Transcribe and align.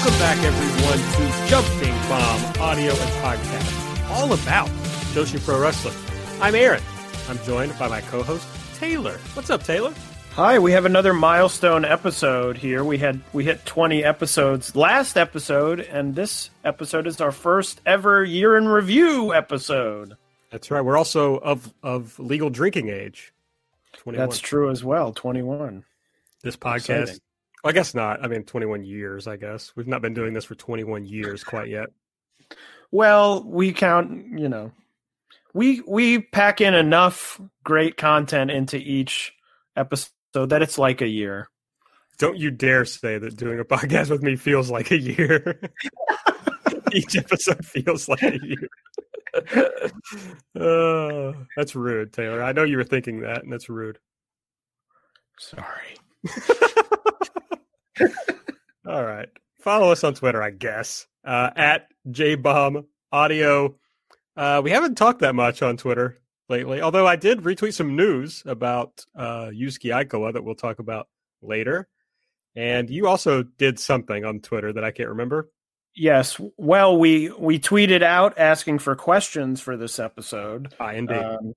Welcome 0.00 0.18
back, 0.18 0.42
everyone, 0.42 0.98
to 1.12 1.46
Jumping 1.50 1.92
Bomb 2.08 2.62
Audio 2.62 2.90
and 2.90 3.10
Podcast, 3.20 4.10
all 4.10 4.32
about 4.32 4.66
Joshi 5.12 5.38
Pro 5.44 5.60
Wrestling. 5.60 5.94
I'm 6.40 6.54
Aaron. 6.54 6.82
I'm 7.28 7.38
joined 7.40 7.78
by 7.78 7.86
my 7.86 8.00
co-host 8.00 8.48
Taylor. 8.76 9.18
What's 9.34 9.50
up, 9.50 9.62
Taylor? 9.62 9.92
Hi, 10.32 10.58
we 10.58 10.72
have 10.72 10.86
another 10.86 11.12
milestone 11.12 11.84
episode 11.84 12.56
here. 12.56 12.82
We 12.82 12.96
had 12.96 13.20
we 13.34 13.44
hit 13.44 13.66
20 13.66 14.02
episodes 14.02 14.74
last 14.74 15.18
episode, 15.18 15.80
and 15.80 16.14
this 16.14 16.48
episode 16.64 17.06
is 17.06 17.20
our 17.20 17.30
first 17.30 17.82
ever 17.84 18.24
year 18.24 18.56
in 18.56 18.68
review 18.68 19.34
episode. 19.34 20.16
That's 20.50 20.70
right. 20.70 20.80
We're 20.80 20.96
also 20.96 21.36
of 21.36 21.74
of 21.82 22.18
legal 22.18 22.48
drinking 22.48 22.88
age. 22.88 23.34
21. 23.98 24.26
That's 24.26 24.40
true 24.40 24.70
as 24.70 24.82
well. 24.82 25.12
21. 25.12 25.84
This 26.42 26.56
podcast. 26.56 27.20
I 27.64 27.72
guess 27.72 27.94
not. 27.94 28.24
I 28.24 28.28
mean, 28.28 28.44
21 28.44 28.84
years. 28.84 29.26
I 29.26 29.36
guess 29.36 29.72
we've 29.76 29.86
not 29.86 30.02
been 30.02 30.14
doing 30.14 30.32
this 30.32 30.44
for 30.44 30.54
21 30.54 31.04
years 31.04 31.44
quite 31.44 31.68
yet. 31.68 31.90
Well, 32.90 33.44
we 33.44 33.72
count, 33.72 34.38
you 34.38 34.48
know, 34.48 34.72
we 35.54 35.80
we 35.86 36.20
pack 36.20 36.60
in 36.60 36.74
enough 36.74 37.40
great 37.64 37.96
content 37.96 38.50
into 38.50 38.76
each 38.76 39.32
episode 39.76 40.10
that 40.34 40.62
it's 40.62 40.78
like 40.78 41.00
a 41.00 41.06
year. 41.06 41.48
Don't 42.18 42.36
you 42.36 42.50
dare 42.50 42.84
say 42.84 43.18
that 43.18 43.36
doing 43.36 43.60
a 43.60 43.64
podcast 43.76 44.10
with 44.10 44.22
me 44.22 44.36
feels 44.36 44.70
like 44.70 44.90
a 44.90 44.98
year. 44.98 45.60
Each 46.92 47.16
episode 47.16 47.64
feels 47.64 48.08
like 48.08 48.22
a 48.22 48.38
year. 48.44 48.68
Uh, 50.56 51.32
that's 51.56 51.76
rude, 51.76 52.12
Taylor. 52.12 52.42
I 52.42 52.52
know 52.52 52.64
you 52.64 52.76
were 52.76 52.84
thinking 52.84 53.20
that, 53.20 53.44
and 53.44 53.52
that's 53.52 53.68
rude. 53.68 53.98
Sorry. 55.38 55.96
All 58.86 59.04
right. 59.04 59.28
Follow 59.60 59.92
us 59.92 60.04
on 60.04 60.14
Twitter, 60.14 60.42
I 60.42 60.50
guess, 60.50 61.06
uh, 61.24 61.50
at 61.54 61.88
JBomb 62.08 62.86
Audio. 63.12 63.76
Uh, 64.36 64.60
we 64.64 64.70
haven't 64.70 64.96
talked 64.96 65.20
that 65.20 65.34
much 65.34 65.62
on 65.62 65.76
Twitter 65.76 66.18
lately, 66.48 66.80
although 66.80 67.06
I 67.06 67.16
did 67.16 67.40
retweet 67.40 67.74
some 67.74 67.94
news 67.94 68.42
about 68.46 69.04
uh, 69.14 69.46
Yuzuki 69.46 69.90
Aikawa 69.90 70.32
that 70.32 70.44
we'll 70.44 70.54
talk 70.54 70.78
about 70.78 71.08
later. 71.42 71.88
And 72.56 72.90
you 72.90 73.06
also 73.06 73.42
did 73.42 73.78
something 73.78 74.24
on 74.24 74.40
Twitter 74.40 74.72
that 74.72 74.84
I 74.84 74.90
can't 74.90 75.10
remember. 75.10 75.50
Yes. 75.94 76.40
Well, 76.56 76.98
we 76.98 77.30
we 77.30 77.58
tweeted 77.58 78.02
out 78.02 78.38
asking 78.38 78.78
for 78.78 78.94
questions 78.94 79.60
for 79.60 79.76
this 79.76 79.98
episode. 79.98 80.74
Ah, 80.78 80.90
indeed. 80.92 81.16
Um, 81.16 81.54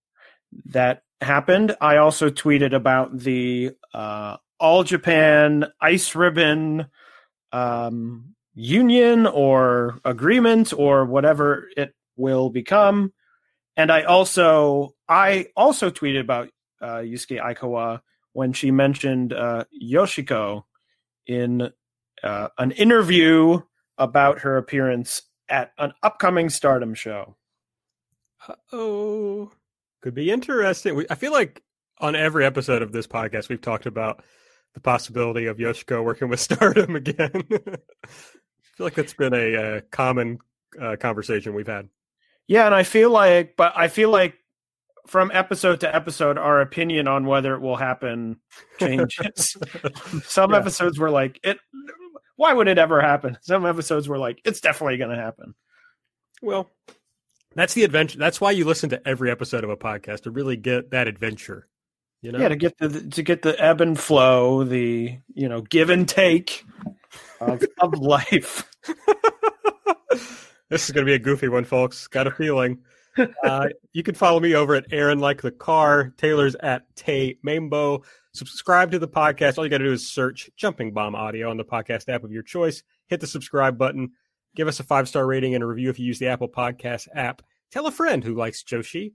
that 0.65 1.03
happened. 1.21 1.75
I 1.81 1.97
also 1.97 2.29
tweeted 2.29 2.73
about 2.73 3.17
the 3.17 3.71
uh, 3.93 4.37
All 4.63 4.85
Japan 4.85 5.65
Ice 5.81 6.15
Ribbon 6.15 6.87
um, 7.51 8.33
union 8.53 9.27
or 9.27 9.99
agreement 10.05 10.71
or 10.71 11.03
whatever 11.03 11.67
it 11.75 11.93
will 12.15 12.49
become. 12.49 13.11
And 13.75 13.91
I 13.91 14.03
also 14.03 14.95
I 15.09 15.47
also 15.57 15.89
tweeted 15.89 16.21
about 16.21 16.47
uh, 16.81 16.99
Yuzuki 16.99 17.41
Aikawa 17.41 17.99
when 18.31 18.53
she 18.53 18.71
mentioned 18.71 19.33
uh, 19.33 19.65
Yoshiko 19.83 20.63
in 21.27 21.69
uh, 22.23 22.47
an 22.57 22.71
interview 22.71 23.59
about 23.97 24.39
her 24.39 24.55
appearance 24.55 25.23
at 25.49 25.73
an 25.77 25.91
upcoming 26.01 26.49
Stardom 26.49 26.93
show. 26.93 27.35
Oh, 28.71 29.51
could 30.01 30.15
be 30.15 30.31
interesting. 30.31 31.05
I 31.09 31.15
feel 31.15 31.33
like 31.33 31.61
on 31.99 32.15
every 32.15 32.45
episode 32.45 32.81
of 32.81 32.93
this 32.93 33.07
podcast, 33.07 33.49
we've 33.49 33.59
talked 33.59 33.87
about 33.87 34.23
the 34.73 34.79
possibility 34.79 35.45
of 35.45 35.57
Yoshiko 35.57 36.03
working 36.03 36.29
with 36.29 36.39
Stardom 36.41 36.95
again. 36.95 37.31
I 37.51 38.75
feel 38.75 38.85
like 38.85 38.95
that's 38.95 39.13
been 39.13 39.33
a, 39.33 39.55
uh 39.55 39.81
common 39.91 40.39
uh, 40.81 40.95
conversation 40.99 41.53
we've 41.53 41.67
had. 41.67 41.89
Yeah, 42.47 42.65
and 42.65 42.73
I 42.75 42.83
feel 42.83 43.09
like, 43.11 43.55
but 43.55 43.73
I 43.75 43.87
feel 43.87 44.09
like 44.09 44.35
from 45.07 45.31
episode 45.33 45.81
to 45.81 45.95
episode, 45.95 46.37
our 46.37 46.61
opinion 46.61 47.07
on 47.07 47.25
whether 47.25 47.53
it 47.53 47.61
will 47.61 47.75
happen 47.75 48.37
changes. 48.79 49.55
Some 50.23 50.51
Yeah. 50.51 50.57
episodes 50.57 50.97
were 50.97 51.09
like, 51.11 51.39
"It, 51.43 51.57
why 52.35 52.53
would 52.53 52.67
it 52.67 52.77
ever 52.77 52.99
happen?" 53.01 53.37
Some 53.41 53.65
episodes 53.65 54.07
were 54.09 54.17
like, 54.17 54.39
"It's 54.45 54.61
definitely 54.61 54.97
going 54.97 55.15
to 55.15 55.21
happen." 55.21 55.53
Well, 56.41 56.71
that's 57.55 57.73
the 57.75 57.83
adventure. 57.83 58.17
That's 58.17 58.41
why 58.41 58.51
you 58.51 58.65
listen 58.65 58.89
to 58.89 59.07
every 59.07 59.29
episode 59.29 59.63
of 59.63 59.69
a 59.69 59.77
podcast 59.77 60.21
to 60.23 60.31
really 60.31 60.57
get 60.57 60.91
that 60.91 61.07
adventure. 61.07 61.67
You 62.23 62.31
know, 62.31 62.39
Yeah, 62.39 62.47
to 62.47 62.55
get 62.55 62.77
the 62.77 63.01
to 63.11 63.21
get 63.21 63.41
the 63.41 63.61
ebb 63.61 63.81
and 63.81 63.99
flow, 63.99 64.63
the 64.63 65.17
you 65.35 65.49
know 65.49 65.59
give 65.61 65.89
and 65.89 66.07
take 66.07 66.65
of 67.41 67.61
of 67.79 67.93
life. 67.99 68.69
this 70.69 70.85
is 70.85 70.91
going 70.91 71.05
to 71.05 71.09
be 71.09 71.13
a 71.13 71.19
goofy 71.19 71.49
one, 71.49 71.65
folks. 71.65 72.07
Got 72.07 72.27
a 72.27 72.31
feeling. 72.31 72.79
Uh, 73.43 73.67
you 73.91 74.03
can 74.03 74.15
follow 74.15 74.39
me 74.39 74.55
over 74.55 74.73
at 74.73 74.85
Aaron 74.91 75.19
Like 75.19 75.41
the 75.41 75.51
Car. 75.51 76.13
Taylor's 76.17 76.55
at 76.55 76.83
Tay 76.95 77.37
Mambo. 77.43 78.03
Subscribe 78.33 78.91
to 78.91 78.99
the 78.99 79.07
podcast. 79.07 79.57
All 79.57 79.65
you 79.65 79.69
got 79.69 79.79
to 79.79 79.83
do 79.83 79.91
is 79.91 80.07
search 80.07 80.49
Jumping 80.55 80.93
Bomb 80.93 81.15
Audio 81.15 81.49
on 81.49 81.57
the 81.57 81.65
podcast 81.65 82.07
app 82.07 82.23
of 82.23 82.31
your 82.31 82.41
choice. 82.41 82.83
Hit 83.07 83.19
the 83.19 83.27
subscribe 83.27 83.77
button. 83.77 84.13
Give 84.55 84.67
us 84.69 84.79
a 84.79 84.83
five 84.83 85.09
star 85.09 85.25
rating 85.27 85.55
and 85.55 85.63
a 85.63 85.67
review 85.67 85.89
if 85.89 85.99
you 85.99 86.05
use 86.05 86.19
the 86.19 86.27
Apple 86.27 86.49
Podcast 86.49 87.09
app. 87.13 87.41
Tell 87.71 87.85
a 87.85 87.91
friend 87.91 88.23
who 88.23 88.33
likes 88.33 88.63
Joshi. 88.63 89.11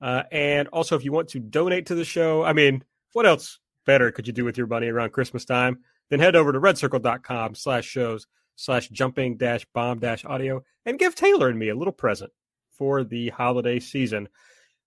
Uh, 0.00 0.22
and 0.32 0.68
also, 0.68 0.96
if 0.96 1.04
you 1.04 1.12
want 1.12 1.28
to 1.28 1.40
donate 1.40 1.86
to 1.86 1.94
the 1.94 2.04
show, 2.04 2.42
I 2.42 2.52
mean, 2.52 2.82
what 3.12 3.26
else 3.26 3.58
better 3.86 4.10
could 4.10 4.26
you 4.26 4.32
do 4.32 4.44
with 4.44 4.56
your 4.56 4.66
money 4.66 4.88
around 4.88 5.12
Christmas 5.12 5.44
time? 5.44 5.80
Then 6.08 6.20
head 6.20 6.36
over 6.36 6.52
to 6.52 6.60
redcircle.com 6.60 7.54
slash 7.54 7.84
shows 7.84 8.26
slash 8.56 8.88
jumping 8.88 9.36
dash 9.36 9.66
bomb 9.74 9.98
dash 10.00 10.24
audio 10.24 10.62
and 10.84 10.98
give 10.98 11.14
Taylor 11.14 11.48
and 11.48 11.58
me 11.58 11.68
a 11.68 11.74
little 11.74 11.92
present 11.92 12.30
for 12.72 13.04
the 13.04 13.28
holiday 13.30 13.78
season. 13.78 14.28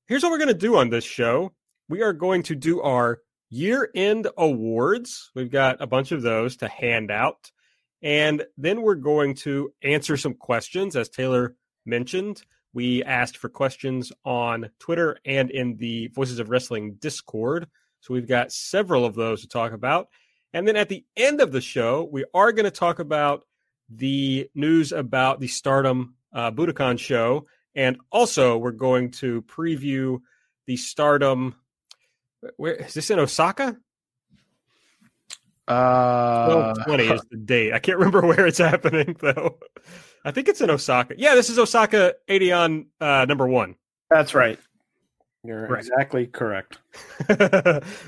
Here's 0.07 0.23
what 0.23 0.31
we're 0.31 0.39
going 0.39 0.47
to 0.49 0.53
do 0.53 0.75
on 0.75 0.89
this 0.89 1.05
show. 1.05 1.53
we 1.89 2.01
are 2.01 2.13
going 2.13 2.43
to 2.43 2.55
do 2.55 2.81
our 2.81 3.19
year 3.49 3.89
end 3.95 4.27
awards. 4.37 5.31
We've 5.35 5.51
got 5.51 5.81
a 5.81 5.87
bunch 5.87 6.11
of 6.11 6.21
those 6.21 6.57
to 6.57 6.67
hand 6.67 7.11
out. 7.11 7.51
And 8.01 8.45
then 8.57 8.81
we're 8.81 8.95
going 8.95 9.35
to 9.35 9.71
answer 9.81 10.17
some 10.17 10.33
questions. 10.33 10.95
As 10.95 11.07
Taylor 11.07 11.55
mentioned, 11.85 12.43
we 12.73 13.03
asked 13.03 13.37
for 13.37 13.49
questions 13.49 14.11
on 14.25 14.69
Twitter 14.79 15.17
and 15.25 15.51
in 15.51 15.77
the 15.77 16.07
Voices 16.07 16.39
of 16.39 16.49
Wrestling 16.49 16.95
Discord. 16.95 17.67
So 18.01 18.13
we've 18.13 18.27
got 18.27 18.51
several 18.51 19.05
of 19.05 19.15
those 19.15 19.41
to 19.41 19.47
talk 19.47 19.71
about. 19.71 20.09
And 20.53 20.67
then 20.67 20.75
at 20.75 20.89
the 20.89 21.05
end 21.15 21.39
of 21.41 21.51
the 21.51 21.61
show, 21.61 22.07
we 22.11 22.25
are 22.33 22.51
going 22.51 22.65
to 22.65 22.71
talk 22.71 22.99
about 22.99 23.45
the 23.89 24.49
news 24.55 24.91
about 24.91 25.39
the 25.39 25.47
Stardom 25.47 26.15
uh, 26.33 26.51
Budokan 26.51 26.99
show. 26.99 27.47
And 27.75 27.97
also, 28.11 28.57
we're 28.57 28.71
going 28.71 29.11
to 29.11 29.41
preview 29.43 30.19
the 30.67 30.77
Stardom. 30.77 31.55
Where 32.57 32.73
is 32.73 32.93
this 32.93 33.09
in 33.09 33.19
Osaka? 33.19 33.77
Uh, 35.67 36.73
20 36.85 37.03
is 37.05 37.21
the 37.31 37.37
date. 37.37 37.73
I 37.73 37.79
can't 37.79 37.97
remember 37.97 38.21
where 38.27 38.45
it's 38.45 38.57
happening, 38.57 39.15
though. 39.19 39.57
I 40.25 40.31
think 40.31 40.47
it's 40.47 40.61
in 40.61 40.69
Osaka. 40.69 41.15
Yeah, 41.17 41.35
this 41.35 41.49
is 41.49 41.59
Osaka 41.59 42.15
Edion 42.29 42.87
uh, 43.01 43.25
number 43.27 43.47
one. 43.47 43.75
That's 44.09 44.33
right. 44.33 44.59
You're 45.43 45.67
right. 45.67 45.79
exactly 45.79 46.27
correct. 46.27 46.77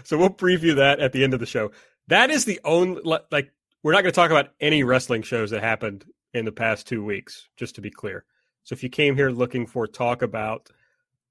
so 0.03 0.17
we'll 0.17 0.29
preview 0.29 0.75
that 0.77 0.99
at 0.99 1.11
the 1.11 1.23
end 1.23 1.33
of 1.33 1.41
the 1.41 1.45
show. 1.45 1.71
That 2.07 2.29
is 2.29 2.45
the 2.45 2.59
only 2.63 3.01
like 3.03 3.51
we're 3.83 3.91
not 3.91 4.03
going 4.03 4.13
to 4.13 4.15
talk 4.15 4.31
about 4.31 4.51
any 4.61 4.83
wrestling 4.83 5.21
shows 5.23 5.51
that 5.51 5.61
happened 5.61 6.05
in 6.33 6.45
the 6.45 6.51
past 6.51 6.87
two 6.87 7.03
weeks. 7.03 7.49
Just 7.57 7.75
to 7.75 7.81
be 7.81 7.91
clear. 7.91 8.23
So 8.63 8.73
if 8.73 8.83
you 8.83 8.89
came 8.89 9.15
here 9.15 9.29
looking 9.29 9.67
for 9.67 9.85
talk 9.85 10.21
about, 10.21 10.69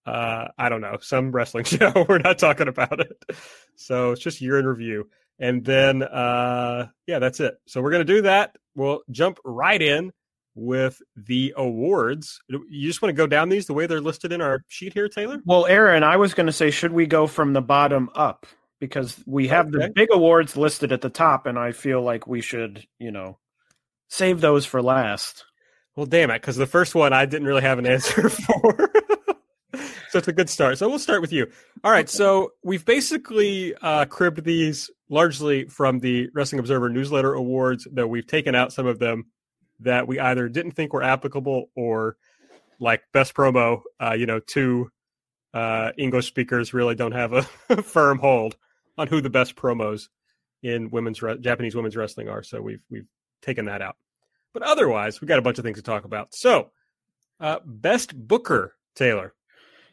uh, 0.07 0.49
I 0.59 0.69
don't 0.69 0.83
know, 0.83 0.99
some 1.01 1.33
wrestling 1.33 1.65
show, 1.65 2.07
we're 2.09 2.19
not 2.19 2.39
talking 2.39 2.69
about 2.69 3.01
it. 3.01 3.13
So 3.77 4.13
it's 4.13 4.21
just 4.21 4.43
year 4.43 4.59
in 4.59 4.67
review, 4.67 5.09
and 5.39 5.65
then 5.65 6.03
uh, 6.03 6.89
yeah, 7.07 7.21
that's 7.21 7.41
it. 7.41 7.55
So 7.67 7.81
we're 7.81 7.93
going 7.93 8.07
to 8.07 8.13
do 8.15 8.23
that. 8.23 8.57
We'll 8.75 9.01
jump 9.11 9.39
right 9.45 9.81
in 9.81 10.13
with 10.55 11.03
the 11.17 11.53
awards. 11.57 12.41
You 12.49 12.87
just 12.87 13.03
want 13.03 13.11
to 13.11 13.17
go 13.17 13.27
down 13.27 13.49
these 13.49 13.67
the 13.67 13.75
way 13.75 13.87
they're 13.87 14.01
listed 14.01 14.33
in 14.33 14.41
our 14.41 14.65
sheet 14.69 14.95
here, 14.95 15.09
Taylor? 15.09 15.41
Well, 15.45 15.67
Aaron, 15.67 16.03
I 16.03 16.17
was 16.17 16.35
going 16.35 16.47
to 16.47 16.53
say, 16.53 16.71
should 16.71 16.93
we 16.93 17.07
go 17.07 17.27
from 17.27 17.53
the 17.53 17.63
bottom 17.63 18.11
up? 18.15 18.47
Because 18.81 19.21
we 19.27 19.49
have 19.49 19.69
okay. 19.69 19.87
the 19.87 19.93
big 19.95 20.09
awards 20.13 20.57
listed 20.57 20.93
at 20.93 21.01
the 21.01 21.09
top, 21.09 21.47
and 21.47 21.59
I 21.59 21.73
feel 21.73 22.03
like 22.03 22.27
we 22.27 22.41
should, 22.41 22.87
you 22.99 23.11
know, 23.11 23.39
save 24.09 24.41
those 24.41 24.67
for 24.67 24.83
last. 24.83 25.45
Well, 25.97 26.07
damn 26.07 26.31
it, 26.31 26.41
because 26.41 26.57
the 26.57 26.67
first 26.67 26.95
one 26.95 27.13
I 27.13 27.25
didn't 27.25 27.47
really 27.47 27.63
have 27.63 27.79
an 27.79 27.87
answer 27.91 28.29
for. 28.29 28.91
so 30.11 30.19
it's 30.19 30.29
a 30.29 30.33
good 30.33 30.51
start. 30.51 30.79
So 30.79 30.89
we'll 30.89 30.99
start 30.99 31.21
with 31.21 31.33
you. 31.33 31.47
All 31.83 31.91
right. 31.91 32.09
So 32.09 32.53
we've 32.63 32.85
basically 32.85 33.75
uh, 33.77 34.05
cribbed 34.07 34.45
these 34.45 34.91
largely 35.09 35.67
from 35.67 36.01
the 36.01 36.29
Wrestling 36.35 36.59
Observer 36.59 36.89
newsletter 36.89 37.35
awards, 37.35 37.87
though 37.91 38.07
we've 38.07 38.27
taken 38.27 38.55
out 38.55 38.73
some 38.73 38.87
of 38.87 38.99
them 38.99 39.27
that 39.81 40.07
we 40.07 40.19
either 40.19 40.49
didn't 40.49 40.73
think 40.73 40.93
were 40.93 41.03
applicable 41.03 41.71
or 41.75 42.17
like 42.79 43.03
best 43.13 43.35
promo, 43.35 43.83
uh, 44.01 44.13
you 44.13 44.27
know, 44.27 44.41
two 44.41 44.91
uh, 45.53 45.93
English 45.97 46.27
speakers 46.27 46.75
really 46.75 46.95
don't 46.95 47.13
have 47.13 47.33
a 47.33 47.43
firm 47.83 48.19
hold 48.19 48.57
on 48.99 49.07
who 49.07 49.21
the 49.21 49.31
best 49.31 49.57
promos 49.57 50.09
in 50.63 50.91
women's 50.91 51.23
re- 51.23 51.39
Japanese 51.39 51.75
women's 51.75 51.97
wrestling 51.97 52.29
are. 52.29 52.43
So 52.43 52.61
we've 52.61 52.83
we've 52.91 53.07
taken 53.43 53.67
that 53.67 53.83
out. 53.83 53.97
But 54.53 54.63
otherwise, 54.63 55.21
we've 55.21 55.29
got 55.29 55.39
a 55.39 55.43
bunch 55.43 55.59
of 55.59 55.65
things 55.65 55.79
to 55.79 55.83
talk 55.83 56.05
about. 56.05 56.35
So, 56.35 56.71
uh, 57.41 57.59
best 57.65 58.17
Booker 58.17 58.75
Taylor. 58.95 59.35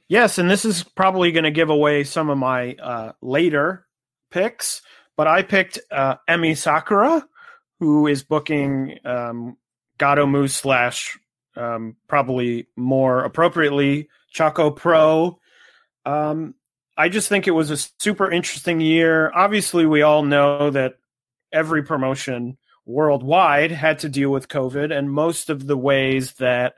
Yes, 0.07 0.37
and 0.37 0.49
this 0.49 0.65
is 0.65 0.83
probably 0.83 1.31
going 1.31 1.45
to 1.45 1.51
give 1.51 1.69
away 1.69 2.03
some 2.03 2.29
of 2.29 2.37
my 2.37 2.75
uh, 2.75 3.13
later 3.21 3.87
picks, 4.29 4.81
but 5.15 5.27
I 5.27 5.41
picked 5.41 5.79
uh, 5.89 6.17
Sakura, 6.55 7.25
who 7.79 8.07
is 8.07 8.23
booking 8.23 8.97
um, 9.05 9.57
Gatoh 10.01 10.30
Move 10.30 10.51
slash 10.51 11.18
um, 11.56 11.95
probably 12.07 12.68
more 12.75 13.24
appropriately 13.24 14.09
Choco 14.31 14.71
Pro. 14.71 15.39
Um, 16.06 16.56
I 16.98 17.09
just 17.09 17.30
think 17.30 17.48
it 17.48 17.51
was 17.51 17.69
a 17.69 17.77
super 18.00 18.31
interesting 18.31 18.81
year. 18.81 19.31
Obviously, 19.33 19.86
we 19.86 20.01
all 20.01 20.24
know 20.24 20.71
that 20.71 20.95
every 21.53 21.83
promotion 21.83 22.57
worldwide 22.86 23.71
had 23.71 24.00
to 24.00 24.09
deal 24.09 24.31
with 24.31 24.48
COVID, 24.48 24.95
and 24.95 25.12
most 25.12 25.50
of 25.50 25.68
the 25.68 25.77
ways 25.77 26.33
that 26.33 26.74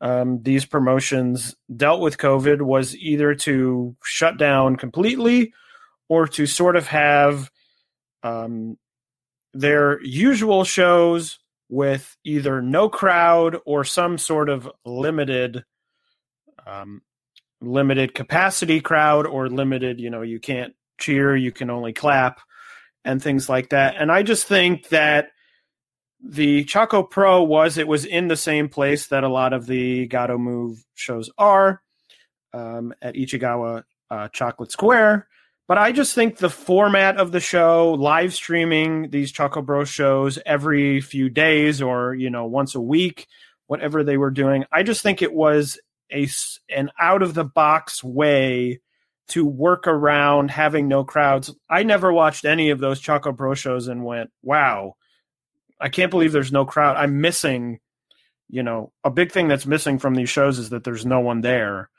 um, 0.00 0.42
these 0.42 0.64
promotions 0.64 1.54
dealt 1.74 2.00
with 2.00 2.18
COVID 2.18 2.62
was 2.62 2.96
either 2.96 3.34
to 3.36 3.94
shut 4.02 4.38
down 4.38 4.76
completely 4.76 5.52
or 6.08 6.26
to 6.26 6.46
sort 6.46 6.74
of 6.74 6.88
have 6.88 7.50
um, 8.22 8.76
their 9.52 10.02
usual 10.02 10.64
shows 10.64 11.38
with 11.70 12.16
either 12.24 12.60
no 12.60 12.88
crowd 12.88 13.56
or 13.64 13.84
some 13.84 14.18
sort 14.18 14.48
of 14.48 14.68
limited 14.84 15.64
um, 16.66 17.00
limited 17.62 18.12
capacity 18.14 18.80
crowd 18.80 19.26
or 19.26 19.48
limited 19.48 20.00
you 20.00 20.10
know 20.10 20.22
you 20.22 20.40
can't 20.40 20.74
cheer 20.98 21.34
you 21.34 21.52
can 21.52 21.70
only 21.70 21.92
clap 21.92 22.40
and 23.04 23.22
things 23.22 23.48
like 23.48 23.70
that. 23.70 23.94
And 23.98 24.12
i 24.12 24.22
just 24.22 24.46
think 24.46 24.88
that 24.88 25.28
the 26.22 26.64
choco 26.64 27.02
pro 27.02 27.42
was 27.42 27.78
it 27.78 27.88
was 27.88 28.04
in 28.04 28.28
the 28.28 28.36
same 28.36 28.68
place 28.68 29.06
that 29.06 29.24
a 29.24 29.28
lot 29.28 29.52
of 29.52 29.66
the 29.66 30.06
Gatoh 30.08 30.38
Move 30.38 30.84
shows 30.94 31.30
are 31.38 31.80
um, 32.52 32.92
at 33.00 33.14
Ichigaya 33.14 33.84
uh, 34.10 34.28
chocolate 34.28 34.70
square 34.70 35.28
but 35.70 35.78
I 35.78 35.92
just 35.92 36.16
think 36.16 36.38
the 36.38 36.50
format 36.50 37.18
of 37.18 37.30
the 37.30 37.38
show, 37.38 37.92
live 37.92 38.34
streaming 38.34 39.08
these 39.10 39.30
Choco 39.30 39.62
Pro 39.62 39.84
shows 39.84 40.36
every 40.44 41.00
few 41.00 41.28
days 41.28 41.80
or, 41.80 42.12
you 42.12 42.28
know, 42.28 42.46
once 42.46 42.74
a 42.74 42.80
week, 42.80 43.28
whatever 43.68 44.02
they 44.02 44.16
were 44.16 44.32
doing, 44.32 44.64
I 44.72 44.82
just 44.82 45.00
think 45.00 45.22
it 45.22 45.32
was 45.32 45.78
a, 46.12 46.28
an 46.70 46.90
out 47.00 47.22
of 47.22 47.34
the 47.34 47.44
box 47.44 48.02
way 48.02 48.80
to 49.28 49.46
work 49.46 49.86
around 49.86 50.50
having 50.50 50.88
no 50.88 51.04
crowds. 51.04 51.54
I 51.70 51.84
never 51.84 52.12
watched 52.12 52.44
any 52.44 52.70
of 52.70 52.80
those 52.80 52.98
Choco 52.98 53.32
Pro 53.32 53.54
shows 53.54 53.86
and 53.86 54.04
went, 54.04 54.30
wow, 54.42 54.96
I 55.80 55.88
can't 55.88 56.10
believe 56.10 56.32
there's 56.32 56.50
no 56.50 56.64
crowd. 56.64 56.96
I'm 56.96 57.20
missing, 57.20 57.78
you 58.48 58.64
know, 58.64 58.90
a 59.04 59.10
big 59.10 59.30
thing 59.30 59.46
that's 59.46 59.66
missing 59.66 60.00
from 60.00 60.16
these 60.16 60.30
shows 60.30 60.58
is 60.58 60.70
that 60.70 60.82
there's 60.82 61.06
no 61.06 61.20
one 61.20 61.42
there. 61.42 61.90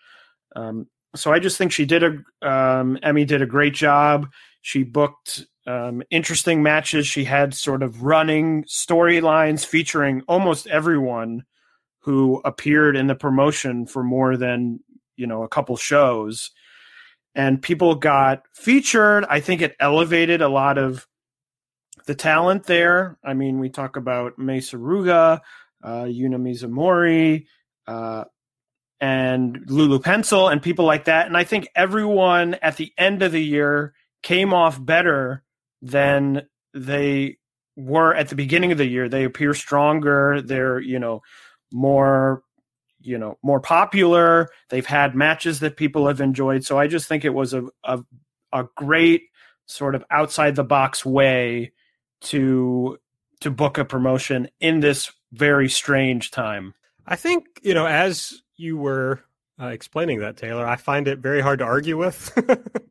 Um, 0.58 0.88
so 1.16 1.32
I 1.32 1.40
just 1.40 1.58
think 1.58 1.72
she 1.72 1.86
did 1.86 2.04
a 2.04 2.10
um, 2.48 2.98
Emi 3.04 3.26
did 3.28 3.42
a 3.42 3.48
great 3.48 3.74
job. 3.74 4.28
She 4.62 4.84
booked 4.84 5.46
um, 5.68 6.04
interesting 6.10 6.64
matches. 6.64 7.08
She 7.08 7.24
had 7.24 7.54
sort 7.54 7.84
of 7.84 8.04
running 8.04 8.64
storylines 8.64 9.66
featuring 9.66 10.22
almost 10.28 10.68
everyone 10.68 11.44
who 12.00 12.42
appeared 12.46 12.96
in 12.96 13.08
the 13.08 13.16
promotion 13.16 13.86
for 13.86 14.04
more 14.04 14.38
than 14.38 14.80
you 15.18 15.28
know 15.28 15.44
a 15.44 15.50
couple 15.50 15.76
shows, 15.76 16.52
and 17.36 17.62
people 17.62 17.96
got 17.96 18.44
featured. 18.54 19.26
I 19.30 19.40
think 19.40 19.62
it 19.62 19.76
elevated 19.80 20.42
a 20.42 20.50
lot 20.50 20.78
of 20.78 21.08
the 22.08 22.16
talent 22.16 22.66
there. 22.66 23.18
I 23.24 23.34
mean, 23.34 23.60
we 23.60 23.70
talk 23.70 23.98
about 23.98 24.40
Mei 24.40 24.60
Suruga, 24.60 25.42
uh, 25.84 26.04
Yuna 26.04 26.38
Mizumori, 26.38 27.46
uh, 27.88 28.26
and 29.02 29.66
Lulu 29.68 30.00
Pencil 30.00 30.48
and 30.48 30.62
people 30.62 30.86
like 30.86 31.06
that. 31.06 31.26
And 31.26 31.36
I 31.36 31.44
think 31.44 31.68
everyone 31.76 32.54
at 32.62 32.78
the 32.78 32.94
end 32.98 33.24
of 33.24 33.32
the 33.32 33.44
year 33.44 33.94
came 34.22 34.54
off 34.54 34.84
better 34.84 35.44
than 35.82 36.44
they 36.76 37.38
were 37.76 38.14
at 38.14 38.30
the 38.30 38.36
beginning 38.36 38.72
of 38.72 38.78
the 38.78 38.86
year. 38.86 39.10
They 39.10 39.24
appear 39.24 39.56
stronger. 39.56 40.42
They're, 40.42 40.80
you 40.80 41.00
know, 41.00 41.22
more, 41.74 42.44
you 43.02 43.18
know, 43.18 43.40
more 43.42 43.60
popular. 43.60 44.50
They've 44.70 44.86
had 44.86 45.16
matches 45.16 45.62
that 45.62 45.78
people 45.78 46.08
have 46.08 46.22
enjoyed. 46.22 46.64
So 46.64 46.78
I 46.78 46.86
just 46.86 47.08
think 47.08 47.26
it 47.26 47.34
was 47.34 47.56
a, 47.56 47.64
a, 47.84 48.04
a 48.54 48.66
great 48.76 49.24
sort 49.66 49.96
of 49.96 50.06
outside 50.12 50.56
the 50.56 50.64
box 50.64 51.04
way 51.04 51.72
to 52.22 53.00
to 53.40 53.50
book 53.50 53.80
a 53.80 53.86
promotion 53.86 54.48
in 54.60 54.82
this 54.82 55.12
very 55.32 55.68
strange 55.68 56.30
time. 56.30 56.76
I 57.08 57.16
think, 57.16 57.46
you 57.64 57.74
know, 57.74 57.88
as 57.88 58.40
you 58.62 58.78
were 58.78 59.22
uh, 59.60 59.68
explaining 59.68 60.20
that, 60.20 60.38
Taylor, 60.38 60.66
I 60.66 60.76
find 60.76 61.08
it 61.08 61.20
very 61.20 61.42
hard 61.42 61.60
to 61.60 61.66
argue 61.66 61.98
with. 61.98 62.32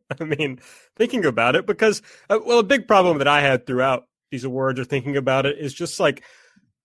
I 0.20 0.24
mean, 0.24 0.60
thinking 0.96 1.24
about 1.24 1.56
it, 1.56 1.66
because, 1.66 2.02
uh, 2.28 2.38
well, 2.44 2.58
a 2.58 2.64
big 2.64 2.86
problem 2.86 3.18
that 3.18 3.28
I 3.28 3.40
had 3.40 3.66
throughout 3.66 4.06
these 4.30 4.44
awards 4.44 4.78
or 4.78 4.84
thinking 4.84 5.16
about 5.16 5.46
it 5.46 5.58
is 5.58 5.72
just 5.72 5.98
like 5.98 6.22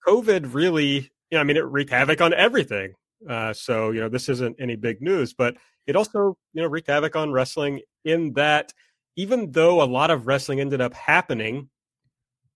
COVID 0.07 0.53
really, 0.53 1.11
you 1.29 1.33
know, 1.33 1.39
I 1.39 1.43
mean, 1.43 1.57
it 1.57 1.65
wreaked 1.65 1.91
havoc 1.91 2.21
on 2.21 2.33
everything. 2.33 2.93
Uh, 3.27 3.53
so, 3.53 3.91
you 3.91 3.99
know, 3.99 4.09
this 4.09 4.29
isn't 4.29 4.57
any 4.59 4.75
big 4.75 5.01
news, 5.01 5.33
but 5.33 5.57
it 5.87 5.95
also, 5.95 6.37
you 6.53 6.61
know, 6.61 6.67
wreaked 6.67 6.87
havoc 6.87 7.15
on 7.15 7.31
wrestling 7.31 7.81
in 8.03 8.33
that 8.33 8.73
even 9.15 9.51
though 9.51 9.81
a 9.81 9.85
lot 9.85 10.11
of 10.11 10.27
wrestling 10.27 10.59
ended 10.59 10.81
up 10.81 10.93
happening, 10.93 11.69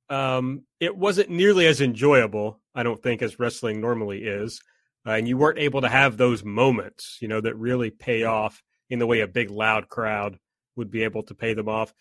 um, 0.09 0.63
it 0.79 0.95
wasn't 0.95 1.29
nearly 1.29 1.65
as 1.67 1.81
enjoyable, 1.81 2.59
I 2.75 2.83
don't 2.83 3.01
think, 3.01 3.21
as 3.21 3.39
wrestling 3.39 3.79
normally 3.79 4.23
is 4.23 4.61
uh, 5.09 5.13
and 5.13 5.27
you 5.27 5.37
weren't 5.37 5.57
able 5.57 5.81
to 5.81 5.89
have 5.89 6.17
those 6.17 6.43
moments, 6.43 7.17
you 7.19 7.27
know, 7.27 7.41
that 7.41 7.55
really 7.55 7.89
pay 7.89 8.25
off 8.25 8.61
in 8.91 8.99
the 8.99 9.07
way 9.07 9.21
a 9.21 9.27
big 9.27 9.49
loud 9.49 9.89
crowd 9.89 10.37
would 10.75 10.91
be 10.91 11.03
able 11.03 11.23
to 11.23 11.33
pay 11.33 11.55
them 11.55 11.67
off. 11.67 11.91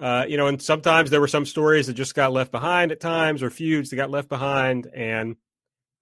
Uh, 0.00 0.24
you 0.26 0.38
know, 0.38 0.46
and 0.46 0.62
sometimes 0.62 1.10
there 1.10 1.20
were 1.20 1.28
some 1.28 1.44
stories 1.44 1.88
that 1.88 1.92
just 1.92 2.14
got 2.14 2.32
left 2.32 2.50
behind 2.50 2.90
at 2.90 3.00
times, 3.00 3.42
or 3.42 3.50
feuds 3.50 3.90
that 3.90 3.96
got 3.96 4.08
left 4.08 4.30
behind, 4.30 4.86
and 4.94 5.36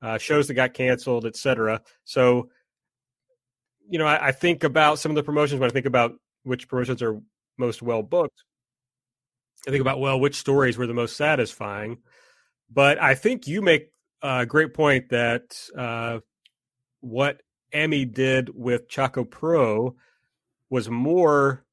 uh, 0.00 0.18
shows 0.18 0.46
that 0.46 0.54
got 0.54 0.72
canceled, 0.72 1.26
etc. 1.26 1.80
So, 2.04 2.50
you 3.88 3.98
know, 3.98 4.06
I, 4.06 4.28
I, 4.28 4.32
think 4.32 4.62
about 4.62 5.00
some 5.00 5.10
of 5.10 5.16
the 5.16 5.24
promotions 5.24 5.60
when 5.60 5.68
I 5.68 5.72
think 5.72 5.86
about 5.86 6.12
which 6.44 6.68
promotions 6.68 7.02
are 7.02 7.20
most 7.58 7.82
well 7.82 8.04
booked. 8.04 8.44
I 9.66 9.72
think 9.72 9.80
about 9.80 9.98
well, 9.98 10.20
which 10.20 10.36
stories 10.36 10.78
were 10.78 10.86
the 10.86 10.94
most 10.94 11.16
satisfying. 11.16 11.98
But 12.70 13.02
I 13.02 13.14
think 13.14 13.48
you 13.48 13.62
make 13.62 13.88
a 14.22 14.46
great 14.46 14.74
point 14.74 15.08
that 15.08 15.58
uh, 15.76 16.20
what 17.00 17.42
Emi 17.72 18.12
did 18.12 18.50
with 18.54 18.88
Choco 18.88 19.24
Pro 19.24 19.96
was 20.70 20.88
more 20.88 21.64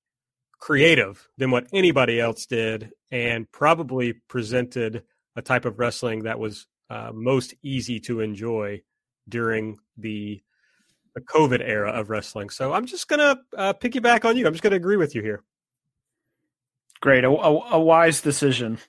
creative 0.59 1.27
than 1.37 1.51
what 1.51 1.67
anybody 1.73 2.19
else 2.19 2.45
did, 2.45 2.91
and 3.11 3.51
probably 3.51 4.13
presented 4.27 5.03
a 5.35 5.41
type 5.41 5.65
of 5.65 5.79
wrestling 5.79 6.23
that 6.23 6.39
was 6.39 6.67
uh, 6.89 7.11
most 7.13 7.53
easy 7.63 7.99
to 7.99 8.21
enjoy 8.21 8.81
during 9.27 9.77
the 9.97 10.41
the 11.15 11.21
COVID 11.21 11.61
era 11.61 11.91
of 11.91 12.09
wrestling. 12.09 12.49
So 12.49 12.73
I'm 12.73 12.85
just 12.85 13.07
gonna 13.07 13.39
uh, 13.55 13.73
piggyback 13.73 14.25
on 14.25 14.35
you. 14.37 14.47
I'm 14.47 14.53
just 14.53 14.63
gonna 14.63 14.75
agree 14.75 14.97
with 14.97 15.15
you 15.15 15.21
here. 15.21 15.43
Great, 17.01 17.23
a, 17.23 17.29
a, 17.29 17.75
a 17.75 17.79
wise 17.79 18.21
decision, 18.21 18.79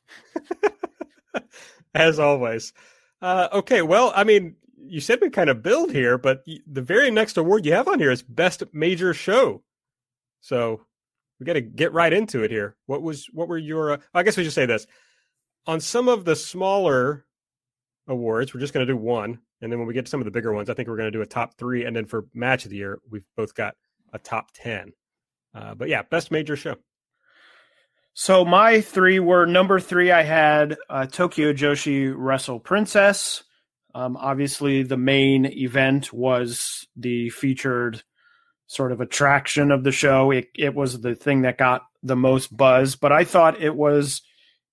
as 1.94 2.18
always. 2.18 2.72
Uh, 3.20 3.48
okay, 3.52 3.82
well, 3.82 4.12
I 4.14 4.24
mean, 4.24 4.56
you 4.86 5.00
said 5.00 5.20
we 5.20 5.30
kind 5.30 5.50
of 5.50 5.62
build 5.62 5.92
here, 5.92 6.18
but 6.18 6.44
the 6.66 6.82
very 6.82 7.10
next 7.10 7.36
award 7.36 7.66
you 7.66 7.72
have 7.72 7.88
on 7.88 7.98
here 7.98 8.10
is 8.10 8.22
best 8.22 8.62
major 8.72 9.14
show. 9.14 9.62
So 10.40 10.82
we 11.38 11.46
got 11.46 11.54
to 11.54 11.60
get 11.60 11.92
right 11.92 12.12
into 12.12 12.42
it 12.42 12.50
here. 12.50 12.76
What 12.86 13.02
was 13.02 13.26
what 13.32 13.48
were 13.48 13.58
your? 13.58 13.92
Uh, 13.92 13.96
I 14.12 14.22
guess 14.22 14.36
we 14.36 14.44
should 14.44 14.52
say 14.52 14.66
this 14.66 14.86
on 15.66 15.80
some 15.80 16.08
of 16.08 16.24
the 16.24 16.36
smaller 16.36 17.24
awards. 18.06 18.52
We're 18.52 18.60
just 18.60 18.74
going 18.74 18.86
to 18.86 18.92
do 18.92 18.96
one, 18.96 19.38
and 19.60 19.72
then 19.72 19.78
when 19.78 19.88
we 19.88 19.94
get 19.94 20.06
to 20.06 20.10
some 20.10 20.20
of 20.20 20.24
the 20.26 20.30
bigger 20.30 20.52
ones, 20.52 20.70
I 20.70 20.74
think 20.74 20.88
we're 20.88 20.96
going 20.96 21.10
to 21.12 21.18
do 21.18 21.22
a 21.22 21.26
top 21.26 21.54
three, 21.58 21.84
and 21.84 21.94
then 21.94 22.04
for 22.04 22.26
match 22.34 22.64
of 22.64 22.70
the 22.70 22.76
year, 22.76 23.00
we've 23.10 23.24
both 23.36 23.54
got 23.54 23.74
a 24.12 24.18
top 24.18 24.50
ten. 24.52 24.92
Uh, 25.54 25.74
but 25.74 25.88
yeah, 25.88 26.02
best 26.02 26.30
major 26.30 26.56
show. 26.56 26.76
So 28.12 28.44
my 28.44 28.80
three 28.80 29.18
were 29.18 29.44
number 29.44 29.80
three. 29.80 30.12
I 30.12 30.22
had 30.22 30.76
uh, 30.88 31.06
Tokyo 31.06 31.52
Joshi 31.52 32.12
Wrestle 32.16 32.60
Princess. 32.60 33.42
Um, 33.94 34.16
obviously, 34.16 34.82
the 34.82 34.96
main 34.96 35.46
event 35.46 36.12
was 36.12 36.86
the 36.96 37.30
featured 37.30 38.02
sort 38.66 38.92
of 38.92 39.00
attraction 39.00 39.70
of 39.70 39.84
the 39.84 39.92
show. 39.92 40.30
It, 40.30 40.48
it 40.54 40.74
was 40.74 41.00
the 41.00 41.14
thing 41.14 41.42
that 41.42 41.58
got 41.58 41.82
the 42.02 42.16
most 42.16 42.54
buzz, 42.54 42.96
but 42.96 43.12
I 43.12 43.24
thought 43.24 43.62
it 43.62 43.74
was, 43.74 44.22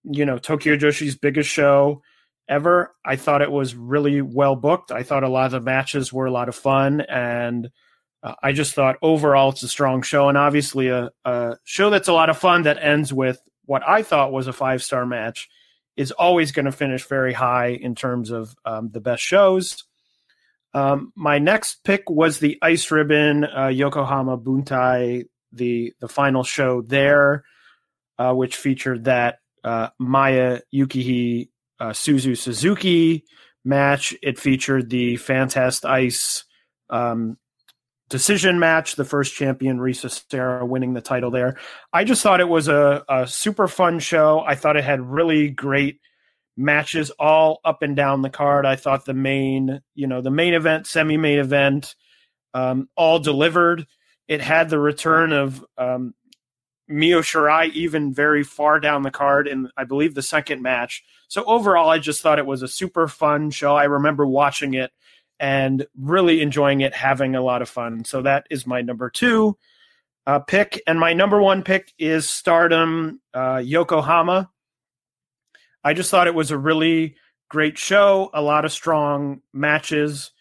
you 0.03 0.25
know, 0.25 0.37
Tokyo 0.37 0.75
Joshi's 0.75 1.15
biggest 1.15 1.49
show 1.49 2.01
ever. 2.49 2.95
I 3.05 3.15
thought 3.15 3.41
it 3.41 3.51
was 3.51 3.75
really 3.75 4.21
well 4.21 4.55
booked. 4.55 4.91
I 4.91 5.03
thought 5.03 5.23
a 5.23 5.29
lot 5.29 5.45
of 5.45 5.51
the 5.51 5.61
matches 5.61 6.11
were 6.11 6.25
a 6.25 6.31
lot 6.31 6.49
of 6.49 6.55
fun, 6.55 7.01
and 7.01 7.69
uh, 8.23 8.35
I 8.41 8.53
just 8.53 8.73
thought 8.73 8.97
overall 9.01 9.51
it's 9.51 9.63
a 9.63 9.67
strong 9.67 10.01
show, 10.01 10.29
and 10.29 10.37
obviously 10.37 10.87
a, 10.87 11.11
a 11.25 11.57
show 11.63 11.89
that's 11.91 12.07
a 12.07 12.13
lot 12.13 12.29
of 12.29 12.37
fun 12.37 12.63
that 12.63 12.81
ends 12.81 13.13
with 13.13 13.39
what 13.65 13.83
I 13.87 14.01
thought 14.01 14.31
was 14.31 14.47
a 14.47 14.53
five 14.53 14.81
star 14.81 15.05
match 15.05 15.47
is 15.97 16.11
always 16.11 16.51
going 16.51 16.65
to 16.65 16.71
finish 16.71 17.05
very 17.05 17.33
high 17.33 17.67
in 17.67 17.95
terms 17.95 18.31
of 18.31 18.55
um, 18.65 18.89
the 18.91 19.01
best 19.01 19.23
shows. 19.23 19.83
Um, 20.73 21.11
my 21.15 21.39
next 21.39 21.83
pick 21.83 22.09
was 22.09 22.39
the 22.39 22.57
Ice 22.61 22.89
Ribbon 22.91 23.45
uh, 23.45 23.67
Yokohama 23.67 24.37
Buntai, 24.37 25.25
the 25.51 25.93
the 25.99 26.07
final 26.07 26.43
show 26.43 26.81
there, 26.81 27.43
uh, 28.17 28.33
which 28.33 28.55
featured 28.55 29.05
that 29.05 29.39
uh, 29.63 29.89
Maya 29.99 30.61
Yukihi 30.73 31.49
uh, 31.79 31.89
Suzu 31.89 32.37
Suzuki 32.37 33.25
match. 33.65 34.15
It 34.23 34.39
featured 34.39 34.89
the 34.89 35.17
Fantastic 35.17 35.89
Ice 35.89 36.45
um, 36.89 37.37
decision 38.11 38.59
match, 38.59 38.95
the 38.95 39.05
first 39.05 39.33
champion 39.33 39.79
Risa 39.79 40.23
Sera 40.29 40.65
winning 40.65 40.93
the 40.93 41.01
title 41.01 41.31
there. 41.31 41.57
I 41.93 42.03
just 42.03 42.21
thought 42.21 42.41
it 42.41 42.49
was 42.49 42.67
a, 42.67 43.03
a 43.09 43.25
super 43.25 43.67
fun 43.67 43.99
show. 43.99 44.43
I 44.45 44.55
thought 44.55 44.75
it 44.75 44.83
had 44.83 45.01
really 45.01 45.49
great 45.49 45.99
matches 46.57 47.09
all 47.11 47.61
up 47.63 47.81
and 47.81 47.95
down 47.95 48.21
the 48.21 48.29
card. 48.29 48.65
I 48.65 48.75
thought 48.75 49.05
the 49.05 49.13
main, 49.13 49.81
you 49.95 50.07
know, 50.07 50.21
the 50.21 50.29
main 50.29 50.53
event, 50.53 50.87
semi 50.87 51.15
main 51.15 51.39
event, 51.39 51.95
um, 52.53 52.89
all 52.97 53.17
delivered. 53.17 53.87
It 54.27 54.41
had 54.41 54.69
the 54.69 54.79
return 54.79 55.31
of 55.31 55.65
um, 55.77 56.13
Mio 56.89 57.21
Shirai 57.21 57.71
even 57.71 58.13
very 58.13 58.43
far 58.43 58.81
down 58.81 59.03
the 59.03 59.11
card 59.11 59.47
in, 59.47 59.69
I 59.77 59.85
believe, 59.85 60.15
the 60.15 60.21
second 60.21 60.61
match. 60.61 61.03
So 61.29 61.45
overall, 61.45 61.89
I 61.89 61.97
just 61.97 62.21
thought 62.21 62.39
it 62.39 62.45
was 62.45 62.61
a 62.61 62.67
super 62.67 63.07
fun 63.07 63.51
show. 63.51 63.73
I 63.73 63.85
remember 63.85 64.27
watching 64.27 64.73
it 64.73 64.91
and 65.41 65.87
really 65.97 66.39
enjoying 66.39 66.81
it, 66.81 66.93
having 66.93 67.35
a 67.35 67.41
lot 67.41 67.63
of 67.63 67.67
fun. 67.67 68.05
So 68.05 68.21
that 68.21 68.45
is 68.51 68.67
my 68.67 68.81
number 68.81 69.09
two 69.09 69.57
uh, 70.27 70.39
pick. 70.39 70.81
And 70.85 70.99
my 70.99 71.13
number 71.13 71.41
one 71.41 71.63
pick 71.63 71.91
is 71.97 72.29
Stardom 72.29 73.19
uh, 73.33 73.59
Yokohama. 73.65 74.51
I 75.83 75.93
just 75.93 76.11
thought 76.11 76.27
it 76.27 76.35
was 76.35 76.51
a 76.51 76.59
really 76.59 77.15
great 77.49 77.79
show, 77.79 78.29
a 78.35 78.41
lot 78.41 78.65
of 78.65 78.71
strong 78.71 79.41
matches, 79.51 80.31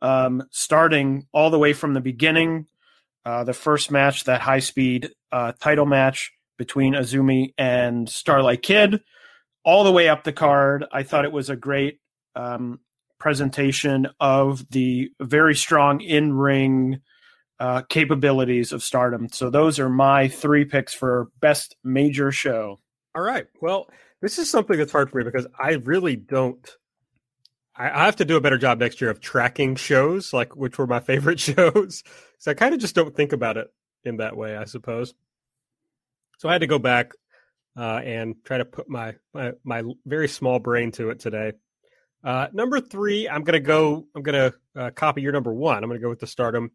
um, 0.00 0.44
starting 0.50 1.26
all 1.32 1.50
the 1.50 1.58
way 1.58 1.72
from 1.72 1.92
the 1.92 2.00
beginning. 2.00 2.66
Uh, 3.26 3.42
the 3.42 3.54
first 3.54 3.90
match, 3.90 4.24
that 4.24 4.40
high 4.40 4.60
speed 4.60 5.10
uh, 5.32 5.50
title 5.58 5.86
match 5.86 6.30
between 6.58 6.94
Azumi 6.94 7.54
and 7.58 8.08
Starlight 8.08 8.62
Kid, 8.62 9.00
all 9.64 9.82
the 9.82 9.90
way 9.90 10.08
up 10.08 10.22
the 10.22 10.32
card. 10.32 10.84
I 10.92 11.02
thought 11.02 11.24
it 11.24 11.32
was 11.32 11.50
a 11.50 11.56
great 11.56 11.98
um, 12.36 12.78
presentation 13.18 14.08
of 14.20 14.68
the 14.70 15.10
very 15.20 15.54
strong 15.54 16.00
in 16.00 16.32
ring 16.32 17.00
uh, 17.60 17.82
capabilities 17.82 18.72
of 18.72 18.82
Stardom. 18.82 19.28
So 19.30 19.50
those 19.50 19.78
are 19.78 19.88
my 19.88 20.28
three 20.28 20.64
picks 20.64 20.92
for 20.92 21.28
best 21.40 21.76
major 21.84 22.32
show. 22.32 22.80
All 23.14 23.22
right. 23.22 23.46
Well, 23.60 23.88
this 24.20 24.38
is 24.38 24.50
something 24.50 24.76
that's 24.76 24.92
hard 24.92 25.10
for 25.10 25.18
me 25.18 25.24
because 25.24 25.46
I 25.58 25.74
really 25.74 26.16
don't. 26.16 26.76
I, 27.76 28.04
have 28.04 28.16
to 28.16 28.24
do 28.24 28.36
a 28.36 28.40
better 28.40 28.58
job 28.58 28.78
next 28.78 29.00
year 29.00 29.10
of 29.10 29.20
tracking 29.20 29.74
shows, 29.74 30.32
like 30.32 30.54
which 30.54 30.78
were 30.78 30.86
my 30.86 31.00
favorite 31.00 31.40
shows. 31.40 32.04
So 32.38 32.50
I 32.50 32.54
kind 32.54 32.72
of 32.72 32.80
just 32.80 32.94
don't 32.94 33.14
think 33.14 33.32
about 33.32 33.56
it 33.56 33.68
in 34.04 34.18
that 34.18 34.36
way, 34.36 34.56
I 34.56 34.64
suppose. 34.64 35.12
So 36.38 36.48
I 36.48 36.52
had 36.52 36.60
to 36.60 36.66
go 36.66 36.78
back 36.78 37.12
uh, 37.76 38.00
and 38.04 38.36
try 38.44 38.58
to 38.58 38.64
put 38.64 38.88
my, 38.88 39.14
my, 39.32 39.52
my 39.64 39.82
very 40.06 40.28
small 40.28 40.58
brain 40.58 40.92
to 40.92 41.10
it 41.10 41.18
today. 41.18 41.52
Uh, 42.24 42.48
number 42.52 42.80
three, 42.80 43.28
I'm 43.28 43.44
gonna 43.44 43.60
go. 43.60 44.06
I'm 44.14 44.22
gonna 44.22 44.52
uh, 44.74 44.90
copy 44.90 45.20
your 45.20 45.32
number 45.32 45.52
one. 45.52 45.82
I'm 45.82 45.90
gonna 45.90 46.00
go 46.00 46.08
with 46.08 46.20
the 46.20 46.26
Stardom 46.26 46.70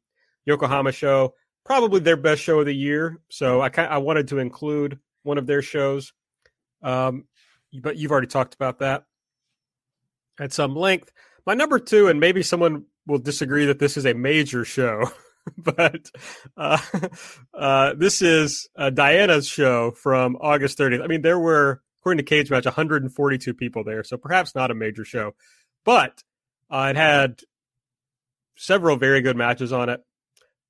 Yokohama 0.45 0.91
show, 0.91 1.33
probably 1.65 1.99
their 1.99 2.17
best 2.17 2.41
show 2.41 2.59
of 2.59 2.67
the 2.67 2.75
year. 2.75 3.19
So 3.29 3.59
I 3.61 3.69
kind 3.69 3.91
I 3.91 3.97
wanted 3.97 4.27
to 4.29 4.37
include 4.37 4.99
one 5.23 5.37
of 5.37 5.47
their 5.47 5.61
shows. 5.61 6.13
Um, 6.83 7.25
but 7.81 7.97
you've 7.97 8.11
already 8.11 8.27
talked 8.27 8.53
about 8.53 8.79
that 8.79 9.05
at 10.39 10.53
some 10.53 10.75
length. 10.75 11.11
My 11.45 11.53
number 11.53 11.79
two, 11.79 12.07
and 12.07 12.19
maybe 12.19 12.43
someone 12.43 12.85
will 13.05 13.17
disagree 13.17 13.65
that 13.65 13.79
this 13.79 13.97
is 13.97 14.05
a 14.05 14.13
major 14.13 14.63
show, 14.63 15.09
but 15.57 16.09
uh, 16.55 16.77
uh, 17.53 17.93
this 17.95 18.21
is 18.21 18.69
uh, 18.77 18.89
Diana's 18.89 19.47
show 19.47 19.91
from 19.91 20.37
August 20.39 20.77
30th. 20.77 21.03
I 21.03 21.07
mean, 21.07 21.21
there 21.21 21.39
were, 21.39 21.81
according 22.01 22.23
to 22.23 22.35
Cagematch, 22.35 22.65
142 22.65 23.53
people 23.53 23.83
there, 23.83 24.03
so 24.03 24.17
perhaps 24.17 24.55
not 24.55 24.71
a 24.71 24.75
major 24.75 25.03
show, 25.05 25.33
but 25.85 26.23
uh, 26.69 26.87
it 26.89 26.95
had 26.95 27.41
several 28.55 28.97
very 28.97 29.21
good 29.21 29.37
matches 29.37 29.71
on 29.73 29.89
it. 29.89 30.01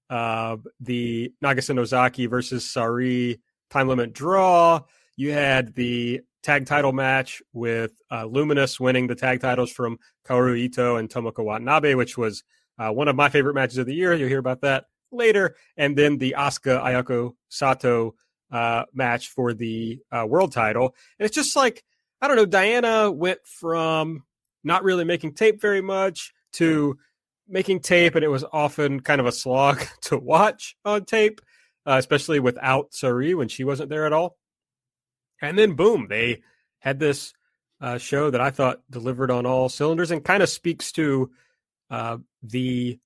Uh, 0.10 0.58
the 0.80 1.32
Nagisa 1.44 1.76
Nozaki 1.76 2.26
versus 2.26 2.66
Sareee 2.66 3.40
time 3.70 3.88
limit 3.88 4.14
draw. 4.14 4.82
You 5.16 5.32
had 5.32 5.76
the 5.76 6.22
tag 6.42 6.66
title 6.66 6.94
match 6.94 7.42
with 7.54 7.92
uh, 8.12 8.26
Luminous 8.26 8.80
winning 8.80 9.08
the 9.08 9.16
tag 9.16 9.42
titles 9.42 9.72
from 9.72 10.00
Kaoru 10.26 10.58
Ito 10.58 10.96
and 10.96 11.10
Tomoko 11.10 11.44
Watanabe, 11.44 11.94
which 11.96 12.18
was 12.18 12.44
uh, 12.78 12.92
one 12.92 13.08
of 13.08 13.16
my 13.16 13.30
favorite 13.30 13.56
matches 13.56 13.78
of 13.78 13.86
the 13.86 13.94
year. 13.94 14.14
You'll 14.14 14.30
hear 14.30 14.40
about 14.40 14.62
that 14.62 14.86
later. 15.12 15.56
And 15.78 15.98
then 15.98 16.18
the 16.18 16.36
Asuka 16.38 16.82
Ayako 16.82 17.34
Sato 17.50 18.16
uh, 18.52 18.86
match 18.94 19.30
for 19.30 19.54
the 19.54 20.00
uh, 20.12 20.26
world 20.28 20.52
title. 20.52 20.96
And 21.18 21.26
it's 21.26 21.36
just 21.36 21.56
like, 21.56 21.84
I 22.22 22.28
don't 22.28 22.38
know, 22.38 22.46
Diana 22.46 23.12
went 23.12 23.40
from 23.46 24.24
not 24.64 24.84
really 24.84 25.06
making 25.06 25.34
tape 25.34 25.62
very 25.62 25.82
much 25.82 26.34
to 26.54 26.98
making 27.48 27.80
tape, 27.80 28.16
and 28.16 28.24
it 28.24 28.30
was 28.30 28.46
often 28.52 29.00
kind 29.00 29.20
of 29.20 29.28
a 29.28 29.32
slog 29.32 29.82
to 30.02 30.18
watch 30.18 30.76
on 30.86 31.06
tape, 31.06 31.42
uh, 31.86 31.96
especially 31.98 32.40
without 32.40 32.92
Sareee 32.92 33.36
when 33.36 33.48
she 33.48 33.64
wasn't 33.64 33.90
there 33.90 34.06
at 34.06 34.14
all. 34.14 34.38
And 35.42 35.58
then 35.58 35.74
boom, 35.74 36.08
they 36.10 36.42
had 36.80 37.00
this 37.00 37.34
uh, 37.82 37.98
show 37.98 38.30
that 38.30 38.42
I 38.42 38.52
thought 38.52 38.82
delivered 38.90 39.32
on 39.32 39.46
all 39.46 39.70
cylinders 39.70 40.12
and 40.12 40.24
kind 40.24 40.44
of 40.44 40.50
speaks 40.50 40.92
to 40.94 41.32
uh, 41.90 42.18
the, 42.44 43.00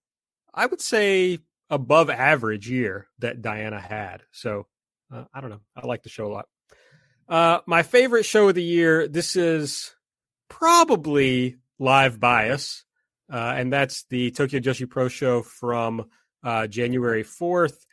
I 0.54 0.66
would 0.66 0.82
say, 0.82 1.40
above 1.70 2.10
average 2.10 2.70
year 2.70 3.08
that 3.20 3.42
Diana 3.42 3.80
had. 3.80 4.24
So 4.32 4.68
uh, 5.14 5.26
I 5.34 5.42
don't 5.42 5.50
know. 5.50 5.62
I 5.76 5.86
like 5.86 6.04
the 6.04 6.10
show 6.10 6.28
a 6.28 6.34
lot. 6.34 6.48
Uh, 7.28 7.60
my 7.66 7.84
favorite 7.84 8.24
show 8.24 8.50
of 8.50 8.56
the 8.56 8.64
year. 8.64 9.08
This 9.08 9.36
is 9.36 9.96
probably 10.50 11.58
live 11.80 12.20
bias, 12.20 12.84
uh, 13.32 13.54
and 13.56 13.72
that's 13.72 14.06
the 14.10 14.32
Tokyo 14.32 14.60
Joshi 14.60 14.90
Pro 14.90 15.08
show 15.08 15.42
from 15.42 16.06
uh, 16.44 16.68
January 16.68 17.24
fourth. 17.24 17.86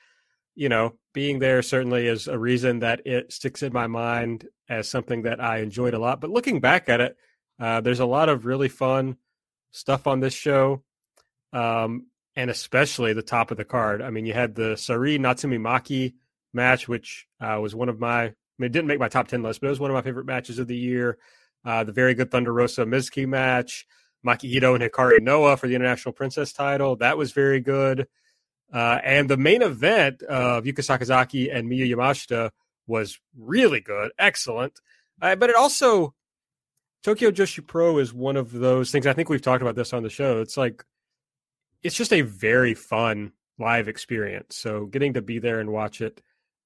You 0.54 0.68
know, 0.68 0.94
being 1.14 1.38
there 1.38 1.62
certainly 1.62 2.06
is 2.06 2.26
a 2.26 2.38
reason 2.38 2.80
that 2.80 3.06
it 3.06 3.32
sticks 3.32 3.62
in 3.62 3.72
my 3.72 3.86
mind 3.86 4.48
as 4.68 4.88
something 4.88 5.22
that 5.22 5.42
I 5.42 5.58
enjoyed 5.58 5.94
a 5.94 5.98
lot. 5.98 6.20
But 6.20 6.30
looking 6.30 6.60
back 6.60 6.88
at 6.88 7.00
it, 7.00 7.16
uh, 7.58 7.80
there's 7.80 8.00
a 8.00 8.06
lot 8.06 8.28
of 8.28 8.46
really 8.46 8.68
fun 8.68 9.16
stuff 9.70 10.06
on 10.06 10.20
this 10.20 10.34
show, 10.34 10.82
um, 11.52 12.06
and 12.34 12.50
especially 12.50 13.12
the 13.12 13.22
top 13.22 13.50
of 13.50 13.56
the 13.56 13.64
card. 13.64 14.02
I 14.02 14.10
mean, 14.10 14.26
you 14.26 14.32
had 14.32 14.54
the 14.54 14.74
Sareee 14.74 15.18
Natsumi 15.18 15.58
Maki 15.58 16.14
match, 16.52 16.88
which 16.88 17.26
uh, 17.40 17.58
was 17.60 17.74
one 17.74 17.88
of 17.88 17.98
my, 17.98 18.24
I 18.24 18.34
mean, 18.58 18.66
it 18.66 18.72
didn't 18.72 18.88
make 18.88 18.98
my 18.98 19.08
top 19.08 19.28
10 19.28 19.42
list, 19.42 19.60
but 19.60 19.68
it 19.68 19.70
was 19.70 19.80
one 19.80 19.90
of 19.90 19.94
my 19.94 20.02
favorite 20.02 20.26
matches 20.26 20.58
of 20.58 20.66
the 20.66 20.76
year. 20.76 21.18
Uh, 21.64 21.84
the 21.84 21.92
very 21.92 22.14
good 22.14 22.30
Thunder 22.30 22.52
Rosa 22.52 22.84
Mizuki 22.84 23.26
match, 23.26 23.86
Maki 24.26 24.52
Itoh 24.54 24.74
and 24.74 24.84
Hikari 24.84 25.20
Noa 25.20 25.56
for 25.56 25.68
the 25.68 25.74
International 25.74 26.12
Princess 26.12 26.52
title. 26.52 26.96
That 26.96 27.18
was 27.18 27.32
very 27.32 27.60
good. 27.60 28.06
Uh, 28.72 28.98
and 29.02 29.28
the 29.28 29.36
main 29.36 29.62
event 29.62 30.22
of 30.22 30.64
Yuka 30.64 30.80
Sakazaki 30.80 31.54
and 31.54 31.70
Miyu 31.70 31.94
Yamashita 31.94 32.50
was 32.86 33.18
really 33.36 33.80
good, 33.80 34.12
excellent. 34.18 34.80
Uh, 35.20 35.36
but 35.36 35.50
it 35.50 35.56
also, 35.56 36.14
Tokyo 37.02 37.30
Joshi 37.30 37.66
Pro 37.66 37.98
is 37.98 38.12
one 38.12 38.36
of 38.36 38.52
those 38.52 38.90
things. 38.90 39.06
I 39.06 39.12
think 39.12 39.28
we've 39.28 39.42
talked 39.42 39.62
about 39.62 39.74
this 39.74 39.92
on 39.92 40.02
the 40.02 40.10
show. 40.10 40.40
It's 40.40 40.56
like, 40.56 40.84
it's 41.82 41.96
just 41.96 42.12
a 42.12 42.20
very 42.22 42.74
fun 42.74 43.32
live 43.58 43.88
experience. 43.88 44.56
So 44.56 44.86
getting 44.86 45.14
to 45.14 45.22
be 45.22 45.38
there 45.38 45.60
and 45.60 45.70
watch 45.70 46.00
it 46.00 46.22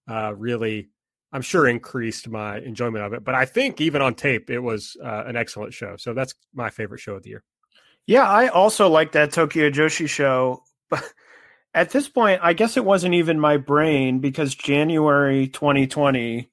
uh, 0.08 0.34
really, 0.36 0.90
I'm 1.32 1.42
sure, 1.42 1.66
increased 1.66 2.28
my 2.28 2.58
enjoyment 2.58 3.04
of 3.04 3.12
it. 3.12 3.24
But 3.24 3.34
I 3.34 3.44
think 3.44 3.80
even 3.80 4.02
on 4.02 4.14
tape, 4.14 4.50
it 4.50 4.60
was 4.60 4.96
uh, 5.02 5.24
an 5.26 5.36
excellent 5.36 5.74
show. 5.74 5.96
So 5.96 6.14
that's 6.14 6.34
my 6.54 6.70
favorite 6.70 7.00
show 7.00 7.14
of 7.14 7.22
the 7.22 7.30
year. 7.30 7.44
Yeah, 8.06 8.28
I 8.28 8.48
also 8.48 8.88
like 8.88 9.12
that 9.12 9.32
Tokyo 9.32 9.70
Joshi 9.70 10.08
show. 10.08 10.62
But 10.90 11.02
at 11.72 11.90
this 11.90 12.08
point, 12.08 12.40
I 12.42 12.52
guess 12.52 12.76
it 12.76 12.84
wasn't 12.84 13.14
even 13.14 13.40
my 13.40 13.56
brain 13.56 14.20
because 14.20 14.54
January 14.54 15.48
2020. 15.48 16.50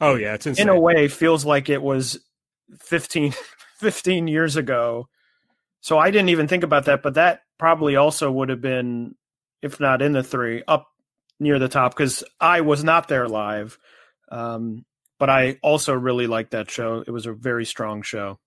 Oh 0.00 0.14
yeah, 0.14 0.34
it's 0.34 0.46
insane. 0.46 0.68
in 0.68 0.74
a 0.74 0.80
way 0.80 1.08
feels 1.08 1.44
like 1.44 1.68
it 1.68 1.82
was 1.82 2.18
15, 2.78 3.34
15 3.78 4.28
years 4.28 4.56
ago. 4.56 5.08
So 5.80 5.98
I 5.98 6.12
didn't 6.12 6.28
even 6.28 6.46
think 6.46 6.62
about 6.62 6.84
that, 6.84 7.02
but 7.02 7.14
that 7.14 7.40
probably 7.58 7.96
also 7.96 8.30
would 8.30 8.48
have 8.48 8.60
been, 8.60 9.16
if 9.60 9.80
not 9.80 10.00
in 10.00 10.12
the 10.12 10.22
three, 10.22 10.62
up 10.66 10.86
near 11.42 11.58
the 11.58 11.68
top 11.68 11.94
because 11.94 12.24
I 12.40 12.62
was 12.62 12.82
not 12.82 13.08
there 13.08 13.28
live. 13.28 13.78
Um, 14.30 14.84
but 15.18 15.30
I 15.30 15.58
also 15.62 15.92
really 15.92 16.26
liked 16.26 16.50
that 16.50 16.70
show. 16.70 17.04
It 17.06 17.10
was 17.10 17.26
a 17.26 17.32
very 17.32 17.64
strong 17.64 18.02
show. 18.02 18.40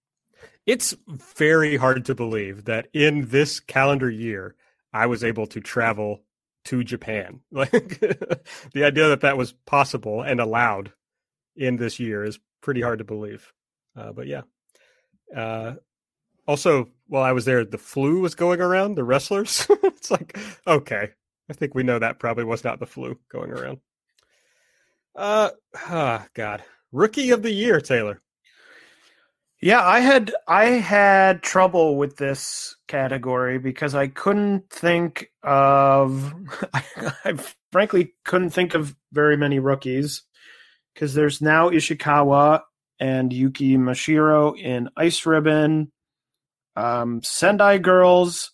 It's 0.65 0.95
very 1.07 1.77
hard 1.77 2.05
to 2.05 2.15
believe 2.15 2.65
that 2.65 2.87
in 2.91 3.29
this 3.29 3.59
calendar 3.59 4.09
year, 4.09 4.55
I 4.91 5.05
was 5.05 5.23
able 5.23 5.47
to 5.47 5.61
travel 5.61 6.23
to 6.65 6.83
Japan. 6.83 7.41
Like 7.51 7.71
the 7.71 8.83
idea 8.83 9.09
that 9.09 9.21
that 9.21 9.37
was 9.37 9.53
possible 9.65 10.21
and 10.21 10.39
allowed 10.39 10.91
in 11.55 11.77
this 11.77 11.99
year 11.99 12.23
is 12.23 12.39
pretty 12.61 12.81
hard 12.81 12.99
to 12.99 13.05
believe. 13.05 13.53
Uh, 13.95 14.11
but 14.11 14.27
yeah. 14.27 14.41
Uh, 15.33 15.75
also, 16.47 16.89
while 17.07 17.23
I 17.23 17.31
was 17.31 17.45
there, 17.45 17.63
the 17.63 17.77
flu 17.77 18.19
was 18.19 18.35
going 18.35 18.59
around 18.59 18.95
the 18.95 19.03
wrestlers. 19.03 19.65
it's 19.83 20.11
like, 20.11 20.37
okay, 20.67 21.11
I 21.49 21.53
think 21.53 21.75
we 21.75 21.83
know 21.83 21.99
that 21.99 22.19
probably 22.19 22.43
was 22.43 22.63
not 22.63 22.79
the 22.79 22.85
flu 22.85 23.19
going 23.31 23.51
around. 23.51 23.79
Uh, 25.15 25.51
oh 25.89 26.25
God, 26.33 26.63
rookie 26.91 27.31
of 27.31 27.41
the 27.41 27.51
year, 27.51 27.79
Taylor. 27.79 28.21
Yeah, 29.61 29.81
I 29.81 29.99
had 29.99 30.33
I 30.47 30.65
had 30.65 31.41
trouble 31.41 31.97
with 31.97 32.17
this 32.17 32.75
category 32.87 33.57
because 33.57 33.95
I 33.95 34.07
couldn't 34.07 34.69
think 34.69 35.31
of 35.41 36.33
I, 36.73 36.83
I 37.25 37.33
frankly 37.71 38.13
couldn't 38.25 38.51
think 38.51 38.75
of 38.75 38.95
very 39.11 39.37
many 39.37 39.59
rookies 39.59 40.23
because 40.93 41.13
there's 41.13 41.41
Nao 41.41 41.69
Ishikawa 41.69 42.61
and 42.99 43.31
Yuki 43.31 43.77
Mashiro 43.77 44.57
in 44.57 44.89
Ice 44.97 45.25
Ribbon. 45.25 45.91
Um, 46.75 47.21
Sendai 47.23 47.77
Girls 47.77 48.51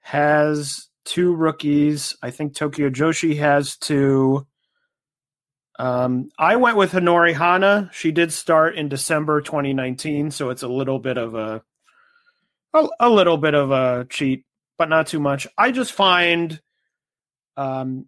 has 0.00 0.88
two 1.04 1.34
rookies. 1.34 2.16
I 2.22 2.30
think 2.30 2.54
Tokyo 2.54 2.90
Joshi 2.90 3.38
has 3.38 3.76
two. 3.76 4.46
Um, 5.78 6.30
I 6.38 6.56
went 6.56 6.76
with 6.76 6.92
Honori 6.92 7.34
Hana. 7.34 7.90
She 7.92 8.12
did 8.12 8.32
start 8.32 8.76
in 8.76 8.88
December 8.88 9.40
2019, 9.40 10.30
so 10.30 10.50
it's 10.50 10.62
a 10.62 10.68
little 10.68 10.98
bit 10.98 11.18
of 11.18 11.34
a, 11.34 11.62
a, 12.72 12.88
a 13.00 13.10
little 13.10 13.36
bit 13.36 13.54
of 13.54 13.70
a 13.70 14.06
cheat, 14.08 14.44
but 14.78 14.88
not 14.88 15.08
too 15.08 15.20
much. 15.20 15.46
I 15.58 15.72
just 15.72 15.92
find, 15.92 16.60
um, 17.56 18.06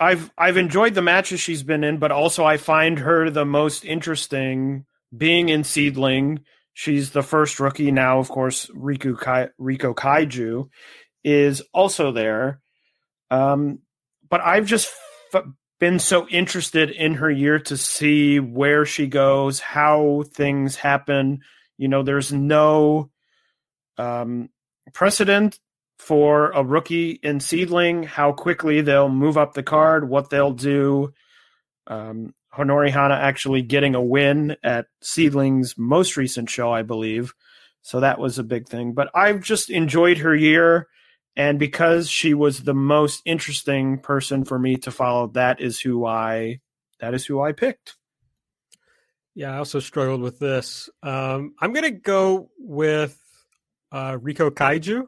I've 0.00 0.30
I've 0.38 0.56
enjoyed 0.56 0.94
the 0.94 1.02
matches 1.02 1.40
she's 1.40 1.62
been 1.62 1.84
in, 1.84 1.98
but 1.98 2.12
also 2.12 2.44
I 2.44 2.56
find 2.56 3.00
her 3.00 3.30
the 3.30 3.44
most 3.44 3.84
interesting. 3.84 4.84
Being 5.16 5.48
in 5.48 5.62
Seadlinnng, 5.62 6.40
she's 6.74 7.10
the 7.10 7.22
first 7.22 7.58
rookie 7.60 7.90
now. 7.90 8.18
Of 8.18 8.28
course, 8.28 8.66
Riku 8.66 9.18
Kai, 9.18 9.48
Riko 9.58 9.94
Kaiju 9.94 10.68
is 11.32 11.62
also 11.72 12.12
there. 12.12 12.60
Um, 13.30 13.80
but 14.28 14.40
I've 14.40 14.66
just 14.66 14.92
f- 15.32 15.44
been 15.78 15.98
so 15.98 16.28
interested 16.28 16.90
in 16.90 17.14
her 17.14 17.30
year 17.30 17.58
to 17.60 17.76
see 17.76 18.40
where 18.40 18.84
she 18.84 19.06
goes, 19.06 19.60
how 19.60 20.24
things 20.32 20.76
happen. 20.76 21.40
You 21.76 21.88
know, 21.88 22.02
there's 22.02 22.32
no 22.32 23.10
um, 23.96 24.48
precedent 24.92 25.58
for 25.98 26.50
a 26.50 26.64
rookie 26.64 27.18
in 27.22 27.38
Seadlinnng, 27.38 28.04
how 28.04 28.32
quickly 28.32 28.80
they'll 28.80 29.08
move 29.08 29.36
up 29.36 29.54
the 29.54 29.62
card, 29.62 30.08
what 30.08 30.30
they'll 30.30 30.52
do. 30.52 31.12
Um, 31.86 32.34
Honori 32.56 32.90
Hana 32.90 33.14
actually 33.14 33.62
getting 33.62 33.94
a 33.94 34.02
win 34.02 34.56
at 34.62 34.86
Seadlinnng's 35.02 35.76
most 35.76 36.16
recent 36.16 36.48
show, 36.50 36.72
I 36.72 36.82
believe. 36.82 37.34
So 37.82 38.00
that 38.00 38.18
was 38.18 38.38
a 38.38 38.44
big 38.44 38.68
thing. 38.68 38.92
But 38.92 39.10
I've 39.14 39.42
just 39.42 39.70
enjoyed 39.70 40.18
her 40.18 40.34
year. 40.34 40.88
And 41.38 41.56
because 41.60 42.10
she 42.10 42.34
was 42.34 42.64
the 42.64 42.74
most 42.74 43.22
interesting 43.24 44.00
person 44.00 44.44
for 44.44 44.58
me 44.58 44.76
to 44.78 44.90
follow, 44.90 45.28
that 45.28 45.60
is 45.60 45.80
who 45.80 46.04
I 46.04 46.58
that 46.98 47.14
is 47.14 47.24
who 47.24 47.40
I 47.40 47.52
picked. 47.52 47.96
Yeah, 49.36 49.54
I 49.54 49.58
also 49.58 49.78
struggled 49.78 50.20
with 50.20 50.40
this. 50.40 50.90
Um, 51.00 51.54
I'm 51.60 51.72
gonna 51.72 51.92
go 51.92 52.50
with 52.58 53.16
uh, 53.92 54.16
Riko 54.16 54.50
Kaiju. 54.50 55.06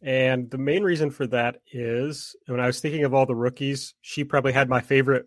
And 0.00 0.48
the 0.48 0.58
main 0.58 0.84
reason 0.84 1.10
for 1.10 1.26
that 1.26 1.56
is 1.72 2.36
when 2.46 2.60
I 2.60 2.66
was 2.66 2.78
thinking 2.78 3.02
of 3.02 3.12
all 3.12 3.26
the 3.26 3.34
rookies, 3.34 3.94
she 4.02 4.22
probably 4.22 4.52
had 4.52 4.68
my 4.68 4.80
favorite 4.80 5.26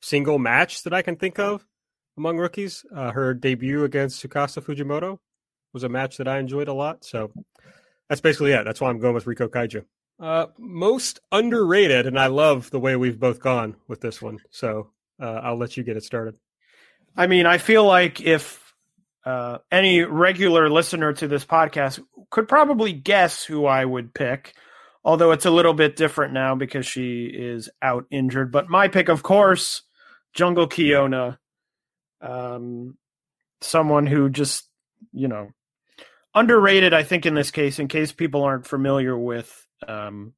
single 0.00 0.38
match 0.38 0.84
that 0.84 0.92
I 0.92 1.02
can 1.02 1.16
think 1.16 1.40
of 1.40 1.66
among 2.16 2.36
rookies. 2.36 2.84
Uh, 2.94 3.10
her 3.10 3.34
debut 3.34 3.82
against 3.82 4.22
Tsukasa 4.22 4.62
Fujimoto 4.62 5.18
was 5.72 5.82
a 5.82 5.88
match 5.88 6.18
that 6.18 6.28
I 6.28 6.38
enjoyed 6.38 6.68
a 6.68 6.72
lot. 6.72 7.04
So 7.04 7.32
that's 8.08 8.20
basically 8.20 8.52
it. 8.52 8.64
That's 8.64 8.80
why 8.80 8.90
I'm 8.90 9.00
going 9.00 9.14
with 9.14 9.24
Riko 9.24 9.48
Kaiju. 9.48 9.84
Uh, 10.20 10.46
most 10.58 11.20
underrated, 11.32 12.06
and 12.06 12.18
I 12.18 12.28
love 12.28 12.70
the 12.70 12.78
way 12.78 12.96
we've 12.96 13.18
both 13.18 13.40
gone 13.40 13.76
with 13.88 14.00
this 14.00 14.22
one. 14.22 14.38
So 14.50 14.90
uh, 15.20 15.40
I'll 15.42 15.58
let 15.58 15.76
you 15.76 15.82
get 15.82 15.96
it 15.96 16.04
started. 16.04 16.38
I 17.16 17.26
mean, 17.26 17.46
I 17.46 17.58
feel 17.58 17.84
like 17.84 18.20
if 18.20 18.74
uh, 19.24 19.58
any 19.72 20.02
regular 20.02 20.68
listener 20.68 21.12
to 21.14 21.28
this 21.28 21.44
podcast 21.44 22.00
could 22.30 22.48
probably 22.48 22.92
guess 22.92 23.44
who 23.44 23.66
I 23.66 23.84
would 23.84 24.14
pick, 24.14 24.54
although 25.04 25.32
it's 25.32 25.46
a 25.46 25.50
little 25.50 25.74
bit 25.74 25.96
different 25.96 26.32
now 26.32 26.54
because 26.54 26.86
she 26.86 27.24
is 27.26 27.68
out 27.82 28.04
injured. 28.10 28.52
But 28.52 28.68
my 28.68 28.88
pick, 28.88 29.08
of 29.08 29.22
course, 29.22 29.82
Jungle 30.32 30.68
Kyona, 30.68 31.38
um, 32.20 32.96
someone 33.60 34.06
who 34.06 34.28
just, 34.28 34.68
you 35.12 35.28
know, 35.28 35.50
underrated. 36.34 36.92
I 36.92 37.02
think 37.02 37.26
in 37.26 37.34
this 37.34 37.50
case, 37.50 37.78
in 37.78 37.88
case 37.88 38.12
people 38.12 38.42
aren't 38.42 38.66
familiar 38.66 39.16
with 39.16 39.66
um, 39.86 40.34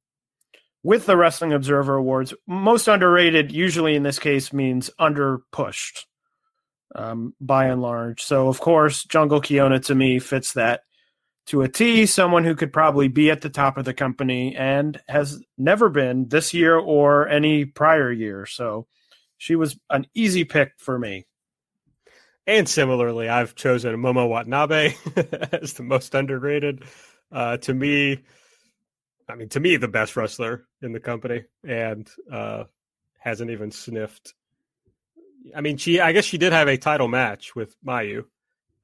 with 0.83 1.05
the 1.05 1.17
Wrestling 1.17 1.53
Observer 1.53 1.95
Awards, 1.95 2.33
most 2.47 2.87
underrated 2.87 3.51
usually 3.51 3.95
in 3.95 4.03
this 4.03 4.19
case 4.19 4.53
means 4.53 4.89
under 4.97 5.39
pushed 5.51 6.05
um, 6.95 7.33
by 7.41 7.65
and 7.65 7.81
large. 7.81 8.21
So, 8.21 8.47
of 8.47 8.59
course, 8.59 9.03
Jungle 9.03 9.41
Kyona 9.41 9.83
to 9.85 9.95
me 9.95 10.19
fits 10.19 10.53
that 10.53 10.81
to 11.47 11.61
a 11.61 11.69
T. 11.69 12.05
Someone 12.05 12.43
who 12.43 12.55
could 12.55 12.71
probably 12.71 13.07
be 13.07 13.31
at 13.31 13.41
the 13.41 13.49
top 13.49 13.77
of 13.77 13.85
the 13.85 13.93
company 13.93 14.55
and 14.55 14.99
has 15.07 15.41
never 15.57 15.89
been 15.89 16.27
this 16.29 16.53
year 16.53 16.77
or 16.77 17.27
any 17.27 17.65
prior 17.65 18.11
year. 18.11 18.45
So, 18.45 18.87
she 19.37 19.55
was 19.55 19.77
an 19.89 20.07
easy 20.13 20.45
pick 20.45 20.73
for 20.77 20.97
me. 20.97 21.25
And 22.47 22.67
similarly, 22.67 23.27
I've 23.27 23.55
chosen 23.55 23.97
Momo 23.97 24.27
Watanabe 24.29 24.95
as 25.51 25.73
the 25.73 25.83
most 25.83 26.15
underrated. 26.15 26.85
Uh, 27.29 27.57
to 27.57 27.73
me, 27.73 28.23
I 29.29 29.35
mean, 29.35 29.49
to 29.49 29.59
me, 29.59 29.75
the 29.75 29.89
best 29.89 30.15
wrestler 30.15 30.65
in 30.81 30.93
the 30.93 31.01
company, 31.01 31.43
and 31.67 32.09
uh, 32.31 32.63
hasn't 33.19 33.51
even 33.51 33.71
sniffed. 33.71 34.33
I 35.53 35.59
mean, 35.59 35.75
she 35.75 35.99
I 35.99 36.13
guess 36.13 36.23
she 36.23 36.37
did 36.37 36.53
have 36.53 36.69
a 36.69 36.77
title 36.77 37.09
match 37.09 37.53
with 37.53 37.75
Mayu, 37.85 38.23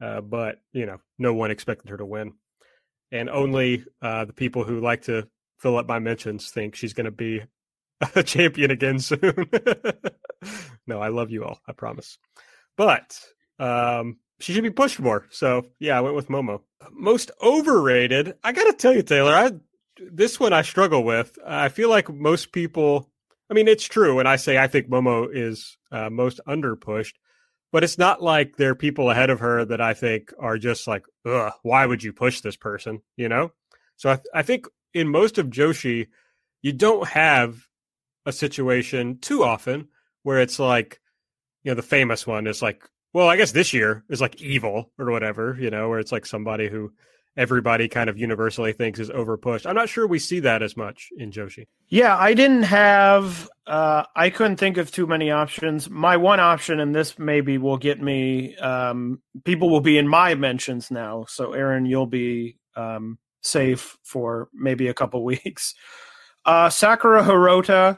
uh, 0.01 0.19
but 0.19 0.59
you 0.73 0.85
know, 0.85 0.97
no 1.17 1.33
one 1.33 1.49
expected 1.49 1.89
her 1.89 1.97
to 1.97 2.05
win, 2.05 2.33
and 3.13 3.29
only 3.29 3.85
uh, 4.01 4.25
the 4.25 4.33
people 4.33 4.65
who 4.65 4.81
like 4.81 5.03
to 5.03 5.25
fill 5.59 5.77
up 5.77 5.87
my 5.87 5.99
mentions 5.99 6.49
think 6.49 6.75
she's 6.75 6.93
going 6.93 7.05
to 7.05 7.11
be 7.11 7.41
a 8.15 8.23
champion 8.23 8.71
again 8.71 8.99
soon. 8.99 9.49
no, 10.87 10.99
I 10.99 11.07
love 11.07 11.31
you 11.31 11.45
all, 11.45 11.61
I 11.65 11.71
promise. 11.71 12.17
But 12.75 13.17
um, 13.59 14.17
she 14.39 14.53
should 14.53 14.63
be 14.63 14.71
pushed 14.71 14.99
more. 14.99 15.25
So 15.29 15.67
yeah, 15.79 15.97
I 15.97 16.01
went 16.01 16.15
with 16.15 16.27
Momo. 16.27 16.61
Most 16.91 17.31
overrated. 17.41 18.33
I 18.43 18.51
got 18.51 18.65
to 18.65 18.73
tell 18.73 18.93
you, 18.93 19.03
Taylor, 19.03 19.33
I 19.33 19.51
this 20.11 20.39
one 20.39 20.53
I 20.53 20.63
struggle 20.63 21.03
with. 21.03 21.37
I 21.45 21.69
feel 21.69 21.89
like 21.89 22.13
most 22.13 22.51
people. 22.51 23.09
I 23.49 23.53
mean, 23.53 23.67
it's 23.67 23.85
true 23.85 24.15
when 24.15 24.27
I 24.27 24.37
say 24.37 24.57
I 24.57 24.67
think 24.67 24.89
Momo 24.89 25.27
is 25.31 25.77
uh, 25.91 26.09
most 26.09 26.39
underpushed, 26.47 27.13
but 27.71 27.83
it's 27.83 27.97
not 27.97 28.21
like 28.21 28.55
there 28.55 28.71
are 28.71 28.75
people 28.75 29.11
ahead 29.11 29.29
of 29.29 29.41
her 29.41 29.63
that 29.65 29.81
I 29.81 29.93
think 29.93 30.33
are 30.39 30.57
just 30.57 30.87
like, 30.87 31.03
ugh, 31.25 31.53
why 31.61 31.85
would 31.85 32.03
you 32.03 32.13
push 32.13 32.41
this 32.41 32.55
person? 32.55 33.01
You 33.15 33.29
know. 33.29 33.51
So 33.97 34.11
I, 34.11 34.19
I 34.33 34.41
think 34.41 34.67
in 34.93 35.07
most 35.07 35.37
of 35.37 35.47
Joshi, 35.47 36.07
you 36.61 36.73
don't 36.73 37.07
have 37.07 37.67
a 38.25 38.31
situation 38.31 39.19
too 39.19 39.43
often 39.43 39.89
where 40.23 40.39
it's 40.39 40.59
like, 40.59 40.99
you 41.63 41.71
know, 41.71 41.75
the 41.75 41.81
famous 41.81 42.25
one 42.25 42.47
is 42.47 42.61
like, 42.61 42.89
well, 43.13 43.29
I 43.29 43.37
guess 43.37 43.51
this 43.51 43.73
year 43.73 44.03
is 44.09 44.21
like 44.21 44.41
evil 44.41 44.91
or 44.97 45.11
whatever, 45.11 45.55
you 45.59 45.69
know, 45.69 45.89
where 45.89 45.99
it's 45.99 46.11
like 46.11 46.25
somebody 46.25 46.67
who 46.67 46.91
everybody 47.35 47.87
kind 47.87 48.09
of 48.09 48.17
universally 48.17 48.73
thinks 48.73 48.99
is 48.99 49.09
overpushed. 49.09 49.65
I'm 49.65 49.75
not 49.75 49.89
sure 49.89 50.05
we 50.07 50.19
see 50.19 50.39
that 50.41 50.61
as 50.61 50.77
much 50.77 51.09
in 51.17 51.31
Joshi. 51.31 51.65
Yeah, 51.89 52.15
I 52.17 52.33
didn't 52.33 52.63
have 52.63 53.49
uh 53.65 54.03
I 54.15 54.29
couldn't 54.29 54.57
think 54.57 54.77
of 54.77 54.91
too 54.91 55.07
many 55.07 55.31
options. 55.31 55.89
My 55.89 56.17
one 56.17 56.39
option 56.39 56.79
and 56.79 56.93
this 56.93 57.17
maybe 57.17 57.57
will 57.57 57.77
get 57.77 58.01
me 58.01 58.55
um 58.57 59.21
people 59.45 59.69
will 59.69 59.81
be 59.81 59.97
in 59.97 60.07
my 60.07 60.35
mentions 60.35 60.91
now. 60.91 61.25
So 61.27 61.53
Aaron, 61.53 61.85
you'll 61.85 62.07
be 62.07 62.57
um 62.75 63.17
safe 63.41 63.97
for 64.03 64.49
maybe 64.53 64.87
a 64.87 64.93
couple 64.93 65.23
weeks. 65.33 65.73
Uh 66.45 66.69
Sakura 66.69 67.23
Hirota, 67.23 67.97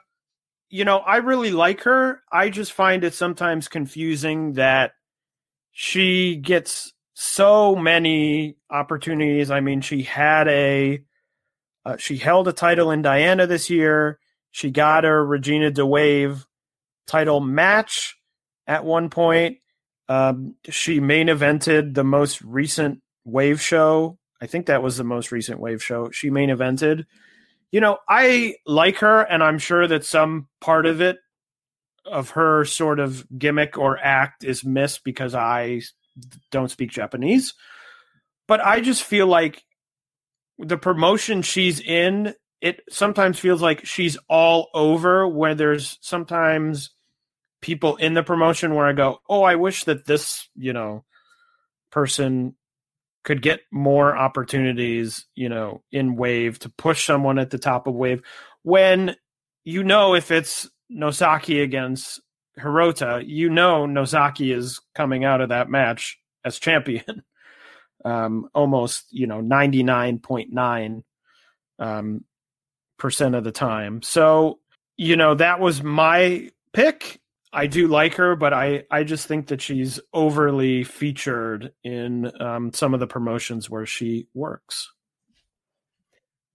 you 0.69 0.85
know, 0.85 0.99
I 0.99 1.17
really 1.17 1.51
like 1.51 1.81
her. 1.81 2.21
I 2.31 2.49
just 2.49 2.73
find 2.73 3.03
it 3.03 3.13
sometimes 3.13 3.67
confusing 3.67 4.53
that 4.53 4.91
she 5.77 6.37
gets 6.37 6.93
so 7.15 7.75
many 7.75 8.55
opportunities. 8.71 9.51
I 9.51 9.59
mean, 9.59 9.81
she 9.81 10.03
had 10.03 10.47
a 10.47 11.01
uh, 11.85 11.97
she 11.97 12.15
held 12.15 12.47
a 12.47 12.53
title 12.53 12.91
in 12.91 13.01
Diana 13.01 13.45
this 13.45 13.69
year. 13.69 14.17
She 14.51 14.71
got 14.71 15.03
her 15.03 15.23
Regina 15.23 15.69
de 15.71 15.85
Wave 15.85 16.47
title 17.07 17.41
match 17.41 18.17
at 18.65 18.85
one 18.85 19.09
point. 19.09 19.57
Um, 20.07 20.55
she 20.69 21.01
main 21.01 21.27
evented 21.27 21.93
the 21.93 22.05
most 22.05 22.41
recent 22.41 23.01
Wave 23.25 23.61
show. 23.61 24.17
I 24.41 24.47
think 24.47 24.67
that 24.67 24.81
was 24.81 24.95
the 24.95 25.03
most 25.03 25.29
recent 25.29 25.59
Wave 25.59 25.83
show. 25.83 26.09
She 26.09 26.29
main 26.29 26.49
evented. 26.49 27.05
You 27.71 27.81
know, 27.81 27.97
I 28.07 28.55
like 28.65 28.99
her, 28.99 29.19
and 29.23 29.43
I'm 29.43 29.57
sure 29.57 29.85
that 29.87 30.05
some 30.05 30.47
part 30.61 30.85
of 30.85 31.01
it, 31.01 31.17
of 32.05 32.31
her 32.31 32.65
sort 32.65 32.99
of 32.99 33.25
gimmick 33.37 33.77
or 33.77 33.97
act, 33.97 34.43
is 34.43 34.63
missed 34.63 35.03
because 35.03 35.35
I 35.35 35.81
don't 36.51 36.71
speak 36.71 36.91
Japanese. 36.91 37.53
But 38.47 38.65
I 38.65 38.79
just 38.79 39.03
feel 39.03 39.27
like 39.27 39.63
the 40.57 40.77
promotion 40.77 41.41
she's 41.41 41.79
in, 41.79 42.33
it 42.61 42.81
sometimes 42.89 43.39
feels 43.39 43.61
like 43.61 43.85
she's 43.85 44.17
all 44.29 44.69
over 44.73 45.27
where 45.27 45.55
there's 45.55 45.97
sometimes 46.01 46.91
people 47.61 47.95
in 47.95 48.13
the 48.13 48.23
promotion 48.23 48.75
where 48.75 48.85
I 48.85 48.93
go, 48.93 49.19
Oh, 49.27 49.43
I 49.43 49.55
wish 49.55 49.85
that 49.85 50.05
this, 50.05 50.47
you 50.55 50.73
know, 50.73 51.03
person 51.91 52.55
could 53.23 53.41
get 53.41 53.61
more 53.71 54.15
opportunities, 54.15 55.25
you 55.33 55.49
know, 55.49 55.81
in 55.91 56.15
wave 56.15 56.59
to 56.59 56.69
push 56.69 57.05
someone 57.05 57.39
at 57.39 57.49
the 57.49 57.57
top 57.57 57.87
of 57.87 57.95
wave 57.95 58.21
when 58.61 59.15
you 59.63 59.83
know 59.83 60.15
if 60.15 60.31
it's 60.31 60.69
Nozaki 60.89 61.61
against 61.61 62.21
Hirota, 62.59 63.23
you 63.25 63.49
know 63.49 63.85
Nozaki 63.85 64.51
is 64.51 64.79
coming 64.93 65.25
out 65.25 65.41
of 65.41 65.49
that 65.49 65.69
match 65.69 66.19
as 66.43 66.59
champion. 66.59 67.23
um, 68.05 68.47
almost, 68.53 69.07
you 69.11 69.27
know, 69.27 69.41
99.9 69.41 71.03
um, 71.79 72.23
percent 72.97 73.35
of 73.35 73.43
the 73.43 73.51
time. 73.51 74.01
So, 74.03 74.59
you 74.95 75.15
know, 75.15 75.35
that 75.35 75.59
was 75.59 75.83
my 75.83 76.49
pick. 76.71 77.19
I 77.51 77.67
do 77.67 77.87
like 77.87 78.15
her, 78.15 78.35
but 78.35 78.53
I, 78.53 78.83
I 78.91 79.03
just 79.03 79.27
think 79.27 79.47
that 79.47 79.61
she's 79.61 79.99
overly 80.13 80.83
featured 80.83 81.71
in 81.83 82.31
um, 82.41 82.71
some 82.73 82.93
of 82.93 82.99
the 82.99 83.07
promotions 83.07 83.69
where 83.69 83.85
she 83.85 84.27
works. 84.33 84.91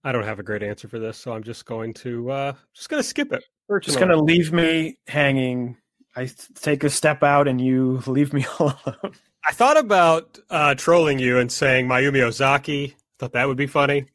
I 0.03 0.11
don't 0.11 0.23
have 0.23 0.39
a 0.39 0.43
great 0.43 0.63
answer 0.63 0.87
for 0.87 0.99
this, 0.99 1.17
so 1.17 1.33
I'm 1.33 1.43
just 1.43 1.65
going 1.65 1.93
to 1.95 2.31
uh, 2.31 2.53
just 2.73 2.89
going 2.89 3.01
to 3.01 3.07
skip 3.07 3.31
it. 3.33 3.43
Just 3.81 3.99
going 3.99 4.09
to 4.09 4.21
leave 4.21 4.51
me 4.51 4.97
hanging 5.07 5.77
I 6.15 6.29
take 6.55 6.83
a 6.83 6.89
step 6.89 7.23
out 7.23 7.47
and 7.47 7.61
you 7.61 8.01
leave 8.05 8.33
me 8.33 8.45
alone. 8.59 9.13
I 9.47 9.53
thought 9.53 9.77
about 9.77 10.39
uh, 10.49 10.75
trolling 10.75 11.19
you 11.19 11.39
and 11.39 11.51
saying 11.51 11.87
Mayumi 11.87 12.21
Ozaki. 12.21 12.95
Thought 13.17 13.33
that 13.33 13.47
would 13.47 13.57
be 13.57 13.67
funny. 13.67 14.05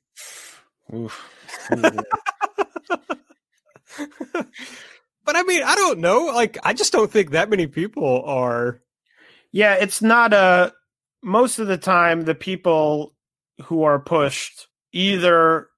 Oof. 0.94 1.32
but 1.70 2.06
I 5.26 5.42
mean, 5.44 5.62
I 5.62 5.74
don't 5.74 5.98
know. 5.98 6.26
Like, 6.26 6.58
I 6.62 6.74
just 6.74 6.92
don't 6.92 7.10
think 7.10 7.30
that 7.30 7.50
many 7.50 7.66
people 7.66 8.22
are. 8.24 8.80
Yeah, 9.52 9.74
it's 9.74 10.02
not 10.02 10.32
a. 10.32 10.72
Most 11.22 11.58
of 11.58 11.66
the 11.66 11.78
time, 11.78 12.22
the 12.22 12.34
people 12.34 13.14
who 13.64 13.82
are 13.82 13.98
pushed 13.98 14.68
either, 14.92 15.68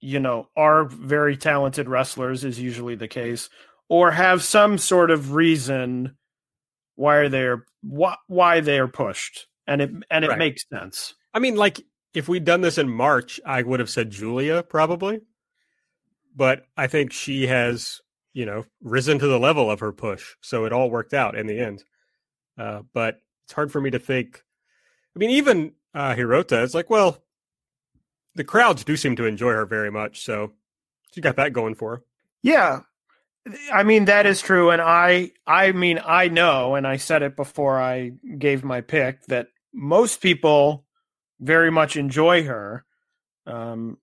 you 0.00 0.18
know, 0.18 0.48
are 0.56 0.84
very 0.84 1.36
talented 1.36 1.88
wrestlers, 1.88 2.44
is 2.44 2.58
usually 2.58 2.94
the 2.94 3.08
case, 3.08 3.48
or 3.88 4.10
have 4.10 4.42
some 4.42 4.78
sort 4.78 5.10
of 5.10 5.34
reason 5.34 6.16
why 7.00 7.28
they're 7.28 7.64
why, 7.82 8.16
why 8.26 8.60
they 8.60 8.78
are 8.78 8.88
pushed 8.88 9.46
and 9.66 9.80
it 9.80 9.90
and 10.10 10.24
it 10.24 10.28
right. 10.28 10.38
makes 10.38 10.64
sense. 10.68 11.14
I 11.32 11.38
mean 11.38 11.56
like 11.56 11.80
if 12.12 12.28
we'd 12.28 12.44
done 12.44 12.60
this 12.60 12.76
in 12.76 12.88
march 12.88 13.38
i 13.46 13.62
would 13.62 13.78
have 13.80 13.88
said 13.88 14.10
Giulia 14.10 14.62
probably. 14.62 15.20
But 16.36 16.66
i 16.76 16.86
think 16.86 17.12
she 17.12 17.46
has 17.46 18.00
you 18.32 18.44
know 18.44 18.64
risen 18.82 19.18
to 19.18 19.26
the 19.26 19.40
level 19.40 19.70
of 19.70 19.80
her 19.80 19.92
push 19.92 20.34
so 20.40 20.64
it 20.64 20.72
all 20.72 20.90
worked 20.90 21.14
out 21.14 21.36
in 21.36 21.46
the 21.46 21.58
end. 21.58 21.84
Uh, 22.58 22.82
but 22.92 23.20
it's 23.44 23.54
hard 23.54 23.72
for 23.72 23.80
me 23.80 23.90
to 23.90 23.98
think 23.98 24.42
i 25.16 25.18
mean 25.18 25.30
even 25.30 25.72
uh, 25.94 26.14
hirota 26.14 26.62
it's 26.62 26.74
like 26.74 26.90
well 26.90 27.22
the 28.34 28.44
crowds 28.44 28.84
do 28.84 28.96
seem 28.96 29.16
to 29.16 29.24
enjoy 29.24 29.52
her 29.52 29.66
very 29.66 29.90
much 29.90 30.22
so 30.22 30.52
she 31.12 31.20
got 31.20 31.36
that 31.36 31.52
going 31.52 31.74
for 31.74 31.96
her 31.96 32.02
yeah 32.42 32.80
I 33.72 33.84
mean 33.84 34.04
that 34.04 34.26
is 34.26 34.42
true, 34.42 34.70
and 34.70 34.82
I 34.82 35.32
I 35.46 35.72
mean 35.72 36.00
I 36.04 36.28
know, 36.28 36.74
and 36.74 36.86
I 36.86 36.96
said 36.96 37.22
it 37.22 37.36
before 37.36 37.80
I 37.80 38.12
gave 38.38 38.64
my 38.64 38.80
pick 38.80 39.24
that 39.26 39.48
most 39.72 40.20
people 40.20 40.84
very 41.40 41.70
much 41.70 41.96
enjoy 41.96 42.44
her. 42.44 42.84
Um, 43.46 43.98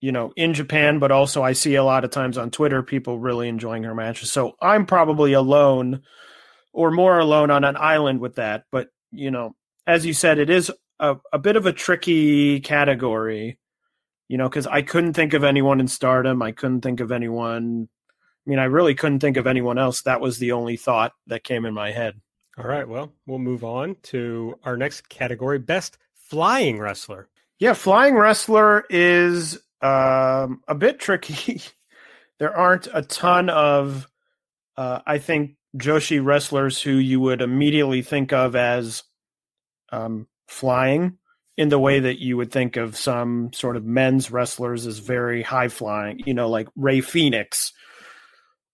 you 0.00 0.12
know, 0.12 0.32
in 0.36 0.54
Japan, 0.54 0.98
but 1.00 1.10
also 1.10 1.42
I 1.42 1.52
see 1.54 1.74
a 1.74 1.82
lot 1.82 2.04
of 2.04 2.10
times 2.10 2.38
on 2.38 2.50
Twitter 2.50 2.82
people 2.82 3.18
really 3.18 3.48
enjoying 3.48 3.82
her 3.82 3.94
matches. 3.94 4.30
So 4.30 4.54
I'm 4.62 4.86
probably 4.86 5.32
alone, 5.32 6.02
or 6.72 6.90
more 6.90 7.18
alone 7.18 7.50
on 7.50 7.64
an 7.64 7.76
island 7.76 8.20
with 8.20 8.36
that. 8.36 8.64
But 8.70 8.88
you 9.10 9.30
know, 9.32 9.56
as 9.86 10.06
you 10.06 10.12
said, 10.12 10.38
it 10.38 10.50
is 10.50 10.70
a, 10.98 11.16
a 11.32 11.38
bit 11.38 11.56
of 11.56 11.66
a 11.66 11.72
tricky 11.72 12.60
category. 12.60 13.58
You 14.28 14.38
know, 14.38 14.48
because 14.48 14.66
I 14.66 14.82
couldn't 14.82 15.12
think 15.12 15.34
of 15.34 15.44
anyone 15.44 15.78
in 15.78 15.86
Stardom. 15.86 16.42
I 16.42 16.50
couldn't 16.50 16.80
think 16.80 16.98
of 16.98 17.12
anyone 17.12 17.88
I 18.46 18.50
mean, 18.50 18.58
I 18.60 18.64
really 18.64 18.94
couldn't 18.94 19.20
think 19.20 19.36
of 19.36 19.46
anyone 19.46 19.76
else. 19.76 20.02
That 20.02 20.20
was 20.20 20.38
the 20.38 20.52
only 20.52 20.76
thought 20.76 21.12
that 21.26 21.42
came 21.42 21.64
in 21.64 21.74
my 21.74 21.90
head. 21.90 22.20
All 22.56 22.64
right. 22.64 22.88
Well, 22.88 23.12
we'll 23.26 23.40
move 23.40 23.64
on 23.64 23.96
to 24.04 24.58
our 24.62 24.76
next 24.76 25.08
category 25.08 25.58
best 25.58 25.98
flying 26.14 26.78
wrestler. 26.78 27.28
Yeah, 27.58 27.72
flying 27.72 28.14
wrestler 28.14 28.84
is 28.88 29.54
um, 29.82 30.62
a 30.68 30.74
bit 30.76 31.00
tricky. 31.00 31.60
there 32.38 32.56
aren't 32.56 32.86
a 32.92 33.02
ton 33.02 33.50
of, 33.50 34.06
uh, 34.76 35.00
I 35.04 35.18
think, 35.18 35.56
Joshi 35.76 36.24
wrestlers 36.24 36.80
who 36.80 36.92
you 36.92 37.18
would 37.20 37.42
immediately 37.42 38.00
think 38.00 38.32
of 38.32 38.54
as 38.54 39.02
um, 39.90 40.28
flying 40.46 41.18
in 41.56 41.68
the 41.68 41.78
way 41.78 42.00
that 42.00 42.20
you 42.20 42.36
would 42.36 42.52
think 42.52 42.76
of 42.76 42.96
some 42.96 43.52
sort 43.52 43.76
of 43.76 43.84
men's 43.84 44.30
wrestlers 44.30 44.86
as 44.86 44.98
very 44.98 45.42
high 45.42 45.68
flying, 45.68 46.20
you 46.26 46.34
know, 46.34 46.48
like 46.48 46.68
Rey 46.76 47.00
Fenix 47.00 47.72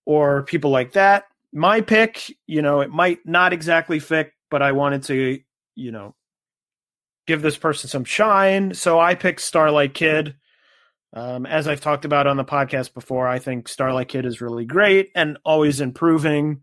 or 0.04 0.42
people 0.42 0.70
like 0.70 0.92
that. 0.92 1.24
My 1.52 1.80
pick, 1.80 2.34
you 2.46 2.62
know, 2.62 2.80
it 2.80 2.90
might 2.90 3.20
not 3.24 3.52
exactly 3.52 4.00
fit, 4.00 4.32
but 4.50 4.62
I 4.62 4.72
wanted 4.72 5.04
to, 5.04 5.40
you 5.76 5.92
know, 5.92 6.14
give 7.26 7.42
this 7.42 7.56
person 7.56 7.88
some 7.88 8.04
shine. 8.04 8.74
So 8.74 8.98
I 8.98 9.14
picked 9.14 9.40
Starlight 9.40 9.94
Kid. 9.94 10.34
Um, 11.14 11.44
as 11.44 11.68
I've 11.68 11.82
talked 11.82 12.04
about 12.06 12.26
on 12.26 12.38
the 12.38 12.44
podcast 12.44 12.94
before, 12.94 13.28
I 13.28 13.38
think 13.38 13.68
Starlight 13.68 14.08
Kid 14.08 14.24
is 14.24 14.40
really 14.40 14.64
great 14.64 15.10
and 15.14 15.38
always 15.44 15.80
improving. 15.80 16.62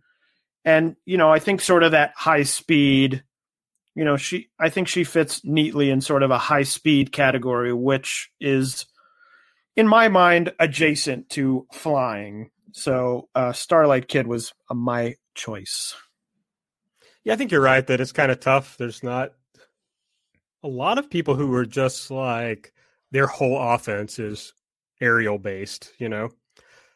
And, 0.65 0.95
you 1.05 1.17
know, 1.17 1.31
I 1.31 1.39
think 1.39 1.61
sort 1.61 1.83
of 1.83 1.91
that 1.91 2.13
high 2.15 2.43
speed, 2.43 3.23
you 3.99 4.05
know, 4.05 4.15
she, 4.15 4.47
I 4.57 4.69
think 4.69 4.87
she 4.87 5.03
fits 5.03 5.43
neatly 5.43 5.89
in 5.89 5.99
sort 5.99 6.23
of 6.23 6.31
a 6.31 6.37
high 6.37 6.63
speed 6.63 7.11
category, 7.11 7.73
which 7.73 8.31
is, 8.39 8.85
in 9.75 9.89
my 9.89 10.07
mind, 10.07 10.53
adjacent 10.57 11.27
to 11.31 11.67
flying. 11.73 12.49
So, 12.71 13.27
uh, 13.35 13.51
Starlight 13.51 14.07
Kid 14.07 14.25
was 14.25 14.53
uh, 14.69 14.73
my 14.73 15.15
choice. 15.35 15.97
Yeah, 17.25 17.33
I 17.33 17.35
think 17.35 17.51
you're 17.51 17.59
right 17.59 17.85
that 17.87 17.99
it's 17.99 18.13
kind 18.13 18.31
of 18.31 18.39
tough. 18.39 18.77
There's 18.77 19.03
not 19.03 19.33
a 20.63 20.69
lot 20.69 20.97
of 20.97 21.09
people 21.09 21.35
who 21.35 21.53
are 21.55 21.65
just 21.65 22.09
like 22.09 22.71
their 23.11 23.27
whole 23.27 23.59
offense 23.61 24.17
is 24.17 24.53
aerial 25.01 25.37
based, 25.37 25.91
you 25.99 26.07
know. 26.07 26.29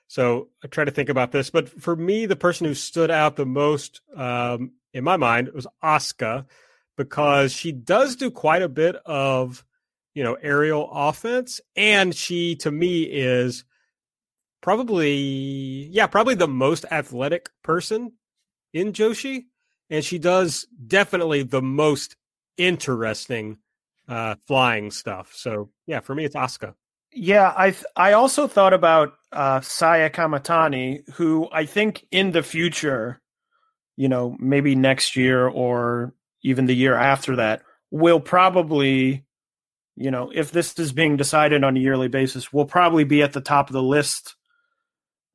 So 0.07 0.47
I 0.63 0.67
try 0.67 0.85
to 0.85 0.91
think 0.91 1.09
about 1.09 1.33
this, 1.33 1.49
but 1.49 1.67
for 1.67 1.97
me, 1.97 2.27
the 2.27 2.37
person 2.37 2.65
who 2.65 2.73
stood 2.73 3.11
out 3.11 3.35
the 3.35 3.45
most 3.45 3.99
um, 4.15 4.71
in 4.93 5.03
my 5.03 5.17
mind 5.17 5.49
was 5.53 5.67
Asuka 5.83 6.45
because 6.97 7.51
she 7.51 7.71
does 7.71 8.15
do 8.15 8.31
quite 8.31 8.61
a 8.61 8.69
bit 8.69 8.95
of 9.05 9.63
you 10.13 10.23
know 10.23 10.35
aerial 10.35 10.89
offense, 10.91 11.61
and 11.75 12.13
she 12.15 12.55
to 12.57 12.71
me 12.71 13.03
is 13.03 13.63
probably 14.61 15.87
yeah 15.91 16.07
probably 16.07 16.35
the 16.35 16.47
most 16.47 16.85
athletic 16.91 17.49
person 17.63 18.13
in 18.73 18.93
Joshi, 18.93 19.45
and 19.89 20.03
she 20.03 20.17
does 20.17 20.67
definitely 20.87 21.43
the 21.43 21.61
most 21.61 22.15
interesting 22.57 23.57
uh, 24.07 24.35
flying 24.47 24.91
stuff. 24.91 25.33
So 25.35 25.69
yeah, 25.87 25.99
for 25.99 26.15
me, 26.15 26.25
it's 26.25 26.35
Asuka. 26.35 26.75
Yeah, 27.11 27.53
I 27.55 27.71
th- 27.71 27.85
I 27.95 28.13
also 28.13 28.47
thought 28.47 28.73
about 28.73 29.13
uh, 29.31 29.61
Saya 29.61 30.09
Kamatani, 30.09 31.07
who 31.13 31.47
I 31.51 31.65
think 31.65 32.05
in 32.11 32.31
the 32.31 32.41
future, 32.41 33.21
you 33.95 34.09
know, 34.09 34.35
maybe 34.39 34.75
next 34.75 35.15
year 35.15 35.47
or 35.47 36.13
even 36.43 36.65
the 36.65 36.75
year 36.75 36.95
after 36.95 37.37
that, 37.37 37.61
will 37.91 38.19
probably, 38.19 39.25
you 39.95 40.11
know, 40.11 40.31
if 40.33 40.51
this 40.51 40.77
is 40.79 40.91
being 40.91 41.17
decided 41.17 41.63
on 41.63 41.77
a 41.77 41.79
yearly 41.79 42.07
basis, 42.07 42.51
will 42.51 42.65
probably 42.65 43.03
be 43.03 43.21
at 43.21 43.33
the 43.33 43.41
top 43.41 43.69
of 43.69 43.73
the 43.73 43.83
list 43.83 44.35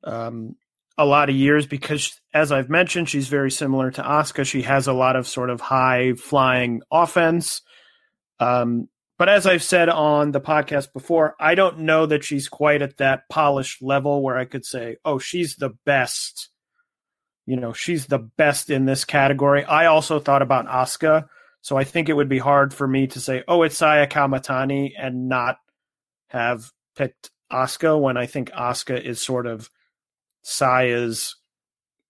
um, 0.03 0.55
a 0.97 1.05
lot 1.05 1.29
of 1.29 1.35
years 1.35 1.65
because, 1.65 2.19
as 2.33 2.51
I've 2.51 2.69
mentioned, 2.69 3.09
she's 3.09 3.27
very 3.27 3.51
similar 3.51 3.91
to 3.91 4.01
Asuka. 4.01 4.45
She 4.45 4.63
has 4.63 4.87
a 4.87 4.93
lot 4.93 5.15
of 5.15 5.27
sort 5.27 5.49
of 5.49 5.61
high 5.61 6.13
flying 6.13 6.81
offense. 6.91 7.61
Um, 8.39 8.89
but 9.17 9.27
as 9.27 9.45
I've 9.45 9.63
said 9.63 9.89
on 9.89 10.31
the 10.31 10.39
podcast 10.39 10.93
before, 10.93 11.35
I 11.39 11.53
don't 11.55 11.79
know 11.79 12.05
that 12.05 12.23
she's 12.23 12.47
quite 12.47 12.81
at 12.81 12.97
that 12.97 13.23
polished 13.29 13.81
level 13.81 14.23
where 14.23 14.37
I 14.37 14.45
could 14.45 14.65
say, 14.65 14.95
oh, 15.03 15.19
she's 15.19 15.55
the 15.55 15.71
best. 15.85 16.49
You 17.49 17.57
know, 17.57 17.73
she's 17.73 18.05
the 18.05 18.19
best 18.19 18.69
in 18.69 18.85
this 18.85 19.05
category. 19.05 19.63
I 19.63 19.87
also 19.87 20.19
thought 20.19 20.41
about 20.41 20.67
Asuka. 20.67 21.27
So 21.61 21.77
I 21.77 21.83
think 21.83 22.07
it 22.07 22.13
would 22.13 22.29
be 22.29 22.39
hard 22.39 22.73
for 22.73 22.87
me 22.87 23.07
to 23.07 23.19
say, 23.19 23.43
oh, 23.47 23.63
it's 23.63 23.77
Saya 23.77 24.07
Kamatani 24.07 24.91
and 24.97 25.27
not 25.27 25.57
have 26.27 26.71
picked 26.95 27.31
Asuka 27.51 27.99
when 27.99 28.17
I 28.17 28.27
think 28.27 28.51
Asuka 28.51 29.01
is 29.01 29.21
sort 29.21 29.47
of 29.47 29.69
Saya's 30.43 31.35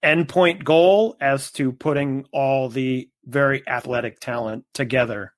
endpoint 0.04 0.64
goal 0.64 1.16
as 1.20 1.52
to 1.54 1.72
putting 1.72 2.26
all 2.32 2.70
the 2.70 3.10
very 3.26 3.68
athletic 3.68 4.20
talent 4.20 4.66
together 4.74 5.34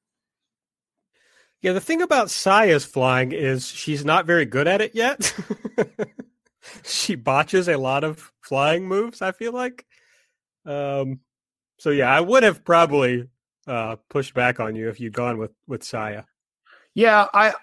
yeah, 1.62 1.74
the 1.74 1.82
thing 1.82 2.02
about 2.02 2.32
Saya's 2.32 2.86
flying 2.86 3.32
is 3.32 3.68
she's 3.68 4.04
not 4.04 4.26
very 4.26 4.46
good 4.46 4.68
at 4.68 4.82
it 4.82 4.96
yet. 4.96 5.34
she 6.84 7.16
botches 7.16 7.70
a 7.70 7.78
lot 7.78 8.04
of 8.04 8.32
flying 8.42 8.88
moves, 8.88 9.22
I 9.22 9.32
feel 9.32 9.54
like. 9.54 9.86
Um 10.66 11.20
so 11.80 11.90
yeah, 11.90 12.16
I 12.16 12.22
would 12.22 12.44
have 12.44 12.64
probably 12.64 13.30
uh 13.68 13.98
pushed 14.10 14.34
back 14.34 14.60
on 14.60 14.76
you 14.76 14.90
if 14.90 15.00
you'd 15.00 15.14
gone 15.14 15.38
with 15.38 15.52
with 15.68 15.84
Saya. 15.84 16.24
Yeah, 16.94 17.28
I 17.34 17.54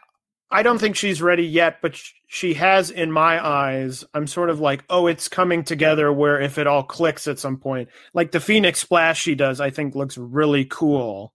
I 0.51 0.63
don't 0.63 0.79
think 0.79 0.97
she's 0.97 1.21
ready 1.21 1.45
yet, 1.45 1.83
but 1.83 2.01
she 2.27 2.55
has 2.55 2.91
in 2.91 3.13
my 3.13 3.45
eyes. 3.45 4.05
I'm 4.15 4.27
sort 4.27 4.49
of 4.49 4.61
like, 4.61 4.83
oh, 4.89 5.07
it's 5.07 5.29
coming 5.29 5.63
together. 5.63 6.13
Where 6.13 6.41
if 6.41 6.59
it 6.59 6.67
all 6.67 6.83
clicks 6.83 7.29
at 7.29 7.39
some 7.39 7.59
point, 7.59 7.91
like 8.15 8.33
the 8.33 8.41
Phoenix 8.41 8.81
Splash 8.81 9.21
she 9.21 9.35
does, 9.35 9.61
I 9.61 9.71
think 9.71 9.95
looks 9.95 10.17
really 10.17 10.65
cool 10.65 11.35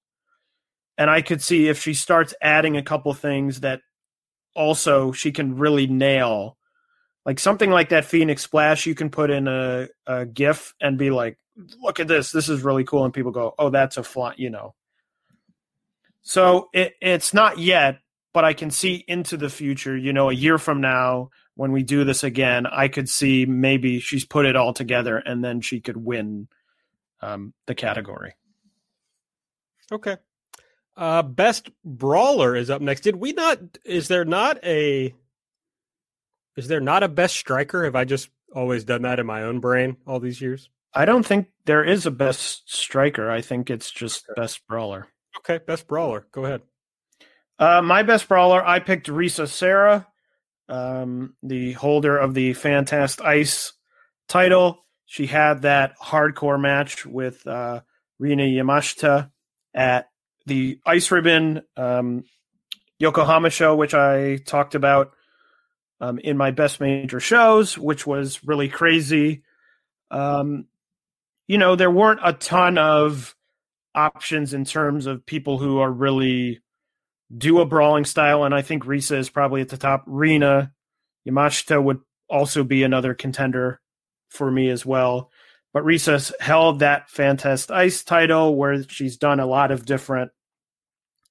and 0.98 1.10
I 1.10 1.22
could 1.22 1.42
see 1.42 1.68
if 1.68 1.82
she 1.82 1.94
starts 1.94 2.34
adding 2.42 2.78
a 2.78 2.84
couple 2.84 3.14
things 3.14 3.62
that 3.62 3.82
also 4.56 5.12
she 5.12 5.32
can 5.32 5.58
really 5.58 5.88
nail. 5.88 6.58
Like 7.26 7.40
something 7.40 7.72
like 7.72 7.90
that 7.90 8.06
Phoenix 8.06 8.44
Splash, 8.44 8.86
you 8.86 8.96
can 8.96 9.10
put 9.10 9.30
in 9.30 9.48
a, 9.48 9.88
a 10.06 10.26
GIF 10.26 10.74
and 10.82 10.98
be 10.98 11.10
like, 11.10 11.38
look 11.82 12.00
at 12.00 12.08
this, 12.08 12.32
this 12.32 12.50
is 12.50 12.64
really 12.64 12.84
cool. 12.84 13.06
And 13.06 13.14
people 13.14 13.32
go, 13.32 13.54
oh, 13.58 13.70
that's 13.70 13.98
a 13.98 14.04
fly, 14.04 14.34
you 14.38 14.50
know. 14.50 14.76
So 16.22 16.70
it, 16.74 16.94
it's 17.02 17.34
not 17.34 17.60
yet, 17.60 18.00
but 18.34 18.46
I 18.46 18.54
can 18.54 18.72
see 18.72 19.04
into 19.08 19.38
the 19.38 19.50
future, 19.50 19.96
you 19.96 20.14
know, 20.14 20.30
a 20.30 20.34
year 20.34 20.58
from 20.58 20.82
now 20.82 21.30
when 21.56 21.72
we 21.72 21.84
do 21.84 22.04
this 22.04 22.24
again, 22.24 22.66
I 22.66 22.88
could 22.88 23.08
see 23.08 23.46
maybe 23.46 24.00
she's 24.00 24.26
put 24.26 24.46
it 24.46 24.56
all 24.56 24.74
together 24.74 25.18
and 25.18 25.44
then 25.44 25.62
she 25.62 25.80
could 25.80 25.98
win 25.98 26.48
um, 27.22 27.54
the 27.68 27.76
category. 27.76 28.36
Okay. 29.92 30.18
Uh, 30.96 31.22
best 31.22 31.70
brawler 31.84 32.56
is 32.56 32.70
up 32.70 32.82
next. 32.82 33.02
Did 33.02 33.16
we 33.16 33.34
not? 33.34 33.60
Is 33.84 34.08
there 34.08 34.26
not 34.26 34.64
a? 34.64 35.14
Is 36.56 36.68
there 36.68 36.80
not 36.80 37.04
a 37.04 37.08
best 37.08 37.36
striker? 37.36 37.84
Have 37.84 37.96
I 37.96 38.06
just 38.06 38.30
always 38.54 38.84
done 38.84 39.02
that 39.04 39.20
in 39.20 39.26
my 39.26 39.44
own 39.44 39.60
brain 39.60 39.98
all 40.06 40.20
these 40.20 40.40
years? 40.40 40.70
I 40.96 41.06
don't 41.06 41.26
think 41.26 41.48
there 41.66 41.84
is 41.84 42.06
a 42.06 42.12
best 42.12 42.64
striker. 42.72 43.30
I 43.30 43.42
think 43.42 43.70
it's 43.70 43.92
just 43.92 44.26
best 44.36 44.66
brawler. 44.68 45.08
Okay, 45.40 45.60
best 45.66 45.88
brawler. 45.88 46.28
Go 46.32 46.46
ahead. 46.46 46.62
Uh, 47.58 47.82
my 47.82 48.04
best 48.04 48.28
brawler, 48.28 48.66
I 48.66 48.80
picked 48.80 49.08
Risa 49.08 49.48
Sera, 49.48 50.08
um, 50.70 51.36
the 51.42 51.74
holder 51.74 52.18
of 52.18 52.34
the 52.34 52.52
FantastICE 52.52 53.72
title. 54.28 54.86
She 55.06 55.28
had 55.28 55.64
that 55.64 55.98
hardcore 56.00 56.60
match 56.60 57.06
with 57.06 57.46
uh, 57.48 57.82
Rina 58.20 58.44
Yamashita 58.44 59.30
at 59.74 60.10
the 60.46 60.80
Ice 60.86 61.10
Ribbon 61.12 61.62
um, 61.78 62.24
Yokohama 63.00 63.50
show, 63.50 63.76
which 63.76 63.94
I 63.94 64.38
talked 64.38 64.76
about 64.76 65.12
um, 66.02 66.20
in 66.20 66.38
my 66.38 66.52
best 66.52 66.80
major 66.80 67.20
shows, 67.20 67.78
which 67.78 68.06
was 68.06 68.44
really 68.44 68.70
crazy. 68.70 69.44
Um, 70.12 70.66
you 71.48 71.58
know, 71.58 71.76
there 71.76 71.92
weren't 71.92 72.22
a 72.24 72.34
ton 72.34 72.78
of 72.78 73.36
options 73.96 74.54
in 74.54 74.66
terms 74.66 75.06
of 75.06 75.26
people 75.26 75.58
who 75.58 75.80
are 75.80 75.92
really 75.92 76.62
do 77.36 77.60
a 77.60 77.66
brawling 77.66 78.06
style, 78.06 78.44
and 78.44 78.54
I 78.54 78.62
think 78.62 78.86
Risa 78.86 79.18
is 79.18 79.30
probably 79.30 79.62
at 79.62 79.70
the 79.70 79.78
top. 79.78 80.04
Rina 80.06 80.72
Yamashita 81.28 81.82
would 81.82 82.00
also 82.30 82.64
be 82.64 82.84
another 82.84 83.14
contender 83.14 83.82
for 84.30 84.52
me 84.52 84.70
as 84.70 84.86
well. 84.86 85.32
But 85.74 85.84
Risa 85.84 86.32
held 86.40 86.80
that 86.80 87.10
FantastICE 87.10 88.06
title 88.06 88.56
where 88.56 88.84
she's 88.84 89.18
done 89.18 89.40
a 89.40 89.48
lot 89.48 89.72
of 89.72 89.86
different 89.86 90.32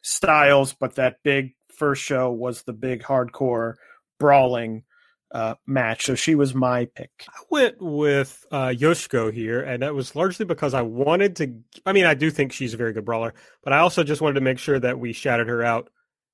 styles, 0.02 0.72
but 0.72 0.96
that 0.96 1.22
big 1.22 1.54
first 1.76 2.02
show 2.02 2.30
was 2.30 2.62
the 2.62 2.72
big 2.72 3.02
hardcore 3.02 3.74
brawling 4.18 4.84
uh, 5.32 5.54
match. 5.66 6.06
So 6.06 6.14
she 6.14 6.34
was 6.34 6.54
my 6.54 6.86
pick. 6.94 7.10
I 7.28 7.42
went 7.50 7.76
with 7.80 8.44
uh, 8.50 8.68
Yoshiko 8.68 9.32
here, 9.32 9.62
and 9.62 9.82
that 9.82 9.94
was 9.94 10.14
largely 10.14 10.44
because 10.44 10.74
I 10.74 10.82
wanted 10.82 11.36
to. 11.36 11.54
I 11.86 11.92
mean, 11.92 12.04
I 12.04 12.14
do 12.14 12.30
think 12.30 12.52
she's 12.52 12.74
a 12.74 12.76
very 12.76 12.92
good 12.92 13.04
brawler, 13.04 13.34
but 13.64 13.72
I 13.72 13.78
also 13.78 14.04
just 14.04 14.20
wanted 14.20 14.34
to 14.34 14.40
make 14.42 14.58
sure 14.58 14.78
that 14.78 14.98
we 14.98 15.12
shouted 15.12 15.48
her 15.48 15.62
out 15.62 15.90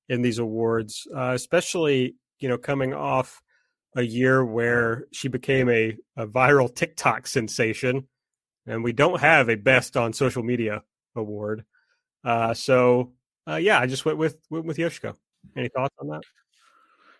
in 0.09 0.21
these 0.21 0.39
awards, 0.39 1.07
uh, 1.15 1.31
especially 1.33 2.15
you 2.39 2.49
know 2.49 2.57
coming 2.57 2.93
off 2.93 3.41
a 3.95 4.01
year 4.01 4.45
where 4.45 5.05
she 5.11 5.27
became 5.27 5.69
a, 5.69 5.97
a 6.15 6.27
viral 6.27 6.73
TikTok 6.73 7.27
sensation, 7.27 8.07
and 8.67 8.83
we 8.83 8.91
don't 8.93 9.21
have 9.21 9.49
a 9.49 9.55
best 9.55 9.95
on 9.97 10.13
social 10.13 10.43
media 10.43 10.83
award. 11.15 11.63
Uh, 12.23 12.53
so 12.53 13.13
uh, 13.47 13.55
yeah, 13.55 13.79
I 13.79 13.87
just 13.87 14.05
went 14.05 14.17
with 14.17 14.37
went 14.49 14.65
with 14.65 14.77
Yoshiko. 14.77 15.15
Any 15.55 15.69
thoughts 15.69 15.95
on 15.99 16.09
that? 16.09 16.21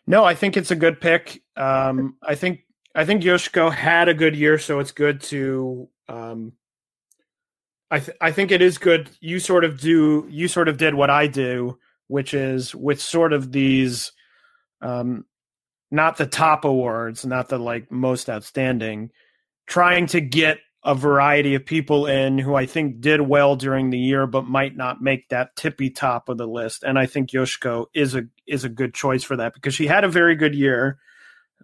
No, 0.09 0.23
I 0.25 0.33
think 0.33 0.57
it's 0.57 0.71
a 0.71 0.75
good 0.75 0.99
pick. 0.99 1.43
Um, 1.55 2.17
I 2.23 2.33
think 2.33 2.61
I 2.95 3.05
think 3.05 3.21
Yoshiko 3.21 3.71
had 3.71 4.09
a 4.09 4.15
good 4.15 4.35
year, 4.35 4.57
so 4.57 4.79
it's 4.79 4.91
good 4.91 5.21
to. 5.21 5.87
Um, 6.07 6.53
I 7.91 7.99
th- 7.99 8.17
I 8.19 8.31
think 8.31 8.49
it 8.49 8.63
is 8.63 8.79
good. 8.79 9.11
You 9.21 9.39
sort 9.39 9.63
of 9.63 9.79
do. 9.79 10.25
You 10.27 10.47
sort 10.47 10.67
of 10.67 10.77
did 10.77 10.95
what 10.95 11.11
I 11.11 11.27
do, 11.27 11.77
which 12.07 12.33
is 12.33 12.73
with 12.73 12.99
sort 12.99 13.33
of 13.33 13.51
these, 13.51 14.11
um, 14.81 15.25
not 15.91 16.17
the 16.17 16.25
top 16.25 16.65
awards, 16.65 17.23
not 17.23 17.47
the 17.47 17.59
like 17.59 17.91
most 17.91 18.31
outstanding, 18.31 19.11
trying 19.67 20.07
to 20.07 20.21
get 20.21 20.57
a 20.83 20.95
variety 20.95 21.55
of 21.55 21.65
people 21.65 22.05
in 22.05 22.37
who 22.37 22.55
I 22.55 22.65
think 22.65 23.01
did 23.01 23.21
well 23.21 23.55
during 23.55 23.89
the 23.89 23.97
year, 23.97 24.25
but 24.25 24.47
might 24.47 24.77
not 24.77 25.01
make 25.01 25.27
that 25.29 25.55
tippy 25.55 25.89
top 25.89 26.29
of 26.29 26.37
the 26.37 26.47
list. 26.47 26.83
And 26.83 26.97
I 26.97 27.05
think 27.05 27.31
Yoshiko 27.31 27.87
is 27.93 28.15
a 28.15 28.23
is 28.47 28.63
a 28.63 28.69
good 28.69 28.93
choice 28.93 29.23
for 29.23 29.37
that 29.37 29.53
because 29.53 29.75
she 29.75 29.87
had 29.87 30.03
a 30.03 30.09
very 30.09 30.35
good 30.35 30.55
year. 30.55 30.97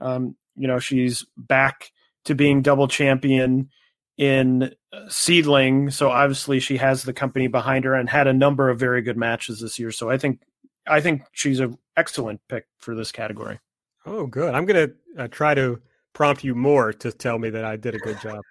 Um, 0.01 0.35
you 0.55 0.67
know, 0.67 0.79
she's 0.79 1.25
back 1.37 1.91
to 2.25 2.35
being 2.35 2.61
double 2.61 2.87
champion 2.87 3.69
in 4.17 4.73
Seadlinnng, 5.07 5.93
so 5.93 6.09
obviously 6.09 6.59
she 6.59 6.77
has 6.77 7.03
the 7.03 7.13
company 7.13 7.47
behind 7.47 7.85
her 7.85 7.93
and 7.93 8.09
had 8.09 8.27
a 8.27 8.33
number 8.33 8.69
of 8.69 8.79
very 8.79 9.01
good 9.01 9.17
matches 9.17 9.59
this 9.61 9.79
year. 9.79 9.91
So 9.91 10.09
I 10.09 10.17
think 10.17 10.41
I 10.87 10.99
think 10.99 11.23
she's 11.31 11.61
an 11.61 11.77
excellent 11.95 12.41
pick 12.49 12.65
for 12.79 12.95
this 12.95 13.13
category. 13.13 13.59
Oh, 14.05 14.27
good. 14.27 14.53
I'm 14.53 14.65
gonna 14.65 14.89
uh, 15.17 15.29
try 15.29 15.53
to 15.55 15.81
prompt 16.13 16.43
you 16.43 16.53
more 16.53 16.91
to 16.91 17.11
tell 17.11 17.39
me 17.39 17.49
that 17.51 17.63
I 17.63 17.77
did 17.77 17.95
a 17.95 17.99
good 17.99 18.19
job. 18.21 18.41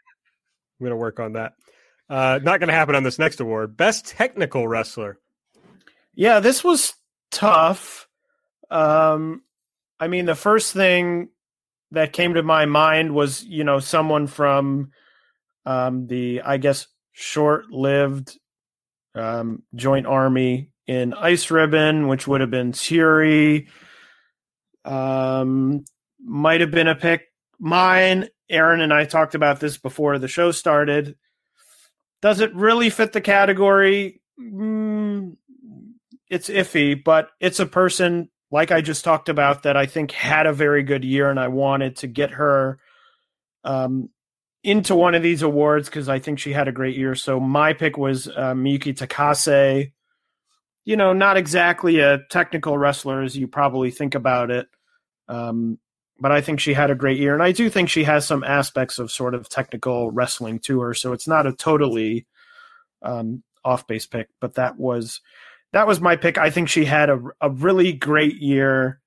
I'm 0.84 0.90
to 0.92 0.96
work 0.96 1.20
on 1.20 1.34
that. 1.34 1.54
Uh, 2.08 2.38
not 2.42 2.58
to 2.68 2.74
happen 2.74 2.94
on 2.94 3.02
this 3.02 3.18
next 3.18 3.40
award. 3.40 3.76
Best 3.76 4.06
technical 4.06 4.68
wrestler. 4.68 5.18
Yeah, 6.14 6.40
this 6.40 6.62
was 6.62 6.94
tough. 7.30 8.08
Um, 8.70 9.42
I 9.98 10.08
mean, 10.08 10.26
the 10.26 10.34
first 10.34 10.72
thing 10.72 11.28
that 11.92 12.12
came 12.12 12.34
to 12.34 12.42
my 12.42 12.66
mind 12.66 13.14
was, 13.14 13.42
you 13.44 13.64
know, 13.64 13.78
someone 13.78 14.26
from 14.26 14.90
um, 15.64 16.06
the, 16.06 16.42
I 16.42 16.58
guess, 16.58 16.86
short 17.12 17.70
lived 17.70 18.38
um, 19.14 19.62
joint 19.74 20.06
army 20.06 20.70
in 20.86 21.14
Ice 21.14 21.50
Ribbon, 21.50 22.08
which 22.08 22.26
would 22.26 22.40
have 22.40 22.50
been 22.50 22.72
Syuri. 22.72 23.68
Um, 24.84 25.84
might 26.22 26.60
have 26.60 26.70
been 26.70 26.88
a 26.88 26.94
pick. 26.94 27.22
Mine 27.58 28.28
Aaron 28.50 28.80
and 28.80 28.92
I 28.92 29.04
talked 29.04 29.34
about 29.34 29.60
this 29.60 29.78
before 29.78 30.18
the 30.18 30.28
show 30.28 30.50
started. 30.50 31.16
Does 32.22 32.40
it 32.40 32.54
really 32.54 32.90
fit 32.90 33.12
the 33.12 33.20
category? 33.20 34.20
Mm, 34.40 35.36
it's 36.28 36.48
iffy, 36.48 37.02
but 37.02 37.30
it's 37.40 37.60
a 37.60 37.66
person 37.66 38.30
like 38.50 38.70
I 38.70 38.80
just 38.80 39.04
talked 39.04 39.28
about 39.28 39.64
that 39.64 39.76
I 39.76 39.86
think 39.86 40.12
had 40.12 40.46
a 40.46 40.52
very 40.52 40.82
good 40.82 41.04
year, 41.04 41.28
and 41.28 41.40
I 41.40 41.48
wanted 41.48 41.96
to 41.96 42.06
get 42.06 42.30
her 42.32 42.78
um, 43.64 44.10
into 44.62 44.94
one 44.94 45.14
of 45.14 45.22
these 45.22 45.42
awards 45.42 45.88
because 45.88 46.08
I 46.08 46.18
think 46.18 46.38
she 46.38 46.52
had 46.52 46.68
a 46.68 46.72
great 46.72 46.96
year. 46.96 47.14
So 47.14 47.40
my 47.40 47.72
pick 47.72 47.98
was 47.98 48.28
uh, 48.28 48.54
Miyuki 48.54 48.96
Takase. 48.96 49.92
You 50.84 50.96
know, 50.96 51.12
not 51.12 51.36
exactly 51.36 52.00
a 52.00 52.20
technical 52.30 52.76
wrestler 52.76 53.22
as 53.22 53.36
you 53.36 53.48
probably 53.48 53.90
think 53.90 54.14
about 54.14 54.50
it. 54.50 54.66
Um, 55.28 55.78
but 56.20 56.32
I 56.32 56.40
think 56.40 56.60
she 56.60 56.74
had 56.74 56.90
a 56.90 56.94
great 56.94 57.18
year, 57.18 57.34
and 57.34 57.42
I 57.42 57.52
do 57.52 57.68
think 57.68 57.88
she 57.88 58.04
has 58.04 58.26
some 58.26 58.44
aspects 58.44 58.98
of 58.98 59.10
sort 59.10 59.34
of 59.34 59.48
technical 59.48 60.10
wrestling 60.10 60.60
to 60.60 60.80
her. 60.80 60.94
So 60.94 61.12
it's 61.12 61.26
not 61.26 61.46
a 61.46 61.52
totally 61.52 62.26
um, 63.02 63.42
off 63.64 63.86
base 63.86 64.06
pick, 64.06 64.28
but 64.40 64.54
that 64.54 64.78
was 64.78 65.20
that 65.72 65.86
was 65.86 66.00
my 66.00 66.16
pick. 66.16 66.38
I 66.38 66.50
think 66.50 66.68
she 66.68 66.84
had 66.84 67.10
a 67.10 67.20
a 67.40 67.50
really 67.50 67.92
great 67.92 68.36
year, 68.36 69.00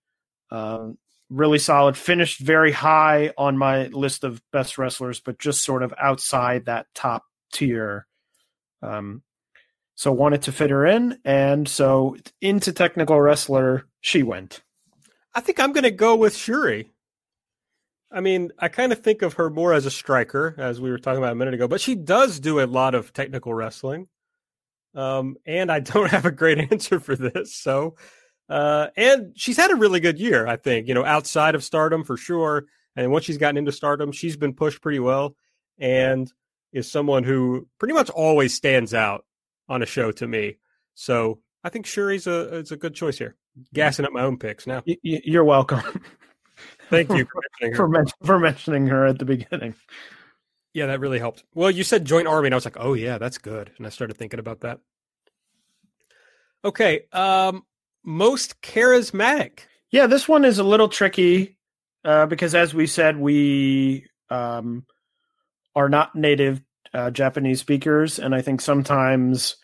uh, 0.52 0.90
really 1.30 1.60
solid. 1.60 1.96
Finished 1.96 2.40
very 2.40 2.74
high 2.74 3.34
on 3.38 3.58
my 3.58 3.88
list 3.88 4.24
of 4.24 4.42
best 4.52 4.78
wrestlers, 4.78 5.20
but 5.20 5.40
just 5.40 5.64
sort 5.64 5.84
of 5.84 5.94
outside 6.00 6.66
that 6.66 6.88
top 6.94 7.24
tier. 7.54 8.06
Um, 8.82 9.24
so 9.96 10.12
wanted 10.12 10.44
to 10.44 10.52
fit 10.52 10.70
her 10.70 10.86
in, 10.86 11.20
and 11.24 11.68
so 11.68 12.18
into 12.42 12.74
technical 12.74 13.20
wrestler 13.20 13.88
she 14.02 14.24
went. 14.24 14.62
I 15.34 15.40
think 15.40 15.60
I'm 15.60 15.72
going 15.72 15.84
to 15.84 15.92
go 15.92 16.16
with 16.16 16.34
Syuri. 16.34 16.90
I 18.12 18.22
mean, 18.22 18.52
I 18.58 18.70
kind 18.70 18.92
of 18.92 19.00
think 19.00 19.22
of 19.22 19.34
her 19.34 19.50
more 19.50 19.74
as 19.74 19.86
a 19.86 19.92
striker, 19.92 20.56
as 20.58 20.80
we 20.80 20.90
were 20.90 20.98
talking 20.98 21.18
about 21.18 21.34
a 21.34 21.36
minute 21.36 21.54
ago, 21.54 21.68
but 21.68 21.82
she 21.82 21.96
does 21.96 22.40
do 22.40 22.62
a 22.62 22.66
lot 22.66 22.96
of 22.96 23.12
technical 23.14 23.54
wrestling. 23.54 24.08
Um, 24.96 25.36
and 25.46 25.72
I 25.72 25.80
don't 25.82 26.10
have 26.10 26.26
a 26.26 26.32
great 26.32 26.72
answer 26.72 27.00
for 27.00 27.16
this. 27.16 27.54
So, 27.56 27.96
uh, 28.50 28.88
and 28.96 29.34
she's 29.36 29.58
had 29.58 29.72
a 29.72 29.76
really 29.76 30.00
good 30.00 30.20
year, 30.20 30.48
I 30.48 30.56
think, 30.56 30.88
you 30.88 30.94
know, 30.94 31.06
outside 31.06 31.56
of 31.56 31.64
stardom 31.64 32.04
for 32.04 32.16
sure. 32.18 32.66
And 32.96 33.12
once 33.12 33.26
she's 33.26 33.38
gotten 33.38 33.58
into 33.58 33.72
stardom, 33.72 34.12
she's 34.12 34.38
been 34.38 34.54
pushed 34.54 34.82
pretty 34.82 35.00
well 35.00 35.36
and 35.78 36.32
is 36.74 36.90
someone 36.90 37.24
who 37.24 37.68
pretty 37.78 37.94
much 37.94 38.10
always 38.10 38.54
stands 38.54 38.94
out 38.94 39.26
on 39.70 39.84
a 39.84 39.86
show 39.86 40.12
to 40.14 40.28
me. 40.28 40.58
So 40.96 41.40
I 41.64 41.70
think 41.70 41.86
Syuri's 41.86 42.26
a, 42.26 42.56
is 42.56 42.72
a 42.72 42.78
good 42.78 42.96
choice 42.96 43.18
here. 43.18 43.36
Gassing 43.74 44.06
up 44.06 44.14
my 44.14 44.22
own 44.22 44.38
picks 44.38 44.66
now. 44.68 44.84
You're 44.86 45.44
welcome. 45.44 45.82
Thank 46.90 47.10
you 47.12 47.26
for, 47.62 47.76
for, 47.76 47.88
men- 47.88 48.08
for 48.24 48.40
mentioning 48.40 48.88
her 48.88 49.06
at 49.06 49.20
the 49.20 49.26
beginning. 49.26 49.76
Yeah, 50.74 50.88
that 50.88 51.00
really 51.00 51.20
helped. 51.20 51.44
Well, 51.56 51.72
you 51.72 51.84
said 51.84 52.06
joint 52.06 52.28
army, 52.28 52.48
and 52.48 52.54
I 52.54 52.58
was 52.58 52.66
like, 52.66 52.78
oh 52.80 52.94
yeah, 52.94 53.18
that's 53.18 53.38
good, 53.38 53.72
and 53.78 53.88
I 53.88 53.90
started 53.90 54.16
thinking 54.16 54.40
about 54.40 54.62
that. 54.62 54.80
Okay, 56.64 57.02
um, 57.12 57.64
most 58.04 58.62
charismatic. 58.62 59.62
Yeah, 59.92 60.08
this 60.08 60.28
one 60.28 60.46
is 60.46 60.60
a 60.60 60.64
little 60.64 60.90
tricky 60.90 61.58
uh, 62.04 62.26
because, 62.26 62.54
as 62.54 62.74
we 62.74 62.88
said, 62.88 63.18
we 63.18 64.06
um, 64.30 64.86
are 65.76 65.90
not 65.90 66.16
native 66.16 66.62
uh, 66.94 67.12
Japanese 67.12 67.60
speakers, 67.60 68.20
and 68.20 68.36
I 68.36 68.42
think 68.42 68.62
sometimes 68.62 69.58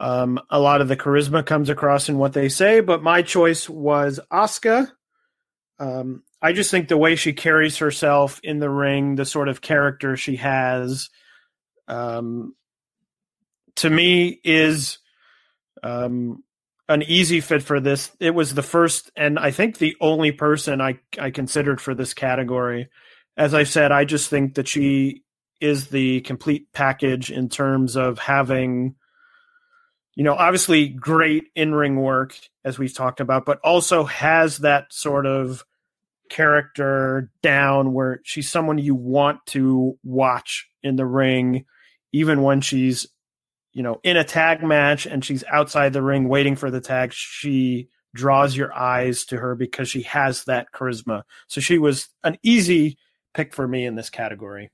um, 0.00 0.40
a 0.50 0.60
lot 0.60 0.80
of 0.80 0.88
the 0.88 0.96
charisma 0.96 1.44
comes 1.44 1.68
across 1.68 2.08
in 2.08 2.18
what 2.18 2.32
they 2.32 2.48
say. 2.48 2.80
But 2.80 3.02
my 3.02 3.22
choice 3.22 3.68
was 3.68 4.20
Asuka. 4.32 4.90
Um, 5.78 6.22
I 6.42 6.52
just 6.52 6.70
think 6.70 6.88
the 6.88 6.96
way 6.96 7.16
she 7.16 7.32
carries 7.32 7.78
herself 7.78 8.40
in 8.42 8.58
the 8.58 8.70
ring, 8.70 9.14
the 9.14 9.24
sort 9.24 9.48
of 9.48 9.60
character 9.60 10.16
she 10.16 10.36
has, 10.36 11.10
um, 11.86 12.54
to 13.76 13.90
me 13.90 14.40
is 14.44 14.98
um, 15.82 16.42
an 16.88 17.02
easy 17.02 17.40
fit 17.40 17.62
for 17.62 17.80
this. 17.80 18.10
It 18.20 18.34
was 18.34 18.54
the 18.54 18.62
first 18.62 19.10
and 19.16 19.38
I 19.38 19.50
think 19.50 19.78
the 19.78 19.96
only 20.00 20.32
person 20.32 20.80
I 20.80 20.98
I 21.18 21.30
considered 21.30 21.80
for 21.80 21.94
this 21.94 22.14
category. 22.14 22.88
As 23.36 23.54
I 23.54 23.64
said, 23.64 23.92
I 23.92 24.04
just 24.04 24.30
think 24.30 24.54
that 24.54 24.66
she 24.66 25.22
is 25.60 25.88
the 25.88 26.20
complete 26.22 26.72
package 26.72 27.30
in 27.30 27.48
terms 27.48 27.96
of 27.96 28.18
having 28.18 28.96
you 30.18 30.24
know, 30.24 30.34
obviously 30.34 30.88
great 30.88 31.44
in 31.54 31.72
ring 31.72 31.94
work, 31.94 32.36
as 32.64 32.76
we've 32.76 32.92
talked 32.92 33.20
about, 33.20 33.46
but 33.46 33.60
also 33.62 34.02
has 34.02 34.58
that 34.58 34.92
sort 34.92 35.26
of 35.26 35.64
character 36.28 37.30
down 37.40 37.92
where 37.92 38.20
she's 38.24 38.50
someone 38.50 38.78
you 38.78 38.96
want 38.96 39.38
to 39.46 39.96
watch 40.02 40.68
in 40.82 40.96
the 40.96 41.06
ring, 41.06 41.66
even 42.12 42.42
when 42.42 42.60
she's, 42.60 43.06
you 43.72 43.84
know, 43.84 44.00
in 44.02 44.16
a 44.16 44.24
tag 44.24 44.60
match 44.64 45.06
and 45.06 45.24
she's 45.24 45.44
outside 45.52 45.92
the 45.92 46.02
ring 46.02 46.28
waiting 46.28 46.56
for 46.56 46.68
the 46.68 46.80
tag. 46.80 47.12
She 47.12 47.88
draws 48.12 48.56
your 48.56 48.74
eyes 48.74 49.24
to 49.26 49.36
her 49.36 49.54
because 49.54 49.88
she 49.88 50.02
has 50.02 50.42
that 50.46 50.72
charisma. 50.74 51.22
So 51.46 51.60
she 51.60 51.78
was 51.78 52.08
an 52.24 52.38
easy 52.42 52.98
pick 53.34 53.54
for 53.54 53.68
me 53.68 53.86
in 53.86 53.94
this 53.94 54.10
category. 54.10 54.72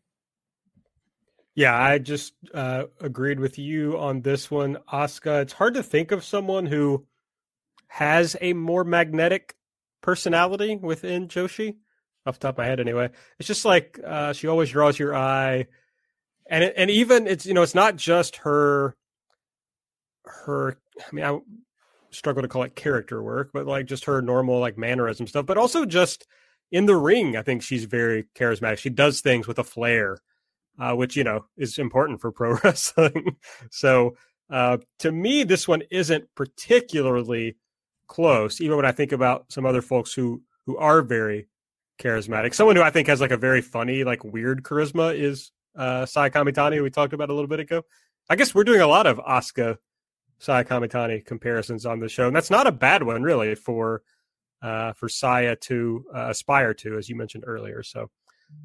Yeah, 1.55 1.81
I 1.81 1.99
just 1.99 2.35
uh, 2.53 2.85
agreed 3.01 3.39
with 3.39 3.59
you 3.59 3.97
on 3.99 4.23
this 4.23 4.51
one, 4.51 4.79
Oscar. 4.89 5.41
It's 5.41 5.53
hard 5.53 5.75
to 5.75 5.83
think 5.83 6.11
of 6.11 6.25
someone 6.25 6.67
who 6.67 7.07
has 7.87 8.37
a 8.41 8.53
more 8.55 8.83
magnetic 8.83 9.55
personality 10.03 10.77
within 10.77 11.29
Joshi, 11.29 11.77
off 12.27 12.39
the 12.39 12.49
top 12.49 12.55
of 12.55 12.59
my 12.59 12.67
head, 12.67 12.81
anyway. 12.81 13.11
It's 13.39 13.47
just 13.47 13.65
like 13.65 14.01
uh, 14.05 14.33
she 14.33 14.49
always 14.49 14.71
draws 14.71 14.99
your 14.99 15.15
eye, 15.15 15.67
and 16.51 16.65
and 16.65 16.91
even 16.91 17.29
it's 17.29 17.47
you 17.47 17.55
know 17.55 17.63
it's 17.63 17.75
not 17.75 17.95
just 17.97 18.37
her 18.39 18.97
her. 20.25 20.77
I 21.01 21.15
mean, 21.15 21.25
I 21.25 21.39
struggle 22.11 22.43
to 22.43 22.49
call 22.49 22.65
it 22.65 22.75
character 22.75 23.23
work, 23.23 23.51
but 23.53 23.67
like 23.67 23.87
just 23.87 24.07
her 24.07 24.21
normal 24.21 24.59
like 24.59 24.77
mannerism 24.77 25.29
stuff, 25.29 25.47
but 25.47 25.59
also 25.59 25.85
just 25.85 26.27
in 26.73 26.87
the 26.87 26.97
ring. 26.97 27.37
I 27.37 27.43
think 27.43 27.63
she's 27.63 27.85
very 27.85 28.25
charismatic. 28.35 28.79
She 28.79 28.91
does 28.91 29.21
things 29.21 29.47
with 29.47 29.61
a 29.61 29.65
flair 29.65 30.19
uh, 30.79 30.95
which 30.95 31.17
you 31.17 31.25
know 31.25 31.45
is 31.57 31.79
important 31.79 32.21
for 32.21 32.33
pro 32.33 32.55
wrestling. 32.65 33.37
so 33.71 34.17
uh, 34.51 34.79
to 34.99 35.11
me, 35.11 35.45
this 35.45 35.67
one 35.67 35.83
isn't 35.91 36.29
particularly 36.35 37.57
close. 38.07 38.61
Even 38.61 38.77
when 38.77 38.87
I 38.87 38.93
think 38.93 39.13
about 39.13 39.47
some 39.51 39.67
other 39.67 39.83
folks 39.83 40.13
who 40.13 40.43
who 40.67 40.77
are 40.77 41.03
very 41.03 41.49
charismatic, 41.99 42.55
someone 42.55 42.77
who 42.77 42.83
I 42.83 42.91
think 42.91 43.09
has 43.09 43.21
like 43.21 43.31
a 43.31 43.37
very 43.37 43.61
funny, 43.61 44.05
like 44.05 44.25
weird 44.25 44.63
charisma 44.63 45.19
is 45.19 45.53
uh, 45.77 46.07
Saya 46.07 46.31
Kamitani, 46.31 46.77
who 46.77 46.83
we 46.83 46.91
talked 46.91 47.13
about 47.13 47.31
a 47.31 47.35
little 47.35 47.49
bit 47.49 47.61
ago. 47.61 47.83
I 48.29 48.37
guess 48.37 48.55
we're 48.55 48.65
doing 48.65 48.81
a 48.81 48.87
lot 48.87 49.07
of 49.07 49.19
Asuka 49.19 49.79
Saya 50.39 50.65
Kamitani 50.65 51.25
comparisons 51.25 51.87
on 51.87 52.01
the 52.01 52.09
show, 52.09 52.27
and 52.27 52.37
that's 52.37 52.51
not 52.51 52.67
a 52.67 52.73
bad 52.73 53.03
one, 53.03 53.23
really, 53.23 53.55
for 53.55 54.03
uh, 54.63 54.93
for 54.95 55.09
Saya 55.09 55.57
to 55.57 56.05
uh, 56.15 56.31
aspire 56.31 56.75
to, 56.75 56.97
as 56.97 57.09
you 57.09 57.17
mentioned 57.17 57.45
earlier. 57.47 57.83
So, 57.83 58.11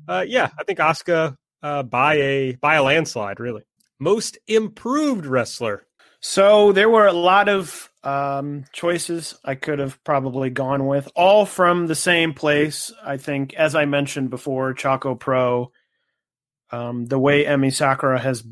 uh, 0.07 0.25
yeah, 0.27 0.49
I 0.57 0.63
think 0.63 0.79
Asuka 0.79 1.35
uh, 1.61 1.83
by 1.83 2.15
a 2.15 2.55
by 2.55 2.75
a 2.75 2.83
landslide, 2.83 3.39
really. 3.39 3.63
Most 3.99 4.37
improved 4.47 5.25
wrestler. 5.25 5.85
So 6.21 6.71
there 6.73 6.89
were 6.89 7.07
a 7.07 7.13
lot 7.13 7.47
of 7.47 7.89
um, 8.03 8.65
choices 8.73 9.35
I 9.45 9.55
could 9.55 9.79
have 9.79 10.03
probably 10.03 10.49
gone 10.49 10.85
with, 10.85 11.09
all 11.15 11.45
from 11.45 11.87
the 11.87 11.95
same 11.95 12.33
place. 12.33 12.91
I 13.05 13.17
think, 13.17 13.53
as 13.53 13.75
I 13.75 13.85
mentioned 13.85 14.29
before, 14.29 14.73
Choco 14.73 15.15
Pro. 15.15 15.71
um, 16.71 17.05
the 17.05 17.19
way 17.19 17.45
Emi 17.45 17.73
Sakura 17.73 18.19
has 18.19 18.43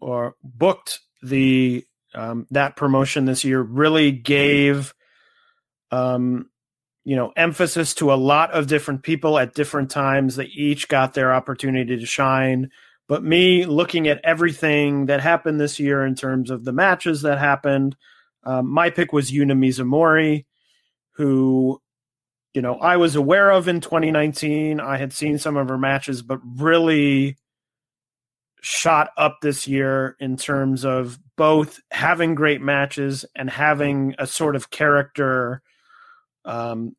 or 0.00 0.36
booked 0.42 1.00
the 1.22 1.84
um, 2.14 2.46
that 2.50 2.76
promotion 2.76 3.24
this 3.24 3.44
year 3.44 3.60
really 3.60 4.10
gave 4.12 4.94
um, 5.90 6.48
you 7.08 7.16
know 7.16 7.32
emphasis 7.36 7.94
to 7.94 8.12
a 8.12 8.20
lot 8.20 8.50
of 8.50 8.66
different 8.66 9.02
people 9.02 9.38
at 9.38 9.54
different 9.54 9.90
times. 9.90 10.36
They 10.36 10.44
each 10.44 10.88
got 10.88 11.14
their 11.14 11.32
opportunity 11.32 11.96
to 11.96 12.04
shine. 12.04 12.70
But 13.08 13.24
me 13.24 13.64
looking 13.64 14.08
at 14.08 14.20
everything 14.22 15.06
that 15.06 15.22
happened 15.22 15.58
this 15.58 15.80
year 15.80 16.04
in 16.04 16.14
terms 16.14 16.50
of 16.50 16.66
the 16.66 16.72
matches 16.74 17.22
that 17.22 17.38
happened, 17.38 17.96
um, 18.44 18.70
my 18.70 18.90
pick 18.90 19.10
was 19.10 19.30
Yuna 19.30 19.56
Mizumori, 19.56 20.44
who 21.12 21.80
you 22.52 22.60
know 22.60 22.74
I 22.74 22.98
was 22.98 23.16
aware 23.16 23.52
of 23.52 23.68
in 23.68 23.80
2019. 23.80 24.78
I 24.78 24.98
had 24.98 25.14
seen 25.14 25.38
some 25.38 25.56
of 25.56 25.70
her 25.70 25.78
matches, 25.78 26.20
but 26.20 26.40
really 26.58 27.38
shot 28.60 29.12
up 29.16 29.38
this 29.40 29.66
year 29.66 30.14
in 30.20 30.36
terms 30.36 30.84
of 30.84 31.18
both 31.38 31.80
having 31.90 32.34
great 32.34 32.60
matches 32.60 33.24
and 33.34 33.48
having 33.48 34.14
a 34.18 34.26
sort 34.26 34.56
of 34.56 34.68
character 34.68 35.62
um, 36.44 36.96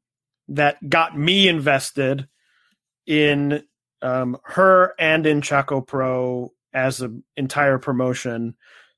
that 0.50 0.78
got 0.90 1.18
me 1.18 1.48
invested 1.48 2.28
in 3.06 3.64
um, 4.02 4.38
her 4.44 4.94
and 5.00 5.26
in 5.26 5.42
Choco 5.42 5.82
Pro 5.82 6.52
as 6.74 7.02
an 7.02 7.24
entire 7.36 7.78
promotion. 7.78 8.56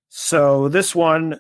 So 0.10 0.68
this 0.68 0.94
one 0.96 1.40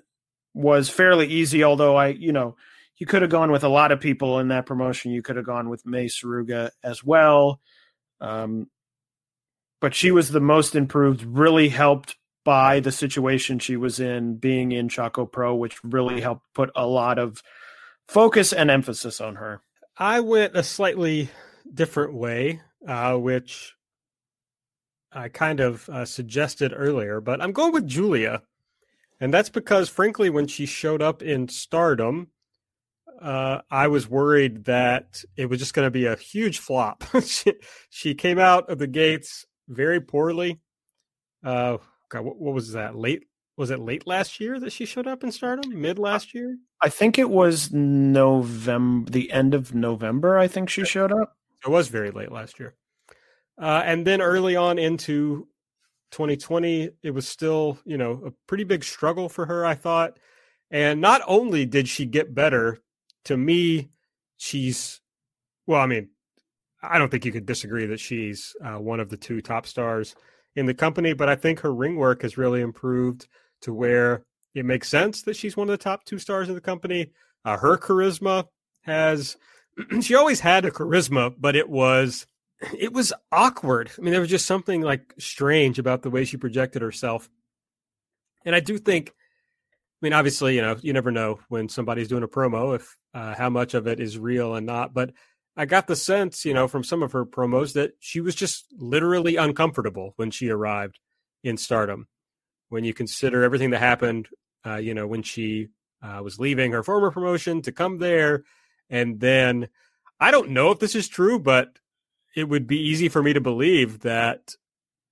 was 0.53 0.89
fairly 0.89 1.27
easy, 1.27 1.63
although 1.63 1.95
I, 1.95 2.07
you 2.07 2.31
know, 2.31 2.55
you 2.97 3.05
could 3.05 3.21
have 3.21 3.31
gone 3.31 3.51
with 3.51 3.63
a 3.63 3.69
lot 3.69 3.91
of 3.91 3.99
people 3.99 4.39
in 4.39 4.49
that 4.49 4.65
promotion. 4.65 5.11
You 5.11 5.21
could 5.21 5.35
have 5.35 5.45
gone 5.45 5.69
with 5.69 5.85
Mei 5.85 6.05
Suruga 6.05 6.69
as 6.83 7.03
well. 7.03 7.59
Um, 8.19 8.67
but 9.79 9.95
she 9.95 10.11
was 10.11 10.29
the 10.29 10.39
most 10.39 10.75
improved, 10.75 11.23
really 11.23 11.69
helped 11.69 12.15
by 12.43 12.79
the 12.79 12.91
situation 12.91 13.59
she 13.59 13.75
was 13.75 13.99
in 13.99 14.35
being 14.35 14.71
in 14.71 14.89
Choco 14.89 15.25
Pro, 15.25 15.55
which 15.55 15.83
really 15.83 16.21
helped 16.21 16.45
put 16.53 16.69
a 16.75 16.85
lot 16.85 17.17
of 17.17 17.41
focus 18.07 18.53
and 18.53 18.69
emphasis 18.69 19.19
on 19.19 19.35
her. 19.35 19.61
I 20.01 20.19
went 20.21 20.57
a 20.57 20.63
slightly 20.63 21.29
different 21.71 22.15
way, 22.15 22.59
uh, 22.87 23.17
which 23.17 23.75
I 25.11 25.29
kind 25.29 25.59
of 25.59 25.87
uh, 25.89 26.05
suggested 26.05 26.73
earlier, 26.75 27.21
but 27.21 27.39
I'm 27.39 27.51
going 27.51 27.71
with 27.71 27.85
Giulia. 27.85 28.41
And 29.19 29.31
that's 29.31 29.51
because, 29.51 29.89
frankly, 29.89 30.31
when 30.31 30.47
she 30.47 30.65
showed 30.65 31.03
up 31.03 31.21
in 31.21 31.47
stardom, 31.49 32.29
uh, 33.21 33.61
I 33.69 33.89
was 33.89 34.09
worried 34.09 34.65
that 34.65 35.23
it 35.37 35.45
was 35.45 35.59
just 35.59 35.75
going 35.75 35.85
to 35.85 35.91
be 35.91 36.07
a 36.07 36.15
huge 36.15 36.57
flop. 36.57 37.03
she, 37.23 37.53
she, 37.91 38.15
came 38.15 38.39
out 38.39 38.71
of 38.71 38.79
the 38.79 38.87
gates 38.87 39.45
very 39.67 40.01
poorly. 40.01 40.61
Uh, 41.43 41.77
God, 42.09 42.25
what, 42.25 42.39
what, 42.39 42.55
was 42.55 42.71
that? 42.71 42.95
Late 42.95 43.27
was 43.57 43.69
it 43.69 43.79
late 43.79 44.07
last 44.07 44.39
year 44.39 44.59
that 44.59 44.71
she 44.71 44.85
showed 44.85 45.07
up 45.07 45.23
in 45.23 45.31
Stardom? 45.31 45.79
Mid 45.79 45.99
last 45.99 46.33
year? 46.33 46.57
I 46.81 46.89
think 46.89 47.19
it 47.19 47.29
was 47.29 47.71
November, 47.71 49.11
the 49.11 49.31
end 49.31 49.53
of 49.53 49.73
November. 49.75 50.37
I 50.37 50.47
think 50.47 50.69
she 50.69 50.85
showed 50.85 51.11
up. 51.11 51.35
It 51.63 51.69
was 51.69 51.89
very 51.89 52.11
late 52.11 52.31
last 52.31 52.59
year, 52.59 52.75
uh, 53.61 53.83
and 53.85 54.07
then 54.07 54.21
early 54.21 54.55
on 54.55 54.79
into 54.79 55.47
2020, 56.11 56.89
it 57.03 57.11
was 57.11 57.27
still 57.27 57.77
you 57.85 57.97
know 57.97 58.23
a 58.25 58.31
pretty 58.47 58.63
big 58.63 58.83
struggle 58.83 59.29
for 59.29 59.45
her. 59.45 59.65
I 59.65 59.75
thought, 59.75 60.17
and 60.71 60.99
not 60.99 61.21
only 61.27 61.65
did 61.65 61.87
she 61.87 62.05
get 62.05 62.33
better, 62.33 62.79
to 63.25 63.37
me, 63.37 63.91
she's 64.37 65.01
well. 65.67 65.81
I 65.81 65.85
mean, 65.85 66.09
I 66.81 66.97
don't 66.97 67.09
think 67.09 67.25
you 67.25 67.31
could 67.31 67.45
disagree 67.45 67.85
that 67.85 67.99
she's 67.99 68.55
uh, 68.63 68.79
one 68.79 68.99
of 68.99 69.09
the 69.09 69.17
two 69.17 69.41
top 69.41 69.67
stars 69.67 70.15
in 70.55 70.65
the 70.65 70.73
company, 70.73 71.13
but 71.13 71.29
I 71.29 71.35
think 71.35 71.61
her 71.61 71.73
ring 71.73 71.95
work 71.95 72.23
has 72.23 72.37
really 72.37 72.61
improved 72.61 73.27
to 73.61 73.73
where 73.73 74.23
it 74.53 74.65
makes 74.65 74.89
sense 74.89 75.21
that 75.23 75.35
she's 75.35 75.55
one 75.55 75.69
of 75.69 75.71
the 75.71 75.83
top 75.83 76.03
two 76.03 76.19
stars 76.19 76.49
in 76.49 76.55
the 76.55 76.61
company. 76.61 77.11
Uh, 77.45 77.57
her 77.57 77.77
charisma 77.77 78.45
has, 78.81 79.37
she 80.01 80.15
always 80.15 80.39
had 80.39 80.65
a 80.65 80.71
charisma, 80.71 81.33
but 81.37 81.55
it 81.55 81.69
was, 81.69 82.27
it 82.77 82.91
was 82.91 83.13
awkward. 83.31 83.91
I 83.97 84.01
mean, 84.01 84.11
there 84.11 84.21
was 84.21 84.29
just 84.29 84.45
something 84.45 84.81
like 84.81 85.13
strange 85.19 85.79
about 85.79 86.01
the 86.01 86.09
way 86.09 86.25
she 86.25 86.37
projected 86.37 86.81
herself. 86.81 87.29
And 88.45 88.55
I 88.55 88.59
do 88.59 88.77
think, 88.77 89.09
I 89.09 90.05
mean, 90.05 90.13
obviously, 90.13 90.55
you 90.55 90.61
know, 90.61 90.75
you 90.81 90.93
never 90.93 91.11
know 91.11 91.39
when 91.47 91.69
somebody's 91.69 92.07
doing 92.07 92.23
a 92.23 92.27
promo 92.27 92.75
if 92.75 92.97
uh, 93.13 93.35
how 93.35 93.49
much 93.49 93.73
of 93.73 93.87
it 93.87 93.99
is 93.99 94.17
real 94.17 94.55
and 94.55 94.65
not, 94.65 94.93
but 94.93 95.11
I 95.55 95.65
got 95.65 95.87
the 95.87 95.95
sense, 95.95 96.45
you 96.45 96.53
know, 96.53 96.67
from 96.67 96.83
some 96.83 97.03
of 97.03 97.11
her 97.11 97.25
promos 97.25 97.73
that 97.73 97.95
she 97.99 98.21
was 98.21 98.35
just 98.35 98.65
literally 98.77 99.35
uncomfortable 99.35 100.13
when 100.15 100.31
she 100.31 100.49
arrived 100.49 100.99
in 101.43 101.57
stardom. 101.57 102.07
When 102.69 102.85
you 102.85 102.93
consider 102.93 103.43
everything 103.43 103.71
that 103.71 103.79
happened, 103.79 104.29
uh, 104.65 104.77
you 104.77 104.93
know, 104.93 105.07
when 105.07 105.23
she 105.23 105.67
uh, 106.01 106.21
was 106.23 106.39
leaving 106.39 106.71
her 106.71 106.83
former 106.83 107.11
promotion 107.11 107.61
to 107.63 107.71
come 107.71 107.97
there. 107.97 108.43
And 108.89 109.19
then 109.19 109.67
I 110.19 110.31
don't 110.31 110.51
know 110.51 110.71
if 110.71 110.79
this 110.79 110.95
is 110.95 111.09
true, 111.09 111.37
but 111.37 111.79
it 112.35 112.47
would 112.47 112.67
be 112.67 112.79
easy 112.79 113.09
for 113.09 113.21
me 113.21 113.33
to 113.33 113.41
believe 113.41 113.99
that 114.01 114.55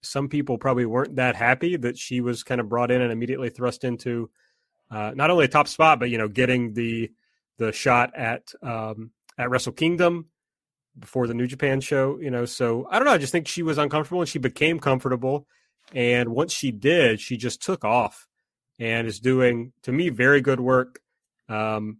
some 0.01 0.29
people 0.29 0.57
probably 0.57 0.85
weren't 0.85 1.17
that 1.17 1.35
happy 1.35 1.75
that 1.75 1.97
she 1.97 2.21
was 2.21 2.43
kind 2.43 2.61
of 2.61 2.69
brought 2.69 2.91
in 2.91 3.01
and 3.01 3.11
immediately 3.11 3.49
thrust 3.49 3.83
into 3.83 4.29
uh, 4.89 5.11
not 5.13 5.29
only 5.29 5.45
a 5.45 5.49
top 5.49 5.67
spot, 5.67 5.99
but, 5.99 6.09
you 6.09 6.17
know, 6.17 6.29
getting 6.29 6.73
the 6.73 7.11
the 7.57 7.73
shot 7.73 8.15
at 8.15 8.53
um, 8.63 9.11
at 9.39 9.49
Wrestle 9.49 9.71
Kingdom 9.73 10.27
before 10.99 11.25
the 11.25 11.33
New 11.33 11.47
Japan 11.47 11.81
show, 11.81 12.19
you 12.19 12.29
know. 12.29 12.45
So 12.45 12.87
I 12.91 12.99
don't 12.99 13.05
know. 13.05 13.13
I 13.13 13.17
just 13.17 13.31
think 13.31 13.47
she 13.47 13.63
was 13.63 13.79
uncomfortable 13.79 14.21
and 14.21 14.29
she 14.29 14.37
became 14.37 14.79
comfortable. 14.79 15.47
And 15.95 16.29
once 16.29 16.53
she 16.53 16.71
did, 16.71 17.19
she 17.19 17.37
just 17.37 17.63
took 17.63 17.83
off 17.83 18.27
and 18.77 19.07
is 19.07 19.19
doing, 19.19 19.73
to 19.83 19.91
me, 19.91 20.09
very 20.09 20.41
good 20.41 20.59
work. 20.59 20.99
Um, 21.47 21.97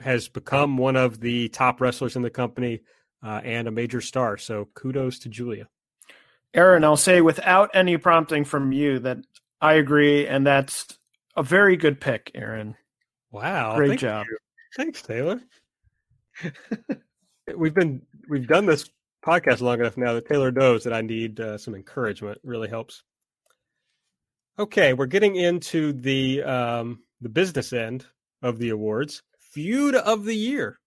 has 0.00 0.28
become 0.28 0.78
one 0.78 0.96
of 0.96 1.20
the 1.20 1.50
top 1.50 1.78
wrestlers 1.78 2.16
in 2.16 2.22
the 2.22 2.30
company 2.30 2.80
uh, 3.22 3.40
and 3.44 3.68
a 3.68 3.70
major 3.70 4.00
star. 4.00 4.38
So 4.38 4.68
kudos 4.74 5.18
to 5.18 5.28
Giulia. 5.28 5.68
Aaron, 6.54 6.84
I'll 6.84 6.96
say 6.96 7.20
without 7.20 7.70
any 7.74 7.98
prompting 7.98 8.44
from 8.44 8.72
you 8.72 8.98
that 9.00 9.18
I 9.60 9.74
agree, 9.74 10.26
and 10.26 10.46
that's 10.46 10.86
a 11.36 11.42
very 11.42 11.76
good 11.76 12.00
pick, 12.00 12.30
Aaron. 12.34 12.76
Wow. 13.30 13.76
Great 13.76 13.98
job. 13.98 14.26
You. 14.28 14.38
Thanks, 14.76 15.02
Taylor. 15.02 15.40
we've 17.56 17.74
been 17.74 18.02
we've 18.28 18.46
done 18.46 18.66
this 18.66 18.90
podcast 19.24 19.60
long 19.60 19.80
enough 19.80 19.96
now 19.96 20.14
that 20.14 20.26
Taylor 20.26 20.50
knows 20.50 20.84
that 20.84 20.92
I 20.92 21.00
need 21.02 21.40
uh, 21.40 21.58
some 21.58 21.74
encouragement. 21.74 22.38
It 22.42 22.48
really 22.48 22.68
helps. 22.68 23.02
Okay, 24.58 24.92
we're 24.92 25.06
getting 25.06 25.36
into 25.36 25.92
the 25.92 26.42
um, 26.42 27.00
the 27.20 27.28
business 27.28 27.72
end 27.72 28.06
of 28.42 28.58
the 28.58 28.70
awards. 28.70 29.22
Feud 29.38 29.94
of 29.94 30.24
the 30.24 30.34
year. 30.34 30.78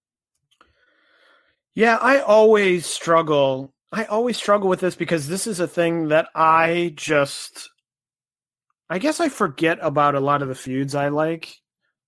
Yeah, 1.75 1.97
I 1.97 2.19
always 2.19 2.85
struggle. 2.85 3.73
I 3.91 4.05
always 4.05 4.37
struggle 4.37 4.69
with 4.69 4.79
this 4.79 4.95
because 4.95 5.27
this 5.27 5.47
is 5.47 5.59
a 5.59 5.67
thing 5.67 6.09
that 6.09 6.29
I 6.35 6.93
just 6.95 7.69
I 8.89 8.99
guess 8.99 9.19
I 9.19 9.29
forget 9.29 9.79
about 9.81 10.15
a 10.15 10.19
lot 10.19 10.41
of 10.41 10.49
the 10.49 10.55
feuds 10.55 10.93
I 10.93 11.07
like 11.09 11.55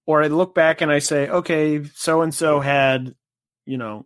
or 0.06 0.22
I 0.22 0.28
look 0.28 0.54
back 0.54 0.82
and 0.82 0.92
I 0.92 1.00
say, 1.00 1.28
okay, 1.28 1.84
so 1.96 2.22
and 2.22 2.34
so 2.34 2.60
had, 2.60 3.16
you 3.66 3.78
know, 3.78 4.06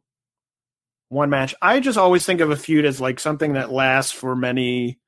one 1.09 1.29
match. 1.29 1.55
I 1.61 1.79
just 1.79 1.97
always 1.97 2.25
think 2.25 2.39
of 2.41 2.51
a 2.51 2.55
feud 2.55 2.85
as 2.85 3.01
like 3.01 3.19
something 3.19 3.53
that 3.53 3.71
lasts 3.71 4.11
for 4.11 4.35
many 4.35 4.99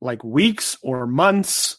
like 0.00 0.22
weeks 0.24 0.76
or 0.82 1.06
months. 1.06 1.76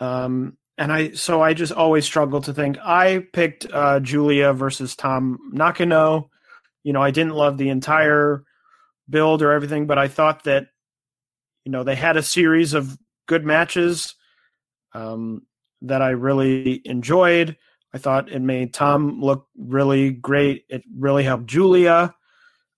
Um 0.00 0.56
and 0.76 0.92
I 0.92 1.12
so 1.12 1.42
I 1.42 1.54
just 1.54 1.72
always 1.72 2.04
struggle 2.04 2.40
to 2.42 2.52
think. 2.54 2.78
I 2.78 3.24
picked 3.32 3.66
uh 3.72 4.00
Giulia 4.00 4.52
versus 4.52 4.96
Tam 4.96 5.38
Nakano. 5.52 6.30
You 6.82 6.92
know, 6.92 7.02
I 7.02 7.10
didn't 7.10 7.34
love 7.34 7.58
the 7.58 7.68
entire 7.68 8.44
build 9.08 9.42
or 9.42 9.52
everything, 9.52 9.86
but 9.86 9.98
I 9.98 10.08
thought 10.08 10.44
that 10.44 10.66
you 11.64 11.72
know, 11.72 11.84
they 11.84 11.94
had 11.94 12.16
a 12.16 12.22
series 12.22 12.74
of 12.74 12.98
good 13.26 13.44
matches. 13.44 14.14
Um 14.92 15.42
that 15.82 16.02
I 16.02 16.10
really 16.10 16.82
enjoyed. 16.84 17.56
I 17.92 17.98
thought 17.98 18.30
it 18.30 18.40
made 18.40 18.72
Tam 18.72 19.20
look 19.20 19.46
really 19.56 20.10
great. 20.10 20.64
It 20.68 20.82
really 20.96 21.24
helped 21.24 21.46
Giulia. 21.46 22.14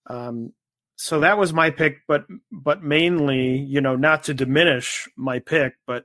Um, 0.07 0.53
so 0.97 1.21
that 1.21 1.39
was 1.39 1.53
my 1.53 1.71
pick, 1.71 1.99
but 2.07 2.25
but 2.51 2.83
mainly, 2.83 3.57
you 3.59 3.81
know, 3.81 3.97
not 3.97 4.25
to 4.25 4.35
diminish 4.35 5.09
my 5.17 5.41
pick, 5.41 5.75
but 5.87 6.05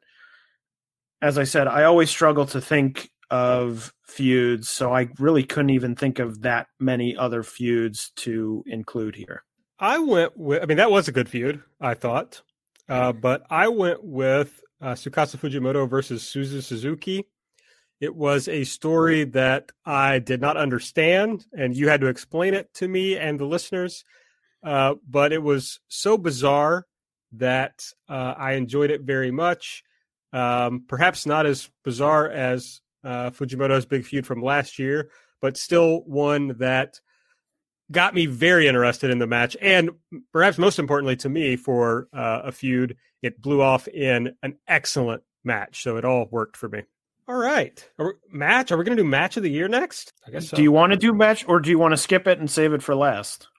as 1.21 1.37
I 1.37 1.43
said, 1.43 1.67
I 1.67 1.83
always 1.83 2.09
struggle 2.09 2.45
to 2.47 2.61
think 2.61 3.09
of 3.29 3.93
feuds, 4.03 4.69
so 4.69 4.93
I 4.93 5.09
really 5.19 5.43
couldn't 5.43 5.71
even 5.71 5.95
think 5.95 6.19
of 6.19 6.41
that 6.41 6.67
many 6.79 7.15
other 7.15 7.43
feuds 7.43 8.11
to 8.17 8.63
include 8.65 9.15
here. 9.15 9.43
I 9.79 9.99
went 9.99 10.37
with, 10.37 10.63
I 10.63 10.65
mean, 10.65 10.77
that 10.77 10.91
was 10.91 11.07
a 11.07 11.11
good 11.11 11.29
feud, 11.29 11.61
I 11.79 11.93
thought, 11.93 12.41
uh, 12.89 13.11
but 13.11 13.43
I 13.49 13.67
went 13.67 14.03
with 14.03 14.59
uh, 14.81 14.93
Tsukasa 14.93 15.37
Fujimoto 15.37 15.87
versus 15.89 16.23
Suzu 16.23 16.63
Suzuki. 16.63 17.25
It 17.99 18.15
was 18.15 18.47
a 18.47 18.63
story 18.63 19.23
that 19.25 19.71
I 19.85 20.19
did 20.19 20.39
not 20.39 20.57
understand, 20.57 21.45
and 21.57 21.75
you 21.75 21.89
had 21.89 22.01
to 22.01 22.07
explain 22.07 22.53
it 22.53 22.73
to 22.75 22.87
me 22.87 23.17
and 23.17 23.39
the 23.39 23.45
listeners. 23.45 24.03
Uh, 24.63 24.95
but 25.07 25.31
it 25.31 25.41
was 25.41 25.79
so 25.87 26.17
bizarre 26.17 26.85
that 27.33 27.83
uh, 28.07 28.33
I 28.37 28.53
enjoyed 28.53 28.91
it 28.91 29.01
very 29.01 29.31
much. 29.31 29.83
Um, 30.33 30.83
perhaps 30.87 31.25
not 31.25 31.45
as 31.45 31.69
bizarre 31.83 32.29
as 32.29 32.81
uh, 33.03 33.31
Fujimoto's 33.31 33.85
big 33.85 34.05
feud 34.05 34.27
from 34.27 34.43
last 34.43 34.77
year, 34.77 35.09
but 35.41 35.57
still 35.57 36.01
one 36.01 36.49
that 36.59 36.99
got 37.91 38.13
me 38.13 38.25
very 38.25 38.67
interested 38.67 39.09
in 39.09 39.19
the 39.19 39.27
match. 39.27 39.55
And 39.61 39.91
perhaps 40.33 40.57
most 40.57 40.79
importantly 40.79 41.15
to 41.17 41.29
me, 41.29 41.55
for 41.55 42.09
uh, 42.13 42.41
a 42.43 42.51
feud, 42.51 42.97
it 43.21 43.41
blew 43.41 43.61
off 43.61 43.87
in 43.87 44.35
an 44.43 44.57
excellent 44.67 45.23
match. 45.43 45.83
So 45.83 45.97
it 45.97 46.05
all 46.05 46.27
worked 46.29 46.57
for 46.57 46.67
me. 46.69 46.83
All 47.27 47.35
right. 47.35 47.83
Are 47.99 48.05
we, 48.05 48.37
match? 48.37 48.71
Are 48.71 48.77
we 48.77 48.85
going 48.85 48.95
to 48.95 49.03
do 49.03 49.09
match 49.09 49.35
of 49.35 49.43
the 49.43 49.51
year 49.51 49.67
next? 49.67 50.13
I 50.25 50.31
guess 50.31 50.49
so. 50.49 50.57
Do 50.57 50.63
you 50.63 50.71
want 50.71 50.93
to 50.93 50.97
do 50.97 51.13
match 51.13 51.47
or 51.47 51.59
do 51.59 51.69
you 51.69 51.77
want 51.77 51.91
to 51.91 51.97
skip 51.97 52.27
it 52.27 52.39
and 52.39 52.49
save 52.49 52.73
it 52.73 52.81
for 52.81 52.95
last? 52.95 53.49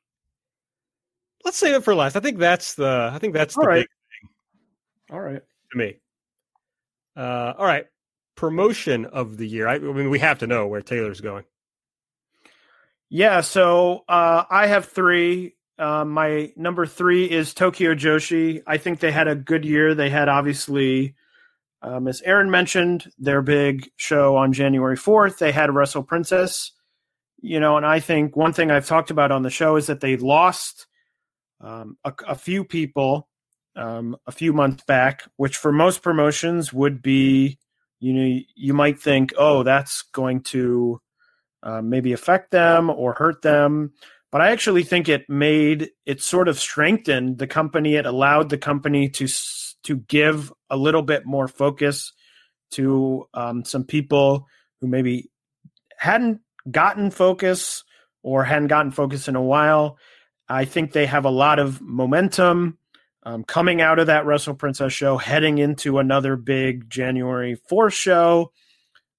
Let's 1.45 1.59
save 1.59 1.75
it 1.75 1.85
for 1.85 1.95
last. 1.95 2.17
I 2.17 2.21
think 2.21 2.39
that's 2.39 2.75
the 2.75 3.11
I 3.13 3.19
think 3.19 3.35
that's 3.35 3.57
all 3.57 3.65
the 3.65 3.69
right. 3.69 3.81
big 3.81 3.89
thing. 3.89 5.17
All 5.17 5.21
right. 5.21 5.43
To 5.73 5.79
me. 5.79 5.97
Uh, 7.17 7.53
all 7.59 7.67
right. 7.67 7.87
Promotion 8.37 9.05
of 9.05 9.37
the 9.37 9.47
year. 9.47 9.69
I, 9.69 9.75
I 9.75 9.79
mean, 9.79 10.11
we 10.11 10.21
have 10.21 10.39
to 10.39 10.47
know 10.47 10.67
where 10.67 10.81
Taylor's 10.81 11.21
going. 11.21 11.45
Yeah, 13.11 13.41
so 13.41 14.05
uh, 14.09 14.45
I 14.51 14.67
have 14.67 14.87
three. 14.87 15.57
Uh, 15.79 16.05
my 16.05 16.53
number 16.57 16.87
three 16.87 17.25
is 17.25 17.55
Tokyo 17.55 17.95
Joshi. 17.95 18.63
I 18.67 18.77
think 18.77 19.01
they 19.01 19.11
had 19.11 19.29
a 19.29 19.35
good 19.35 19.65
year. 19.65 19.95
They 19.95 20.11
had 20.11 20.29
obviously 20.29 21.15
um, 21.83 22.09
as 22.09 22.23
Aaron 22.23 22.51
mentioned, 22.51 23.11
their 23.19 23.43
big 23.43 23.89
show 23.97 24.37
on 24.37 24.53
January 24.53 24.97
4th, 24.97 25.39
they 25.39 25.53
had 25.53 25.75
Wrestle 25.75 26.03
Princess. 26.03 26.73
You 27.41 27.61
know, 27.61 27.77
and 27.77 27.87
I 27.87 28.01
think 28.01 28.35
one 28.35 28.53
thing 28.53 28.71
I've 28.71 28.87
talked 28.87 29.13
about 29.13 29.31
on 29.31 29.43
the 29.43 29.51
show 29.51 29.77
is 29.77 29.87
that 29.87 30.01
they 30.01 30.17
lost 30.17 30.89
um, 31.61 31.97
a, 32.05 32.13
a, 32.27 32.35
few 32.35 32.65
people 32.65 33.29
um, 33.77 34.17
a 34.27 34.33
few 34.33 34.53
months 34.53 34.83
back, 34.85 35.23
which 35.37 35.57
for 35.57 35.71
most 35.71 36.03
promotions 36.03 36.73
would 36.73 37.01
be, 37.01 37.59
you 38.01 38.13
know, 38.13 38.41
you 38.57 38.75
might 38.75 38.99
think, 38.99 39.33
oh, 39.39 39.63
that's 39.63 40.03
going 40.03 40.41
to 40.43 41.01
uh, 41.63 41.81
maybe 41.81 42.13
affect 42.13 42.51
them 42.51 42.91
or 42.91 43.13
hurt 43.15 43.43
them. 43.43 43.93
But 44.33 44.41
I 44.41 44.51
actually 44.51 44.83
think 44.83 45.09
it 45.09 45.29
made 45.29 45.91
it 46.07 46.21
sort 46.21 46.49
of 46.49 46.59
strengthened 46.59 47.39
the 47.39 47.47
company. 47.47 47.95
It 47.95 48.05
allowed 48.05 48.51
the 48.51 48.59
company 48.59 49.09
to 49.11 49.27
to 49.85 49.97
give 49.97 50.53
a 50.71 50.77
little 50.77 51.03
bit 51.03 51.25
more 51.25 51.49
focus 51.49 52.13
to 52.73 53.27
um, 53.35 53.65
some 53.65 53.85
people 53.85 54.47
who 54.81 54.87
maybe 54.87 55.31
hadn't 55.97 56.41
gotten 56.71 57.11
focus 57.11 57.85
or 58.23 58.45
hadn't 58.45 58.69
gotten 58.69 58.91
focus 58.91 59.29
in 59.29 59.37
a 59.37 59.43
while. 59.43 59.99
I 60.49 60.65
think 60.65 60.93
they 60.93 61.07
have 61.07 61.25
a 61.25 61.31
lot 61.31 61.59
of 61.59 61.81
momentum 61.81 62.79
um, 63.23 63.45
coming 63.45 63.81
out 63.81 63.99
of 63.99 64.07
that 64.07 64.27
Wrestle 64.27 64.55
Princess 64.55 64.93
show, 64.93 65.17
heading 65.17 65.59
into 65.59 65.99
another 65.99 66.37
big 66.37 66.89
January 66.89 67.59
4th 67.71 67.93
show. 67.93 68.53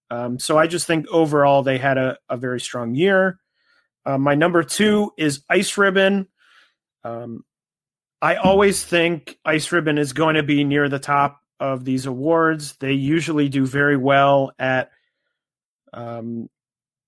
Um, 0.10 0.40
so 0.40 0.58
I 0.58 0.68
just 0.68 0.88
think 0.88 1.08
overall 1.10 1.62
they 1.62 1.78
had 1.78 1.98
a, 1.98 2.18
a 2.30 2.38
very 2.38 2.60
strong 2.60 2.96
year. 2.96 3.40
Uh, 4.06 4.18
my 4.18 4.34
number 4.34 4.64
two 4.64 5.12
is 5.18 5.44
Ice 5.50 5.78
Ribbon. 5.78 6.28
Um, 7.04 7.44
I 8.22 8.36
always 8.36 8.84
think 8.84 9.38
Ice 9.46 9.72
Ribbon 9.72 9.98
is 9.98 10.14
going 10.14 10.36
to 10.36 10.44
be 10.44 10.64
near 10.64 10.90
the 10.90 11.00
top 11.00 11.42
of 11.60 11.86
these 11.86 12.06
awards. 12.06 12.74
They 12.80 12.94
usually 12.94 13.50
do 13.50 13.66
very 13.66 13.98
well 13.98 14.52
at, 14.60 14.92
um, 15.94 16.50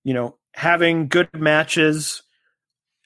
you 0.04 0.14
know, 0.14 0.38
having 0.54 1.08
good 1.08 1.28
matches 1.34 2.22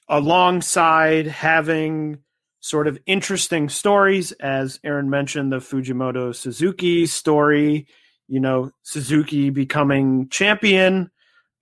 alongside 0.09 1.27
having 1.27 2.19
sort 2.59 2.87
of 2.87 2.99
interesting 3.05 3.69
stories. 3.69 4.31
As 4.33 4.79
Aaron 4.83 5.09
mentioned, 5.09 5.51
the 5.51 5.57
Fujimoto 5.57 6.33
Suzuki 6.33 7.05
story, 7.05 7.87
you 8.27 8.39
know, 8.39 8.71
Suzuki 8.83 9.49
becoming 9.49 10.29
champion, 10.29 11.11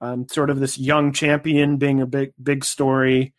um, 0.01 0.27
sort 0.29 0.49
of 0.49 0.59
this 0.59 0.77
young 0.77 1.11
champion 1.11 1.77
being 1.77 2.01
a 2.01 2.07
big, 2.07 2.33
big 2.41 2.63
story. 2.63 3.33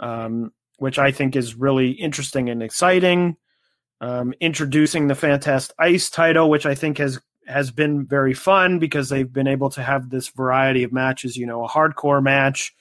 Um, 0.00 0.52
which 0.76 0.98
I 0.98 1.12
think 1.12 1.36
is 1.36 1.54
really 1.54 1.90
interesting 1.90 2.48
and 2.48 2.62
exciting. 2.62 3.36
Um, 4.00 4.34
introducing 4.40 5.06
the 5.06 5.14
FantastICE 5.14 6.12
title, 6.12 6.50
which 6.50 6.66
I 6.66 6.74
think 6.74 6.98
has 6.98 7.18
has 7.46 7.70
been 7.70 8.04
very 8.04 8.34
fun 8.34 8.78
because 8.78 9.08
they've 9.08 9.32
been 9.32 9.46
able 9.46 9.70
to 9.70 9.82
have 9.82 10.10
this 10.10 10.28
variety 10.28 10.82
of 10.82 10.92
matches. 10.92 11.36
You 11.36 11.46
know, 11.46 11.64
a 11.64 11.68
hardcore 11.68 12.22
match, 12.22 12.74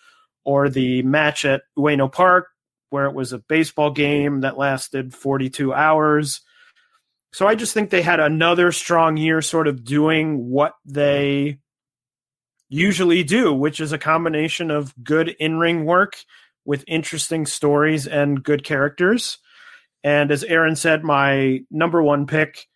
or 0.44 0.70
the 0.70 1.04
match 1.04 1.46
at 1.46 1.62
Ueno 1.78 2.12
Park 2.12 2.48
where 2.90 3.06
it 3.06 3.14
was 3.14 3.34
a 3.34 3.40
baseball 3.40 3.92
game 3.92 4.40
that 4.40 4.58
lasted 4.58 5.14
42 5.14 5.74
hours. 5.74 6.40
So 7.34 7.46
I 7.46 7.56
just 7.56 7.74
think 7.74 7.90
they 7.90 8.02
had 8.02 8.22
another 8.22 8.72
strong 8.72 9.18
year, 9.18 9.42
sort 9.42 9.68
of 9.68 9.84
doing 9.84 10.50
what 10.50 10.76
they 10.86 11.60
usually 12.70 13.24
do, 13.24 13.54
which 13.54 13.82
is 13.82 13.92
a 13.92 13.98
combination 13.98 14.72
of 14.72 14.94
good 15.04 15.28
in 15.28 15.58
ring 15.58 15.84
work 15.84 16.16
with 16.66 16.84
interesting 16.88 17.46
stories 17.46 18.08
and 18.08 18.44
good 18.44 18.64
characters. 18.64 19.38
And 20.04 20.32
as 20.32 20.44
Aaron 20.44 20.76
said, 20.76 21.04
my 21.04 21.62
number 21.72 22.02
one 22.02 22.28
pick, 22.28 22.68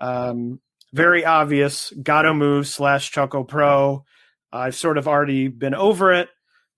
um, 0.00 0.60
very 0.92 1.24
obvious, 1.24 1.92
Gatoh 1.96 2.36
Move 2.36 2.66
slash 2.66 3.10
Choco 3.10 3.44
Pro. 3.44 4.04
I've 4.52 4.74
sort 4.74 4.96
of 4.96 5.06
already 5.06 5.48
been 5.48 5.74
over 5.74 6.12
it, 6.12 6.28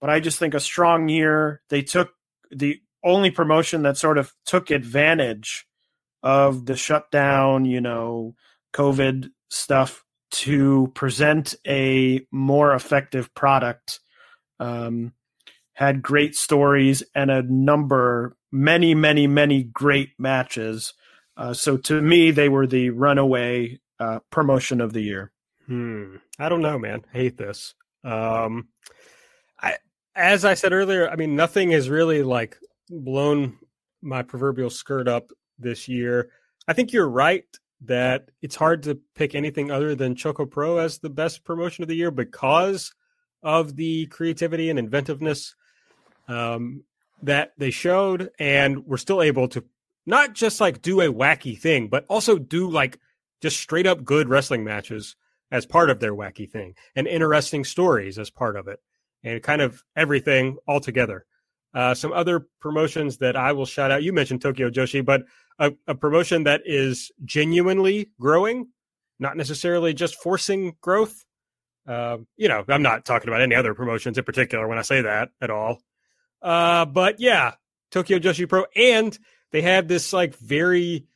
but 0.01 0.11
I 0.11 0.21
just 0.21 0.39
think 0.39 0.55
a 0.55 0.61
strong 0.61 1.09
year. 1.09 1.63
They 1.69 1.83
took 1.83 2.11
the 2.51 2.81
only 3.05 3.31
promotion 3.31 3.83
that 3.83 3.97
sort 3.97 4.19
of 4.19 4.35
took 4.45 4.71
advantage 4.71 5.67
of 6.23 6.67
the 6.67 6.77
shutdown, 6.77 7.65
you 7.65 7.81
know, 7.81 8.35
COVID 8.75 9.31
stuff 9.49 10.05
to 10.31 10.91
present 10.95 11.55
a 11.67 12.27
more 12.31 12.75
effective 12.75 13.35
product. 13.35 14.01
Um, 14.59 15.13
had 15.81 16.03
great 16.03 16.37
stories 16.37 17.03
and 17.15 17.31
a 17.31 17.41
number, 17.43 18.37
many, 18.53 18.95
many, 18.95 19.27
many 19.27 19.63
great 19.63 20.11
matches. 20.19 20.93
Uh, 21.39 21.55
so 21.55 21.79
to 21.79 22.03
me, 22.03 22.31
they 22.31 22.51
were 22.51 22.67
the 22.67 22.91
runaway 22.91 23.81
uh, 23.99 24.19
promotion 24.29 24.83
of 24.83 24.93
the 24.93 25.01
year. 25.01 25.33
Hmm. 25.67 26.17
I 26.39 26.51
don't 26.51 26.61
know, 26.61 26.79
man. 26.79 27.01
I 27.15 27.17
hate 27.17 27.39
this. 27.39 27.75
Um, 28.05 28.69
I, 29.59 29.79
as 30.15 30.45
I 30.45 30.53
said 30.53 30.75
earlier, 30.75 31.09
I 31.09 31.17
mean, 31.17 31.35
nothing 31.35 31.71
has 31.71 31.89
really 31.89 32.23
like 32.23 32.59
blown 32.91 33.57
my 34.03 34.21
proverbial 34.21 34.69
skirt 34.69 35.09
up 35.09 35.33
this 35.59 35.89
year. 35.89 36.31
I 36.69 36.75
think 36.75 36.93
you're 36.93 37.09
right 37.09 37.47
that 37.87 38.29
it's 38.43 38.57
hard 38.57 38.83
to 38.83 39.01
pick 39.15 39.35
anything 39.35 39.71
other 39.71 39.95
than 39.95 40.15
Choco 40.15 40.45
Pro 40.45 40.77
as 40.77 40.99
the 40.99 41.09
best 41.09 41.43
promotion 41.43 41.83
of 41.83 41.89
the 41.89 41.97
year 41.97 42.11
because 42.11 42.93
of 43.43 43.77
the 43.77 44.05
creativity 44.09 44.69
and 44.69 44.79
inventiveness 44.79 45.55
um, 46.31 46.85
that 47.23 47.53
they 47.59 47.71
showed, 47.71 48.31
and 48.39 48.87
were 48.87 48.99
still 48.99 49.23
able 49.23 49.49
to 49.49 49.65
not 50.07 50.35
just 50.35 50.61
like 50.61 50.83
do 50.83 51.01
a 51.01 51.13
wacky 51.13 51.59
thing, 51.59 51.89
but 51.89 52.05
also 52.09 52.39
do 52.39 52.69
like 52.69 52.99
just 53.41 53.59
straight 53.59 53.87
up 53.87 54.05
good 54.05 54.29
wrestling 54.29 54.65
matches 54.65 55.17
as 55.51 55.67
part 55.67 55.91
of 55.91 56.01
their 56.01 56.15
wacky 56.15 56.49
thing 56.49 56.75
and 56.95 57.07
interesting 57.07 57.65
stories 57.65 58.19
as 58.19 58.31
part 58.31 58.57
of 58.57 58.69
it 58.69 58.81
and 59.23 59.43
kind 59.43 59.61
of 59.61 59.83
everything 59.97 60.57
all 60.67 60.81
together. 60.81 61.27
Uh, 61.73 61.95
some 61.95 62.13
other 62.13 62.47
promotions 62.61 63.19
that 63.19 63.37
I 63.37 63.53
will 63.53 63.67
shout 63.67 63.91
out. 63.91 64.03
You 64.03 64.13
mentioned 64.13 64.43
Tokyo 64.43 64.71
Joshi, 64.71 65.05
but 65.05 65.23
a, 65.59 65.73
a, 65.87 65.95
promotion 65.95 66.45
that 66.45 66.63
is 66.65 67.13
genuinely 67.25 68.11
growing, 68.19 68.69
not 69.21 69.37
necessarily 69.37 69.95
just 69.95 70.17
forcing 70.17 70.77
growth. 70.81 71.25
Uh, 71.87 72.19
you 72.37 72.49
know, 72.49 72.65
I'm 72.69 72.83
not 72.83 73.05
talking 73.05 73.29
about 73.29 73.43
any 73.43 73.55
other 73.55 73.75
promotions 73.75 74.19
in 74.19 74.25
particular 74.25 74.67
when 74.67 74.79
I 74.79 74.83
say 74.83 75.03
that 75.03 75.31
at 75.41 75.51
all. 75.51 75.81
Uh, 76.43 76.85
but 76.87 77.21
yeah, 77.21 77.55
Tokyo 77.91 78.19
Joshi 78.19 78.49
Pro, 78.49 78.65
and 78.75 79.17
they 79.51 79.63
had 79.63 79.89
this 79.89 80.13
like 80.13 80.37
very. 80.37 81.07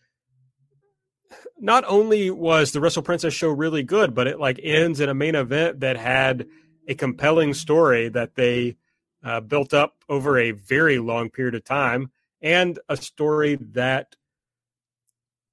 Not 1.59 1.85
only 1.87 2.31
was 2.31 2.73
the 2.73 2.81
Wrestle 2.81 3.03
Princess 3.03 3.33
show 3.33 3.49
really 3.49 3.85
good, 3.85 4.15
but 4.15 4.27
it 4.27 4.41
like 4.41 4.61
ends 4.63 5.01
in 5.01 5.09
a 5.09 5.15
main 5.15 5.35
event 5.35 5.81
that 5.81 5.97
had 5.97 6.47
a 6.89 6.95
compelling 6.95 7.55
story 7.55 8.09
that 8.09 8.35
they 8.35 8.77
uh, 9.23 9.41
built 9.41 9.73
up 9.73 10.05
over 10.09 10.37
a 10.37 10.51
very 10.51 10.99
long 10.99 11.31
period 11.31 11.55
of 11.55 11.65
time, 11.65 12.11
and 12.43 12.79
a 12.89 12.97
story 12.97 13.57
that 13.73 14.17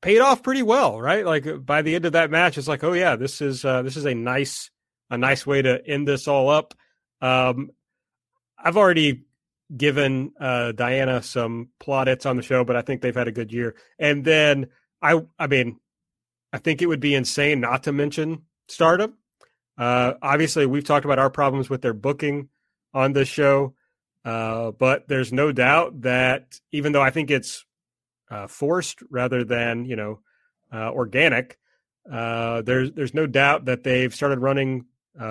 paid 0.02 0.20
off 0.20 0.44
pretty 0.44 0.64
well, 0.64 1.00
right? 1.00 1.26
Like 1.26 1.66
by 1.66 1.82
the 1.82 1.96
end 1.96 2.06
of 2.06 2.14
that 2.14 2.32
match, 2.32 2.58
it's 2.58 2.68
like, 2.68 2.84
oh 2.84 2.94
yeah, 2.94 3.16
this 3.16 3.40
is 3.40 3.64
uh, 3.64 3.82
this 3.84 3.96
is 3.96 4.06
a 4.06 4.16
nice 4.16 4.70
a 5.10 5.18
nice 5.18 5.46
way 5.46 5.62
to 5.62 5.86
end 5.88 6.08
this 6.08 6.28
all 6.28 6.50
up. 6.50 6.74
Um, 7.22 7.70
I've 8.58 8.78
already 8.78 9.24
given 9.76 10.34
uh, 10.40 10.72
Diana 10.74 11.22
some 11.22 11.70
plaudits 11.80 12.26
on 12.26 12.38
the 12.38 12.44
show, 12.44 12.64
but 12.64 12.76
I 12.76 12.82
think 12.82 13.02
they've 13.02 13.16
had 13.16 13.28
a 13.28 13.32
good 13.32 13.52
year. 13.52 13.76
And 14.00 14.24
then 14.26 14.68
I, 15.02 15.22
I 15.40 15.48
mean, 15.48 15.80
I 16.54 16.58
think 16.58 16.82
it 16.82 16.88
would 16.88 17.00
be 17.00 17.16
insane 17.16 17.62
not 17.62 17.84
to 17.84 17.92
mention 17.92 18.44
Stardom. 18.68 19.18
Uh, 19.78 20.14
obviously, 20.22 20.66
we've 20.66 20.84
talked 20.84 21.06
about 21.06 21.20
our 21.20 21.30
problems 21.30 21.70
with 21.70 21.82
their 21.82 21.94
booking 21.94 22.50
on 22.94 23.14
this 23.14 23.28
show, 23.28 23.74
uh, 24.26 24.72
but 24.72 25.08
there's 25.08 25.32
no 25.32 25.52
doubt 25.52 26.02
that 26.02 26.60
even 26.72 26.92
though 26.92 27.02
I 27.02 27.10
think 27.10 27.32
it's 27.32 27.66
uh, 28.32 28.48
forced 28.48 29.04
rather 29.10 29.44
than 29.44 29.86
you 29.86 29.96
know 29.96 30.20
uh, 30.74 30.90
organic. 30.92 31.58
Uh, 32.10 32.62
there's 32.62 32.92
there's 32.94 33.14
no 33.14 33.28
doubt 33.28 33.66
that 33.66 33.84
they've 33.84 34.16
started 34.16 34.40
running 34.40 34.86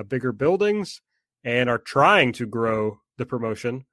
bigger 0.09 0.31
buildings 0.31 1.01
and 1.43 1.71
are 1.71 1.79
trying 1.79 2.33
to 2.33 2.47
grow 2.47 3.01
the 3.17 3.25
promotion, 3.25 3.87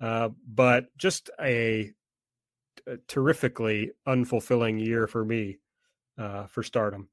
uh, 0.00 0.30
but 0.46 0.96
just 0.96 1.30
a, 1.40 1.92
a, 2.86 2.96
terrifically 3.08 3.92
unfulfilling 4.06 4.84
year 4.84 5.06
for 5.06 5.24
me 5.24 5.58
uh, 6.18 6.46
for 6.46 6.62
Stardom. 6.62 7.08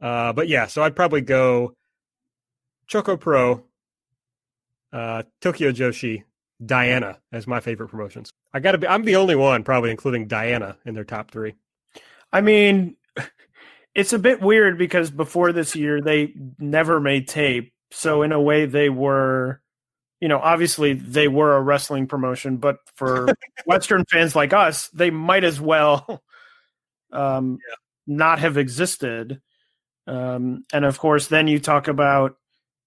Uh, 0.00 0.32
but 0.32 0.48
yeah, 0.48 0.66
so 0.66 0.82
I'd 0.82 0.96
probably 0.96 1.20
go 1.20 1.74
Choco 2.86 3.16
Pro, 3.16 3.64
uh, 4.92 5.22
Tokyo 5.40 5.72
Joshi, 5.72 6.24
Diana 6.64 7.18
as 7.32 7.46
my 7.46 7.60
favorite 7.60 7.88
promotions. 7.88 8.30
I 8.52 8.60
got 8.60 8.72
to 8.72 8.78
be. 8.78 8.88
I'm 8.88 9.04
the 9.04 9.16
only 9.16 9.36
one 9.36 9.62
probably 9.64 9.90
including 9.90 10.26
Diana 10.26 10.78
in 10.84 10.94
their 10.94 11.04
top 11.04 11.30
three. 11.30 11.54
I 12.32 12.40
mean, 12.40 12.96
it's 13.94 14.12
a 14.12 14.18
bit 14.18 14.40
weird 14.40 14.78
because 14.78 15.10
before 15.10 15.52
this 15.52 15.76
year 15.76 16.00
they 16.00 16.34
never 16.58 17.00
made 17.00 17.28
tape. 17.28 17.72
So 17.90 18.22
in 18.22 18.32
a 18.32 18.40
way 18.40 18.66
they 18.66 18.88
were 18.88 19.60
you 20.20 20.28
know, 20.28 20.38
obviously 20.38 20.94
they 20.94 21.28
were 21.28 21.56
a 21.56 21.62
wrestling 21.62 22.06
promotion, 22.06 22.56
but 22.56 22.78
for 22.94 23.28
Western 23.66 24.04
fans 24.10 24.34
like 24.34 24.52
us, 24.52 24.88
they 24.88 25.10
might 25.10 25.44
as 25.44 25.60
well 25.60 26.22
um, 27.12 27.58
yeah. 27.68 27.74
not 28.06 28.38
have 28.38 28.56
existed. 28.56 29.40
Um, 30.06 30.64
and 30.72 30.84
of 30.84 30.98
course, 30.98 31.26
then 31.26 31.48
you 31.48 31.58
talk 31.58 31.88
about 31.88 32.36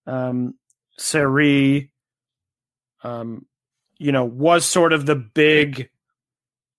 um, 0.08 0.56
Syuri, 1.00 1.90
um, 3.04 3.46
you 3.98 4.12
know, 4.12 4.26
was 4.26 4.66
sort 4.66 4.94
of 4.94 5.06
the 5.06 5.16
big, 5.16 5.90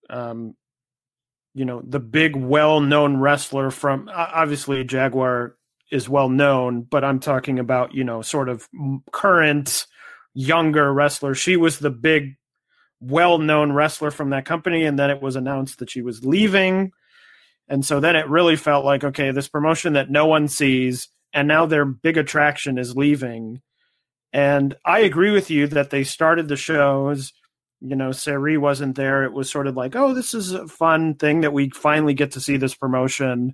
um, 0.09 0.57
you 1.55 1.65
know, 1.65 1.83
the 1.87 2.01
big 2.01 2.35
well-known 2.35 3.19
wrestler 3.19 3.71
from 3.71 4.11
obviously 4.13 4.83
Jaguar 4.85 5.57
is 5.91 6.09
well 6.09 6.29
known, 6.29 6.83
but 6.83 7.05
I'm 7.05 7.21
talking 7.21 7.59
about 7.59 7.95
you 7.95 8.05
know 8.05 8.23
sort 8.23 8.49
of 8.49 8.69
current 9.13 9.87
younger 10.35 10.93
wrestler. 10.93 11.35
She 11.35 11.57
was 11.57 11.79
the 11.79 11.91
big, 11.91 12.37
well 13.01 13.39
known 13.39 13.73
wrestler 13.73 14.11
from 14.11 14.31
that 14.31 14.45
company. 14.45 14.85
And 14.85 14.99
then 14.99 15.11
it 15.11 15.23
was 15.23 15.37
announced 15.37 15.79
that 15.79 15.91
she 15.91 16.03
was 16.03 16.25
leaving. 16.25 16.93
And 17.71 17.85
so 17.85 18.01
then 18.01 18.17
it 18.17 18.29
really 18.29 18.57
felt 18.57 18.85
like, 18.85 19.05
okay, 19.05 19.31
this 19.31 19.49
promotion 19.49 19.93
that 19.93 20.11
no 20.11 20.27
one 20.27 20.49
sees, 20.49 21.09
and 21.33 21.47
now 21.47 21.67
their 21.67 21.85
big 21.85 22.19
attraction 22.19 22.79
is 22.79 22.97
leaving. 22.97 23.63
And 24.33 24.77
I 24.85 25.01
agree 25.01 25.31
with 25.31 25.51
you 25.51 25.69
that 25.69 25.91
they 25.91 26.03
started 26.03 26.49
the 26.49 26.57
shows. 26.57 27.33
You 27.81 27.95
know, 27.95 28.11
Syuri 28.11 28.59
wasn't 28.59 28.97
there. 28.97 29.23
It 29.23 29.33
was 29.33 29.49
sort 29.49 29.69
of 29.69 29.77
like, 29.77 29.95
oh, 29.95 30.13
this 30.13 30.35
is 30.35 30.53
a 30.53 30.67
fun 30.67 31.15
thing 31.15 31.43
that 31.43 31.53
we 31.53 31.71
finally 31.71 32.13
get 32.13 32.33
to 32.33 32.41
see 32.41 32.57
this 32.57 32.75
promotion. 32.75 33.53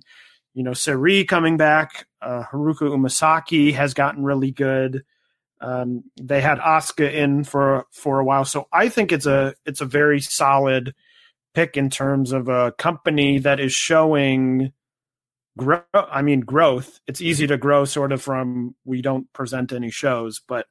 You 0.55 0.63
know, 0.63 0.71
Syuri 0.71 1.27
coming 1.27 1.55
back. 1.55 2.07
Uh, 2.19 2.43
Haruka 2.51 2.89
Umesaki 2.89 3.73
has 3.73 3.93
gotten 3.93 4.23
really 4.23 4.51
good. 4.51 5.03
Um, 5.59 6.03
they 6.21 6.41
had 6.41 6.59
Oscar 6.59 7.05
in 7.05 7.43
for 7.43 7.85
for 7.91 8.19
a 8.19 8.25
while, 8.25 8.45
so 8.45 8.67
I 8.71 8.89
think 8.89 9.11
it's 9.11 9.25
a 9.25 9.55
it's 9.65 9.81
a 9.81 9.85
very 9.85 10.21
solid 10.21 10.93
pick 11.53 11.77
in 11.77 11.89
terms 11.89 12.31
of 12.31 12.47
a 12.47 12.71
company 12.73 13.39
that 13.39 13.59
is 13.59 13.73
showing 13.73 14.71
grow. 15.57 15.81
I 15.93 16.21
mean, 16.21 16.41
growth. 16.41 16.99
It's 17.07 17.21
easy 17.21 17.47
to 17.47 17.57
grow 17.57 17.85
sort 17.85 18.11
of 18.11 18.21
from 18.21 18.75
we 18.85 19.01
don't 19.01 19.31
present 19.33 19.73
any 19.73 19.89
shows, 19.89 20.39
but 20.47 20.67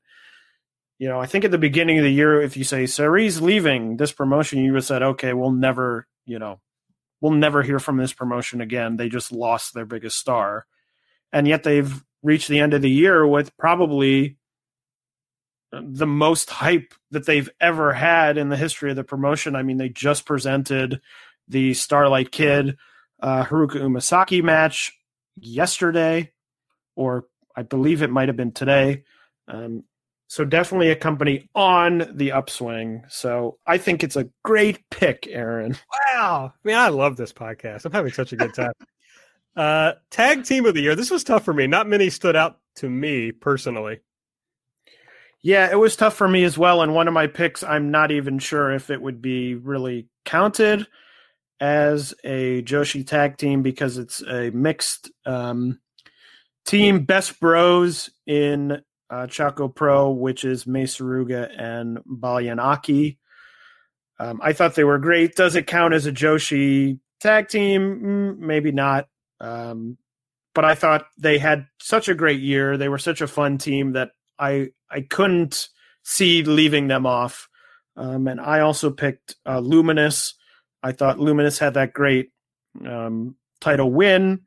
you 0.99 1.09
know, 1.09 1.21
I 1.21 1.27
think 1.27 1.45
at 1.45 1.51
the 1.51 1.59
beginning 1.59 1.99
of 1.99 2.05
the 2.05 2.13
year, 2.13 2.41
if 2.41 2.57
you 2.57 2.65
say 2.65 2.85
Syuri's 2.85 3.43
leaving 3.43 3.97
this 3.99 4.13
promotion, 4.13 4.61
you 4.61 4.73
would 4.73 4.79
have 4.79 4.85
said, 4.87 5.03
okay, 5.03 5.35
we'll 5.35 5.51
never, 5.51 6.07
you 6.25 6.39
know, 6.39 6.61
we'll 7.21 7.33
never 7.33 7.63
hear 7.63 7.79
from 7.79 7.99
this 7.99 8.15
promotion 8.15 8.61
again. 8.63 8.97
They 8.97 9.09
just 9.09 9.31
lost 9.31 9.75
their 9.75 9.85
biggest 9.85 10.19
star, 10.19 10.67
and 11.33 11.47
yet 11.47 11.65
they've 11.65 12.03
reached 12.23 12.49
the 12.49 12.61
end 12.61 12.73
of 12.73 12.83
the 12.83 12.91
year 12.91 13.27
with 13.27 13.57
probably 13.57 14.37
the 15.85 16.07
most 16.07 16.51
hype 16.51 16.95
that 17.11 17.27
they've 17.27 17.51
ever 17.61 17.93
had 17.93 18.39
in 18.39 18.49
the 18.49 18.57
history 18.57 18.91
of 18.91 18.97
the 18.97 19.05
promotion. 19.05 19.57
I 19.57 19.63
mean, 19.63 19.77
they 19.77 19.89
just 19.89 20.27
presented 20.27 21.01
the 21.49 21.75
Starlight 21.75 22.31
Kid 22.31 22.77
uh, 23.21 23.45
Haruka 23.45 23.77
Umesaki 23.77 24.43
match 24.43 24.93
yesterday, 25.37 26.33
or 26.95 27.27
I 27.55 27.63
believe 27.63 28.03
it 28.03 28.11
might 28.11 28.29
have 28.29 28.37
been 28.37 28.53
today. 28.53 29.05
Um, 29.49 29.85
so 30.29 30.45
definitely 30.45 30.91
a 30.91 30.97
company 30.97 31.49
on 31.55 32.11
the 32.15 32.33
upswing. 32.33 33.05
So 33.09 33.59
I 33.67 33.79
think 33.79 34.03
it's 34.03 34.17
a 34.17 34.29
great 34.45 34.89
pick, 34.91 35.29
Aaron. 35.31 35.77
Wow. 36.13 36.53
I 36.53 36.69
mean, 36.69 36.77
I 36.77 36.89
love 36.89 37.17
this 37.17 37.33
podcast. 37.33 37.85
I'm 37.85 37.93
having 37.93 38.13
such 38.13 38.33
a 38.33 38.37
good 38.37 38.53
time. 38.53 38.73
uh, 39.57 39.93
tag 40.11 40.45
team 40.45 40.67
of 40.67 40.75
the 40.75 40.81
year. 40.81 40.97
This 40.97 41.11
was 41.11 41.23
tough 41.23 41.45
for 41.45 41.55
me. 41.55 41.67
Not 41.67 41.89
many 41.89 42.11
stood 42.11 42.35
out 42.35 42.59
to 42.77 42.91
me 42.91 43.31
personally. 43.31 44.01
Yeah, 45.43 45.71
it 45.71 45.79
was 45.79 45.97
tough 45.97 46.15
for 46.15 46.27
me 46.29 46.45
as 46.45 46.59
well. 46.59 46.83
And 46.83 46.95
one 46.95 47.09
of 47.09 47.15
my 47.15 47.27
picks, 47.27 47.63
I'm 47.63 47.91
not 47.91 48.11
even 48.11 48.39
sure 48.39 48.73
if 48.73 48.91
it 48.91 49.01
would 49.01 49.23
be 49.23 49.55
really 49.55 50.09
counted 50.25 50.87
as 51.61 52.15
a 52.25 52.63
Joshi 52.63 53.07
tag 53.07 53.37
team 53.37 53.63
because 53.63 53.97
it's 53.97 54.23
a 54.23 54.51
mixed 54.51 55.11
um, 55.25 55.79
team. 56.67 57.05
Best 57.05 57.39
Bros 57.41 58.11
in 58.27 58.83
uh, 59.09 59.27
Choco 59.29 59.69
Pro, 59.69 60.11
which 60.11 60.45
is 60.45 60.67
Mei 60.67 60.85
Suruga 60.85 61.49
and 61.57 61.99
Baliyan 61.99 62.59
Akki. 62.59 63.19
Um, 64.19 64.41
I 64.43 64.53
thought 64.53 64.75
they 64.75 64.85
were 64.85 64.99
great. 64.99 65.37
Does 65.37 65.55
it 65.57 65.67
count 65.67 65.95
as 65.95 66.07
a 66.07 66.13
Joshi 66.13 66.99
tag 67.21 67.49
team? 67.49 68.01
Mm, 68.03 68.39
maybe 68.39 68.73
not. 68.73 69.07
Um, 69.41 69.99
but 70.55 70.65
I 70.65 70.75
thought 70.75 71.07
they 71.19 71.39
had 71.39 71.67
such 71.81 72.09
a 72.09 72.15
great 72.15 72.41
year. 72.41 72.77
They 72.77 72.89
were 72.89 72.99
such 72.99 73.21
a 73.21 73.27
fun 73.27 73.59
team 73.59 73.93
that 73.93 74.11
I 74.39 74.69
I 74.91 75.03
couldn't 75.03 75.69
see 76.03 76.43
leaving 76.43 76.89
them 76.89 77.07
off. 77.07 77.49
Um, 77.97 78.29
and 78.29 78.41
I 78.41 78.61
also 78.61 78.91
picked 78.91 79.37
uh, 79.47 79.59
Luminous. 79.59 80.35
I 80.83 80.93
thought 80.93 81.19
Luminous 81.19 81.59
had 81.59 81.75
that 81.75 81.93
great 81.93 82.31
um, 82.87 83.37
title 83.61 83.91
win 83.91 84.43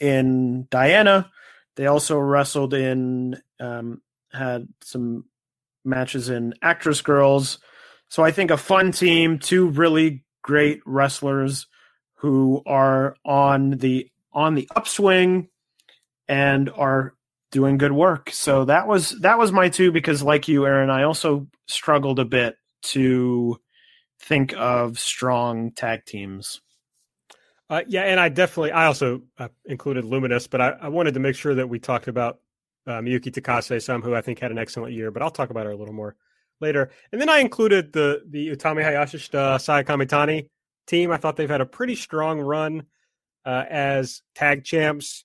in 0.00 0.66
Diana. 0.70 1.30
They 1.76 1.86
also 1.86 2.18
wrestled 2.18 2.74
in, 2.74 3.40
um, 3.60 4.00
had 4.32 4.68
some 4.82 5.26
matches 5.84 6.28
in 6.30 6.54
Actwres 6.62 7.02
girl'Z. 7.02 7.58
So 8.08 8.24
I 8.24 8.32
think 8.32 8.50
a 8.50 8.56
fun 8.56 8.90
team, 8.90 9.38
two 9.38 9.68
really 9.68 10.24
great 10.42 10.80
wrestlers 10.84 11.66
who 12.14 12.62
are 12.66 13.16
on 13.24 13.70
the 13.78 14.10
on 14.32 14.54
the 14.54 14.68
upswing 14.74 15.48
and 16.28 16.70
are 16.70 17.14
doing 17.50 17.78
good 17.78 17.92
work. 17.92 18.30
So 18.30 18.64
that 18.66 18.86
was 18.86 19.10
that 19.20 19.38
was 19.38 19.52
my 19.52 19.68
two 19.68 19.92
because 19.92 20.22
like 20.22 20.48
you 20.48 20.66
Aaron, 20.66 20.90
I 20.90 21.02
also 21.02 21.48
struggled 21.66 22.18
a 22.18 22.24
bit 22.24 22.56
to 22.82 23.58
think 24.20 24.54
of 24.56 24.98
strong 24.98 25.72
tag 25.72 26.04
teams. 26.04 26.60
Uh, 27.68 27.82
yeah, 27.86 28.02
and 28.02 28.18
I 28.18 28.28
definitely 28.28 28.72
I 28.72 28.86
also 28.86 29.22
uh, 29.38 29.48
included 29.64 30.04
Luminous, 30.04 30.46
but 30.46 30.60
I, 30.60 30.70
I, 30.82 30.88
wanted 30.88 31.14
to 31.14 31.20
make 31.20 31.36
sure 31.36 31.54
that 31.54 31.68
we 31.68 31.78
talked 31.78 32.08
about 32.08 32.40
uh, 32.86 32.98
Miyuki 32.98 33.30
Takase, 33.30 33.80
some 33.80 34.02
who 34.02 34.12
I 34.12 34.20
think 34.20 34.40
had 34.40 34.50
an 34.50 34.58
excellent 34.58 34.92
year, 34.92 35.12
but 35.12 35.22
I'll 35.22 35.30
talk 35.30 35.50
about 35.50 35.66
her 35.66 35.72
a 35.72 35.76
little 35.76 35.94
more 35.94 36.16
later. 36.60 36.90
And 37.12 37.20
then 37.20 37.28
I 37.28 37.38
included 37.38 37.92
the 37.92 38.22
the 38.28 38.48
Utami 38.48 38.84
Hayashishita 38.84 39.60
Saya 39.60 39.84
Kamitani 39.84 40.48
team. 40.88 41.12
I 41.12 41.16
thought 41.16 41.36
they've 41.36 41.48
had 41.48 41.60
a 41.60 41.66
pretty 41.66 41.94
strong 41.94 42.40
run 42.40 42.86
uh, 43.44 43.64
as 43.70 44.22
tag 44.34 44.64
champs, 44.64 45.24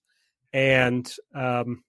and 0.53 1.11
um, 1.33 1.83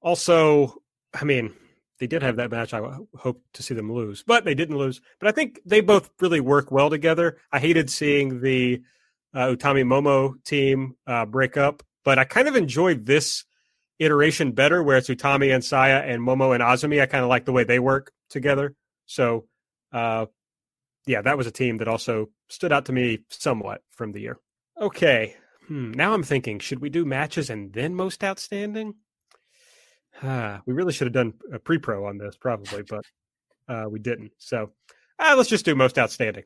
also, 0.00 0.82
I 1.14 1.24
mean, 1.24 1.54
they 1.98 2.06
did 2.06 2.22
have 2.22 2.36
that 2.36 2.50
match. 2.50 2.74
I 2.74 2.80
hope 3.16 3.42
to 3.54 3.62
see 3.62 3.74
them 3.74 3.92
lose, 3.92 4.22
but 4.22 4.44
they 4.44 4.54
didn't 4.54 4.76
lose. 4.76 5.00
But 5.18 5.28
I 5.28 5.32
think 5.32 5.60
they 5.64 5.80
both 5.80 6.10
really 6.20 6.40
work 6.40 6.70
well 6.70 6.90
together. 6.90 7.38
I 7.52 7.58
hated 7.58 7.90
seeing 7.90 8.40
the 8.40 8.82
uh, 9.34 9.48
Utami 9.48 9.84
Momo 9.84 10.34
team 10.44 10.96
uh, 11.06 11.26
break 11.26 11.56
up, 11.56 11.82
but 12.04 12.18
I 12.18 12.24
kind 12.24 12.48
of 12.48 12.56
enjoyed 12.56 13.06
this 13.06 13.44
iteration 13.98 14.52
better, 14.52 14.82
where 14.82 14.98
it's 14.98 15.08
Utami 15.08 15.54
and 15.54 15.64
Saya 15.64 15.98
and 15.98 16.22
Momo 16.22 16.54
and 16.54 16.62
Azumi. 16.62 17.00
I 17.00 17.06
kind 17.06 17.24
of 17.24 17.30
like 17.30 17.46
the 17.46 17.52
way 17.52 17.64
they 17.64 17.78
work 17.78 18.12
together. 18.28 18.74
So, 19.06 19.46
uh, 19.92 20.26
yeah, 21.06 21.22
that 21.22 21.38
was 21.38 21.46
a 21.46 21.52
team 21.52 21.78
that 21.78 21.88
also 21.88 22.28
stood 22.48 22.72
out 22.72 22.86
to 22.86 22.92
me 22.92 23.20
somewhat 23.30 23.82
from 23.90 24.12
the 24.12 24.20
year. 24.20 24.38
Okay, 24.80 25.36
hmm, 25.66 25.92
now 25.92 26.12
I'm 26.12 26.22
thinking, 26.22 26.58
should 26.58 26.80
we 26.80 26.90
do 26.90 27.06
matches 27.06 27.48
and 27.48 27.72
then 27.72 27.94
most 27.94 28.22
outstanding? 28.22 28.94
Ah, 30.22 30.62
we 30.66 30.72
really 30.72 30.92
should 30.92 31.06
have 31.06 31.14
done 31.14 31.34
a 31.52 31.58
pre-pro 31.58 32.06
on 32.06 32.18
this, 32.18 32.36
probably, 32.36 32.82
but 32.82 33.04
uh, 33.68 33.86
we 33.88 33.98
didn't. 33.98 34.32
So 34.38 34.70
uh, 35.18 35.34
let's 35.36 35.48
just 35.48 35.64
do 35.64 35.74
most 35.74 35.98
outstanding. 35.98 36.44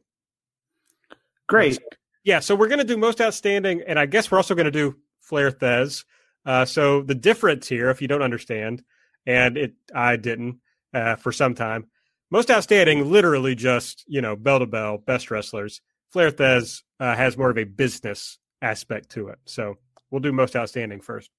Great. 1.48 1.78
Yeah, 2.24 2.40
so 2.40 2.54
we're 2.54 2.68
going 2.68 2.78
to 2.78 2.84
do 2.84 2.96
most 2.96 3.20
outstanding, 3.20 3.82
and 3.86 3.98
I 3.98 4.06
guess 4.06 4.30
we're 4.30 4.38
also 4.38 4.54
going 4.54 4.66
to 4.66 4.70
do 4.70 4.96
Flair 5.20 5.50
Thesz. 5.50 6.04
Uh, 6.44 6.64
so 6.64 7.02
the 7.02 7.14
difference 7.14 7.68
here, 7.68 7.90
if 7.90 8.02
you 8.02 8.08
don't 8.08 8.22
understand, 8.22 8.82
and 9.26 9.56
it 9.56 9.74
I 9.94 10.16
didn't 10.16 10.60
uh, 10.94 11.16
for 11.16 11.32
some 11.32 11.54
time, 11.54 11.86
most 12.30 12.50
outstanding, 12.50 13.10
literally 13.10 13.54
just 13.54 14.04
you 14.06 14.20
know 14.20 14.36
bell 14.36 14.60
to 14.60 14.66
bell, 14.66 14.98
best 14.98 15.30
wrestlers. 15.30 15.80
Flair 16.10 16.30
Thesz 16.30 16.82
uh, 16.98 17.14
has 17.14 17.36
more 17.36 17.50
of 17.50 17.58
a 17.58 17.64
business 17.64 18.38
aspect 18.62 19.10
to 19.10 19.28
it. 19.28 19.38
So 19.46 19.76
we'll 20.10 20.20
do 20.20 20.32
most 20.32 20.56
outstanding 20.56 21.00
first. 21.00 21.30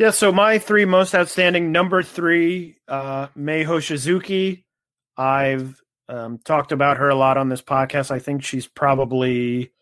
Yeah, 0.00 0.12
so 0.12 0.32
my 0.32 0.58
three 0.58 0.86
most 0.86 1.14
outstanding 1.14 1.72
number 1.72 2.02
three, 2.02 2.78
uh, 2.88 3.26
Mei 3.36 3.64
Hoshizuki. 3.64 4.64
I've 5.14 5.78
um, 6.08 6.38
talked 6.38 6.72
about 6.72 6.96
her 6.96 7.10
a 7.10 7.14
lot 7.14 7.36
on 7.36 7.50
this 7.50 7.60
podcast. 7.60 8.10
I 8.10 8.18
think 8.18 8.42
she's 8.42 8.66
probably 8.66 9.72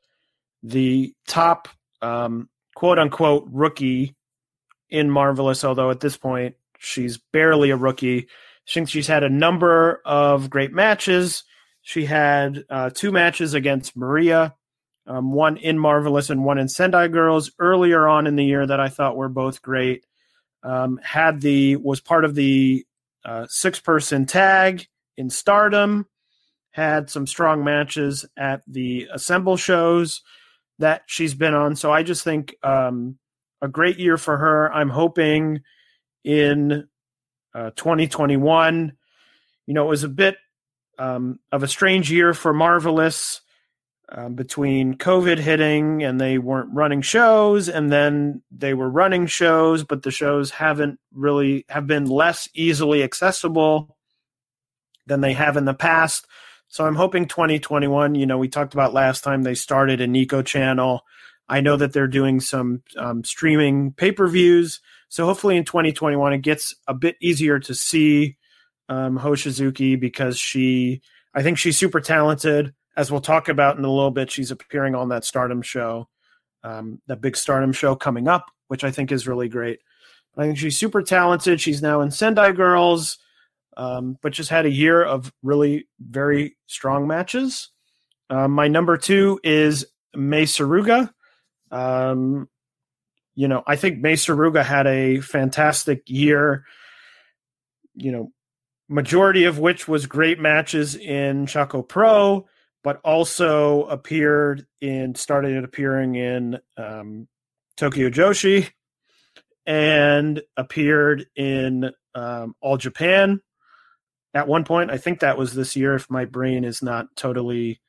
the 0.64 1.14
top 1.28 1.68
um, 2.02 2.48
quote 2.74 2.98
unquote 2.98 3.46
rookie 3.52 4.16
in 4.90 5.08
Marvelous, 5.08 5.62
although 5.62 5.92
at 5.92 6.00
this 6.00 6.16
point 6.16 6.56
she's 6.80 7.20
barely 7.32 7.70
a 7.70 7.76
rookie. 7.76 8.22
I 8.22 8.72
think 8.72 8.88
she's 8.88 9.06
had 9.06 9.22
a 9.22 9.30
number 9.30 10.02
of 10.04 10.50
great 10.50 10.72
matches. 10.72 11.44
She 11.82 12.06
had 12.06 12.64
uh, 12.68 12.90
two 12.92 13.12
matches 13.12 13.54
against 13.54 13.96
Maria, 13.96 14.56
um, 15.06 15.32
one 15.32 15.58
in 15.58 15.78
Marvelous 15.78 16.28
and 16.28 16.44
one 16.44 16.58
in 16.58 16.68
Sendai 16.68 17.06
Girls 17.06 17.52
earlier 17.60 18.08
on 18.08 18.26
in 18.26 18.34
the 18.34 18.44
year 18.44 18.66
that 18.66 18.80
I 18.80 18.88
thought 18.88 19.14
were 19.16 19.28
both 19.28 19.62
great. 19.62 20.04
Um, 20.62 20.98
had 21.02 21.40
the 21.40 21.76
was 21.76 22.00
part 22.00 22.24
of 22.24 22.34
the 22.34 22.84
uh, 23.24 23.46
six 23.48 23.80
person 23.80 24.26
tag 24.26 24.86
in 25.16 25.30
Stardom. 25.30 26.06
Had 26.70 27.10
some 27.10 27.26
strong 27.26 27.64
matches 27.64 28.24
at 28.36 28.62
the 28.66 29.08
Assemble 29.12 29.56
shows 29.56 30.22
that 30.78 31.02
she's 31.06 31.34
been 31.34 31.54
on. 31.54 31.76
So 31.76 31.92
I 31.92 32.02
just 32.02 32.22
think 32.22 32.54
um, 32.62 33.18
a 33.60 33.68
great 33.68 33.98
year 33.98 34.16
for 34.16 34.36
her. 34.36 34.72
I'm 34.72 34.90
hoping 34.90 35.62
in 36.24 36.88
uh, 37.54 37.70
2021. 37.74 38.92
You 39.66 39.74
know, 39.74 39.84
it 39.84 39.88
was 39.88 40.04
a 40.04 40.08
bit 40.08 40.36
um, 40.98 41.38
of 41.52 41.62
a 41.62 41.68
strange 41.68 42.10
year 42.10 42.34
for 42.34 42.52
Marvelous 42.52 43.40
um, 44.10 44.34
between 44.34 44.94
COVID 44.94 45.38
hitting 45.38 46.02
and 46.02 46.20
they 46.20 46.38
weren't 46.38 46.72
running 46.72 47.02
shows, 47.02 47.68
and 47.68 47.92
then 47.92 48.42
they 48.50 48.74
were 48.74 48.88
running 48.88 49.26
shows, 49.26 49.84
but 49.84 50.02
the 50.02 50.10
shows 50.10 50.50
haven't 50.50 50.98
really 51.12 51.64
have 51.68 51.86
been 51.86 52.06
less 52.06 52.48
easily 52.54 53.02
accessible 53.02 53.96
than 55.06 55.20
they 55.20 55.32
have 55.32 55.56
in 55.56 55.64
the 55.64 55.74
past. 55.74 56.26
So 56.68 56.86
I'm 56.86 56.94
hoping 56.94 57.26
2021. 57.26 58.14
You 58.14 58.26
know, 58.26 58.38
we 58.38 58.48
talked 58.48 58.74
about 58.74 58.94
last 58.94 59.24
time 59.24 59.42
they 59.42 59.54
started 59.54 60.00
a 60.00 60.06
Nico 60.06 60.42
channel. 60.42 61.02
I 61.48 61.60
know 61.60 61.76
that 61.76 61.92
they're 61.92 62.06
doing 62.06 62.40
some 62.40 62.82
um, 62.96 63.24
streaming 63.24 63.92
pay 63.92 64.12
per 64.12 64.28
views. 64.28 64.80
So 65.08 65.24
hopefully 65.24 65.56
in 65.56 65.64
2021 65.64 66.34
it 66.34 66.38
gets 66.38 66.74
a 66.86 66.94
bit 66.94 67.16
easier 67.20 67.58
to 67.60 67.74
see 67.74 68.36
um, 68.90 69.18
Hoshizuki 69.18 69.98
because 69.98 70.38
she, 70.38 71.00
I 71.34 71.42
think 71.42 71.58
she's 71.58 71.78
super 71.78 72.00
talented. 72.00 72.74
As 72.98 73.10
we'll 73.10 73.20
talk 73.20 73.48
about 73.48 73.78
in 73.78 73.84
a 73.84 73.90
little 73.90 74.10
bit, 74.10 74.30
she's 74.30 74.50
appearing 74.50 74.96
on 74.96 75.08
that 75.10 75.24
Stardom 75.24 75.62
show, 75.62 76.08
um, 76.64 77.00
that 77.06 77.20
big 77.20 77.36
Stardom 77.36 77.72
show 77.72 77.94
coming 77.94 78.26
up, 78.26 78.50
which 78.66 78.82
I 78.82 78.90
think 78.90 79.12
is 79.12 79.28
really 79.28 79.48
great. 79.48 79.78
I 80.36 80.42
think 80.42 80.58
she's 80.58 80.76
super 80.76 81.02
talented. 81.02 81.60
She's 81.60 81.80
now 81.80 82.00
in 82.00 82.10
Sendai 82.10 82.52
Girls, 82.52 83.18
um, 83.76 84.18
but 84.20 84.32
just 84.32 84.50
had 84.50 84.66
a 84.66 84.70
year 84.70 85.02
of 85.02 85.32
really 85.44 85.86
very 86.00 86.56
strong 86.66 87.06
matches. 87.06 87.70
Uh, 88.30 88.48
my 88.48 88.66
number 88.66 88.96
two 88.96 89.40
is 89.44 89.86
Mei 90.14 90.42
Suruga. 90.42 91.12
Um, 91.70 92.48
you 93.36 93.46
know, 93.46 93.62
I 93.64 93.76
think 93.76 94.00
Mei 94.00 94.14
Suruga 94.14 94.64
had 94.64 94.88
a 94.88 95.20
fantastic 95.20 96.02
year. 96.06 96.64
You 97.94 98.10
know, 98.10 98.32
majority 98.88 99.44
of 99.44 99.60
which 99.60 99.86
was 99.86 100.06
great 100.06 100.40
matches 100.40 100.96
in 100.96 101.46
Choco 101.46 101.82
Pro, 101.82 102.46
but 102.84 103.00
also 103.04 103.84
appeared 103.84 104.66
in 104.80 105.14
started 105.14 105.62
appearing 105.64 106.14
in 106.14 106.58
um, 106.76 107.28
Tokyo 107.76 108.08
Joshi 108.08 108.70
and 109.66 110.40
appeared 110.56 111.26
in 111.36 111.90
um, 112.14 112.54
All 112.60 112.76
Japan 112.76 113.40
at 114.34 114.48
one 114.48 114.64
point. 114.64 114.90
I 114.90 114.98
think 114.98 115.20
that 115.20 115.38
was 115.38 115.54
this 115.54 115.76
year, 115.76 115.94
if 115.94 116.10
my 116.10 116.24
brain 116.24 116.64
is 116.64 116.82
not 116.82 117.14
totally 117.16 117.80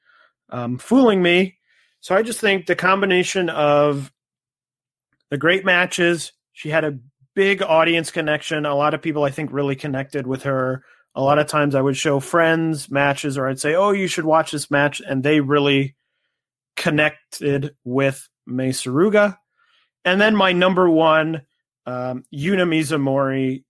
um, 0.50 0.78
fooling 0.78 1.22
me. 1.22 1.58
So 2.02 2.16
I 2.16 2.24
just 2.24 2.40
think 2.40 2.66
the 2.66 2.76
combination 2.76 3.50
of 3.50 4.12
the 5.30 5.38
great 5.38 5.66
matches, 5.66 6.32
she 6.54 6.70
had 6.70 6.84
a 6.84 6.98
big 7.36 7.62
audience 7.62 8.12
connection. 8.12 8.66
A 8.66 8.76
lot 8.76 8.94
of 8.94 9.02
people, 9.02 9.24
I 9.24 9.32
think, 9.32 9.52
really 9.54 9.76
connected 9.76 10.26
with 10.26 10.44
her. 10.44 10.84
A 11.16 11.22
lot 11.22 11.40
of 11.40 11.48
times 11.48 11.76
I 11.76 11.82
would 11.82 11.98
show 11.98 12.20
friends 12.20 12.90
matches 12.90 13.38
or 13.38 13.48
I'd 13.48 13.60
say, 13.60 13.76
oh, 13.76 13.92
you 13.92 14.08
should 14.08 14.26
watch 14.26 14.52
this 14.52 14.70
match. 14.70 15.02
And 15.02 15.24
they 15.24 15.42
really 15.42 15.96
connected 16.76 17.76
with 17.84 18.28
Mei 18.46 18.70
Suruga. 18.70 19.38
And 20.06 20.22
then 20.22 20.36
my 20.36 20.54
number 20.54 20.90
one, 20.90 21.42
um, 21.86 22.24
Yuna 22.34 22.68
Mizumori, 22.68 23.64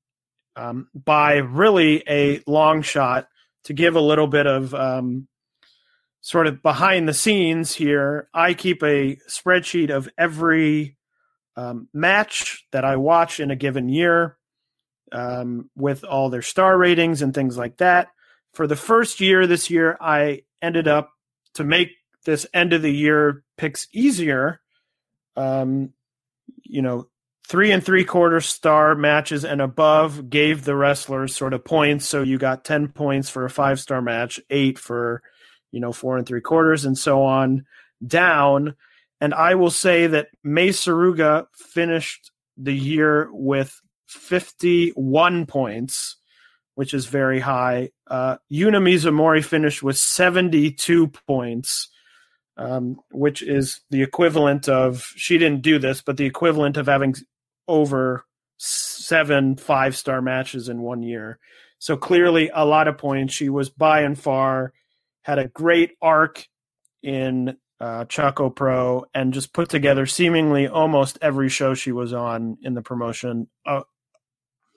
um, 0.55 0.89
by 0.93 1.35
really 1.37 2.03
a 2.07 2.41
long 2.45 2.81
shot 2.81 3.27
to 3.63 3.73
give 3.73 3.95
a 3.95 4.01
little 4.01 4.27
bit 4.27 4.45
of 4.45 4.73
um, 4.73 5.27
sort 6.21 6.47
of 6.47 6.61
behind 6.61 7.07
the 7.07 7.13
scenes 7.13 7.73
here. 7.73 8.29
I 8.33 8.53
keep 8.53 8.83
a 8.83 9.17
spreadsheet 9.29 9.89
of 9.89 10.09
every 10.17 10.97
um, 11.55 11.87
match 11.93 12.65
that 12.71 12.85
I 12.85 12.97
watch 12.97 13.39
in 13.39 13.51
a 13.51 13.55
given 13.55 13.89
year 13.89 14.37
um, 15.11 15.69
with 15.75 16.03
all 16.03 16.29
their 16.29 16.41
star 16.41 16.77
ratings 16.77 17.21
and 17.21 17.33
things 17.33 17.57
like 17.57 17.77
that. 17.77 18.09
For 18.53 18.67
the 18.67 18.75
first 18.75 19.19
year 19.19 19.47
this 19.47 19.69
year, 19.69 19.97
I 19.99 20.43
ended 20.61 20.87
up 20.87 21.11
to 21.55 21.63
make 21.63 21.89
this 22.25 22.45
end 22.53 22.73
of 22.73 22.81
the 22.81 22.91
year 22.91 23.43
picks 23.57 23.87
easier. 23.93 24.61
Um, 25.35 25.93
you 26.63 26.81
know, 26.81 27.07
three 27.47 27.71
and 27.71 27.83
three 27.83 28.05
quarter 28.05 28.39
star 28.41 28.95
matches 28.95 29.43
and 29.43 29.61
above 29.61 30.29
gave 30.29 30.63
the 30.63 30.75
wrestlers 30.75 31.35
sort 31.35 31.53
of 31.53 31.65
points. 31.65 32.05
So 32.05 32.21
you 32.21 32.37
got 32.37 32.63
10 32.63 32.89
points 32.89 33.29
for 33.29 33.45
a 33.45 33.49
five 33.49 33.79
star 33.79 34.01
match, 34.01 34.39
eight 34.49 34.77
for, 34.77 35.21
you 35.71 35.79
know, 35.79 35.91
four 35.91 36.17
and 36.17 36.27
three 36.27 36.41
quarters, 36.41 36.85
and 36.85 36.97
so 36.97 37.23
on 37.23 37.65
down. 38.05 38.75
And 39.21 39.33
I 39.33 39.55
will 39.55 39.71
say 39.71 40.07
that 40.07 40.29
Mei 40.43 40.69
Suruga 40.69 41.47
finished 41.53 42.31
the 42.55 42.73
year 42.73 43.29
with 43.31 43.81
51 44.09 45.45
points, 45.45 46.17
which 46.75 46.93
is 46.93 47.05
very 47.05 47.39
high. 47.39 47.89
Uh, 48.07 48.37
Yuna 48.51 48.81
Mizumori 48.81 49.43
finished 49.43 49.83
with 49.83 49.97
72 49.97 51.07
points, 51.07 51.89
um, 52.57 52.99
which 53.11 53.41
is 53.41 53.81
the 53.89 54.01
equivalent 54.01 54.67
of, 54.67 55.13
she 55.15 55.37
didn't 55.37 55.61
do 55.61 55.79
this, 55.79 56.01
but 56.01 56.17
the 56.17 56.25
equivalent 56.25 56.77
of 56.77 56.87
having 56.87 57.15
over 57.67 58.25
seven 58.57 59.55
five 59.55 59.95
star 59.95 60.21
matches 60.21 60.67
in 60.69 60.81
one 60.81 61.01
year. 61.01 61.39
So 61.77 61.95
clearly 61.95 62.51
a 62.53 62.65
lot 62.65 62.87
of 62.87 62.97
points. 62.97 63.33
She 63.33 63.47
was 63.47 63.69
by 63.69 64.01
and 64.01 64.19
far, 64.19 64.73
had 65.21 65.39
a 65.39 65.47
great 65.47 65.91
arc 66.01 66.45
in 67.01 67.57
uh, 67.79 68.05
Choco 68.05 68.49
Pro 68.49 69.05
and 69.13 69.33
just 69.33 69.53
put 69.53 69.69
together 69.69 70.05
seemingly 70.05 70.67
almost 70.67 71.17
every 71.21 71.49
show 71.49 71.73
she 71.73 71.91
was 71.91 72.13
on 72.13 72.57
in 72.61 72.73
the 72.73 72.81
promotion. 72.81 73.47
Uh, 73.65 73.81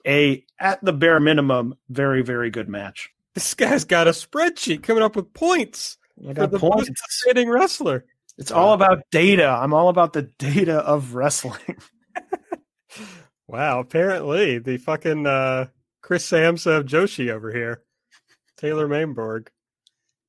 a 0.05 0.45
at 0.59 0.83
the 0.83 0.93
bare 0.93 1.19
minimum, 1.19 1.75
very 1.89 2.21
very 2.21 2.49
good 2.49 2.69
match. 2.69 3.09
This 3.33 3.53
guy's 3.53 3.85
got 3.85 4.07
a 4.07 4.11
spreadsheet 4.11 4.83
coming 4.83 5.03
up 5.03 5.15
with 5.15 5.33
points. 5.33 5.97
I 6.27 6.33
got 6.33 6.51
points. 6.53 6.91
Sitting 7.09 7.49
wrestler. 7.49 8.05
It's 8.37 8.51
all 8.51 8.73
about 8.73 9.03
data. 9.11 9.47
I'm 9.47 9.73
all 9.73 9.89
about 9.89 10.13
the 10.13 10.23
data 10.23 10.77
of 10.77 11.15
wrestling. 11.15 11.77
wow. 13.47 13.79
Apparently, 13.79 14.59
the 14.59 14.77
fucking 14.77 15.27
uh, 15.27 15.67
Chris 16.01 16.29
Samsa 16.29 16.77
of 16.77 16.85
Joshi 16.85 17.29
over 17.29 17.51
here, 17.51 17.83
Taylor 18.57 18.87
Mainborg. 18.87 19.47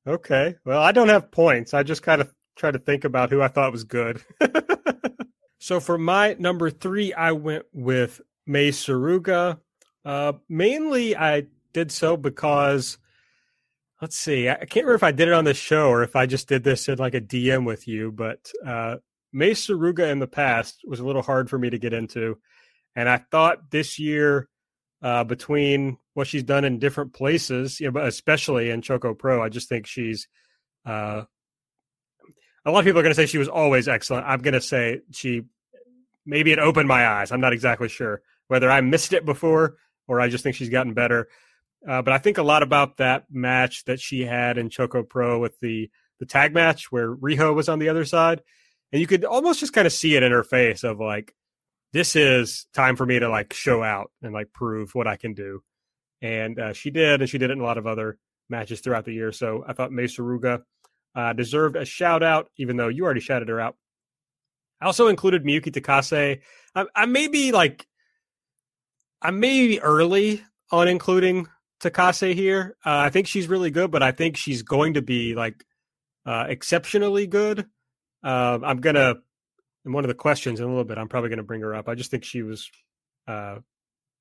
Okay. 0.07 0.55
Well, 0.65 0.81
I 0.81 0.91
don't 0.91 1.09
have 1.09 1.31
points. 1.31 1.73
I 1.73 1.83
just 1.83 2.03
kind 2.03 2.21
of 2.21 2.33
try 2.55 2.71
to 2.71 2.79
think 2.79 3.03
about 3.03 3.29
who 3.29 3.41
I 3.41 3.47
thought 3.47 3.71
was 3.71 3.83
good. 3.83 4.21
so 5.59 5.79
for 5.79 5.97
my 5.97 6.35
number 6.39 6.69
three, 6.69 7.13
I 7.13 7.31
went 7.31 7.65
with 7.73 8.21
Mei 8.45 8.69
Suruga. 8.69 9.59
Uh, 10.05 10.33
mainly, 10.47 11.17
I 11.17 11.47
did 11.73 11.91
so 11.91 12.15
because 12.15 12.97
let's 14.01 14.17
see, 14.17 14.49
I 14.49 14.55
can't 14.55 14.85
remember 14.85 14.95
if 14.95 15.03
I 15.03 15.11
did 15.11 15.27
it 15.29 15.33
on 15.33 15.45
the 15.45 15.53
show 15.53 15.89
or 15.89 16.03
if 16.03 16.15
I 16.15 16.25
just 16.25 16.47
did 16.47 16.63
this 16.63 16.87
in 16.87 16.99
like 16.99 17.15
a 17.15 17.21
DM 17.21 17.65
with 17.65 17.87
you, 17.87 18.11
but 18.11 18.51
uh, 18.65 18.97
Mei 19.33 19.51
Suruga 19.51 20.11
in 20.11 20.19
the 20.19 20.27
past 20.27 20.81
was 20.85 20.99
a 20.99 21.05
little 21.05 21.21
hard 21.21 21.49
for 21.49 21.57
me 21.57 21.69
to 21.69 21.79
get 21.79 21.93
into. 21.93 22.37
And 22.95 23.09
I 23.09 23.17
thought 23.17 23.71
this 23.71 23.97
year, 23.97 24.47
uh, 25.01 25.23
between 25.23 25.97
what 26.13 26.27
she's 26.27 26.43
done 26.43 26.65
in 26.65 26.79
different 26.79 27.13
places, 27.13 27.79
you 27.79 27.91
know, 27.91 28.01
especially 28.01 28.69
in 28.69 28.81
Choco 28.81 29.13
Pro, 29.13 29.43
I 29.43 29.49
just 29.49 29.69
think 29.69 29.87
she's 29.87 30.27
uh, 30.85 31.23
a 32.65 32.71
lot 32.71 32.79
of 32.79 32.85
people 32.85 32.99
are 32.99 33.03
going 33.03 33.13
to 33.13 33.15
say 33.15 33.25
she 33.25 33.37
was 33.37 33.47
always 33.47 33.87
excellent. 33.87 34.25
I'm 34.25 34.41
going 34.41 34.53
to 34.53 34.61
say 34.61 35.01
she 35.11 35.43
maybe 36.25 36.51
it 36.51 36.59
opened 36.59 36.87
my 36.87 37.07
eyes. 37.07 37.31
I'm 37.31 37.41
not 37.41 37.53
exactly 37.53 37.89
sure 37.89 38.21
whether 38.47 38.69
I 38.69 38.81
missed 38.81 39.13
it 39.13 39.25
before 39.25 39.77
or 40.07 40.19
I 40.19 40.29
just 40.29 40.43
think 40.43 40.55
she's 40.55 40.69
gotten 40.69 40.93
better. 40.93 41.27
Uh, 41.87 42.01
but 42.01 42.13
I 42.13 42.17
think 42.17 42.37
a 42.37 42.43
lot 42.43 42.63
about 42.63 42.97
that 42.97 43.25
match 43.29 43.85
that 43.85 43.99
she 43.99 44.21
had 44.21 44.57
in 44.57 44.69
Choco 44.69 45.03
Pro 45.03 45.39
with 45.39 45.59
the 45.59 45.89
the 46.19 46.25
tag 46.25 46.53
match 46.53 46.91
where 46.91 47.13
Riho 47.13 47.53
was 47.53 47.67
on 47.69 47.79
the 47.79 47.89
other 47.89 48.05
side, 48.05 48.41
and 48.91 49.01
you 49.01 49.07
could 49.07 49.25
almost 49.25 49.59
just 49.59 49.73
kind 49.73 49.85
of 49.85 49.93
see 49.93 50.15
it 50.15 50.23
in 50.23 50.31
her 50.31 50.43
face 50.43 50.83
of 50.83 50.99
like, 50.99 51.35
this 51.91 52.15
is 52.15 52.67
time 52.73 52.95
for 52.95 53.05
me 53.05 53.19
to 53.19 53.29
like 53.29 53.53
show 53.53 53.83
out 53.83 54.11
and 54.21 54.33
like 54.33 54.53
prove 54.53 54.95
what 54.95 55.07
I 55.07 55.17
can 55.17 55.33
do. 55.33 55.61
And 56.21 56.59
uh, 56.59 56.73
she 56.73 56.89
did, 56.89 57.21
and 57.21 57.29
she 57.29 57.37
did 57.37 57.49
it 57.49 57.53
in 57.53 57.59
a 57.59 57.65
lot 57.65 57.77
of 57.77 57.85
other 57.85 58.17
matches 58.49 58.79
throughout 58.79 59.05
the 59.05 59.13
year. 59.13 59.31
So 59.31 59.63
I 59.67 59.73
thought 59.73 59.91
Mei 59.91 60.05
Suruga 60.05 60.63
uh, 61.13 61.33
deserved 61.33 61.75
a 61.75 61.85
shout 61.85 62.23
out, 62.23 62.49
even 62.57 62.77
though 62.77 62.87
you 62.87 63.03
already 63.03 63.21
shouted 63.21 63.49
her 63.49 63.59
out. 63.59 63.75
I 64.81 64.85
also 64.85 65.07
included 65.07 65.43
Miyuki 65.43 65.71
Takase. 65.71 66.41
I, 66.73 66.85
I 66.95 67.05
may 67.05 67.27
be 67.27 67.51
like, 67.51 67.85
I 69.21 69.31
may 69.31 69.67
be 69.67 69.81
early 69.81 70.43
on 70.71 70.87
including 70.87 71.47
Takase 71.81 72.33
here. 72.33 72.75
Uh, 72.85 72.97
I 72.97 73.09
think 73.09 73.27
she's 73.27 73.47
really 73.47 73.71
good, 73.71 73.91
but 73.91 74.03
I 74.03 74.11
think 74.11 74.37
she's 74.37 74.61
going 74.61 74.95
to 74.95 75.01
be 75.01 75.35
like 75.35 75.65
uh, 76.25 76.45
exceptionally 76.47 77.27
good. 77.27 77.65
Uh, 78.23 78.59
I'm 78.63 78.81
gonna 78.81 79.15
in 79.85 79.93
one 79.93 80.03
of 80.03 80.07
the 80.07 80.15
questions 80.15 80.59
in 80.59 80.65
a 80.65 80.69
little 80.69 80.83
bit. 80.83 80.97
I'm 80.97 81.09
probably 81.09 81.29
gonna 81.29 81.43
bring 81.43 81.61
her 81.61 81.75
up. 81.75 81.87
I 81.87 81.95
just 81.95 82.11
think 82.11 82.23
she 82.23 82.41
was 82.41 82.69
uh, 83.27 83.57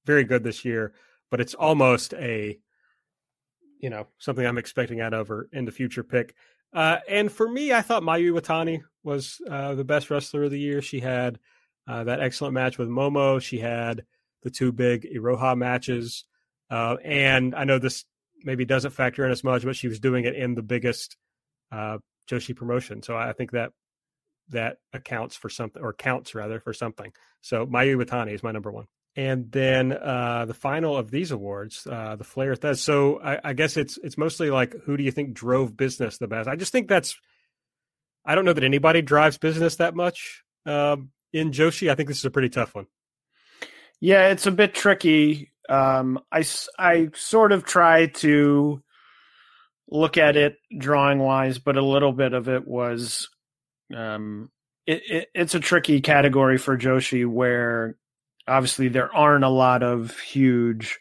very 0.04 0.24
good 0.24 0.44
this 0.44 0.64
year, 0.64 0.92
but 1.30 1.40
it's 1.40 1.54
almost 1.54 2.12
a 2.14 2.58
you 3.80 3.90
know 3.90 4.06
something 4.18 4.44
I'm 4.44 4.58
expecting 4.58 5.00
out 5.00 5.14
of 5.14 5.28
her 5.28 5.48
in 5.52 5.64
the 5.64 5.72
future 5.72 6.04
pick. 6.04 6.34
Uh, 6.72 6.98
and 7.08 7.30
for 7.30 7.48
me, 7.48 7.72
I 7.72 7.82
thought 7.82 8.02
Mayu 8.02 8.32
Iwatani 8.32 8.82
was 9.04 9.40
uh, 9.48 9.74
the 9.74 9.84
best 9.84 10.10
wrestler 10.10 10.44
of 10.44 10.50
the 10.50 10.58
year. 10.58 10.82
She 10.82 11.00
had 11.00 11.38
that 11.86 12.20
excellent 12.20 12.54
match 12.54 12.78
with 12.78 12.88
Momo. 12.88 13.40
She 13.40 13.58
had 13.58 14.04
the 14.44 14.50
two 14.50 14.70
big 14.70 15.08
Iroha 15.12 15.56
matches. 15.56 16.24
Uh, 16.70 16.96
and 17.02 17.54
I 17.54 17.64
know 17.64 17.78
this 17.78 18.04
maybe 18.44 18.64
doesn't 18.64 18.92
factor 18.92 19.24
in 19.24 19.32
as 19.32 19.42
much, 19.42 19.64
but 19.64 19.74
she 19.74 19.88
was 19.88 19.98
doing 19.98 20.24
it 20.24 20.36
in 20.36 20.54
the 20.54 20.62
biggest 20.62 21.16
uh, 21.72 21.98
Joshi 22.30 22.54
promotion. 22.54 23.02
So 23.02 23.16
I 23.16 23.32
think 23.32 23.50
that 23.52 23.72
that 24.50 24.76
accounts 24.92 25.36
for 25.36 25.48
something, 25.48 25.82
or 25.82 25.92
counts 25.92 26.34
rather 26.34 26.60
for 26.60 26.72
something. 26.72 27.12
So 27.40 27.66
Mayu 27.66 27.96
Iwatani 27.96 28.34
is 28.34 28.42
my 28.42 28.52
number 28.52 28.70
one. 28.70 28.86
And 29.16 29.50
then 29.50 29.92
uh, 29.92 30.44
the 30.46 30.54
final 30.54 30.96
of 30.96 31.10
these 31.10 31.30
awards, 31.30 31.86
uh, 31.86 32.16
the 32.16 32.24
Flair 32.24 32.54
Thesz. 32.54 32.78
So 32.78 33.20
I, 33.20 33.50
I, 33.50 33.52
guess 33.52 33.76
it's 33.76 33.96
it's 34.02 34.18
mostly 34.18 34.50
like 34.50 34.74
who 34.84 34.96
do 34.96 35.04
you 35.04 35.12
think 35.12 35.34
drove 35.34 35.76
business 35.76 36.18
the 36.18 36.26
best? 36.26 36.48
I 36.48 36.56
just 36.56 36.72
think 36.72 36.88
that's 36.88 37.16
I 38.24 38.34
don't 38.34 38.44
know 38.44 38.52
that 38.52 38.64
anybody 38.64 39.02
drives 39.02 39.38
business 39.38 39.76
that 39.76 39.94
much 39.94 40.42
um, 40.66 41.10
in 41.32 41.52
Joshi. 41.52 41.90
I 41.90 41.94
think 41.94 42.08
this 42.08 42.18
is 42.18 42.24
a 42.24 42.30
pretty 42.30 42.48
tough 42.48 42.74
one. 42.74 42.86
Yeah, 44.00 44.28
it's 44.28 44.46
a 44.46 44.50
bit 44.50 44.74
tricky. 44.74 45.52
Um, 45.68 46.20
I 46.30 46.44
I 46.78 47.10
sort 47.14 47.52
of 47.52 47.64
try 47.64 48.06
to 48.06 48.82
look 49.88 50.18
at 50.18 50.36
it 50.36 50.56
drawing 50.78 51.18
wise, 51.18 51.58
but 51.58 51.76
a 51.76 51.84
little 51.84 52.12
bit 52.12 52.32
of 52.32 52.48
it 52.48 52.66
was 52.66 53.28
um, 53.94 54.50
it, 54.86 55.02
it, 55.08 55.28
it's 55.34 55.54
a 55.54 55.60
tricky 55.60 56.00
category 56.00 56.58
for 56.58 56.76
Joshi 56.76 57.26
where 57.26 57.96
obviously 58.46 58.88
there 58.88 59.14
aren't 59.14 59.44
a 59.44 59.48
lot 59.48 59.82
of 59.82 60.18
huge 60.18 60.98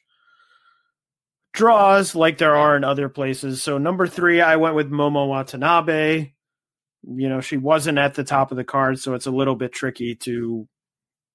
draws 1.54 2.16
like 2.16 2.38
there 2.38 2.56
are 2.56 2.76
in 2.76 2.84
other 2.84 3.10
places. 3.10 3.62
So 3.62 3.78
number 3.78 4.08
three, 4.08 4.42
I 4.42 4.56
went 4.56 4.76
with 4.76 4.90
Momo 4.90 5.28
Watanabe. 5.28 6.32
You 7.04 7.30
know, 7.30 7.42
she 7.42 7.58
wasn't 7.58 7.98
at 7.98 8.14
the 8.14 8.24
top 8.24 8.52
of 8.52 8.58
the 8.58 8.64
card, 8.64 9.00
so 9.00 9.14
it's 9.14 9.26
a 9.26 9.32
little 9.32 9.56
bit 9.56 9.74
tricky 9.74 10.16
to, 10.16 10.68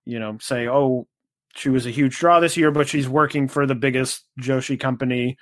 you 0.06 0.18
know, 0.18 0.38
say, 0.40 0.66
oh, 0.66 1.06
she 1.54 1.68
was 1.70 1.86
a 1.86 1.90
huge 1.90 2.18
draw 2.18 2.40
this 2.40 2.56
year, 2.56 2.70
but 2.70 2.88
she's 2.88 3.08
working 3.08 3.48
for 3.48 3.66
the 3.66 3.74
biggest 3.74 4.24
Joshi 4.40 4.78
company 4.78 5.36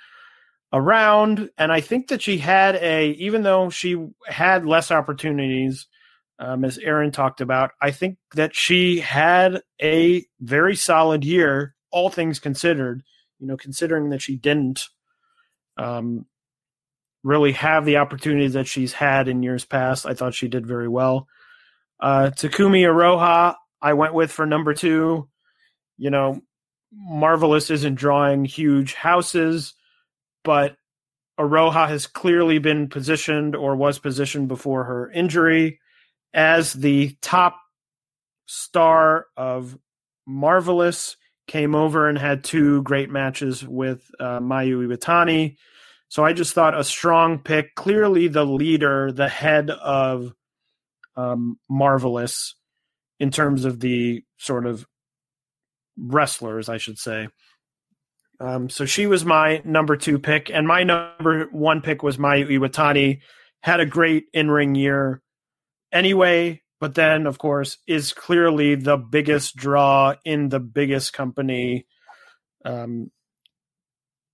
around. 0.73 1.49
And 1.57 1.71
I 1.71 1.81
think 1.81 2.07
that 2.07 2.21
she 2.21 2.37
had 2.37 2.75
a, 2.75 3.11
even 3.11 3.43
though 3.43 3.69
she 3.69 4.07
had 4.25 4.65
less 4.65 4.91
opportunities, 4.91 5.87
um, 6.39 6.63
as 6.63 6.77
Aaron 6.77 7.11
talked 7.11 7.41
about, 7.41 7.71
I 7.81 7.91
think 7.91 8.17
that 8.35 8.55
she 8.55 8.99
had 8.99 9.61
a 9.81 10.25
very 10.39 10.75
solid 10.75 11.25
year, 11.25 11.75
all 11.91 12.09
things 12.09 12.39
considered. 12.39 13.03
You 13.39 13.47
know, 13.47 13.57
considering 13.57 14.09
that 14.09 14.21
she 14.21 14.35
didn't 14.35 14.83
um, 15.77 16.25
really 17.23 17.51
have 17.51 17.85
the 17.85 17.97
opportunities 17.97 18.53
that 18.53 18.67
she's 18.67 18.93
had 18.93 19.27
in 19.27 19.43
years 19.43 19.65
past, 19.65 20.05
I 20.05 20.13
thought 20.13 20.33
she 20.33 20.47
did 20.47 20.65
very 20.65 20.87
well. 20.87 21.27
Uh, 21.99 22.31
Takumi 22.33 22.81
Iroha, 22.81 23.55
I 23.81 23.93
went 23.93 24.13
with 24.13 24.31
for 24.31 24.45
number 24.45 24.73
two. 24.73 25.29
You 25.97 26.09
know, 26.09 26.41
Marvelous 26.91 27.69
isn't 27.69 27.95
drawing 27.95 28.45
huge 28.45 28.93
houses, 28.93 29.73
but 30.43 30.75
Iroha 31.39 31.87
has 31.87 32.07
clearly 32.07 32.57
been 32.57 32.87
positioned 32.87 33.55
or 33.55 33.75
was 33.75 33.99
positioned 33.99 34.47
before 34.47 34.83
her 34.85 35.11
injury 35.11 35.79
as 36.33 36.73
the 36.73 37.15
top 37.21 37.59
star 38.45 39.25
of 39.35 39.77
Marvelous, 40.25 41.17
came 41.47 41.75
over 41.75 42.09
and 42.09 42.17
had 42.17 42.43
two 42.43 42.83
great 42.83 43.09
matches 43.09 43.65
with 43.65 44.11
uh, 44.19 44.39
Mayu 44.39 44.85
Iwatani. 44.85 45.55
So 46.09 46.23
I 46.23 46.33
just 46.33 46.53
thought 46.53 46.77
a 46.77 46.83
strong 46.83 47.39
pick, 47.39 47.73
clearly 47.75 48.27
the 48.27 48.45
leader, 48.45 49.11
the 49.11 49.29
head 49.29 49.69
of 49.69 50.33
um, 51.15 51.57
Marvelous 51.69 52.55
in 53.19 53.31
terms 53.31 53.65
of 53.65 53.79
the 53.79 54.23
sort 54.37 54.65
of 54.65 54.85
wrestlers, 55.97 56.69
I 56.69 56.77
should 56.77 56.97
say. 56.97 57.27
Um, 58.39 58.69
so 58.69 58.85
she 58.85 59.07
was 59.07 59.25
my 59.25 59.61
number 59.65 59.97
two 59.97 60.19
pick, 60.19 60.49
and 60.51 60.67
my 60.67 60.83
number 60.83 61.47
one 61.51 61.81
pick 61.81 62.03
was 62.03 62.17
Mayu 62.17 62.47
Iwatani. 62.47 63.19
Had 63.61 63.79
a 63.79 63.85
great 63.85 64.25
in 64.33 64.51
ring 64.51 64.75
year, 64.75 65.21
anyway, 65.91 66.61
but 66.79 66.93
then 66.93 67.25
of 67.25 67.39
course 67.39 67.79
is 67.87 68.13
clearly 68.13 68.75
the 68.75 68.97
biggest 68.97 69.55
draw 69.55 70.13
in 70.23 70.49
the 70.49 70.59
biggest 70.59 71.13
company 71.13 71.87
um, 72.63 73.09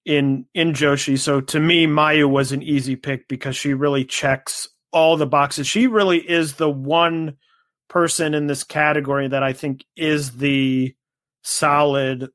in 0.06 0.46
in 0.54 0.74
Joshi. 0.74 1.18
So 1.18 1.40
to 1.40 1.60
me, 1.60 1.88
Mayu 1.88 2.30
was 2.30 2.52
an 2.52 2.62
easy 2.62 2.98
pick 2.98 3.28
because 3.30 3.56
she 3.56 3.74
really 3.74 4.04
checks 4.04 4.68
all 4.92 5.16
the 5.16 5.26
boxes. 5.26 5.66
She 5.66 5.88
really 5.88 6.20
is 6.20 6.56
the 6.56 6.70
one 6.70 7.38
person 7.90 8.34
in 8.34 8.48
this 8.48 8.64
category 8.64 9.30
that 9.30 9.44
I 9.44 9.54
think 9.54 9.86
is 9.96 10.32
the 10.38 10.94
solid 11.44 12.30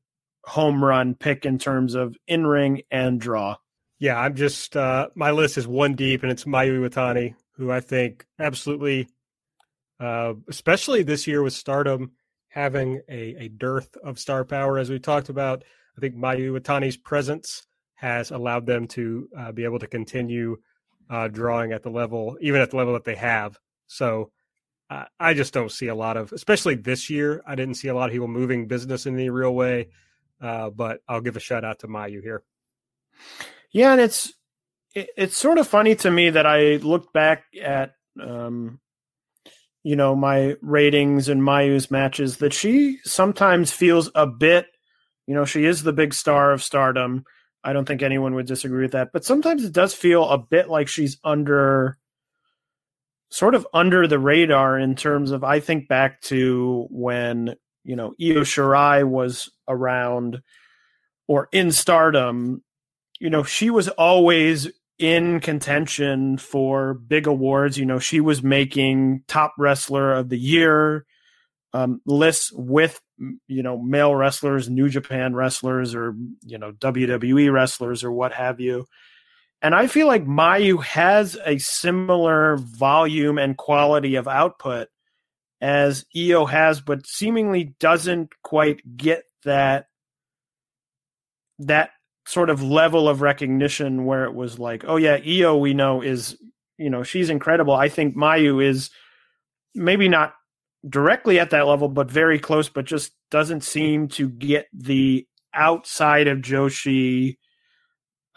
home 0.44 0.84
run 0.84 1.14
pick 1.14 1.44
in 1.44 1.58
terms 1.58 1.94
of 1.94 2.16
in 2.26 2.46
ring 2.46 2.82
and 2.90 3.20
draw. 3.20 3.56
Yeah, 3.98 4.18
I'm 4.18 4.36
just 4.36 4.76
uh, 4.76 5.08
my 5.16 5.32
list 5.32 5.58
is 5.58 5.66
one 5.66 5.94
deep, 5.94 6.22
and 6.22 6.30
it's 6.30 6.44
Mayu 6.44 6.78
Iwatani, 6.78 7.34
who 7.56 7.72
I 7.72 7.80
think 7.80 8.24
absolutely, 8.38 9.08
uh, 9.98 10.34
especially 10.48 11.02
this 11.02 11.26
year 11.26 11.42
with 11.42 11.52
Stardom 11.52 12.12
having 12.48 13.02
a, 13.08 13.44
a 13.44 13.48
dearth 13.48 13.96
of 14.02 14.18
star 14.18 14.44
power, 14.44 14.78
as 14.78 14.88
we 14.88 14.98
talked 14.98 15.28
about. 15.28 15.64
I 15.96 16.00
think 16.00 16.14
Mayu 16.14 16.52
Iwatani's 16.52 16.96
presence 16.96 17.66
has 17.94 18.30
allowed 18.30 18.66
them 18.66 18.86
to 18.86 19.28
uh, 19.36 19.52
be 19.52 19.64
able 19.64 19.80
to 19.80 19.88
continue 19.88 20.56
uh, 21.10 21.26
drawing 21.26 21.72
at 21.72 21.82
the 21.82 21.90
level, 21.90 22.38
even 22.40 22.60
at 22.60 22.70
the 22.70 22.76
level 22.76 22.92
that 22.92 23.04
they 23.04 23.16
have. 23.16 23.58
So 23.88 24.30
uh, 24.90 25.04
I 25.20 25.34
just 25.34 25.52
don't 25.52 25.70
see 25.70 25.88
a 25.88 25.94
lot 25.94 26.16
of, 26.16 26.32
especially 26.32 26.74
this 26.74 27.10
year. 27.10 27.42
I 27.46 27.54
didn't 27.54 27.74
see 27.74 27.88
a 27.88 27.94
lot 27.94 28.08
of 28.08 28.12
people 28.12 28.28
moving 28.28 28.68
business 28.68 29.06
in 29.06 29.14
any 29.14 29.30
real 29.30 29.54
way. 29.54 29.88
Uh, 30.40 30.70
but 30.70 31.00
I'll 31.08 31.20
give 31.20 31.36
a 31.36 31.40
shout 31.40 31.64
out 31.64 31.80
to 31.80 31.88
Mayu 31.88 32.22
here. 32.22 32.42
Yeah, 33.70 33.92
and 33.92 34.00
it's 34.00 34.32
it, 34.94 35.10
it's 35.16 35.36
sort 35.36 35.58
of 35.58 35.68
funny 35.68 35.94
to 35.96 36.10
me 36.10 36.30
that 36.30 36.46
I 36.46 36.76
looked 36.76 37.12
back 37.12 37.44
at 37.60 37.94
um, 38.20 38.80
you 39.82 39.96
know 39.96 40.14
my 40.14 40.56
ratings 40.62 41.28
and 41.28 41.42
Mayu's 41.42 41.90
matches 41.90 42.38
that 42.38 42.52
she 42.52 42.98
sometimes 43.04 43.72
feels 43.72 44.10
a 44.14 44.26
bit 44.26 44.66
you 45.26 45.34
know 45.34 45.44
she 45.44 45.64
is 45.64 45.82
the 45.82 45.92
big 45.92 46.14
star 46.14 46.52
of 46.52 46.62
stardom 46.62 47.24
I 47.64 47.72
don't 47.72 47.86
think 47.86 48.02
anyone 48.02 48.34
would 48.34 48.46
disagree 48.46 48.82
with 48.82 48.92
that 48.92 49.10
but 49.12 49.24
sometimes 49.24 49.64
it 49.64 49.72
does 49.72 49.94
feel 49.94 50.28
a 50.28 50.38
bit 50.38 50.68
like 50.68 50.88
she's 50.88 51.18
under 51.24 51.98
sort 53.30 53.54
of 53.54 53.66
under 53.72 54.06
the 54.06 54.18
radar 54.18 54.78
in 54.78 54.94
terms 54.94 55.30
of 55.30 55.44
I 55.44 55.60
think 55.60 55.88
back 55.88 56.20
to 56.22 56.86
when 56.90 57.56
you 57.84 57.96
know 57.96 58.14
Io 58.20 58.42
Shirai 58.42 59.06
was 59.06 59.50
around 59.68 60.42
or 61.26 61.48
in 61.52 61.72
stardom 61.72 62.62
you 63.20 63.30
know, 63.30 63.42
she 63.42 63.70
was 63.70 63.88
always 63.88 64.68
in 64.98 65.40
contention 65.40 66.38
for 66.38 66.94
big 66.94 67.26
awards. 67.26 67.78
You 67.78 67.86
know, 67.86 67.98
she 67.98 68.20
was 68.20 68.42
making 68.42 69.22
top 69.26 69.54
wrestler 69.58 70.12
of 70.14 70.28
the 70.28 70.38
year 70.38 71.04
um, 71.72 72.00
lists 72.06 72.52
with, 72.52 73.00
you 73.46 73.62
know, 73.62 73.80
male 73.80 74.14
wrestlers, 74.14 74.68
New 74.68 74.88
Japan 74.88 75.34
wrestlers, 75.34 75.94
or, 75.94 76.14
you 76.44 76.58
know, 76.58 76.72
WWE 76.72 77.52
wrestlers 77.52 78.02
or 78.04 78.12
what 78.12 78.32
have 78.32 78.60
you. 78.60 78.86
And 79.60 79.74
I 79.74 79.88
feel 79.88 80.06
like 80.06 80.24
Mayu 80.24 80.82
has 80.84 81.36
a 81.44 81.58
similar 81.58 82.56
volume 82.58 83.38
and 83.38 83.56
quality 83.56 84.14
of 84.14 84.28
output 84.28 84.88
as 85.60 86.04
Io 86.16 86.46
has, 86.46 86.80
but 86.80 87.06
seemingly 87.06 87.74
doesn't 87.80 88.30
quite 88.42 88.80
get 88.96 89.24
that 89.44 89.86
that 91.58 91.90
sort 92.24 92.50
of 92.50 92.62
level 92.62 93.08
of 93.08 93.20
recognition 93.20 94.04
where 94.04 94.24
it 94.24 94.34
was 94.34 94.60
like, 94.60 94.84
oh 94.86 94.96
yeah, 94.96 95.18
Io 95.26 95.56
we 95.56 95.74
know 95.74 96.02
is 96.02 96.36
you 96.78 96.88
know, 96.88 97.02
she's 97.02 97.28
incredible. 97.28 97.74
I 97.74 97.88
think 97.88 98.16
Mayu 98.16 98.64
is 98.64 98.90
maybe 99.74 100.08
not 100.08 100.34
directly 100.88 101.40
at 101.40 101.50
that 101.50 101.66
level, 101.66 101.88
but 101.88 102.10
very 102.10 102.38
close, 102.38 102.68
but 102.68 102.84
just 102.84 103.12
doesn't 103.30 103.64
seem 103.64 104.08
to 104.08 104.28
get 104.28 104.66
the 104.72 105.26
outside 105.52 106.28
of 106.28 106.38
Joshi 106.38 107.36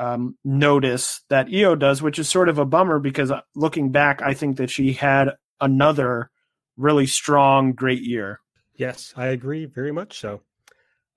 um, 0.02 0.36
notice 0.44 1.22
that 1.30 1.48
Io 1.54 1.76
does, 1.76 2.02
which 2.02 2.18
is 2.18 2.28
sort 2.28 2.50
of 2.50 2.58
a 2.58 2.66
bummer 2.66 2.98
because 2.98 3.30
uh, 3.30 3.42
looking 3.56 3.92
back, 3.92 4.20
I 4.24 4.34
think 4.34 4.58
that 4.58 4.72
she 4.72 4.94
had 4.94 5.30
another 5.60 6.32
really 6.76 7.06
strong, 7.06 7.74
great 7.74 8.02
year. 8.02 8.40
Yes, 8.76 9.14
I 9.16 9.28
agree 9.28 9.66
very 9.66 9.92
much 9.92 10.20
so. 10.20 10.42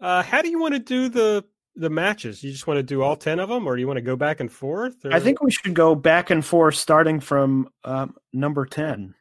Uh, 0.00 0.22
how 0.22 0.42
do 0.42 0.50
you 0.50 0.60
want 0.60 0.74
to 0.74 0.80
do 0.80 1.08
the 1.08 1.46
the 1.76 1.88
matches? 1.88 2.44
You 2.44 2.52
just 2.52 2.66
want 2.66 2.76
to 2.76 2.82
do 2.82 3.00
all 3.00 3.16
ten 3.16 3.40
of 3.40 3.48
them, 3.48 3.66
or 3.66 3.74
do 3.74 3.80
you 3.80 3.86
want 3.86 3.96
to 3.96 4.02
go 4.02 4.16
back 4.16 4.40
and 4.40 4.52
forth? 4.52 5.02
Or... 5.06 5.14
I 5.14 5.18
think 5.18 5.42
we 5.42 5.50
should 5.50 5.72
go 5.72 5.94
back 5.94 6.28
and 6.28 6.44
forth, 6.44 6.74
starting 6.74 7.20
from 7.20 7.70
um, 7.84 8.14
number 8.34 8.66
ten. 8.66 9.14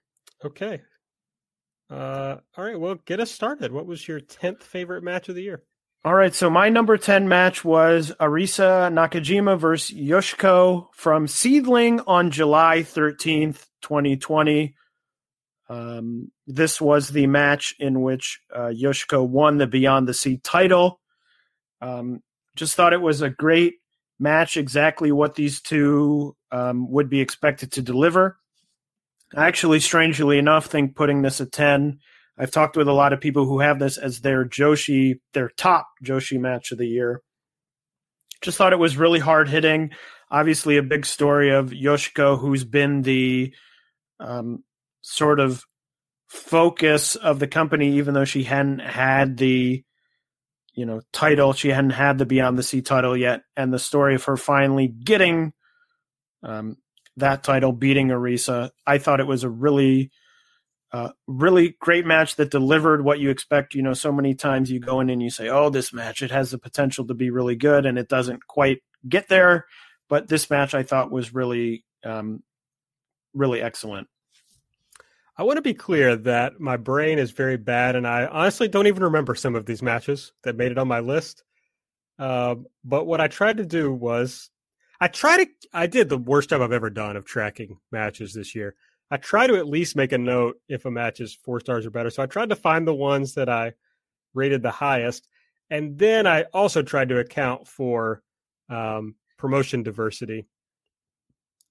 Okay. 0.44 0.82
Uh, 1.90 2.36
all 2.58 2.66
right. 2.66 2.78
Well, 2.78 2.96
get 3.06 3.22
us 3.22 3.32
started. 3.32 3.72
What 3.72 3.86
was 3.86 4.06
your 4.10 4.20
tenth 4.20 4.62
favorite 4.62 5.04
match 5.04 5.30
of 5.30 5.36
the 5.36 5.44
year? 5.44 5.64
All 6.06 6.14
right. 6.14 6.36
So 6.36 6.50
my 6.50 6.68
number 6.68 6.98
ten 6.98 7.30
match 7.30 7.64
was 7.64 8.12
Arisa 8.20 8.92
Nakajima 8.92 9.58
versus 9.58 9.96
Yoshiko 9.96 10.88
from 10.94 11.28
Seadlinnng 11.28 12.04
on 12.08 12.30
July 12.30 12.84
thirteenth, 12.84 13.66
twenty 13.82 14.18
twenty. 14.18 14.76
Um, 15.70 16.32
this 16.46 16.82
was 16.82 17.10
the 17.10 17.28
match 17.28 17.76
in 17.80 18.02
which 18.02 18.42
uh, 18.54 18.72
Yoshiko 18.76 19.26
won 19.26 19.58
the 19.58 19.68
Beyond 19.68 20.08
the 20.08 20.14
Sea 20.14 20.38
title. 20.44 21.00
Um, 21.82 22.22
just 22.56 22.76
thought 22.76 22.94
it 22.94 23.02
was 23.02 23.22
a 23.22 23.30
great 23.30 23.76
match, 24.20 24.58
exactly 24.58 25.12
what 25.12 25.36
these 25.36 25.62
two 25.62 26.36
um, 26.52 26.92
would 26.92 27.10
be 27.10 27.22
expected 27.22 27.72
to 27.74 27.82
deliver. 27.82 28.38
I 29.36 29.48
actually, 29.48 29.80
strangely 29.80 30.38
enough, 30.38 30.68
think 30.68 30.96
putting 30.96 31.22
this 31.22 31.42
at 31.42 31.52
10. 31.52 32.00
I've 32.38 32.52
talked 32.52 32.76
with 32.76 32.88
a 32.88 32.94
lot 32.94 33.14
of 33.14 33.22
people 33.22 33.46
who 33.46 33.60
have 33.60 33.80
this 33.80 33.98
as 33.98 34.22
their 34.22 34.44
Joshi, 34.46 35.20
their 35.34 35.50
top 35.50 35.88
Joshi 36.04 36.40
match 36.40 36.72
of 36.72 36.78
the 36.78 36.88
year. 36.88 37.22
Just 38.42 38.58
thought 38.58 38.74
it 38.74 38.80
was 38.80 38.98
really 38.98 39.20
hard 39.20 39.48
hitting. 39.48 39.92
Obviously, 40.32 40.78
a 40.78 40.84
big 40.84 41.06
story 41.06 41.52
of 41.52 41.70
Yoshiko, 41.70 42.40
who's 42.40 42.64
been 42.64 43.04
the 43.04 43.54
um, 44.20 44.64
sort 45.02 45.40
of 45.40 45.64
focus 46.28 47.16
of 47.16 47.40
the 47.40 47.48
company, 47.48 47.98
even 47.98 48.16
though 48.16 48.26
she 48.26 48.44
hadn't 48.44 48.80
had 48.80 49.38
the 49.38 49.84
you 50.74 50.86
know 50.86 51.02
title, 51.12 51.54
she 51.54 51.70
hadn't 51.70 51.92
had 51.92 52.18
the 52.18 52.26
Beyond 52.26 52.58
the 52.58 52.64
Sea 52.64 52.82
title 52.82 53.16
yet, 53.16 53.44
and 53.56 53.72
the 53.72 53.80
story 53.80 54.16
of 54.16 54.24
her 54.24 54.38
finally 54.38 54.88
getting 54.88 55.54
um, 56.42 56.78
that 57.18 57.44
title, 57.44 57.72
beating 57.72 58.08
Arisa. 58.08 58.72
I 58.88 58.98
thought 58.98 59.20
it 59.20 59.28
was 59.28 59.44
a 59.44 59.50
really 59.50 60.10
really 61.28 61.76
great 61.80 62.06
match 62.06 62.36
that 62.36 62.52
delivered 62.52 63.04
what 63.04 63.20
you 63.20 63.30
expect. 63.30 63.74
You 63.74 63.82
know, 63.82 63.94
so 63.94 64.12
many 64.12 64.36
times 64.36 64.70
you 64.72 64.80
go 64.80 65.00
in 65.00 65.10
and 65.10 65.22
you 65.22 65.30
say, 65.30 65.50
"Oh, 65.50 65.70
this 65.70 65.92
match 65.92 66.22
it 66.22 66.32
has 66.32 66.52
the 66.52 66.58
potential 66.58 67.08
to 67.08 67.14
be 67.14 67.30
really 67.32 67.56
good," 67.56 67.86
and 67.86 67.98
it 67.98 68.08
doesn't 68.08 68.46
quite 68.48 68.84
get 69.08 69.28
there. 69.28 69.66
But 70.10 70.28
this 70.28 70.50
match, 70.50 70.76
I 70.76 70.84
thought, 70.84 71.12
was 71.12 71.34
really, 71.34 71.84
um, 72.04 72.44
really 73.34 73.62
excellent. 73.62 74.08
I 75.36 75.44
want 75.44 75.58
to 75.58 75.64
be 75.64 75.74
clear 75.74 76.16
that 76.16 76.60
my 76.60 76.78
brain 76.78 77.18
is 77.18 77.32
very 77.32 77.58
bad, 77.58 77.96
and 77.96 78.08
I 78.08 78.28
honestly 78.28 78.68
don't 78.68 78.86
even 78.86 79.04
remember 79.04 79.34
some 79.34 79.56
of 79.56 79.66
these 79.66 79.82
matches 79.82 80.32
that 80.44 80.56
made 80.56 80.72
it 80.72 80.78
on 80.78 80.88
my 80.88 81.00
list. 81.00 81.44
Uh, 82.20 82.56
but 82.84 83.06
what 83.08 83.20
I 83.20 83.28
tried 83.28 83.58
to 83.58 83.66
do 83.66 83.92
was, 83.92 84.52
I 85.02 85.08
tried 85.08 85.46
to, 85.46 85.48
I 85.74 85.88
did 85.88 86.10
the 86.10 86.20
worst 86.20 86.50
job 86.50 86.62
I've 86.62 86.72
ever 86.72 86.92
done 86.92 87.18
of 87.18 87.26
tracking 87.26 87.80
matches 87.92 88.34
this 88.36 88.54
year. 88.54 88.76
I 89.14 89.18
try 89.18 89.46
to 89.46 89.58
at 89.58 89.68
least 89.68 89.96
make 89.96 90.12
a 90.12 90.18
note 90.18 90.60
if 90.68 90.86
a 90.86 90.92
match 90.92 91.20
is 91.20 91.36
four 91.36 91.60
stars 91.60 91.86
or 91.86 91.92
better. 91.92 92.10
So 92.10 92.24
I 92.24 92.26
tried 92.26 92.50
to 92.50 92.56
find 92.56 92.88
the 92.88 92.96
ones 92.96 93.36
that 93.36 93.48
I 93.48 93.74
rated 94.34 94.64
the 94.64 94.72
highest, 94.72 95.28
and 95.70 96.00
then 96.00 96.26
I 96.26 96.46
also 96.52 96.82
tried 96.82 97.10
to 97.10 97.20
account 97.20 97.68
for 97.68 98.24
um, 98.70 99.14
promotion 99.38 99.84
diversity. 99.84 100.48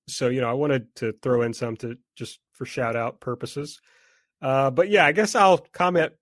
So 0.07 0.29
you 0.29 0.41
know, 0.41 0.49
I 0.49 0.53
wanted 0.53 0.95
to 0.97 1.15
throw 1.21 1.43
in 1.43 1.53
some 1.53 1.77
to 1.79 1.99
just 2.15 2.39
for 2.53 2.65
shout 2.65 2.95
out 2.95 3.19
purposes. 3.19 3.81
Uh, 4.41 4.71
but 4.71 4.89
yeah, 4.89 5.05
I 5.05 5.11
guess 5.11 5.35
I'll 5.35 5.59
comment 5.59 6.13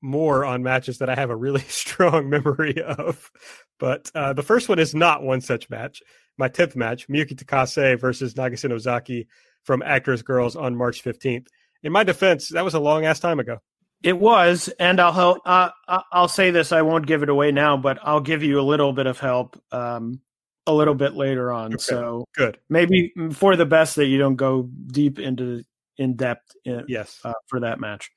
more 0.00 0.44
on 0.44 0.62
matches 0.62 0.98
that 0.98 1.10
I 1.10 1.16
have 1.16 1.30
a 1.30 1.36
really 1.36 1.60
strong 1.68 2.30
memory 2.30 2.80
of. 2.80 3.32
But 3.80 4.12
uh, 4.14 4.32
the 4.32 4.44
first 4.44 4.68
one 4.68 4.78
is 4.78 4.94
not 4.94 5.24
one 5.24 5.40
such 5.40 5.68
match. 5.68 6.04
My 6.38 6.48
10th 6.48 6.76
match, 6.76 7.08
Miyuki 7.08 7.34
Takase 7.34 7.98
versus 7.98 8.34
Nagisa 8.34 8.68
Nozaki 8.68 9.26
from 9.64 9.82
Actwres 9.82 10.22
girl'Z 10.22 10.56
on 10.56 10.76
March 10.76 11.02
15th. 11.02 11.46
In 11.82 11.92
my 11.92 12.04
defense, 12.04 12.48
that 12.50 12.64
was 12.64 12.74
a 12.74 12.80
long 12.80 13.04
ass 13.04 13.20
time 13.20 13.40
ago. 13.40 13.58
It 14.02 14.18
was, 14.18 14.68
and 14.80 15.00
I'll 15.00 15.12
help. 15.12 15.38
Uh, 15.44 15.70
I'll 16.10 16.28
say 16.28 16.50
this. 16.50 16.72
I 16.72 16.82
won't 16.82 17.06
give 17.06 17.22
it 17.22 17.28
away 17.28 17.52
now, 17.52 17.76
but 17.76 17.98
I'll 18.02 18.20
give 18.20 18.42
you 18.42 18.58
a 18.58 18.62
little 18.62 18.92
bit 18.92 19.06
of 19.06 19.20
help. 19.20 19.60
Um, 19.72 20.20
a 20.66 20.72
little 20.72 20.94
bit 20.94 21.14
later 21.14 21.52
on. 21.52 21.74
Okay. 21.74 21.82
So 21.82 22.26
good. 22.34 22.58
Maybe 22.68 23.12
for 23.32 23.56
the 23.56 23.66
best 23.66 23.96
that 23.96 24.06
you 24.06 24.18
don't 24.18 24.36
go 24.36 24.68
deep 24.88 25.18
into 25.18 25.64
in 25.98 26.14
depth. 26.14 26.52
In, 26.64 26.84
yes, 26.88 27.20
uh, 27.24 27.32
for 27.48 27.60
that 27.60 27.80
match. 27.80 28.10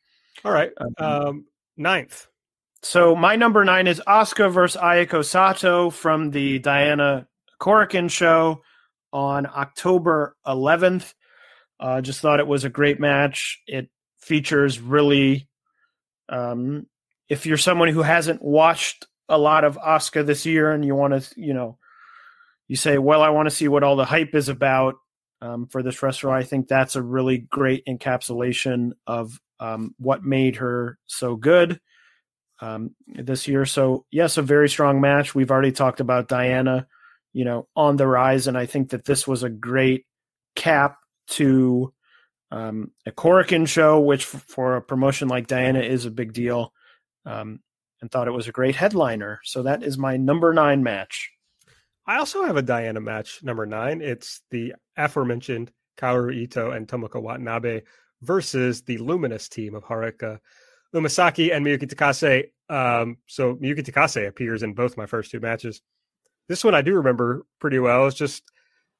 All 0.43 0.51
right. 0.51 0.71
Um, 0.77 0.93
um, 0.97 1.45
ninth. 1.77 2.27
So 2.81 3.15
my 3.15 3.35
number 3.35 3.65
nine 3.65 3.87
is 3.87 4.01
Asuka 4.07 4.51
versus 4.51 4.79
Ayako 4.79 5.25
Sato 5.25 5.89
from 5.89 6.29
the 6.29 6.59
Diana 6.59 7.27
Korakuen 7.59 8.11
show 8.11 8.61
on 9.11 9.47
October 9.47 10.35
11th. 10.45 11.13
Uh, 11.79 12.01
just 12.01 12.21
thought 12.21 12.39
it 12.39 12.47
was 12.47 12.63
a 12.63 12.69
great 12.69 12.99
match. 12.99 13.61
It 13.67 13.89
features 14.19 14.79
really, 14.79 15.47
um, 16.29 16.87
if 17.29 17.45
you're 17.45 17.57
someone 17.57 17.89
who 17.89 18.01
hasn't 18.01 18.41
watched 18.41 19.07
a 19.27 19.37
lot 19.37 19.63
of 19.63 19.77
Asuka 19.77 20.25
this 20.25 20.45
year 20.45 20.71
and 20.71 20.85
you 20.85 20.95
want 20.95 21.21
to, 21.21 21.39
you 21.39 21.53
know, 21.53 21.77
you 22.67 22.75
say, 22.75 22.97
well, 22.97 23.21
I 23.21 23.29
want 23.29 23.47
to 23.47 23.55
see 23.55 23.67
what 23.67 23.83
all 23.83 23.95
the 23.95 24.05
hype 24.05 24.33
is 24.33 24.49
about 24.49 24.95
um, 25.41 25.67
for 25.67 25.83
this 25.83 26.01
wrestler. 26.01 26.31
I 26.31 26.43
think 26.43 26.67
that's 26.67 26.95
a 26.95 27.01
really 27.01 27.37
great 27.37 27.85
encapsulation 27.85 28.91
of 29.05 29.39
um, 29.59 29.93
what 29.97 30.23
made 30.23 30.57
her 30.57 30.97
so 31.05 31.35
good 31.35 31.79
um, 32.59 32.95
this 33.07 33.47
year. 33.47 33.65
So, 33.65 34.05
yes, 34.11 34.37
a 34.37 34.41
very 34.41 34.69
strong 34.69 35.01
match. 35.01 35.35
We've 35.35 35.51
already 35.51 35.71
talked 35.71 35.99
about 35.99 36.27
Diana, 36.27 36.87
you 37.33 37.45
know, 37.45 37.67
on 37.75 37.97
the 37.97 38.07
rise, 38.07 38.47
and 38.47 38.57
I 38.57 38.65
think 38.65 38.89
that 38.89 39.05
this 39.05 39.27
was 39.27 39.43
a 39.43 39.49
great 39.49 40.05
cap 40.55 40.97
to 41.27 41.93
um, 42.51 42.91
a 43.05 43.11
Korakuen 43.11 43.67
show, 43.67 43.99
which 43.99 44.23
f- 44.23 44.45
for 44.47 44.75
a 44.75 44.81
promotion 44.81 45.27
like 45.27 45.47
Diana 45.47 45.79
is 45.79 46.05
a 46.05 46.11
big 46.11 46.33
deal, 46.33 46.73
um, 47.25 47.59
and 48.01 48.11
thought 48.11 48.27
it 48.27 48.31
was 48.31 48.47
a 48.47 48.51
great 48.51 48.75
headliner. 48.75 49.39
So 49.43 49.63
that 49.63 49.83
is 49.83 49.97
my 49.97 50.17
number 50.17 50.53
nine 50.53 50.83
match. 50.83 51.31
I 52.05 52.17
also 52.17 52.45
have 52.45 52.57
a 52.57 52.61
Diana 52.61 53.01
match, 53.01 53.41
number 53.43 53.65
nine. 53.65 54.01
It's 54.01 54.41
the 54.51 54.75
aforementioned 54.95 55.71
Kaoru 55.97 56.35
Ito 56.35 56.71
and 56.71 56.87
Tomoka 56.87 57.21
Watanabe 57.21 57.81
versus 58.21 58.83
the 58.83 58.97
Luminous 58.99 59.49
team 59.49 59.73
of 59.75 59.83
Haruka 59.83 60.39
Umesaki 60.93 61.53
and 61.53 61.65
Miyuki 61.65 61.91
Takase. 61.91 62.51
Um, 62.69 63.17
so 63.27 63.55
Miyuki 63.55 63.83
Takase 63.83 64.27
appears 64.27 64.61
in 64.63 64.73
both 64.73 64.97
my 64.97 65.05
first 65.05 65.31
two 65.31 65.39
matches. 65.39 65.81
This 66.47 66.63
one 66.63 66.75
I 66.75 66.81
do 66.81 66.93
remember 66.93 67.45
pretty 67.59 67.79
well. 67.79 68.05
It's 68.05 68.15
just, 68.15 68.43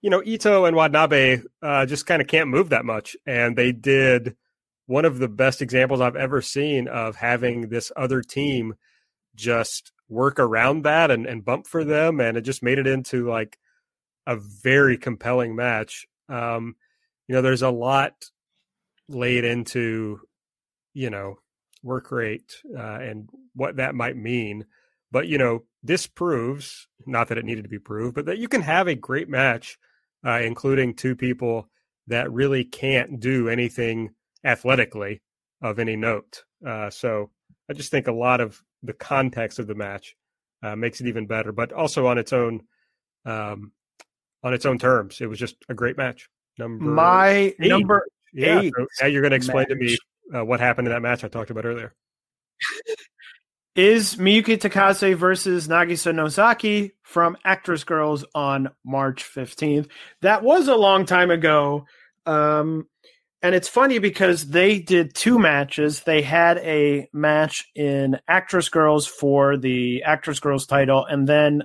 you 0.05 0.11
know, 0.11 0.21
Ito 0.23 0.65
and 0.65 0.75
Watanabe 0.75 1.39
uh, 1.63 1.87
just 1.87 2.05
kind 2.05 2.21
of 2.21 2.27
can't 2.27 2.47
move 2.47 2.69
that 2.69 2.85
much. 2.85 3.17
And 3.25 3.55
they 3.55 3.71
did 3.71 4.35
one 4.85 5.03
of 5.03 5.17
the 5.17 5.27
best 5.27 5.63
examples 5.63 5.99
I've 5.99 6.15
ever 6.15 6.43
seen 6.43 6.87
of 6.87 7.15
having 7.15 7.69
this 7.69 7.91
other 7.97 8.21
team 8.21 8.75
just 9.33 9.93
work 10.07 10.37
around 10.37 10.83
that 10.83 11.09
and, 11.09 11.25
and 11.25 11.43
bump 11.43 11.65
for 11.65 11.83
them, 11.83 12.19
and 12.19 12.37
it 12.37 12.41
just 12.41 12.61
made 12.61 12.77
it 12.77 12.85
into 12.85 13.27
like 13.27 13.57
a 14.27 14.35
very 14.35 14.95
compelling 14.95 15.55
match. 15.55 16.05
Um, 16.29 16.75
you 17.27 17.33
know, 17.33 17.41
there's 17.41 17.63
a 17.63 17.71
lot 17.71 18.29
laid 19.09 19.43
into, 19.43 20.19
you 20.93 21.09
know, 21.09 21.39
work 21.81 22.11
rate 22.11 22.61
uh, 22.77 22.99
and 22.99 23.27
what 23.55 23.77
that 23.77 23.95
might 23.95 24.17
mean. 24.17 24.67
But 25.11 25.27
you 25.27 25.39
know, 25.39 25.63
this 25.81 26.05
proves 26.05 26.87
not 27.07 27.29
that 27.29 27.39
it 27.39 27.45
needed 27.45 27.63
to 27.63 27.69
be 27.69 27.79
proved, 27.79 28.13
but 28.13 28.27
that 28.27 28.37
you 28.37 28.47
can 28.47 28.61
have 28.61 28.87
a 28.87 28.93
great 28.93 29.29
match, 29.29 29.79
uh, 30.25 30.41
including 30.41 30.93
two 30.93 31.15
people 31.15 31.69
that 32.07 32.31
really 32.31 32.63
can't 32.63 33.19
do 33.19 33.49
anything 33.49 34.11
athletically 34.43 35.21
of 35.61 35.79
any 35.79 35.95
note. 35.95 36.43
Uh, 36.65 36.89
so 36.89 37.29
I 37.69 37.73
just 37.73 37.91
think 37.91 38.07
a 38.07 38.11
lot 38.11 38.41
of 38.41 38.61
the 38.83 38.93
context 38.93 39.59
of 39.59 39.67
the 39.67 39.75
match 39.75 40.15
uh, 40.63 40.75
makes 40.75 41.01
it 41.01 41.07
even 41.07 41.25
better. 41.25 41.51
But 41.51 41.71
also 41.73 42.07
on 42.07 42.17
its 42.17 42.33
own, 42.33 42.61
um, 43.25 43.71
on 44.43 44.53
its 44.53 44.65
own 44.65 44.77
terms, 44.77 45.21
it 45.21 45.27
was 45.27 45.39
just 45.39 45.55
a 45.69 45.73
great 45.73 45.97
match. 45.97 46.29
Number 46.57 46.85
my 46.85 47.27
eight. 47.27 47.59
number 47.59 48.05
yeah, 48.33 48.61
eight. 48.61 48.73
So 48.77 48.85
now 49.01 49.07
you're 49.07 49.21
going 49.21 49.31
to 49.31 49.37
explain 49.37 49.65
match. 49.67 49.69
to 49.69 49.75
me 49.75 49.97
uh, 50.35 50.45
what 50.45 50.59
happened 50.59 50.87
in 50.87 50.93
that 50.93 51.01
match 51.01 51.23
I 51.23 51.27
talked 51.27 51.49
about 51.49 51.65
earlier. 51.65 51.93
Is 53.75 54.15
Miyuki 54.15 54.57
Takase 54.57 55.15
versus 55.15 55.67
Nagisa 55.67 56.13
Nozaki 56.15 56.91
from 57.03 57.35
Actwres 57.45 57.83
girl'Z 57.83 58.23
on 58.33 58.69
March 58.85 59.25
15th. 59.25 59.89
That 60.21 60.43
was 60.43 60.69
a 60.69 60.75
long 60.75 61.05
time 61.05 61.29
ago. 61.29 61.85
Um, 62.25 62.87
and 63.41 63.53
it's 63.53 63.67
funny 63.67 63.99
because 63.99 64.47
they 64.47 64.79
did 64.79 65.13
two 65.13 65.37
matches. 65.37 66.03
They 66.03 66.21
had 66.21 66.57
a 66.59 67.09
match 67.11 67.65
in 67.75 68.17
Actwres 68.29 68.71
girl'Z 68.71 69.09
for 69.09 69.57
the 69.57 70.03
Actwres 70.07 70.39
girl'Z 70.39 70.67
title, 70.67 71.05
and 71.05 71.27
then 71.27 71.63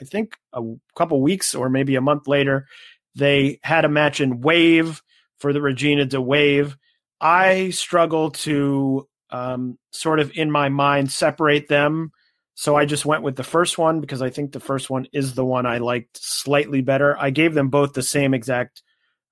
I 0.00 0.04
think 0.04 0.36
a 0.52 0.60
couple 0.96 1.22
weeks 1.22 1.54
or 1.54 1.70
maybe 1.70 1.94
a 1.94 2.00
month 2.00 2.26
later, 2.26 2.66
they 3.14 3.60
had 3.62 3.84
a 3.84 3.88
match 3.88 4.20
in 4.20 4.40
Wave 4.40 5.00
for 5.38 5.52
the 5.52 5.62
Regina 5.62 6.04
de 6.04 6.20
Wave. 6.20 6.76
I 7.20 7.70
struggle 7.70 8.32
to 8.32 9.08
um, 9.34 9.78
sort 9.90 10.20
of 10.20 10.30
in 10.36 10.48
my 10.48 10.68
mind 10.68 11.10
separate 11.10 11.66
them. 11.66 12.12
So 12.54 12.76
I 12.76 12.84
just 12.84 13.04
went 13.04 13.24
with 13.24 13.34
the 13.34 13.42
first 13.42 13.76
one 13.76 14.00
because 14.00 14.22
I 14.22 14.30
think 14.30 14.52
the 14.52 14.60
first 14.60 14.88
one 14.88 15.08
is 15.12 15.34
the 15.34 15.44
one 15.44 15.66
I 15.66 15.78
liked 15.78 16.20
slightly 16.22 16.82
better. 16.82 17.18
I 17.18 17.30
gave 17.30 17.52
them 17.52 17.68
both 17.68 17.94
the 17.94 18.02
same 18.02 18.32
exact 18.32 18.82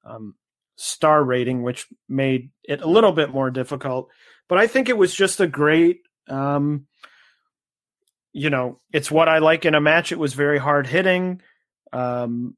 um, 0.04 0.34
star 0.74 1.22
rating, 1.22 1.62
which 1.62 1.86
made 2.08 2.50
it 2.64 2.80
a 2.80 2.88
little 2.88 3.12
bit 3.12 3.30
more 3.30 3.52
difficult. 3.52 4.08
But 4.48 4.58
I 4.58 4.66
think 4.66 4.88
it 4.88 4.98
was 4.98 5.14
just 5.14 5.40
a 5.40 5.46
great, 5.46 6.00
um, 6.28 6.88
you 8.32 8.50
know, 8.50 8.80
it's 8.92 9.10
what 9.10 9.28
I 9.28 9.38
like 9.38 9.64
in 9.64 9.76
a 9.76 9.80
match. 9.80 10.10
It 10.10 10.18
was 10.18 10.34
very 10.34 10.58
hard 10.58 10.88
hitting. 10.88 11.42
Um, 11.92 12.56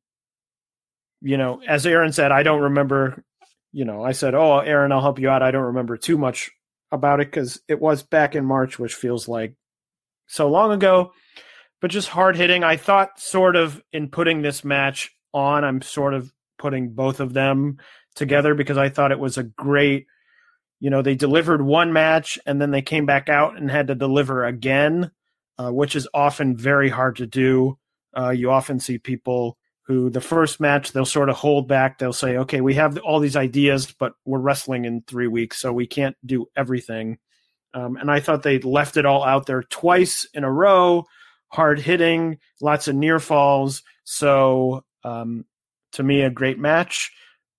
you 1.21 1.37
know, 1.37 1.61
as 1.69 1.85
Aaron 1.85 2.13
said, 2.13 2.33
I 2.33 2.43
don't 2.43 2.63
remember. 2.63 3.23
You 3.71 3.85
know, 3.85 4.03
I 4.03 4.13
said, 4.13 4.35
"Oh, 4.35 4.61
Aaron, 4.61 4.93
I'll 4.93 5.03
help 5.03 5.19
you 5.19 5.29
out." 5.29 5.43
I 5.43 5.51
don't 5.51 5.65
remember 5.65 5.97
too 5.99 6.17
much 6.17 6.51
about 6.95 7.21
it 7.21 7.29
because 7.29 7.61
it 7.69 7.81
was 7.81 8.03
back 8.03 8.35
in 8.35 8.45
March, 8.45 8.79
which 8.79 8.95
feels 8.95 9.29
like 9.29 9.55
so 10.27 10.49
long 10.49 10.73
ago. 10.73 11.13
But 11.81 11.91
just 11.91 12.09
hard 12.09 12.37
hitting. 12.37 12.65
I 12.65 12.77
thought, 12.77 13.21
sort 13.21 13.57
of, 13.57 13.83
in 13.93 14.09
putting 14.09 14.41
this 14.41 14.65
match 14.65 15.15
on, 15.35 15.65
I'm 15.65 15.83
sort 15.83 16.15
of 16.15 16.33
putting 16.59 16.95
both 16.95 17.21
of 17.21 17.35
them 17.35 17.79
together 18.15 18.55
because 18.55 18.79
I 18.79 18.89
thought 18.89 19.13
it 19.13 19.19
was 19.19 19.37
a 19.37 19.43
great. 19.43 20.07
You 20.81 20.91
know, 20.91 21.03
they 21.03 21.15
delivered 21.15 21.63
one 21.63 21.93
match 21.93 22.39
and 22.47 22.61
then 22.61 22.71
they 22.71 22.83
came 22.83 23.07
back 23.07 23.29
out 23.29 23.57
and 23.57 23.71
had 23.71 23.87
to 23.89 23.95
deliver 23.95 24.45
again, 24.45 25.11
uh, 25.59 25.71
which 25.71 25.97
is 25.97 26.09
often 26.13 26.57
very 26.57 26.91
hard 26.91 27.17
to 27.17 27.27
do. 27.27 27.79
Uh, 28.17 28.31
you 28.31 28.51
often 28.51 28.81
see 28.81 28.99
people 28.99 29.57
who 29.87 30.11
the 30.11 30.21
first 30.21 30.61
match 30.61 30.93
they'll 30.93 31.05
sort 31.05 31.29
of 31.29 31.37
hold 31.37 31.69
back. 31.69 31.99
They'll 31.99 32.13
say, 32.13 32.37
"Okay, 32.39 32.61
we 32.61 32.75
have 32.75 32.99
all 32.99 33.21
these 33.21 33.37
ideas, 33.37 33.95
but 33.99 34.15
we're 34.25 34.39
wrestling 34.39 34.85
in 34.85 35.03
three 35.03 35.29
weeks, 35.29 35.59
so 35.59 35.73
we 35.73 35.87
can't 35.87 36.17
do 36.25 36.47
everything." 36.57 37.19
Um, 37.75 37.97
and 37.97 38.11
I 38.11 38.21
thought 38.21 38.43
they 38.43 38.61
left 38.61 38.97
it 38.97 39.05
all 39.05 39.25
out 39.25 39.47
there 39.47 39.63
twice 39.65 40.27
in 40.33 40.45
a 40.45 40.53
row, 40.53 41.05
hard 41.49 41.81
hitting, 41.81 42.39
lots 42.61 42.89
of 42.89 42.95
near 42.95 43.19
falls. 43.19 43.83
So 44.05 44.85
um, 45.03 45.45
to 45.93 46.03
me, 46.03 46.23
a 46.23 46.31
great 46.31 46.59
match. 46.59 47.13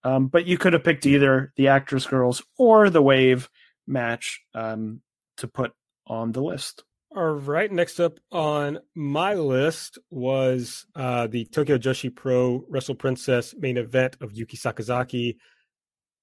Um, 0.03 0.27
but 0.27 0.45
you 0.45 0.57
could 0.57 0.73
have 0.73 0.83
picked 0.83 1.05
either 1.05 1.51
the 1.57 1.65
Actwres 1.65 2.07
girl'Z 2.07 2.41
or 2.57 2.89
the 2.89 3.01
wave 3.01 3.49
match 3.87 4.41
um, 4.53 5.01
to 5.37 5.47
put 5.47 5.73
on 6.07 6.31
the 6.31 6.43
list. 6.43 6.83
All 7.15 7.35
right. 7.35 7.71
Next 7.71 8.01
up 8.01 8.19
on 8.29 8.79
my 8.93 9.35
list 9.35 9.97
was 10.11 10.85
uh, 10.95 11.27
the 11.27 11.45
Tokyo 11.45 11.77
Joshi 11.77 12.13
Pro 12.13 12.65
Wrestle 12.67 12.93
Princess 12.93 13.55
main 13.57 13.77
event 13.77 14.17
of 14.19 14.33
Yuka 14.33 14.59
Sakazaki 14.59 15.37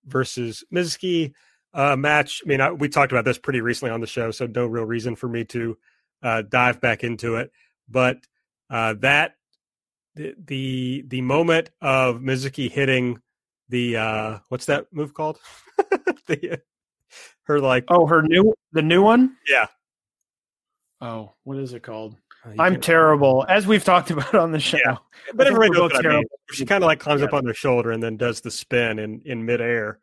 versus 0.04 0.64
Mizuki 0.70 1.32
uh, 1.72 1.96
match. 1.96 2.42
I 2.44 2.48
mean, 2.48 2.60
I, 2.60 2.72
we 2.72 2.90
talked 2.90 3.10
about 3.10 3.24
this 3.24 3.38
pretty 3.38 3.62
recently 3.62 3.90
on 3.90 4.02
the 4.02 4.06
show, 4.06 4.30
so 4.32 4.46
no 4.46 4.66
real 4.66 4.84
reason 4.84 5.16
for 5.16 5.28
me 5.28 5.44
to 5.46 5.78
uh, 6.22 6.42
dive 6.42 6.82
back 6.82 7.04
into 7.04 7.36
it. 7.36 7.52
But 7.88 8.18
uh, 8.68 8.92
that 8.98 9.36
the, 10.14 10.34
the 10.44 11.04
the 11.08 11.22
moment 11.22 11.70
of 11.80 12.16
Mizuki 12.16 12.70
hitting 12.70 13.18
the 13.70 13.96
uh 13.96 14.38
what's 14.50 14.66
that 14.66 14.92
move 14.92 15.14
called? 15.14 15.38
the, 16.26 16.60
her 17.44 17.60
like 17.60 17.84
oh 17.88 18.06
her 18.06 18.20
new 18.20 18.52
the 18.72 18.82
new 18.82 19.02
one 19.02 19.36
yeah 19.48 19.68
oh 21.02 21.34
what 21.44 21.58
is 21.58 21.74
it 21.74 21.82
called? 21.82 22.16
Uh, 22.44 22.54
I'm 22.58 22.80
terrible, 22.80 23.44
as 23.48 23.66
we've 23.66 23.84
talked 23.84 24.10
about 24.10 24.34
on 24.34 24.52
the 24.52 24.60
show. 24.60 24.78
Yeah. 24.84 24.96
But 25.34 25.46
everybody 25.46 25.70
knows 25.70 25.92
what 25.92 26.06
I 26.06 26.16
mean. 26.16 26.24
She 26.52 26.64
kind 26.64 26.82
of 26.82 26.86
like 26.86 27.00
climbs 27.00 27.20
yeah. 27.20 27.26
up 27.26 27.34
on 27.34 27.44
their 27.44 27.54
shoulder 27.54 27.92
and 27.92 28.02
then 28.02 28.16
does 28.16 28.40
the 28.40 28.50
spin 28.50 28.98
in 28.98 29.20
in 29.24 29.44
midair. 29.44 29.98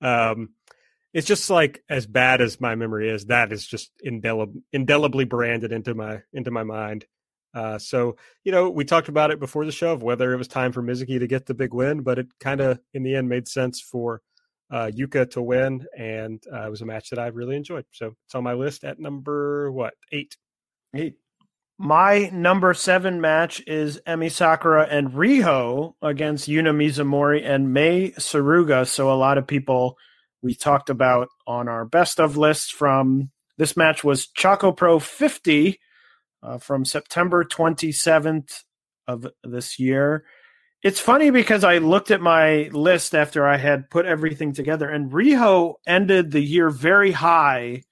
Um, 0.00 0.50
it's 1.14 1.26
just 1.26 1.48
like 1.48 1.82
as 1.88 2.06
bad 2.06 2.40
as 2.40 2.60
my 2.60 2.74
memory 2.74 3.08
is. 3.08 3.26
That 3.26 3.52
is 3.52 3.66
just 3.66 3.90
indelib- 4.04 4.62
indelibly 4.72 5.24
branded 5.24 5.72
into 5.72 5.94
my 5.94 6.22
into 6.32 6.50
my 6.50 6.64
mind. 6.64 7.06
Uh, 7.54 7.78
so 7.78 8.16
you 8.44 8.52
know, 8.52 8.68
we 8.68 8.84
talked 8.84 9.08
about 9.08 9.30
it 9.30 9.40
before 9.40 9.64
the 9.64 9.72
show 9.72 9.92
of 9.92 10.02
whether 10.02 10.32
it 10.32 10.36
was 10.36 10.48
time 10.48 10.72
for 10.72 10.82
Mizuki 10.82 11.18
to 11.18 11.26
get 11.26 11.46
the 11.46 11.54
big 11.54 11.72
win, 11.72 12.02
but 12.02 12.18
it 12.18 12.26
kind 12.40 12.60
of 12.60 12.78
in 12.92 13.02
the 13.02 13.14
end 13.14 13.28
made 13.28 13.48
sense 13.48 13.80
for 13.80 14.20
uh, 14.70 14.90
Yuka 14.94 15.30
to 15.30 15.42
win, 15.42 15.86
and 15.96 16.42
uh, 16.52 16.66
it 16.66 16.70
was 16.70 16.82
a 16.82 16.86
match 16.86 17.10
that 17.10 17.18
I 17.18 17.28
really 17.28 17.56
enjoyed. 17.56 17.84
So 17.92 18.14
it's 18.26 18.34
on 18.34 18.44
my 18.44 18.54
list 18.54 18.84
at 18.84 18.98
number 18.98 19.70
what 19.72 19.94
eight. 20.12 20.36
Eight. 20.94 21.14
My 21.80 22.28
number 22.32 22.74
seven 22.74 23.20
match 23.20 23.62
is 23.66 24.00
Emi 24.04 24.32
Sakura 24.32 24.88
and 24.90 25.12
Riho 25.12 25.94
against 26.02 26.48
Yuna 26.48 26.74
Mizumori 26.74 27.44
and 27.44 27.72
Mei 27.72 28.10
Suruga. 28.18 28.86
So 28.86 29.12
a 29.12 29.14
lot 29.14 29.38
of 29.38 29.46
people 29.46 29.96
we 30.42 30.54
talked 30.54 30.90
about 30.90 31.28
on 31.46 31.68
our 31.68 31.84
best 31.84 32.18
of 32.18 32.36
list 32.36 32.74
from 32.74 33.30
this 33.58 33.76
match 33.76 34.02
was 34.02 34.26
Choco 34.26 34.72
Pro 34.72 34.98
50 34.98 35.78
uh, 36.42 36.58
from 36.58 36.84
September 36.84 37.44
27th 37.44 38.64
of 39.06 39.28
this 39.44 39.78
year. 39.78 40.24
It's 40.82 41.00
funny 41.00 41.30
because 41.30 41.64
I 41.64 41.78
looked 41.78 42.12
at 42.12 42.20
my 42.20 42.68
list 42.72 43.14
after 43.14 43.46
I 43.46 43.56
had 43.56 43.90
put 43.90 44.06
everything 44.06 44.52
together, 44.52 44.88
and 44.88 45.10
Riho 45.10 45.74
ended 45.86 46.30
the 46.30 46.40
year 46.40 46.70
very 46.70 47.10
high, 47.10 47.82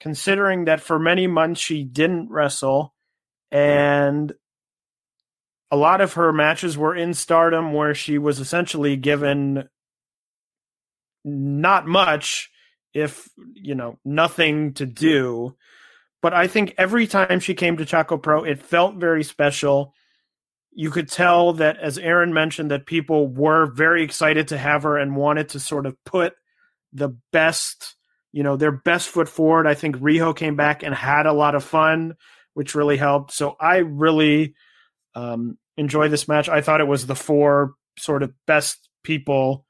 considering 0.00 0.66
that 0.66 0.80
for 0.82 0.98
many 0.98 1.26
months 1.26 1.62
she 1.62 1.82
didn't 1.82 2.30
wrestle, 2.30 2.94
and 3.50 4.32
a 5.70 5.76
lot 5.76 6.02
of 6.02 6.14
her 6.14 6.32
matches 6.32 6.76
were 6.76 6.94
in 6.94 7.14
stardom 7.14 7.72
where 7.72 7.94
she 7.94 8.18
was 8.18 8.38
essentially 8.38 8.96
given 8.96 9.68
not 11.24 11.86
much, 11.86 12.50
if 12.92 13.28
you 13.54 13.74
know, 13.74 13.98
nothing 14.04 14.74
to 14.74 14.84
do. 14.84 15.56
But 16.20 16.34
I 16.34 16.48
think 16.48 16.74
every 16.76 17.06
time 17.06 17.40
she 17.40 17.54
came 17.54 17.78
to 17.78 17.86
Choco 17.86 18.18
Pro, 18.18 18.44
it 18.44 18.60
felt 18.60 18.96
very 18.96 19.24
special. 19.24 19.94
You 20.72 20.90
could 20.90 21.08
tell 21.08 21.54
that, 21.54 21.78
as 21.78 21.98
Aaron 21.98 22.32
mentioned, 22.32 22.70
that 22.70 22.86
people 22.86 23.26
were 23.26 23.66
very 23.66 24.02
excited 24.02 24.48
to 24.48 24.58
have 24.58 24.84
her 24.84 24.96
and 24.96 25.16
wanted 25.16 25.50
to 25.50 25.60
sort 25.60 25.86
of 25.86 25.96
put 26.04 26.34
the 26.92 27.16
best, 27.32 27.96
you 28.32 28.42
know, 28.42 28.56
their 28.56 28.72
best 28.72 29.08
foot 29.08 29.28
forward. 29.28 29.66
I 29.66 29.74
think 29.74 29.96
Riho 29.96 30.34
came 30.34 30.56
back 30.56 30.82
and 30.82 30.94
had 30.94 31.26
a 31.26 31.32
lot 31.32 31.54
of 31.54 31.64
fun, 31.64 32.14
which 32.54 32.74
really 32.74 32.96
helped. 32.96 33.32
So 33.32 33.56
I 33.60 33.78
really 33.78 34.54
um, 35.14 35.58
enjoyed 35.76 36.10
this 36.10 36.28
match. 36.28 36.48
I 36.48 36.60
thought 36.60 36.80
it 36.80 36.88
was 36.88 37.06
the 37.06 37.16
four 37.16 37.74
sort 37.98 38.22
of 38.22 38.32
best 38.46 38.88
people 39.02 39.66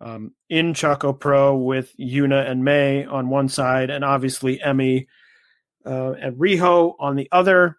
um, 0.00 0.32
in 0.48 0.74
Choco 0.74 1.12
Pro 1.12 1.56
with 1.56 1.92
Yuna 1.98 2.48
and 2.48 2.64
Mei 2.64 3.04
on 3.04 3.28
one 3.28 3.48
side, 3.48 3.90
and 3.90 4.04
obviously 4.04 4.58
Emi 4.58 5.06
uh, 5.84 6.12
and 6.12 6.36
Riho 6.36 6.94
on 7.00 7.16
the 7.16 7.28
other. 7.32 7.76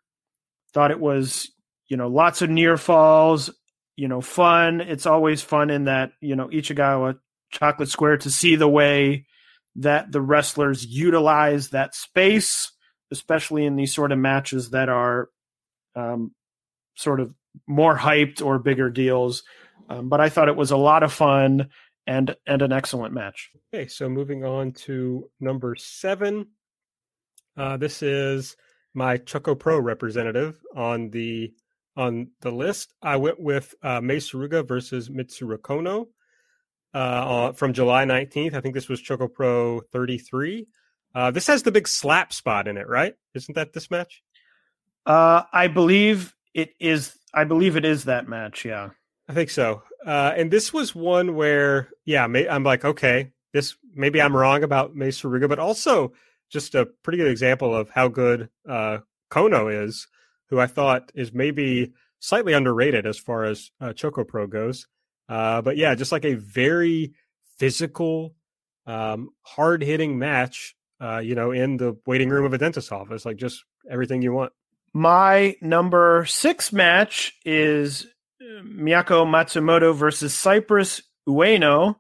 Thought 0.73 0.91
it 0.91 0.99
was, 0.99 1.49
you 1.89 1.97
know, 1.97 2.07
lots 2.07 2.41
of 2.41 2.49
near 2.49 2.77
falls, 2.77 3.49
you 3.97 4.07
know, 4.07 4.21
fun. 4.21 4.79
It's 4.79 5.05
always 5.05 5.41
fun 5.41 5.69
in 5.69 5.85
that, 5.85 6.11
you 6.21 6.35
know, 6.35 6.47
Ichigaya 6.47 7.17
Chocolate 7.51 7.89
Square 7.89 8.19
to 8.19 8.29
see 8.29 8.55
the 8.55 8.69
way 8.69 9.25
that 9.75 10.11
the 10.11 10.21
wrestlers 10.21 10.85
utilize 10.85 11.69
that 11.69 11.95
space, 11.95 12.71
especially 13.11 13.65
in 13.65 13.75
these 13.75 13.93
sort 13.93 14.11
of 14.11 14.19
matches 14.19 14.69
that 14.69 14.87
are 14.87 15.29
um, 15.95 16.31
sort 16.95 17.19
of 17.19 17.33
more 17.67 17.97
hyped 17.97 18.45
or 18.45 18.59
bigger 18.59 18.89
deals. 18.89 19.43
Um, 19.89 20.09
but 20.09 20.21
I 20.21 20.29
thought 20.29 20.47
it 20.49 20.55
was 20.55 20.71
a 20.71 20.77
lot 20.77 21.03
of 21.03 21.11
fun 21.11 21.69
and 22.05 22.35
and 22.45 22.61
an 22.61 22.71
excellent 22.71 23.13
match. 23.13 23.49
Okay, 23.73 23.87
so 23.87 24.07
moving 24.07 24.45
on 24.45 24.73
to 24.73 25.29
number 25.39 25.75
seven, 25.75 26.47
uh, 27.57 27.77
this 27.77 28.03
is 28.03 28.55
my 28.93 29.17
Choco 29.17 29.55
Pro 29.55 29.79
representative 29.79 30.59
on 30.75 31.09
the 31.09 31.53
on 31.99 32.29
the 32.39 32.49
list. 32.49 32.93
I 33.01 33.17
went 33.17 33.39
with 33.39 33.75
uh, 33.83 33.99
Mei 33.99 34.17
Suruga 34.17 34.65
versus 34.65 35.09
Mitsuru 35.09 35.57
Kono 35.57 36.07
uh, 36.93 37.51
from 37.51 37.73
July 37.73 38.05
19th. 38.05 38.53
I 38.53 38.61
think 38.61 38.73
this 38.73 38.87
was 38.87 39.01
Choco 39.01 39.27
Pro 39.27 39.81
33. 39.91 40.65
Uh, 41.13 41.31
this 41.31 41.47
has 41.47 41.63
the 41.63 41.71
big 41.71 41.87
slap 41.87 42.31
spot 42.31 42.67
in 42.67 42.77
it, 42.77 42.87
right? 42.87 43.15
Isn't 43.33 43.55
that 43.55 43.73
this 43.73 43.91
match? 43.91 44.23
Uh, 45.05 45.43
I 45.51 45.67
believe 45.67 46.33
it 46.53 46.71
is. 46.79 47.17
I 47.33 47.43
believe 47.43 47.75
it 47.75 47.83
is 47.83 48.05
that 48.05 48.27
match. 48.27 48.63
Yeah, 48.63 48.91
I 49.27 49.33
think 49.33 49.49
so. 49.49 49.83
Uh, 50.05 50.33
and 50.37 50.49
this 50.49 50.71
was 50.71 50.95
one 50.95 51.35
where, 51.35 51.89
yeah, 52.05 52.23
I'm 52.23 52.63
like, 52.63 52.85
okay, 52.85 53.31
this 53.51 53.75
maybe 53.93 54.21
I'm 54.21 54.35
wrong 54.35 54.63
about 54.63 54.95
Mei 54.95 55.09
Suruga, 55.09 55.49
but 55.49 55.59
also 55.59 56.13
just 56.49 56.75
a 56.75 56.85
pretty 57.03 57.17
good 57.17 57.29
example 57.29 57.75
of 57.75 57.89
how 57.89 58.07
good 58.07 58.49
uh, 58.67 58.99
Kono 59.29 59.85
is, 59.85 60.07
who 60.49 60.59
I 60.59 60.67
thought 60.67 61.11
is 61.15 61.33
maybe 61.33 61.93
slightly 62.19 62.53
underrated 62.53 63.05
as 63.05 63.17
far 63.17 63.45
as 63.45 63.71
uh, 63.79 63.93
Choco 63.93 64.23
Pro 64.23 64.47
goes. 64.47 64.87
Uh, 65.27 65.61
but 65.61 65.77
yeah, 65.77 65.95
just 65.95 66.11
like 66.11 66.25
a 66.25 66.33
very 66.33 67.13
physical, 67.57 68.35
um, 68.87 69.29
hard 69.41 69.83
hitting 69.83 70.17
match, 70.17 70.75
uh, 71.01 71.19
you 71.19 71.35
know, 71.35 71.51
in 71.51 71.77
the 71.77 71.97
waiting 72.05 72.29
room 72.29 72.45
of 72.45 72.53
a 72.53 72.57
dentist's 72.57 72.91
office, 72.91 73.25
like 73.25 73.37
just 73.37 73.63
everything 73.89 74.21
you 74.21 74.33
want. 74.33 74.51
My 74.93 75.55
number 75.61 76.25
six 76.25 76.73
match 76.73 77.33
is 77.45 78.07
uh, 78.41 78.63
Miyako 78.63 79.27
Matsumoto 79.27 79.93
versus 79.95 80.33
Cypress 80.33 81.01
Ueno 81.27 81.95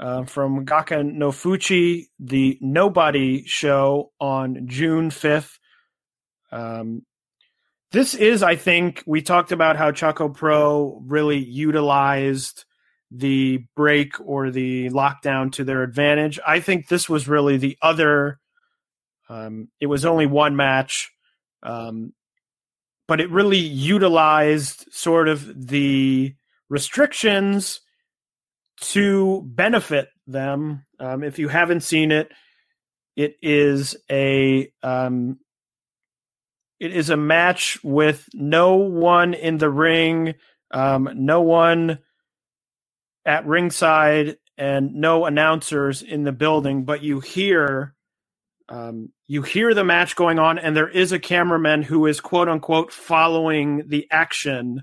uh, 0.00 0.24
from 0.24 0.64
Gakka 0.64 1.04
no 1.04 1.30
Fuchi, 1.30 2.06
the 2.18 2.58
Nobody 2.60 3.44
show 3.44 4.12
on 4.18 4.66
June 4.66 5.10
5th. 5.10 5.58
Um, 6.50 7.02
this 7.92 8.14
is, 8.14 8.42
I 8.42 8.56
think, 8.56 9.02
we 9.06 9.22
talked 9.22 9.52
about 9.52 9.76
how 9.76 9.92
Choco 9.92 10.28
Pro 10.28 11.02
really 11.06 11.38
utilized 11.38 12.64
the 13.10 13.64
break 13.76 14.14
or 14.20 14.50
the 14.50 14.88
lockdown 14.88 15.52
to 15.52 15.64
their 15.64 15.82
advantage. 15.82 16.40
I 16.46 16.60
think 16.60 16.88
this 16.88 17.08
was 17.08 17.28
really 17.28 17.58
the 17.58 17.76
other. 17.82 18.40
Um, 19.28 19.68
it 19.80 19.86
was 19.86 20.06
only 20.06 20.26
one 20.26 20.56
match, 20.56 21.12
um, 21.62 22.14
but 23.06 23.20
it 23.20 23.30
really 23.30 23.58
utilized 23.58 24.86
sort 24.90 25.28
of 25.28 25.68
the 25.68 26.34
restrictions 26.70 27.82
to 28.80 29.42
benefit 29.44 30.08
them. 30.26 30.86
Um, 30.98 31.22
if 31.22 31.38
you 31.38 31.48
haven't 31.48 31.82
seen 31.82 32.10
it, 32.10 32.30
it 33.16 33.36
is 33.42 33.94
a 34.10 34.72
um, 34.82 35.38
it 36.82 36.92
is 36.92 37.10
a 37.10 37.16
match 37.16 37.78
with 37.84 38.28
no 38.34 38.74
one 38.74 39.34
in 39.34 39.58
the 39.58 39.70
ring, 39.70 40.34
um, 40.72 41.08
no 41.14 41.40
one 41.40 42.00
at 43.24 43.46
ringside, 43.46 44.36
and 44.58 44.92
no 44.96 45.24
announcers 45.26 46.02
in 46.02 46.24
the 46.24 46.32
building. 46.32 46.84
But 46.84 47.04
you 47.04 47.20
hear, 47.20 47.94
um, 48.68 49.10
you 49.28 49.42
hear 49.42 49.74
the 49.74 49.84
match 49.84 50.16
going 50.16 50.40
on, 50.40 50.58
and 50.58 50.76
there 50.76 50.88
is 50.88 51.12
a 51.12 51.20
cameraman 51.20 51.82
who 51.82 52.04
is 52.06 52.20
quote 52.20 52.48
unquote 52.48 52.92
following 52.92 53.84
the 53.86 54.08
action 54.10 54.82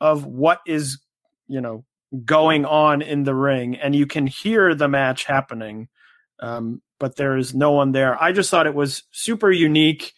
of 0.00 0.24
what 0.24 0.60
is, 0.66 0.98
you 1.46 1.60
know, 1.60 1.84
going 2.24 2.64
on 2.64 3.02
in 3.02 3.24
the 3.24 3.34
ring, 3.34 3.76
and 3.76 3.94
you 3.94 4.06
can 4.06 4.26
hear 4.26 4.74
the 4.74 4.88
match 4.88 5.24
happening. 5.24 5.88
Um, 6.40 6.80
but 6.98 7.16
there 7.16 7.36
is 7.36 7.54
no 7.54 7.72
one 7.72 7.92
there. 7.92 8.16
I 8.18 8.32
just 8.32 8.48
thought 8.48 8.66
it 8.66 8.74
was 8.74 9.02
super 9.10 9.50
unique. 9.50 10.14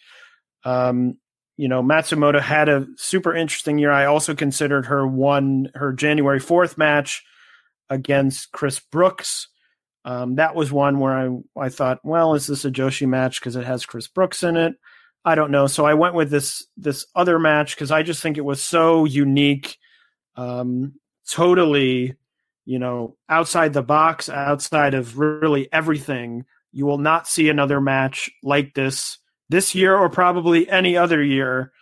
Um, 0.65 1.17
you 1.57 1.69
know, 1.69 1.83
Matsumoto 1.83 2.41
had 2.41 2.69
a 2.69 2.87
super 2.97 3.35
interesting 3.35 3.79
year. 3.79 3.91
I 3.91 4.07
also 4.07 4.35
considered 4.35 4.87
her 4.87 5.07
one 5.07 5.71
her 5.75 5.93
January 5.93 6.41
fourth 6.41 6.79
match 6.79 7.23
against 7.91 8.51
Chris 8.53 8.81
Brooks. 8.81 9.49
Um, 10.05 10.37
that 10.37 10.55
was 10.55 10.73
one 10.73 10.99
where 11.01 11.13
I 11.13 11.29
I 11.61 11.69
thought, 11.69 11.99
well, 12.03 12.35
is 12.35 12.47
this 12.47 12.65
a 12.65 12.71
Joshi 12.71 13.07
match 13.07 13.41
because 13.41 13.57
it 13.57 13.67
has 13.67 13.85
Chris 13.85 14.09
Brooks 14.09 14.43
in 14.43 14.57
it? 14.57 14.75
I 15.25 15.35
don't 15.35 15.51
know. 15.51 15.67
So 15.67 15.85
I 15.85 15.95
went 15.95 16.15
with 16.15 16.31
this 16.31 16.67
this 16.79 17.07
other 17.15 17.39
match 17.39 17.75
because 17.75 17.91
I 17.91 18.03
just 18.03 18.23
think 18.23 18.39
it 18.39 18.45
was 18.45 18.63
so 18.63 19.05
unique, 19.05 19.77
um, 20.37 20.95
totally, 21.31 22.15
you 22.65 22.79
know, 22.79 23.17
outside 23.29 23.75
the 23.75 23.83
box, 23.83 24.31
outside 24.31 24.95
of 24.95 25.19
really 25.19 25.71
everything. 25.73 26.47
You 26.73 26.87
will 26.87 26.99
not 26.99 27.29
see 27.29 27.51
another 27.51 27.81
match 27.81 28.31
like 28.43 28.73
this 28.73 29.19
this 29.51 29.75
year 29.75 29.95
or 29.95 30.09
probably 30.09 30.69
any 30.71 30.97
other 30.97 31.23
year 31.23 31.73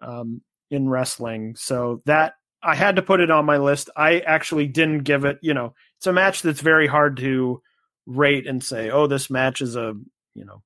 um, 0.00 0.40
in 0.70 0.88
wrestling. 0.88 1.56
So 1.56 2.00
that 2.06 2.34
I 2.62 2.74
had 2.74 2.96
to 2.96 3.02
put 3.02 3.20
it 3.20 3.30
on 3.30 3.44
my 3.44 3.58
list. 3.58 3.90
I 3.96 4.20
actually 4.20 4.68
didn't 4.68 5.00
give 5.00 5.24
it, 5.24 5.38
you 5.42 5.52
know, 5.52 5.74
it's 5.98 6.06
a 6.06 6.12
match 6.12 6.42
that's 6.42 6.60
very 6.60 6.86
hard 6.86 7.16
to 7.18 7.60
rate 8.06 8.46
and 8.46 8.62
say, 8.62 8.90
oh, 8.90 9.08
this 9.08 9.28
match 9.28 9.60
is 9.60 9.76
a, 9.76 9.94
you 10.34 10.44
know, 10.44 10.62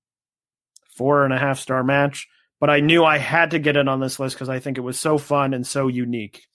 four 0.97 1.25
and 1.25 1.33
a 1.33 1.39
half 1.39 1.59
star 1.59 1.83
match. 1.83 2.29
But 2.61 2.69
I 2.69 2.81
knew 2.81 3.05
I 3.05 3.17
had 3.17 3.53
to 3.53 3.59
get 3.59 3.77
it 3.77 3.89
on 3.89 4.01
this 4.01 4.21
list 4.21 4.37
because 4.37 4.51
I 4.51 4.61
think 4.61 4.77
it 4.77 4.83
was 4.83 4.99
so 4.99 5.17
fun 5.17 5.55
and 5.55 5.67
so 5.67 5.89
unique. 5.89 6.47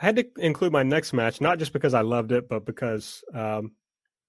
I 0.00 0.06
had 0.06 0.16
to 0.16 0.26
include 0.36 0.72
my 0.72 0.82
next 0.82 1.12
match, 1.12 1.40
not 1.40 1.60
just 1.60 1.72
because 1.72 1.94
I 1.94 2.00
loved 2.00 2.32
it, 2.32 2.48
but 2.48 2.66
because 2.66 3.22
um, 3.32 3.72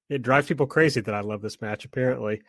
it 0.07 0.22
drives 0.22 0.47
people 0.47 0.68
crazy 0.68 1.01
that 1.01 1.15
I 1.15 1.22
love 1.22 1.41
this 1.41 1.61
match, 1.61 1.85
apparently. 1.85 2.41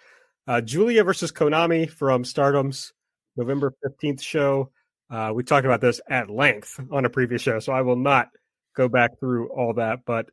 Uh, 0.50 0.60
Giulia 0.60 1.04
versus 1.04 1.30
Konami 1.30 1.88
from 1.88 2.24
Stardom's 2.24 2.92
November 3.36 3.72
15th 3.86 4.20
show. 4.20 4.72
Uh, 5.08 5.30
we 5.32 5.44
talked 5.44 5.64
about 5.64 5.80
this 5.80 6.00
at 6.10 6.28
length 6.28 6.80
on 6.90 7.04
a 7.04 7.08
previous 7.08 7.40
show, 7.40 7.60
so 7.60 7.72
I 7.72 7.82
will 7.82 7.94
not 7.94 8.30
go 8.74 8.88
back 8.88 9.20
through 9.20 9.48
all 9.50 9.74
that. 9.74 10.00
But 10.04 10.28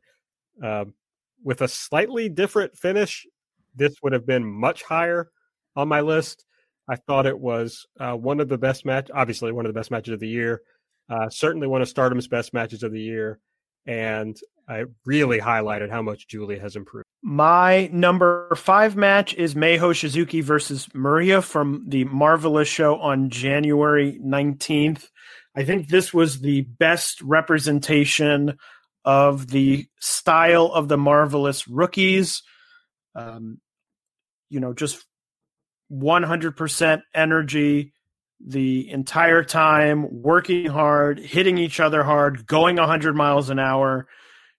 um, 0.60 0.94
with 1.44 1.62
a 1.62 1.68
slightly 1.68 2.28
different 2.28 2.76
finish, 2.76 3.28
this 3.76 3.94
would 4.02 4.12
have 4.12 4.26
been 4.26 4.44
much 4.44 4.82
higher 4.82 5.30
on 5.76 5.86
my 5.86 6.00
list. 6.00 6.44
I 6.90 6.96
thought 6.96 7.24
it 7.24 7.38
was 7.38 7.86
uh, 8.00 8.14
one 8.14 8.40
of 8.40 8.48
the 8.48 8.58
best 8.58 8.84
match, 8.84 9.12
obviously 9.14 9.52
one 9.52 9.66
of 9.66 9.72
the 9.72 9.78
best 9.78 9.92
matches 9.92 10.14
of 10.14 10.18
the 10.18 10.26
year. 10.26 10.62
Uh, 11.08 11.28
certainly 11.28 11.68
one 11.68 11.80
of 11.80 11.88
Stardom's 11.88 12.26
best 12.26 12.52
matches 12.52 12.82
of 12.82 12.90
the 12.90 13.00
year, 13.00 13.38
and 13.88 14.38
I 14.68 14.84
really 15.06 15.40
highlighted 15.40 15.90
how 15.90 16.02
much 16.02 16.28
Giulia 16.28 16.60
has 16.60 16.76
improved. 16.76 17.06
My 17.22 17.88
number 17.90 18.54
five 18.54 18.94
match 18.94 19.34
is 19.34 19.56
Mei 19.56 19.78
Hoshizuki 19.78 20.44
versus 20.44 20.86
Maria 20.94 21.40
from 21.40 21.84
the 21.88 22.04
Marvelous 22.04 22.68
show 22.68 22.98
on 22.98 23.30
January 23.30 24.20
19th. 24.22 25.08
I 25.56 25.64
think 25.64 25.88
this 25.88 26.12
was 26.12 26.40
the 26.40 26.60
best 26.60 27.22
representation 27.22 28.58
of 29.06 29.48
the 29.48 29.86
style 30.00 30.66
of 30.66 30.88
the 30.88 30.98
Marvelous 30.98 31.66
rookies. 31.66 32.42
Um, 33.14 33.58
you 34.50 34.60
know, 34.60 34.74
just 34.74 35.04
100% 35.90 37.00
energy 37.14 37.94
the 38.44 38.88
entire 38.90 39.42
time, 39.42 40.06
working 40.22 40.66
hard, 40.66 41.18
hitting 41.18 41.58
each 41.58 41.80
other 41.80 42.02
hard, 42.04 42.46
going 42.46 42.76
100 42.76 43.16
miles 43.16 43.50
an 43.50 43.58
hour. 43.58 44.06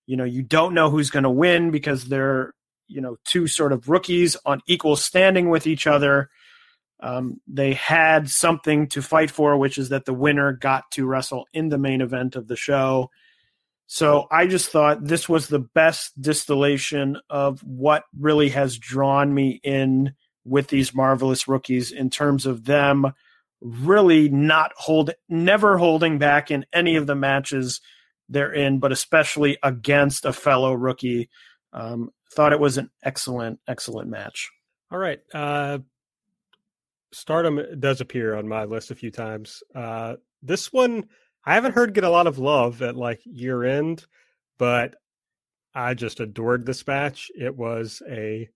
You 0.05 0.17
know 0.17 0.23
you 0.23 0.41
don't 0.41 0.73
know 0.73 0.89
who's 0.89 1.11
going 1.11 1.23
to 1.23 1.29
win 1.29 1.71
because 1.71 2.05
they're 2.05 2.53
you 2.87 2.99
know 2.99 3.17
two 3.25 3.47
sort 3.47 3.71
of 3.71 3.89
rookies 3.89 4.35
on 4.45 4.61
equal 4.67 4.95
standing 4.95 5.49
with 5.49 5.67
each 5.67 5.87
other. 5.87 6.29
Um, 7.01 7.39
they 7.47 7.73
had 7.73 8.29
something 8.29 8.87
to 8.89 9.01
fight 9.01 9.31
for 9.31 9.55
which 9.57 9.77
is 9.77 9.89
that 9.89 10.05
the 10.05 10.13
winner 10.13 10.51
got 10.51 10.91
to 10.91 11.05
wrestle 11.05 11.45
in 11.53 11.69
the 11.69 11.77
main 11.77 12.01
event 12.01 12.35
of 12.35 12.47
the 12.47 12.57
show. 12.57 13.09
So 13.85 14.27
i 14.29 14.45
just 14.45 14.69
thought 14.69 15.05
this 15.05 15.29
was 15.29 15.47
the 15.47 15.59
best 15.59 16.19
distillation 16.19 17.17
of 17.29 17.61
what 17.61 18.03
really 18.17 18.49
has 18.49 18.77
drawn 18.77 19.33
me 19.33 19.61
in 19.63 20.13
with 20.43 20.67
these 20.67 20.93
marvelous 20.93 21.47
rookies 21.47 21.91
in 21.91 22.09
terms 22.09 22.45
of 22.45 22.65
them 22.65 23.13
really 23.61 24.29
not 24.29 24.71
hold 24.75 25.11
never 25.27 25.77
holding 25.77 26.17
back 26.17 26.51
in 26.51 26.65
any 26.73 26.95
of 26.95 27.07
the 27.07 27.15
matches 27.15 27.81
they're 28.29 28.53
in, 28.53 28.79
but 28.79 28.91
especially 28.91 29.57
against 29.63 30.25
a 30.25 30.33
fellow 30.33 30.73
rookie. 30.73 31.29
Um, 31.73 32.11
thought 32.31 32.53
it 32.53 32.59
was 32.59 32.77
an 32.77 32.89
excellent, 33.03 33.59
excellent 33.67 34.09
match. 34.09 34.49
All 34.91 34.99
right. 34.99 35.19
Uh, 35.33 35.79
Stardom 37.11 37.79
does 37.79 38.01
appear 38.01 38.35
on 38.35 38.47
my 38.47 38.65
list 38.65 38.91
a 38.91 38.95
few 38.95 39.11
times. 39.11 39.63
Uh, 39.75 40.15
this 40.41 40.71
one, 40.71 41.05
I 41.45 41.55
haven't 41.55 41.73
heard 41.73 41.93
get 41.93 42.03
a 42.03 42.09
lot 42.09 42.27
of 42.27 42.37
love 42.37 42.81
at 42.81 42.95
like 42.95 43.21
year 43.25 43.63
end, 43.63 44.05
but 44.57 44.95
I 45.73 45.93
just 45.95 46.19
adored 46.19 46.65
this 46.65 46.85
match. 46.85 47.31
It 47.35 47.55
was 47.55 48.01
a, 48.07 48.47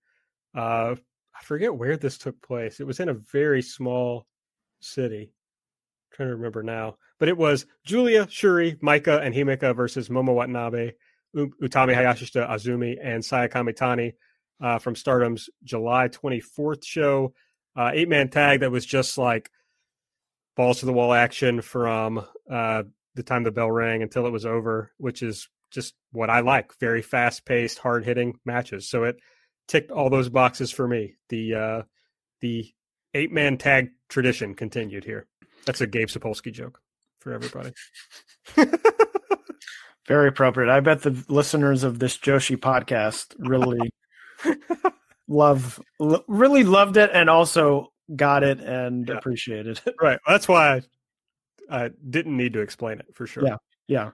uh, 0.56 0.94
I 0.94 1.44
forget 1.44 1.74
where 1.74 1.96
this 1.96 2.18
took 2.18 2.40
place. 2.42 2.80
It 2.80 2.86
was 2.86 3.00
in 3.00 3.08
a 3.08 3.14
very 3.14 3.62
small 3.62 4.26
city. 4.84 5.32
I'm 6.12 6.16
trying 6.16 6.28
to 6.28 6.36
remember 6.36 6.62
now 6.62 6.96
but 7.18 7.28
it 7.28 7.36
was 7.36 7.66
Giulia, 7.84 8.26
Shuri, 8.28 8.76
Maika, 8.82 9.24
and 9.24 9.34
Himika 9.34 9.74
versus 9.74 10.08
Momo 10.08 10.34
Watanabe, 10.34 10.92
Utami 11.34 11.94
Hayashishita, 11.94 12.48
Azumi, 12.48 12.96
and 13.02 13.24
Saya 13.24 13.48
Kamitani 13.48 14.14
uh, 14.60 14.78
from 14.78 14.94
Stardom's 14.94 15.48
July 15.62 16.08
24th 16.08 16.84
show. 16.84 17.32
Uh, 17.76 17.90
eight 17.92 18.08
man 18.08 18.28
tag 18.28 18.60
that 18.60 18.70
was 18.70 18.86
just 18.86 19.18
like 19.18 19.50
balls 20.56 20.80
to 20.80 20.86
the 20.86 20.92
wall 20.92 21.12
action 21.12 21.60
from 21.60 22.24
uh, 22.50 22.82
the 23.14 23.22
time 23.22 23.42
the 23.42 23.50
bell 23.50 23.70
rang 23.70 24.02
until 24.02 24.26
it 24.26 24.32
was 24.32 24.46
over, 24.46 24.92
which 24.96 25.22
is 25.22 25.48
just 25.72 25.94
what 26.12 26.30
I 26.30 26.40
like. 26.40 26.78
Very 26.78 27.02
fast 27.02 27.44
paced, 27.44 27.78
hard 27.78 28.04
hitting 28.04 28.38
matches. 28.44 28.88
So 28.88 29.04
it 29.04 29.16
ticked 29.66 29.90
all 29.90 30.08
those 30.08 30.28
boxes 30.28 30.70
for 30.70 30.86
me. 30.86 31.14
The 31.30 31.54
uh, 31.54 31.82
the 32.40 32.72
eight 33.14 33.32
man 33.32 33.56
tag 33.56 33.90
tradition 34.08 34.54
continued 34.54 35.04
here. 35.04 35.26
That's 35.66 35.80
a 35.80 35.86
Gabe 35.86 36.08
Sapolsky 36.08 36.52
joke 36.52 36.80
for 37.20 37.32
everybody. 37.32 37.72
Very 40.06 40.28
appropriate. 40.28 40.70
I 40.70 40.80
bet 40.80 41.02
the 41.02 41.24
listeners 41.28 41.82
of 41.82 41.98
this 41.98 42.18
Joshi 42.18 42.56
podcast 42.56 43.34
really 43.38 43.90
love, 45.28 45.80
really 46.28 46.64
loved 46.64 46.98
it, 46.98 47.10
and 47.14 47.30
also 47.30 47.92
got 48.14 48.42
it 48.42 48.60
and 48.60 49.08
yeah. 49.08 49.16
appreciated 49.16 49.80
it. 49.86 49.94
Right. 50.00 50.18
That's 50.26 50.46
why 50.46 50.82
I, 51.70 51.84
I, 51.84 51.90
didn't 52.08 52.36
need 52.36 52.52
to 52.52 52.60
explain 52.60 52.98
it 52.98 53.06
for 53.14 53.26
sure. 53.26 53.46
Yeah. 53.46 53.56
Yeah. 53.88 54.10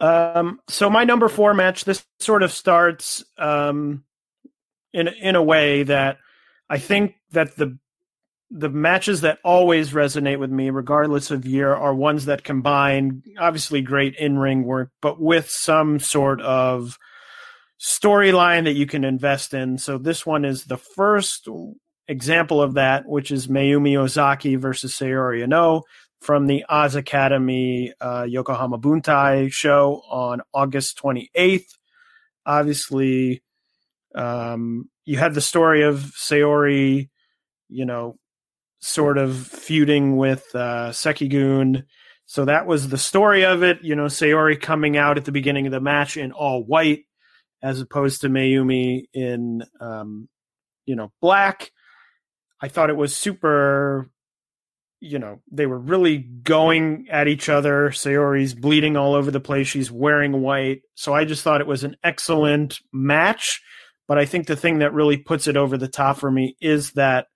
Um, 0.00 0.60
so 0.68 0.90
my 0.90 1.04
number 1.04 1.28
four 1.28 1.54
match, 1.54 1.84
this 1.84 2.04
sort 2.18 2.42
of 2.42 2.50
starts 2.50 3.24
um, 3.38 4.02
in 4.92 5.06
in 5.06 5.36
a 5.36 5.42
way 5.42 5.84
that 5.84 6.18
I 6.68 6.78
think 6.78 7.14
that 7.30 7.54
the 7.56 7.78
the 8.54 8.68
matches 8.68 9.22
that 9.22 9.38
always 9.42 9.92
resonate 9.92 10.38
with 10.38 10.50
me, 10.50 10.68
regardless 10.68 11.30
of 11.30 11.46
year, 11.46 11.74
are 11.74 11.94
ones 11.94 12.26
that 12.26 12.44
combine 12.44 13.22
obviously 13.38 13.80
great 13.80 14.14
in 14.16 14.38
ring 14.38 14.64
work, 14.64 14.90
but 15.00 15.18
with 15.18 15.48
some 15.48 15.98
sort 15.98 16.42
of 16.42 16.98
storyline 17.80 18.64
that 18.64 18.74
you 18.74 18.86
can 18.86 19.04
invest 19.04 19.54
in. 19.54 19.78
So 19.78 19.96
this 19.96 20.26
one 20.26 20.44
is 20.44 20.64
the 20.64 20.76
first 20.76 21.48
example 22.06 22.60
of 22.60 22.74
that, 22.74 23.08
which 23.08 23.30
is 23.30 23.48
Mayumi 23.48 23.96
Ozaki 23.96 24.56
versus 24.56 24.94
Saori 24.94 25.42
Anou 25.42 25.82
from 26.20 26.46
the 26.46 26.64
Oz 26.68 26.94
Academy 26.94 27.94
uh, 28.02 28.26
Yokohama 28.28 28.78
Buntai 28.78 29.50
show 29.50 30.02
on 30.10 30.42
August 30.52 31.00
28th. 31.02 31.64
Obviously, 32.44 33.42
um, 34.14 34.90
you 35.06 35.16
had 35.16 35.32
the 35.32 35.40
story 35.40 35.84
of 35.84 35.96
Saori, 36.16 37.08
you 37.70 37.86
know, 37.86 38.18
sort 38.82 39.16
of 39.16 39.46
feuding 39.46 40.16
with 40.16 40.44
uh, 40.54 40.90
Sekigun. 40.90 41.84
So 42.26 42.44
that 42.44 42.66
was 42.66 42.88
the 42.88 42.98
story 42.98 43.44
of 43.44 43.62
it. 43.62 43.78
You 43.82 43.94
know, 43.94 44.06
Saori 44.06 44.60
coming 44.60 44.96
out 44.96 45.16
at 45.16 45.24
the 45.24 45.32
beginning 45.32 45.66
of 45.66 45.72
the 45.72 45.80
match 45.80 46.16
in 46.16 46.32
all 46.32 46.62
white, 46.64 47.04
as 47.62 47.80
opposed 47.80 48.20
to 48.20 48.28
Mayumi 48.28 49.04
in, 49.14 49.62
um, 49.80 50.28
you 50.84 50.96
know, 50.96 51.12
black. 51.20 51.70
I 52.60 52.68
thought 52.68 52.90
it 52.90 52.96
was 52.96 53.16
super. 53.16 54.10
You 55.04 55.18
know, 55.18 55.40
they 55.50 55.66
were 55.66 55.78
really 55.78 56.18
going 56.18 57.06
at 57.10 57.26
each 57.26 57.48
other. 57.48 57.90
Saori's 57.90 58.54
bleeding 58.54 58.96
all 58.96 59.14
over 59.14 59.32
the 59.32 59.40
place. 59.40 59.66
She's 59.66 59.90
wearing 59.90 60.42
white. 60.42 60.82
So 60.94 61.12
I 61.12 61.24
just 61.24 61.42
thought 61.42 61.60
it 61.60 61.66
was 61.66 61.82
an 61.82 61.96
excellent 62.04 62.78
match. 62.92 63.60
But 64.06 64.18
I 64.18 64.26
think 64.26 64.46
the 64.46 64.56
thing 64.56 64.78
that 64.78 64.92
really 64.92 65.16
puts 65.16 65.48
it 65.48 65.56
over 65.56 65.76
the 65.76 65.88
top 65.88 66.18
for 66.18 66.30
me 66.30 66.56
is 66.60 66.92
that 66.92 67.26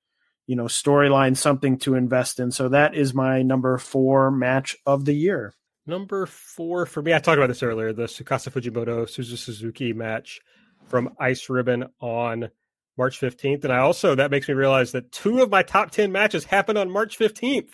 you 0.47 0.57
know, 0.57 0.65
storyline, 0.65 1.37
something 1.37 1.79
to 1.79 1.95
invest 1.95 2.41
in. 2.41 2.51
So 2.51 2.69
that 2.69 2.95
is 2.95 3.15
my 3.15 3.43
number 3.43 3.79
four 3.79 4.31
match 4.31 4.77
of 4.87 5.05
the 5.05 5.15
year. 5.15 5.55
Number 5.87 6.27
four 6.27 6.87
for 6.87 7.03
me, 7.03 7.15
I 7.15 7.19
talked 7.19 7.39
about 7.39 7.49
this 7.49 7.63
earlier, 7.63 7.93
the 7.93 8.05
Tsukasa 8.05 8.51
Fujimoto 8.51 9.05
Suzu 9.05 9.37
Suzuki 9.37 9.93
match 9.93 10.41
from 10.89 11.15
Ice 11.19 11.49
Ribbon 11.49 11.87
on 12.01 12.51
March 12.97 13.21
15th. 13.21 13.65
And 13.65 13.73
I 13.73 13.79
also, 13.79 14.15
that 14.15 14.31
makes 14.31 14.49
me 14.49 14.55
realize 14.55 14.93
that 14.93 15.13
two 15.13 15.43
of 15.43 15.51
my 15.51 15.63
top 15.63 15.91
10 15.91 16.11
matches 16.11 16.45
happened 16.45 16.79
on 16.79 16.91
March 16.91 17.19
15th. 17.19 17.71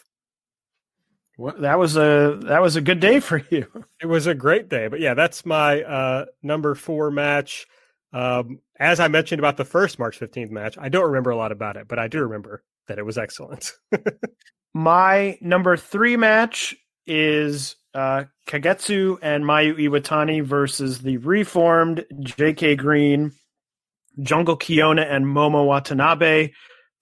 Well, 1.38 1.54
that 1.60 1.78
was 1.78 1.96
a 1.96 2.38
that 2.42 2.60
was 2.60 2.76
a 2.76 2.82
good 2.82 3.00
day 3.00 3.18
for 3.20 3.42
you. 3.50 3.66
It 4.00 4.06
was 4.06 4.26
a 4.26 4.34
great 4.34 4.68
day, 4.68 4.88
but 4.88 5.00
yeah, 5.00 5.14
that's 5.14 5.46
my 5.46 5.82
uh, 5.82 6.26
number 6.42 6.74
four 6.74 7.10
match. 7.10 7.66
Um, 8.12 8.60
as 8.78 9.00
I 9.00 9.08
mentioned 9.08 9.38
about 9.38 9.56
the 9.56 9.64
first 9.64 9.98
March 9.98 10.18
15th 10.18 10.50
match, 10.50 10.76
I 10.78 10.88
don't 10.88 11.06
remember 11.06 11.30
a 11.30 11.36
lot 11.36 11.52
about 11.52 11.76
it, 11.76 11.88
but 11.88 11.98
I 11.98 12.08
do 12.08 12.20
remember 12.20 12.62
that 12.88 12.98
it 12.98 13.06
was 13.06 13.18
excellent. 13.18 13.72
My 14.74 15.38
number 15.40 15.76
three 15.76 16.16
match 16.16 16.74
is 17.06 17.76
uh, 17.94 18.24
Kagetsu 18.46 19.18
and 19.22 19.44
Mayu 19.44 19.76
Iwatani 19.76 20.42
versus 20.42 21.00
the 21.00 21.18
reformed 21.18 22.04
JK 22.20 22.78
Green, 22.78 23.32
Jungle 24.20 24.56
Kyona, 24.56 25.10
and 25.10 25.26
Momo 25.26 25.66
Watanabe 25.66 26.52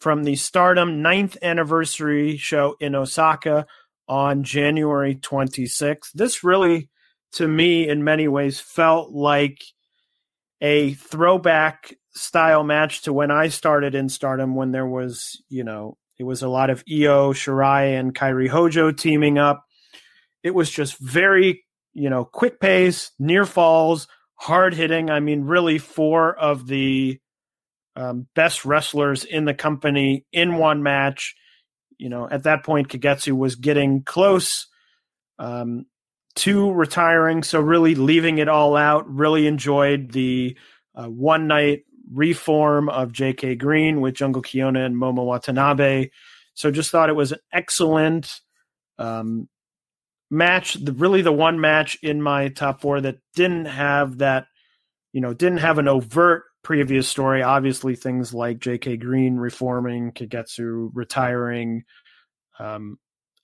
from 0.00 0.24
the 0.24 0.36
Stardom 0.36 1.02
ninth 1.02 1.36
anniversary 1.42 2.36
show 2.36 2.76
in 2.80 2.94
Osaka 2.94 3.66
on 4.08 4.42
January 4.42 5.14
26th. 5.14 6.12
This 6.14 6.42
really, 6.42 6.88
to 7.32 7.46
me, 7.46 7.88
in 7.88 8.02
many 8.02 8.26
ways, 8.26 8.58
felt 8.58 9.12
like 9.12 9.62
a 10.60 10.94
throwback 10.94 11.94
style 12.12 12.64
match 12.64 13.02
to 13.02 13.12
when 13.12 13.30
I 13.30 13.48
started 13.48 13.94
in 13.94 14.08
Stardom, 14.08 14.54
when 14.54 14.72
there 14.72 14.86
was, 14.86 15.42
you 15.48 15.64
know, 15.64 15.96
it 16.18 16.24
was 16.24 16.42
a 16.42 16.48
lot 16.48 16.70
of 16.70 16.84
Io, 16.90 17.32
Shirai, 17.32 17.98
and 17.98 18.14
Kairi 18.14 18.48
Hojo 18.48 18.92
teaming 18.92 19.38
up. 19.38 19.64
It 20.42 20.54
was 20.54 20.70
just 20.70 20.98
very, 20.98 21.64
you 21.94 22.10
know, 22.10 22.24
quick 22.24 22.60
pace, 22.60 23.12
near 23.18 23.46
falls, 23.46 24.06
hard 24.34 24.74
hitting. 24.74 25.10
I 25.10 25.20
mean, 25.20 25.44
really, 25.44 25.78
four 25.78 26.36
of 26.36 26.66
the 26.66 27.18
um, 27.96 28.26
best 28.34 28.64
wrestlers 28.64 29.24
in 29.24 29.44
the 29.44 29.54
company 29.54 30.24
in 30.32 30.56
one 30.56 30.82
match. 30.82 31.34
You 31.98 32.08
know, 32.08 32.28
at 32.30 32.44
that 32.44 32.64
point, 32.64 32.88
Kagetsu 32.88 33.32
was 33.32 33.56
getting 33.56 34.02
close. 34.02 34.66
Um, 35.38 35.86
to 36.36 36.72
retiring. 36.72 37.42
So 37.42 37.60
really 37.60 37.94
leaving 37.94 38.38
it 38.38 38.48
all 38.48 38.76
out. 38.76 39.12
Really 39.12 39.46
enjoyed 39.46 40.12
the 40.12 40.56
uh, 40.94 41.06
one 41.06 41.46
night 41.46 41.84
reform 42.12 42.88
of 42.88 43.12
J.K. 43.12 43.56
Green 43.56 44.00
with 44.00 44.14
Jungle 44.14 44.42
Kyona 44.42 44.84
and 44.84 44.96
Momo 44.96 45.24
Watanabe. 45.24 46.10
So 46.54 46.70
just 46.70 46.90
thought 46.90 47.08
it 47.08 47.16
was 47.16 47.32
an 47.32 47.38
excellent 47.52 48.40
um, 48.98 49.48
match. 50.30 50.74
The, 50.74 50.92
really 50.92 51.22
the 51.22 51.32
one 51.32 51.60
match 51.60 51.98
in 52.02 52.20
my 52.20 52.48
top 52.48 52.80
four 52.80 53.00
that 53.00 53.18
didn't 53.34 53.66
have 53.66 54.18
that, 54.18 54.46
you 55.12 55.20
know, 55.20 55.34
didn't 55.34 55.58
have 55.58 55.78
an 55.78 55.88
overt 55.88 56.44
previous 56.62 57.08
story. 57.08 57.42
Obviously, 57.42 57.96
things 57.96 58.34
like 58.34 58.58
J.K. 58.58 58.96
Green 58.98 59.36
reforming, 59.36 60.12
Kagetsu 60.12 60.90
retiring, 60.92 61.84
um, 62.58 62.98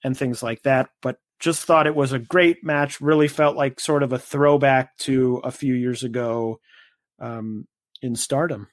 and 0.05 0.17
things 0.17 0.43
like 0.43 0.63
that. 0.63 0.91
But 1.01 1.19
just 1.39 1.65
thought 1.65 1.87
it 1.87 1.95
was 1.95 2.13
a 2.13 2.19
great 2.19 2.65
match. 2.65 3.01
Really 3.01 3.29
felt 3.29 3.57
like 3.57 3.81
sort 3.81 4.03
of 4.03 4.13
a 4.13 4.19
throwback 4.19 4.97
to 4.99 5.41
a 5.45 5.51
few 5.51 5.75
years 5.75 6.03
ago 6.03 6.61
um, 7.21 7.67
in 8.03 8.17
Stardom. 8.17 8.69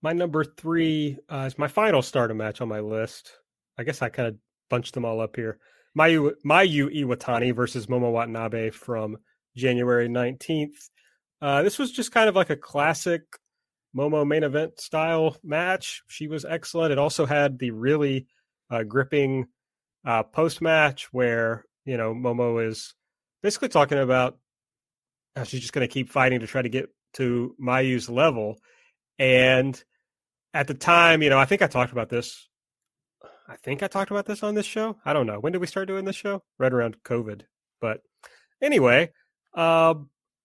My 0.00 0.12
number 0.12 0.44
three 0.44 1.18
uh, 1.28 1.44
is 1.46 1.58
my 1.58 1.68
final 1.68 2.02
Stardom 2.02 2.36
match 2.36 2.60
on 2.60 2.68
my 2.68 2.80
list. 2.80 3.32
I 3.76 3.84
guess 3.84 4.00
I 4.00 4.08
kind 4.08 4.28
of 4.28 4.36
bunched 4.70 4.94
them 4.94 5.04
all 5.04 5.20
up 5.20 5.36
here. 5.36 5.58
Mayu, 5.96 6.32
Mayu 6.46 6.94
Iwatani 6.94 7.54
versus 7.54 7.86
Momo 7.86 8.12
Watanabe 8.12 8.70
from 8.70 9.16
January 9.56 10.08
19th. 10.08 10.90
Uh, 11.40 11.62
this 11.62 11.78
was 11.78 11.90
just 11.90 12.12
kind 12.12 12.28
of 12.28 12.36
like 12.36 12.50
a 12.50 12.56
classic 12.56 13.22
Momo 13.96 14.26
main 14.26 14.44
event 14.44 14.80
style 14.80 15.36
match. 15.42 16.02
She 16.08 16.28
was 16.28 16.44
excellent. 16.44 16.92
It 16.92 16.98
also 16.98 17.26
had 17.26 17.58
the 17.58 17.70
really 17.70 18.26
uh, 18.70 18.82
gripping 18.82 19.46
uh, 20.08 20.22
post 20.22 20.62
match 20.62 21.12
where 21.12 21.66
you 21.84 21.98
know 21.98 22.14
Momo 22.14 22.66
is 22.66 22.94
basically 23.42 23.68
talking 23.68 23.98
about 23.98 24.38
how 25.36 25.44
she's 25.44 25.60
just 25.60 25.74
going 25.74 25.86
to 25.86 25.92
keep 25.92 26.08
fighting 26.08 26.40
to 26.40 26.46
try 26.46 26.62
to 26.62 26.70
get 26.70 26.88
to 27.12 27.54
Mayu's 27.60 28.08
level, 28.08 28.56
and 29.18 29.80
at 30.54 30.66
the 30.66 30.74
time, 30.74 31.22
you 31.22 31.28
know, 31.28 31.38
I 31.38 31.44
think 31.44 31.60
I 31.60 31.66
talked 31.66 31.92
about 31.92 32.08
this. 32.08 32.48
I 33.46 33.56
think 33.56 33.82
I 33.82 33.86
talked 33.86 34.10
about 34.10 34.24
this 34.24 34.42
on 34.42 34.54
this 34.54 34.64
show. 34.64 34.96
I 35.04 35.12
don't 35.12 35.26
know 35.26 35.40
when 35.40 35.52
did 35.52 35.60
we 35.60 35.66
start 35.66 35.88
doing 35.88 36.06
this 36.06 36.16
show? 36.16 36.42
Right 36.58 36.72
around 36.72 36.96
COVID, 37.04 37.42
but 37.78 38.00
anyway, 38.62 39.10
uh, 39.54 39.94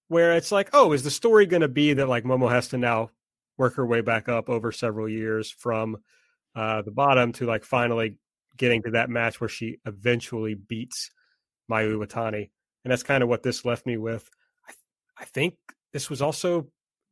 where 0.09 0.35
it's 0.35 0.51
like, 0.51 0.71
oh, 0.73 0.91
is 0.91 1.03
the 1.03 1.11
story 1.11 1.45
going 1.45 1.61
to 1.61 1.69
be 1.69 1.93
that 1.93 2.09
like 2.09 2.25
Momo 2.25 2.51
has 2.51 2.67
to 2.69 2.77
now 2.77 3.11
work 3.57 3.75
her 3.75 3.85
way 3.85 4.01
back 4.01 4.27
up 4.27 4.49
over 4.49 4.73
several 4.73 5.07
years 5.07 5.49
from 5.49 5.97
uh, 6.53 6.81
the 6.81 6.91
bottom 6.91 7.31
to 7.31 7.45
like 7.45 7.63
finally 7.63 8.17
getting 8.57 8.83
to 8.83 8.91
that 8.91 9.09
match 9.09 9.41
where 9.41 9.49
she 9.49 9.77
eventually 9.85 10.53
beats 10.55 11.11
Mayu 11.71 11.95
Iwatani. 11.95 12.49
And 12.83 12.91
that's 12.91 13.03
kind 13.03 13.23
of 13.23 13.29
what 13.29 13.43
this 13.43 13.65
left 13.65 13.85
me 13.85 13.97
with. 13.97 14.29
I, 14.69 14.73
I 15.19 15.25
think 15.25 15.55
this 15.93 16.09
was 16.09 16.21
also 16.21 16.67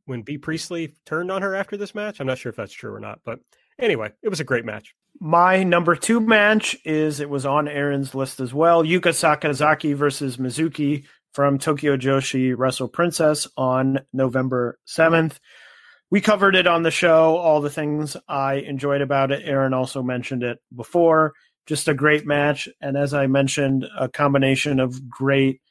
when 0.06 0.22
Bea 0.24 0.38
Priestley 0.38 0.94
turned 1.06 1.32
on 1.32 1.42
her 1.42 1.56
after 1.56 1.78
this 1.78 1.96
match. 1.96 2.20
I'm 2.20 2.28
not 2.28 2.38
sure 2.38 2.50
if 2.50 2.56
that's 2.56 2.74
true 2.74 2.94
or 2.94 3.00
not, 3.00 3.20
but 3.24 3.40
anyway, 3.80 4.12
it 4.22 4.30
was 4.30 4.40
a 4.40 4.46
great 4.46 4.66
match. 4.66 4.94
My 5.20 5.64
number 5.64 5.96
two 5.96 6.20
match 6.20 6.76
is 6.86 7.20
it 7.20 7.30
was 7.30 7.46
on 7.46 7.68
Aaron's 7.68 8.16
list 8.16 8.40
as 8.40 8.54
well. 8.54 8.84
Yuka 8.84 9.12
Sakazaki 9.12 9.96
versus 9.96 10.38
Mizuki 10.38 11.06
from 11.34 11.58
Tokyo 11.58 11.96
Joshi 11.98 12.54
Wrestle 12.58 12.88
Princess 12.88 13.48
on 13.56 14.00
November 14.14 14.80
7th 14.88 15.38
we 16.12 16.20
covered 16.20 16.56
it 16.56 16.68
on 16.68 16.84
the 16.84 16.92
show, 16.92 17.38
all 17.38 17.62
the 17.62 17.70
things 17.70 18.18
I 18.28 18.56
enjoyed 18.56 19.02
about 19.02 19.32
it. 19.32 19.44
Aaron 19.46 19.74
also 19.74 20.04
mentioned 20.04 20.44
it 20.44 20.60
before. 20.76 21.34
Just 21.66 21.88
a 21.88 21.94
great 21.94 22.28
match. 22.28 22.68
And 22.82 22.98
as 22.98 23.14
I 23.14 23.28
mentioned, 23.28 23.88
a 23.98 24.10
combination 24.10 24.82
of 24.82 25.10
great, 25.10 25.62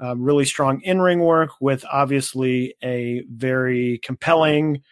um, 0.00 0.22
really 0.22 0.46
strong 0.46 0.80
in 0.80 1.02
ring 1.02 1.20
work 1.20 1.50
with 1.60 1.84
obviously 1.84 2.74
a 2.82 3.22
very 3.30 4.00
compelling 4.02 4.82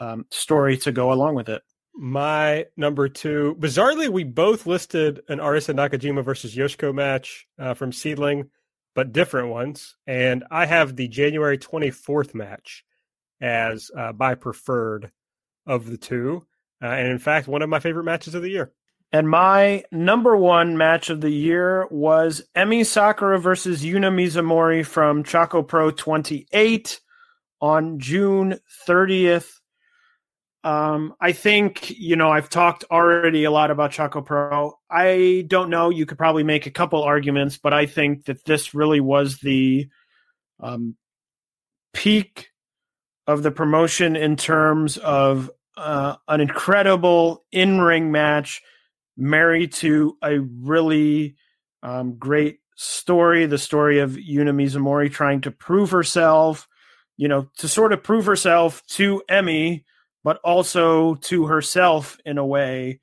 um, 0.00 0.24
story 0.30 0.78
to 0.78 0.92
go 0.92 1.12
along 1.12 1.34
with 1.34 1.50
it. 1.50 1.62
My 1.94 2.64
number 2.76 3.08
two, 3.08 3.56
bizarrely, 3.60 4.08
we 4.08 4.24
both 4.24 4.66
listed 4.66 5.20
an 5.28 5.38
Arisa 5.40 5.74
Nakajima 5.74 6.24
versus 6.24 6.56
Yoshiko 6.56 6.92
match 6.92 7.46
uh, 7.58 7.74
from 7.74 7.92
Seadlinnng, 7.92 8.48
but 8.94 9.12
different 9.12 9.48
ones. 9.48 9.94
And 10.06 10.42
I 10.50 10.64
have 10.64 10.96
the 10.96 11.06
January 11.06 11.58
24th 11.58 12.34
match 12.34 12.82
as 13.40 13.90
uh, 13.96 14.12
by 14.12 14.34
preferred 14.34 15.10
of 15.66 15.86
the 15.86 15.96
two. 15.96 16.44
Uh, 16.82 16.86
and 16.88 17.08
in 17.08 17.18
fact, 17.18 17.48
one 17.48 17.62
of 17.62 17.68
my 17.68 17.80
favorite 17.80 18.04
matches 18.04 18.34
of 18.34 18.42
the 18.42 18.50
year. 18.50 18.72
And 19.12 19.28
my 19.28 19.84
number 19.92 20.36
one 20.36 20.76
match 20.76 21.08
of 21.08 21.20
the 21.20 21.30
year 21.30 21.86
was 21.90 22.42
Emi 22.56 22.84
Sakura 22.84 23.38
versus 23.38 23.84
Yuna 23.84 24.12
Mizumori 24.12 24.84
from 24.84 25.22
Choco 25.22 25.62
Pro 25.62 25.92
28 25.92 27.00
on 27.60 28.00
June 28.00 28.58
30th. 28.88 29.60
Um, 30.64 31.14
I 31.20 31.32
think, 31.32 31.90
you 31.90 32.16
know, 32.16 32.30
I've 32.30 32.48
talked 32.48 32.84
already 32.90 33.44
a 33.44 33.50
lot 33.50 33.70
about 33.70 33.92
Choco 33.92 34.20
Pro. 34.20 34.72
I 34.90 35.44
don't 35.46 35.70
know. 35.70 35.90
You 35.90 36.06
could 36.06 36.18
probably 36.18 36.42
make 36.42 36.66
a 36.66 36.70
couple 36.70 37.02
arguments, 37.02 37.56
but 37.56 37.72
I 37.72 37.86
think 37.86 38.24
that 38.24 38.44
this 38.44 38.74
really 38.74 39.00
was 39.00 39.38
the 39.38 39.88
um, 40.58 40.96
peak 41.92 42.48
of 43.26 43.42
the 43.42 43.50
promotion 43.50 44.16
in 44.16 44.36
terms 44.36 44.96
of 44.98 45.50
uh, 45.76 46.16
an 46.28 46.40
incredible 46.40 47.44
in 47.50 47.80
ring 47.80 48.12
match 48.12 48.62
married 49.16 49.72
to 49.72 50.16
a 50.22 50.38
really 50.38 51.36
um, 51.82 52.16
great 52.16 52.58
story 52.76 53.46
the 53.46 53.58
story 53.58 54.00
of 54.00 54.12
Yuna 54.12 54.50
Mizumori 54.50 55.10
trying 55.10 55.40
to 55.42 55.50
prove 55.50 55.90
herself, 55.90 56.68
you 57.16 57.28
know, 57.28 57.48
to 57.58 57.68
sort 57.68 57.92
of 57.92 58.02
prove 58.02 58.26
herself 58.26 58.84
to 58.88 59.22
Emi, 59.30 59.84
but 60.22 60.38
also 60.42 61.14
to 61.14 61.46
herself 61.46 62.18
in 62.24 62.38
a 62.38 62.46
way. 62.46 63.00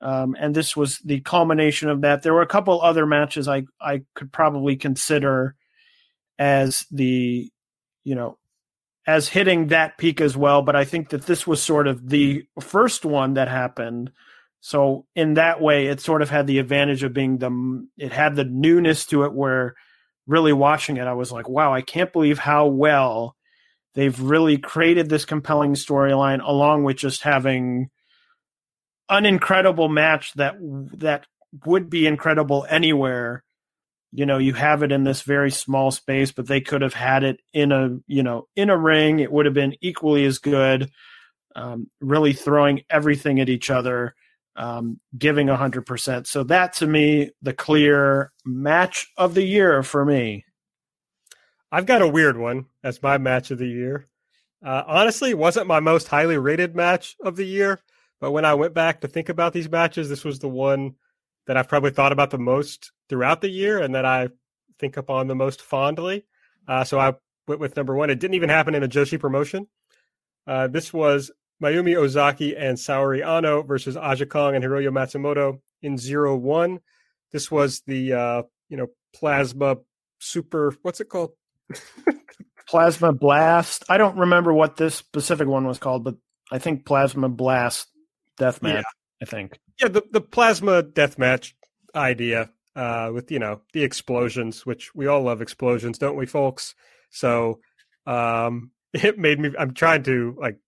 Um, 0.00 0.36
and 0.38 0.54
this 0.54 0.76
was 0.76 0.98
the 0.98 1.20
culmination 1.20 1.90
of 1.90 2.02
that. 2.02 2.22
There 2.22 2.32
were 2.32 2.42
a 2.42 2.46
couple 2.46 2.80
other 2.80 3.04
matches 3.04 3.48
I, 3.48 3.64
I 3.80 4.02
could 4.14 4.32
probably 4.32 4.76
consider 4.76 5.56
as 6.38 6.86
the, 6.90 7.50
you 8.04 8.14
know, 8.14 8.38
as 9.06 9.28
hitting 9.28 9.68
that 9.68 9.98
peak 9.98 10.20
as 10.20 10.36
well. 10.36 10.62
But 10.62 10.76
I 10.76 10.84
think 10.84 11.10
that 11.10 11.26
this 11.26 11.46
was 11.46 11.62
sort 11.62 11.86
of 11.86 12.08
the 12.08 12.44
first 12.60 13.04
one 13.04 13.34
that 13.34 13.48
happened. 13.48 14.10
So 14.60 15.06
in 15.14 15.34
that 15.34 15.60
way, 15.60 15.86
it 15.86 16.00
sort 16.00 16.22
of 16.22 16.30
had 16.30 16.46
the 16.46 16.58
advantage 16.58 17.02
of 17.02 17.14
being 17.14 17.38
the 17.38 17.86
it 17.96 18.12
had 18.12 18.36
the 18.36 18.44
newness 18.44 19.06
to 19.06 19.24
it 19.24 19.32
where 19.32 19.74
really 20.26 20.52
watching 20.52 20.96
it, 20.96 21.06
I 21.06 21.14
was 21.14 21.32
like, 21.32 21.48
wow, 21.48 21.72
I 21.72 21.80
can't 21.82 22.12
believe 22.12 22.38
how 22.38 22.66
well 22.66 23.36
they've 23.94 24.20
really 24.20 24.58
created 24.58 25.08
this 25.08 25.24
compelling 25.24 25.74
storyline 25.74 26.40
along 26.42 26.84
with 26.84 26.96
just 26.96 27.22
having 27.22 27.88
an 29.08 29.26
incredible 29.26 29.88
match 29.88 30.32
that 30.34 30.54
that 30.98 31.26
would 31.66 31.90
be 31.90 32.06
incredible 32.06 32.64
anywhere 32.68 33.42
you 34.12 34.26
know 34.26 34.38
you 34.38 34.54
have 34.54 34.82
it 34.82 34.92
in 34.92 35.04
this 35.04 35.22
very 35.22 35.50
small 35.50 35.90
space 35.90 36.32
but 36.32 36.46
they 36.46 36.60
could 36.60 36.82
have 36.82 36.94
had 36.94 37.22
it 37.22 37.40
in 37.52 37.72
a 37.72 37.98
you 38.06 38.22
know 38.22 38.48
in 38.56 38.70
a 38.70 38.76
ring. 38.76 39.20
It 39.20 39.32
would 39.32 39.46
have 39.46 39.54
been 39.54 39.76
equally 39.80 40.24
as 40.24 40.38
good 40.38 40.90
um, 41.56 41.90
really 42.00 42.32
throwing 42.32 42.82
everything 42.90 43.40
at 43.40 43.48
each 43.48 43.70
other 43.70 44.14
um, 44.56 45.00
giving 45.16 45.46
100% 45.46 46.26
so 46.26 46.42
that 46.44 46.74
to 46.74 46.86
me 46.86 47.30
the 47.40 47.52
clear 47.52 48.32
match 48.44 49.10
of 49.16 49.34
the 49.34 49.44
year 49.44 49.82
for 49.82 50.04
me. 50.04 50.44
I've 51.72 51.86
got 51.86 52.02
a 52.02 52.08
weird 52.08 52.36
one 52.36 52.66
as 52.82 53.02
my 53.02 53.16
match 53.18 53.52
of 53.52 53.58
the 53.58 53.68
year. 53.68 54.08
Uh, 54.64 54.82
honestly 54.86 55.32
wasn't 55.34 55.66
my 55.66 55.80
most 55.80 56.08
highly 56.08 56.36
rated 56.36 56.76
match 56.76 57.16
of 57.24 57.36
the 57.36 57.46
year 57.46 57.80
but 58.20 58.30
when 58.30 58.44
i 58.44 58.52
went 58.52 58.74
back 58.74 59.00
to 59.00 59.08
think 59.08 59.30
about 59.30 59.54
these 59.54 59.70
matches 59.70 60.10
this 60.10 60.22
was 60.22 60.38
the 60.40 60.48
one 60.48 60.94
that 61.50 61.56
I've 61.56 61.66
probably 61.66 61.90
thought 61.90 62.12
about 62.12 62.30
the 62.30 62.38
most 62.38 62.92
throughout 63.08 63.40
the 63.40 63.48
year 63.48 63.82
and 63.82 63.96
that 63.96 64.04
I 64.04 64.28
think 64.78 64.96
upon 64.96 65.26
the 65.26 65.34
most 65.34 65.60
fondly. 65.60 66.24
Uh, 66.68 66.84
so 66.84 67.00
I 67.00 67.14
went 67.48 67.60
with 67.60 67.74
number 67.74 67.96
one. 67.96 68.08
It 68.08 68.20
didn't 68.20 68.34
even 68.34 68.50
happen 68.50 68.76
in 68.76 68.84
a 68.84 68.88
Joshi 68.88 69.18
promotion. 69.18 69.66
Uh, 70.46 70.68
this 70.68 70.92
was 70.92 71.32
Mayumi 71.60 71.96
Ozaki 71.96 72.56
and 72.56 72.78
Saori 72.78 73.24
Anou 73.26 73.66
versus 73.66 73.96
Aja 73.96 74.26
Kong 74.26 74.54
and 74.54 74.64
Hiroyo 74.64 74.90
Matsumoto 74.90 75.58
in 75.82 75.98
zero 75.98 76.36
one. 76.36 76.78
This 77.32 77.50
was 77.50 77.82
the 77.84 78.12
uh, 78.12 78.42
you 78.68 78.76
know 78.76 78.86
plasma 79.12 79.78
super. 80.20 80.72
What's 80.82 81.00
it 81.00 81.08
called? 81.08 81.32
plasma 82.68 83.12
blast. 83.12 83.82
I 83.88 83.98
don't 83.98 84.18
remember 84.18 84.54
what 84.54 84.76
this 84.76 84.94
specific 84.94 85.48
one 85.48 85.66
was 85.66 85.80
called, 85.80 86.04
but 86.04 86.14
I 86.52 86.60
think 86.60 86.86
plasma 86.86 87.28
blast 87.28 87.88
deathmatch. 88.38 88.74
Yeah. 88.74 88.82
I 89.22 89.26
think 89.26 89.58
yeah, 89.80 89.88
the, 89.88 90.02
the 90.10 90.20
plasma 90.20 90.82
deathmatch 90.82 91.52
idea 91.94 92.50
uh, 92.76 93.10
with 93.12 93.30
you 93.30 93.38
know 93.38 93.60
the 93.72 93.82
explosions, 93.82 94.64
which 94.64 94.94
we 94.94 95.06
all 95.06 95.22
love 95.22 95.42
explosions, 95.42 95.98
don't 95.98 96.16
we, 96.16 96.26
folks? 96.26 96.74
So 97.10 97.60
um, 98.06 98.70
it 98.92 99.18
made 99.18 99.38
me. 99.38 99.50
I'm 99.58 99.74
trying 99.74 100.02
to 100.04 100.36
like 100.40 100.58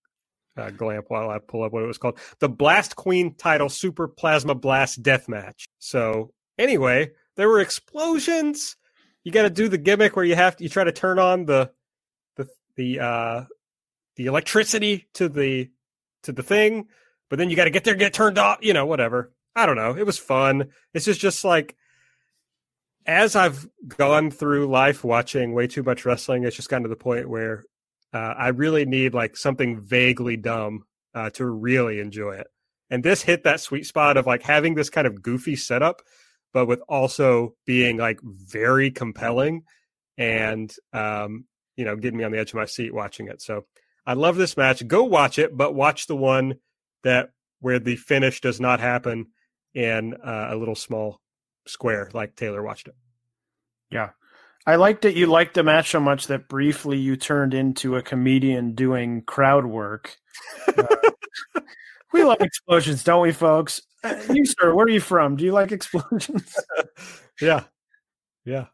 uh, 0.56 0.70
glamp 0.70 1.06
while 1.08 1.30
I 1.30 1.38
pull 1.38 1.62
up 1.62 1.72
what 1.72 1.82
it 1.82 1.86
was 1.86 1.98
called. 1.98 2.18
The 2.40 2.48
Blast 2.48 2.96
Queen 2.96 3.34
title 3.34 3.68
Super 3.68 4.08
Plasma 4.08 4.54
Blast 4.54 5.02
Deathmatch. 5.02 5.64
So 5.78 6.32
anyway, 6.58 7.12
there 7.36 7.48
were 7.48 7.60
explosions. 7.60 8.76
You 9.24 9.32
got 9.32 9.42
to 9.42 9.50
do 9.50 9.68
the 9.68 9.78
gimmick 9.78 10.16
where 10.16 10.24
you 10.24 10.34
have 10.34 10.56
to 10.56 10.64
you 10.64 10.70
try 10.70 10.84
to 10.84 10.92
turn 10.92 11.18
on 11.18 11.46
the 11.46 11.70
the 12.36 12.48
the 12.76 13.00
uh, 13.00 13.44
the 14.16 14.26
electricity 14.26 15.08
to 15.14 15.28
the 15.28 15.70
to 16.24 16.32
the 16.32 16.42
thing 16.42 16.88
but 17.32 17.38
then 17.38 17.48
you 17.48 17.56
got 17.56 17.64
to 17.64 17.70
get 17.70 17.84
there, 17.84 17.94
get 17.94 18.12
turned 18.12 18.36
off, 18.36 18.58
you 18.60 18.74
know, 18.74 18.84
whatever. 18.84 19.32
I 19.56 19.64
don't 19.64 19.76
know. 19.76 19.96
It 19.96 20.04
was 20.04 20.18
fun. 20.18 20.68
It's 20.92 21.06
just 21.06 21.18
just 21.18 21.46
like 21.46 21.74
as 23.06 23.34
I've 23.34 23.66
gone 23.88 24.30
through 24.30 24.66
life 24.66 25.02
watching 25.02 25.54
way 25.54 25.66
too 25.66 25.82
much 25.82 26.04
wrestling, 26.04 26.44
it's 26.44 26.56
just 26.56 26.68
gotten 26.68 26.82
to 26.82 26.90
the 26.90 26.94
point 26.94 27.30
where 27.30 27.64
uh, 28.12 28.34
I 28.36 28.48
really 28.48 28.84
need 28.84 29.14
like 29.14 29.38
something 29.38 29.80
vaguely 29.80 30.36
dumb 30.36 30.84
uh, 31.14 31.30
to 31.30 31.46
really 31.46 32.00
enjoy 32.00 32.32
it. 32.32 32.48
And 32.90 33.02
this 33.02 33.22
hit 33.22 33.44
that 33.44 33.60
sweet 33.60 33.86
spot 33.86 34.18
of 34.18 34.26
like 34.26 34.42
having 34.42 34.74
this 34.74 34.90
kind 34.90 35.06
of 35.06 35.22
goofy 35.22 35.56
setup, 35.56 36.02
but 36.52 36.66
with 36.66 36.82
also 36.86 37.54
being 37.64 37.96
like 37.96 38.20
very 38.22 38.90
compelling 38.90 39.62
and 40.18 40.70
um, 40.92 41.46
you 41.76 41.86
know 41.86 41.96
getting 41.96 42.18
me 42.18 42.24
on 42.24 42.32
the 42.32 42.38
edge 42.38 42.50
of 42.50 42.56
my 42.56 42.66
seat 42.66 42.92
watching 42.92 43.28
it. 43.28 43.40
So 43.40 43.64
I 44.04 44.12
love 44.12 44.36
this 44.36 44.58
match. 44.58 44.86
Go 44.86 45.04
watch 45.04 45.38
it, 45.38 45.56
but 45.56 45.74
watch 45.74 46.08
the 46.08 46.16
one 46.16 46.56
that 47.02 47.30
where 47.60 47.78
the 47.78 47.96
finish 47.96 48.40
does 48.40 48.60
not 48.60 48.80
happen 48.80 49.28
in 49.74 50.14
uh, 50.14 50.48
a 50.50 50.56
little 50.56 50.74
small 50.74 51.20
square 51.66 52.10
like 52.12 52.36
Taylor 52.36 52.62
watched 52.62 52.88
it. 52.88 52.94
Yeah. 53.90 54.10
I 54.66 54.76
liked 54.76 55.02
that 55.02 55.16
you 55.16 55.26
liked 55.26 55.54
the 55.54 55.62
match 55.62 55.90
so 55.90 56.00
much 56.00 56.28
that 56.28 56.48
briefly 56.48 56.98
you 56.98 57.16
turned 57.16 57.52
into 57.52 57.96
a 57.96 58.02
comedian 58.02 58.74
doing 58.74 59.22
crowd 59.22 59.66
work. 59.66 60.16
Uh, 60.68 60.86
we 62.12 62.22
like 62.22 62.40
explosions, 62.40 63.02
don't 63.02 63.22
we, 63.22 63.32
folks? 63.32 63.82
Uh, 64.04 64.14
you, 64.30 64.44
sir, 64.44 64.74
where 64.74 64.86
are 64.86 64.90
you 64.90 65.00
from? 65.00 65.36
Do 65.36 65.44
you 65.44 65.52
like 65.52 65.72
explosions? 65.72 66.54
yeah. 67.40 67.64
Yeah. 68.44 68.66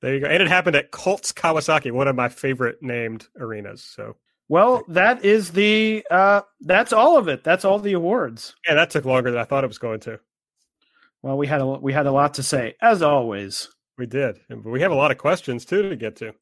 There 0.00 0.14
you 0.14 0.20
go. 0.20 0.26
And 0.26 0.42
it 0.42 0.48
happened 0.48 0.76
at 0.76 0.90
Colts 0.90 1.32
Kawasaki, 1.32 1.90
one 1.92 2.08
of 2.08 2.16
my 2.16 2.28
favorite 2.28 2.82
named 2.82 3.26
arenas. 3.38 3.84
So 3.84 4.16
well, 4.52 4.84
that 4.88 5.24
is 5.24 5.52
the 5.52 6.04
uh 6.10 6.42
that's 6.60 6.92
all 6.92 7.16
of 7.16 7.26
it. 7.26 7.42
That's 7.42 7.64
all 7.64 7.78
the 7.78 7.94
awards. 7.94 8.54
Yeah, 8.68 8.74
that 8.74 8.90
took 8.90 9.06
longer 9.06 9.30
than 9.30 9.40
I 9.40 9.44
thought 9.44 9.64
it 9.64 9.68
was 9.68 9.78
going 9.78 10.00
to. 10.00 10.20
Well, 11.22 11.38
we 11.38 11.46
had 11.46 11.62
a 11.62 11.66
we 11.66 11.94
had 11.94 12.04
a 12.04 12.12
lot 12.12 12.34
to 12.34 12.42
say 12.42 12.74
as 12.82 13.00
always. 13.00 13.68
We 13.96 14.04
did. 14.04 14.40
But 14.50 14.66
we 14.66 14.82
have 14.82 14.92
a 14.92 14.94
lot 14.94 15.10
of 15.10 15.16
questions 15.16 15.64
too 15.64 15.88
to 15.88 15.96
get 15.96 16.16
to. 16.16 16.34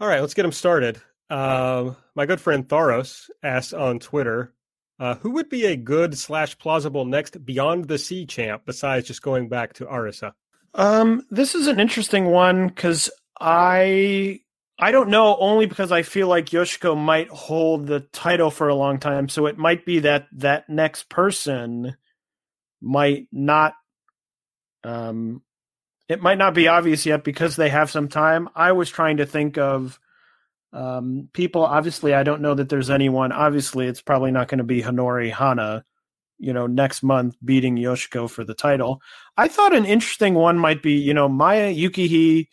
All 0.00 0.08
right, 0.08 0.20
let's 0.20 0.34
get 0.34 0.42
them 0.42 0.50
started. 0.50 1.00
Um, 1.30 1.94
my 2.16 2.26
good 2.26 2.40
friend 2.40 2.68
Thoros 2.68 3.30
asked 3.44 3.72
on 3.72 4.00
Twitter, 4.00 4.52
uh, 4.98 5.14
who 5.14 5.30
would 5.34 5.48
be 5.48 5.66
a 5.66 5.76
good 5.76 6.18
slash 6.18 6.58
plausible 6.58 7.04
next 7.04 7.46
Beyond 7.46 7.86
the 7.86 7.98
Sea 7.98 8.26
champ 8.26 8.62
besides 8.66 9.06
just 9.06 9.22
going 9.22 9.48
back 9.48 9.74
to 9.74 9.84
Arisa? 9.84 10.32
Um, 10.74 11.24
this 11.30 11.54
is 11.54 11.68
an 11.68 11.78
interesting 11.78 12.24
one 12.24 12.66
because 12.66 13.12
I 13.40 14.40
I 14.78 14.90
don't 14.90 15.10
know 15.10 15.36
only 15.38 15.66
because 15.66 15.92
I 15.92 16.02
feel 16.02 16.28
like 16.28 16.46
Yoshiko 16.46 16.96
might 16.96 17.28
hold 17.28 17.86
the 17.86 18.00
title 18.00 18.50
for 18.50 18.68
a 18.68 18.74
long 18.74 18.98
time. 18.98 19.28
So 19.28 19.46
it 19.46 19.58
might 19.58 19.84
be 19.84 20.00
that 20.00 20.26
that 20.32 20.68
next 20.68 21.08
person 21.08 21.96
might 22.80 23.28
not 23.30 23.74
um 24.82 25.42
it 26.08 26.20
might 26.20 26.38
not 26.38 26.54
be 26.54 26.68
obvious 26.68 27.06
yet 27.06 27.22
because 27.22 27.54
they 27.54 27.68
have 27.68 27.90
some 27.90 28.08
time. 28.08 28.48
I 28.54 28.72
was 28.72 28.90
trying 28.90 29.18
to 29.18 29.26
think 29.26 29.56
of 29.56 30.00
um 30.72 31.28
people 31.32 31.64
obviously 31.64 32.14
I 32.14 32.22
don't 32.22 32.42
know 32.42 32.54
that 32.54 32.68
there's 32.68 32.90
anyone 32.90 33.30
obviously 33.30 33.86
it's 33.86 34.02
probably 34.02 34.32
not 34.32 34.48
going 34.48 34.58
to 34.58 34.64
be 34.64 34.82
Hinori 34.82 35.30
Hana 35.30 35.84
you 36.42 36.52
know 36.52 36.66
next 36.66 37.02
month 37.04 37.36
beating 37.42 37.76
Yoshiko 37.76 38.28
for 38.28 38.42
the 38.44 38.54
title. 38.54 39.00
I 39.36 39.48
thought 39.48 39.74
an 39.74 39.84
interesting 39.84 40.34
one 40.34 40.58
might 40.58 40.82
be, 40.82 40.94
you 40.94 41.14
know, 41.14 41.28
Maya 41.28 41.72
Yukihira 41.72 42.48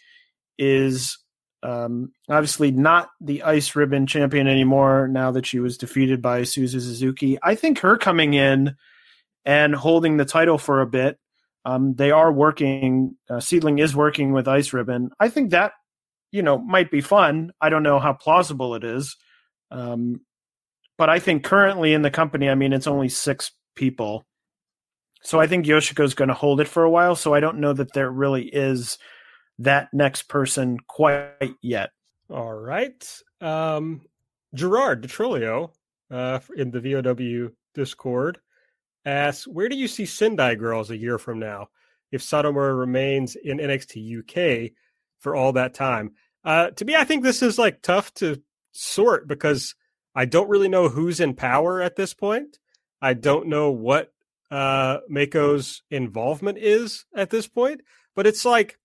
is 0.60 1.18
um, 1.64 2.12
obviously 2.30 2.72
not 2.72 3.10
the 3.20 3.44
ice 3.44 3.76
ribbon 3.76 4.08
champion 4.08 4.48
anymore 4.48 5.08
now 5.08 5.32
that 5.32 5.46
she 5.46 5.60
was 5.60 5.78
defeated 5.78 6.22
by 6.22 6.42
Suzu 6.42 6.82
Suzuki. 6.82 7.38
I 7.44 7.56
think 7.56 7.80
her 7.80 7.98
coming 7.98 8.34
in 8.34 8.76
and 9.46 9.76
holding 9.76 10.18
the 10.18 10.26
title 10.26 10.58
for 10.58 10.82
a 10.82 10.88
bit, 10.88 11.20
um, 11.66 11.96
they 11.96 12.12
are 12.12 12.32
working, 12.32 13.18
uh, 13.30 13.40
SEAdLINNNG 13.40 13.80
is 13.80 13.96
working 13.96 14.32
with 14.32 14.48
ice 14.48 14.72
ribbon. 14.72 15.10
I 15.20 15.30
think 15.30 15.52
that, 15.52 15.74
you 16.32 16.42
know, 16.42 16.58
might 16.58 16.92
be 16.92 17.02
fun. 17.02 17.52
I 17.60 17.70
don't 17.70 17.84
know 17.84 18.00
how 18.00 18.14
plausible 18.14 18.76
it 18.76 18.84
is. 18.84 19.16
Um, 19.72 20.22
but 20.98 21.10
I 21.10 21.20
think 21.20 21.44
currently 21.44 21.94
in 21.94 22.02
the 22.02 22.12
company, 22.12 22.50
I 22.50 22.56
mean, 22.56 22.74
it's 22.74 22.88
only 22.88 23.10
six 23.10 23.52
people. 23.76 24.26
So 25.22 25.40
I 25.40 25.48
think 25.48 25.66
Yoshiko 25.66 26.04
is 26.04 26.14
going 26.14 26.30
to 26.30 26.34
hold 26.34 26.62
it 26.62 26.68
for 26.68 26.84
a 26.84 26.90
while. 26.90 27.16
So 27.16 27.34
I 27.34 27.40
don't 27.40 27.60
know 27.60 27.74
that 27.74 27.94
there 27.94 28.10
really 28.10 28.44
is 28.48 28.98
that 29.60 29.94
next 29.94 30.24
person 30.24 30.78
quite 30.88 31.56
yet. 31.62 31.92
All 32.30 32.54
right. 32.54 33.22
Um, 33.42 34.02
Gerard 34.54 35.04
DeTrilio 35.04 35.72
uh, 36.10 36.40
in 36.56 36.72
the 36.72 36.80
VOW 36.80 37.52
Discord 37.74 38.40
asks, 39.06 39.48
where 39.48 39.70
do 39.70 39.76
you 39.76 39.88
see 39.88 40.06
Sendai 40.06 40.56
Girls 40.56 40.90
a 40.90 40.98
year 40.98 41.18
from 41.18 41.40
now 41.40 41.70
if 42.12 42.22
Satomura 42.22 42.78
remains 42.78 43.36
in 43.36 43.58
NXT 43.58 44.20
UK 44.20 44.72
for 45.20 45.36
all 45.36 45.54
that 45.54 45.74
time? 45.74 46.14
Uh, 46.44 46.70
to 46.72 46.86
me, 46.86 46.96
I 46.96 47.04
think 47.04 47.24
this 47.24 47.42
is 47.42 47.58
like 47.58 47.82
tough 47.82 48.14
to 48.16 48.42
sort 48.72 49.28
because 49.28 49.76
I 50.16 50.26
don't 50.26 50.50
really 50.50 50.70
know 50.70 50.90
who's 50.90 51.20
in 51.20 51.34
power 51.36 51.82
at 51.82 51.96
this 51.96 52.14
point. 52.14 52.60
I 53.02 53.14
don't 53.14 53.48
know 53.48 53.72
what 53.72 54.12
uh, 54.52 55.00
Meiko's 55.12 55.84
involvement 55.92 56.58
is 56.58 57.06
at 57.16 57.30
this 57.30 57.48
point, 57.48 57.82
but 58.16 58.26
it's 58.26 58.46
like, 58.46 58.78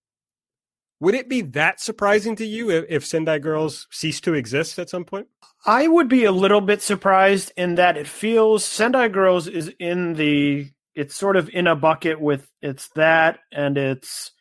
would 1.04 1.14
it 1.14 1.28
be 1.28 1.42
that 1.42 1.80
surprising 1.80 2.34
to 2.36 2.46
you 2.46 2.70
if, 2.70 2.84
if 2.88 3.06
Sendai 3.06 3.38
Girls 3.38 3.86
cease 3.90 4.20
to 4.22 4.34
exist 4.34 4.78
at 4.78 4.90
some 4.90 5.04
point? 5.04 5.28
I 5.66 5.86
would 5.86 6.08
be 6.08 6.24
a 6.24 6.32
little 6.32 6.60
bit 6.60 6.82
surprised 6.82 7.52
in 7.56 7.76
that 7.76 7.96
it 7.96 8.08
feels 8.08 8.64
Sendai 8.64 9.08
Girls 9.08 9.46
is 9.46 9.72
in 9.78 10.14
the 10.14 10.70
it's 10.94 11.16
sort 11.16 11.36
of 11.36 11.48
in 11.50 11.66
a 11.66 11.76
bucket 11.76 12.20
with 12.20 12.48
it's 12.62 12.88
that 12.90 13.40
and 13.52 13.76
it's 13.76 14.32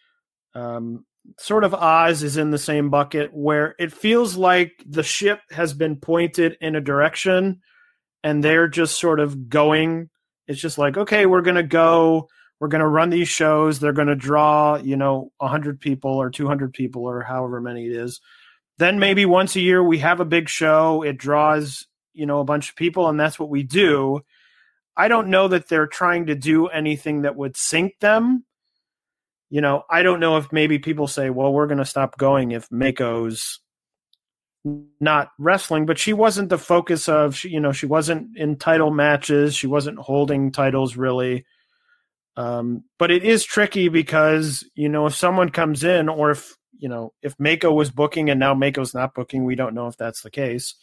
um, 0.55 1.05
sort 1.39 1.63
of 1.63 1.73
Oz 1.73 2.23
is 2.23 2.37
in 2.37 2.51
the 2.51 2.57
same 2.57 2.89
bucket 2.89 3.33
where 3.33 3.75
it 3.79 3.91
feels 3.91 4.35
like 4.35 4.71
the 4.85 5.03
ship 5.03 5.39
has 5.51 5.73
been 5.73 5.95
pointed 5.95 6.57
in 6.61 6.75
a 6.75 6.81
direction 6.81 7.61
and 8.23 8.43
they're 8.43 8.67
just 8.67 8.99
sort 8.99 9.19
of 9.19 9.49
going 9.49 10.09
it's 10.47 10.61
just 10.61 10.77
like, 10.77 10.97
okay, 10.97 11.25
we're 11.25 11.41
going 11.41 11.55
to 11.55 11.63
go, 11.63 12.27
we're 12.63 12.69
going 12.69 12.79
to 12.79 12.87
run 12.87 13.09
these 13.09 13.27
shows. 13.27 13.81
They're 13.81 13.91
going 13.91 14.07
to 14.07 14.15
draw, 14.15 14.77
you 14.77 14.95
know, 14.95 15.33
100 15.39 15.81
people 15.81 16.11
or 16.11 16.29
200 16.29 16.71
people 16.71 17.03
or 17.03 17.21
however 17.21 17.59
many 17.59 17.87
it 17.87 17.91
is. 17.91 18.21
Then 18.77 18.99
maybe 18.99 19.25
once 19.25 19.57
a 19.57 19.59
year 19.59 19.83
we 19.83 19.97
have 19.97 20.21
a 20.21 20.25
big 20.25 20.47
show. 20.47 21.03
It 21.03 21.17
draws, 21.17 21.85
you 22.13 22.25
know, 22.25 22.39
a 22.39 22.45
bunch 22.45 22.69
of 22.69 22.77
people, 22.77 23.09
and 23.09 23.19
that's 23.19 23.37
what 23.37 23.49
we 23.49 23.63
do. 23.63 24.21
I 24.95 25.09
don't 25.09 25.27
know 25.27 25.49
that 25.49 25.67
they're 25.67 25.87
trying 25.87 26.27
to 26.27 26.35
do 26.35 26.67
anything 26.67 27.23
that 27.23 27.35
would 27.35 27.57
sink 27.57 27.99
them. 27.99 28.45
You 29.49 29.59
know, 29.59 29.83
I 29.89 30.01
don't 30.01 30.21
know 30.21 30.37
if 30.37 30.53
maybe 30.53 30.79
people 30.79 31.07
say, 31.07 31.29
well, 31.29 31.51
we're 31.51 31.67
going 31.67 31.79
to 31.79 31.85
stop 31.85 32.17
going 32.17 32.51
if 32.51 32.71
Mako's 32.71 33.59
not 35.01 35.31
wrestling, 35.37 35.85
but 35.85 35.99
she 35.99 36.13
wasn't 36.13 36.47
the 36.47 36.57
focus 36.57 37.09
of, 37.09 37.43
you 37.43 37.59
know, 37.59 37.73
she 37.73 37.87
wasn't 37.87 38.37
in 38.37 38.55
title 38.55 38.89
matches. 38.89 39.53
She 39.53 39.67
wasn't 39.67 39.99
holding 39.99 40.49
titles 40.49 40.95
really. 40.95 41.45
Um, 42.35 42.83
but 42.97 43.11
it 43.11 43.23
is 43.23 43.43
tricky 43.43 43.89
because, 43.89 44.63
you 44.75 44.89
know, 44.89 45.05
if 45.05 45.15
someone 45.15 45.49
comes 45.49 45.83
in 45.83 46.09
or 46.09 46.31
if, 46.31 46.55
you 46.77 46.89
know, 46.89 47.13
if 47.21 47.35
Mako 47.39 47.71
was 47.73 47.91
booking 47.91 48.29
and 48.29 48.39
now 48.39 48.53
Mako's 48.53 48.93
not 48.93 49.13
booking, 49.13 49.45
we 49.45 49.55
don't 49.55 49.75
know 49.75 49.87
if 49.87 49.97
that's 49.97 50.21
the 50.21 50.31
case. 50.31 50.75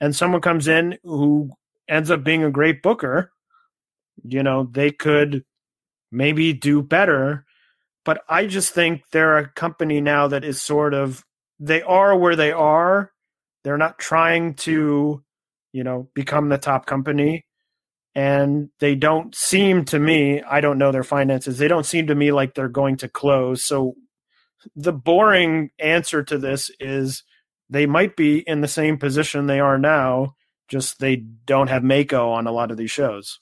And 0.00 0.14
someone 0.14 0.40
comes 0.40 0.66
in 0.66 0.98
who 1.04 1.50
ends 1.88 2.10
up 2.10 2.24
being 2.24 2.42
a 2.42 2.50
great 2.50 2.82
booker, 2.82 3.30
you 4.24 4.42
know, 4.42 4.68
they 4.70 4.90
could 4.90 5.44
maybe 6.10 6.52
do 6.52 6.82
better. 6.82 7.44
But 8.04 8.22
I 8.28 8.46
just 8.46 8.72
think 8.72 9.02
they're 9.12 9.38
a 9.38 9.48
company 9.48 10.00
now 10.00 10.28
that 10.28 10.44
is 10.44 10.62
sort 10.62 10.94
of 10.94 11.24
they 11.58 11.82
are 11.82 12.16
where 12.16 12.36
they 12.36 12.52
are. 12.52 13.12
They're 13.62 13.76
not 13.76 13.98
trying 13.98 14.54
to, 14.54 15.22
you 15.72 15.84
know, 15.84 16.08
become 16.14 16.48
the 16.48 16.58
top 16.58 16.86
company. 16.86 17.44
And 18.14 18.70
they 18.80 18.96
don't 18.96 19.34
seem 19.34 19.84
to 19.86 19.98
me, 19.98 20.42
I 20.42 20.60
don't 20.60 20.78
know 20.78 20.90
their 20.90 21.04
finances, 21.04 21.58
they 21.58 21.68
don't 21.68 21.86
seem 21.86 22.08
to 22.08 22.14
me 22.14 22.32
like 22.32 22.54
they're 22.54 22.68
going 22.68 22.96
to 22.98 23.08
close. 23.08 23.64
So 23.64 23.94
the 24.74 24.92
boring 24.92 25.70
answer 25.78 26.22
to 26.24 26.36
this 26.36 26.70
is 26.80 27.22
they 27.68 27.86
might 27.86 28.16
be 28.16 28.38
in 28.38 28.60
the 28.60 28.68
same 28.68 28.98
position 28.98 29.46
they 29.46 29.60
are 29.60 29.78
now, 29.78 30.34
just 30.68 30.98
they 30.98 31.16
don't 31.16 31.68
have 31.68 31.84
mako 31.84 32.30
on 32.30 32.46
a 32.46 32.52
lot 32.52 32.70
of 32.70 32.76
these 32.76 32.90
shows. 32.90 33.38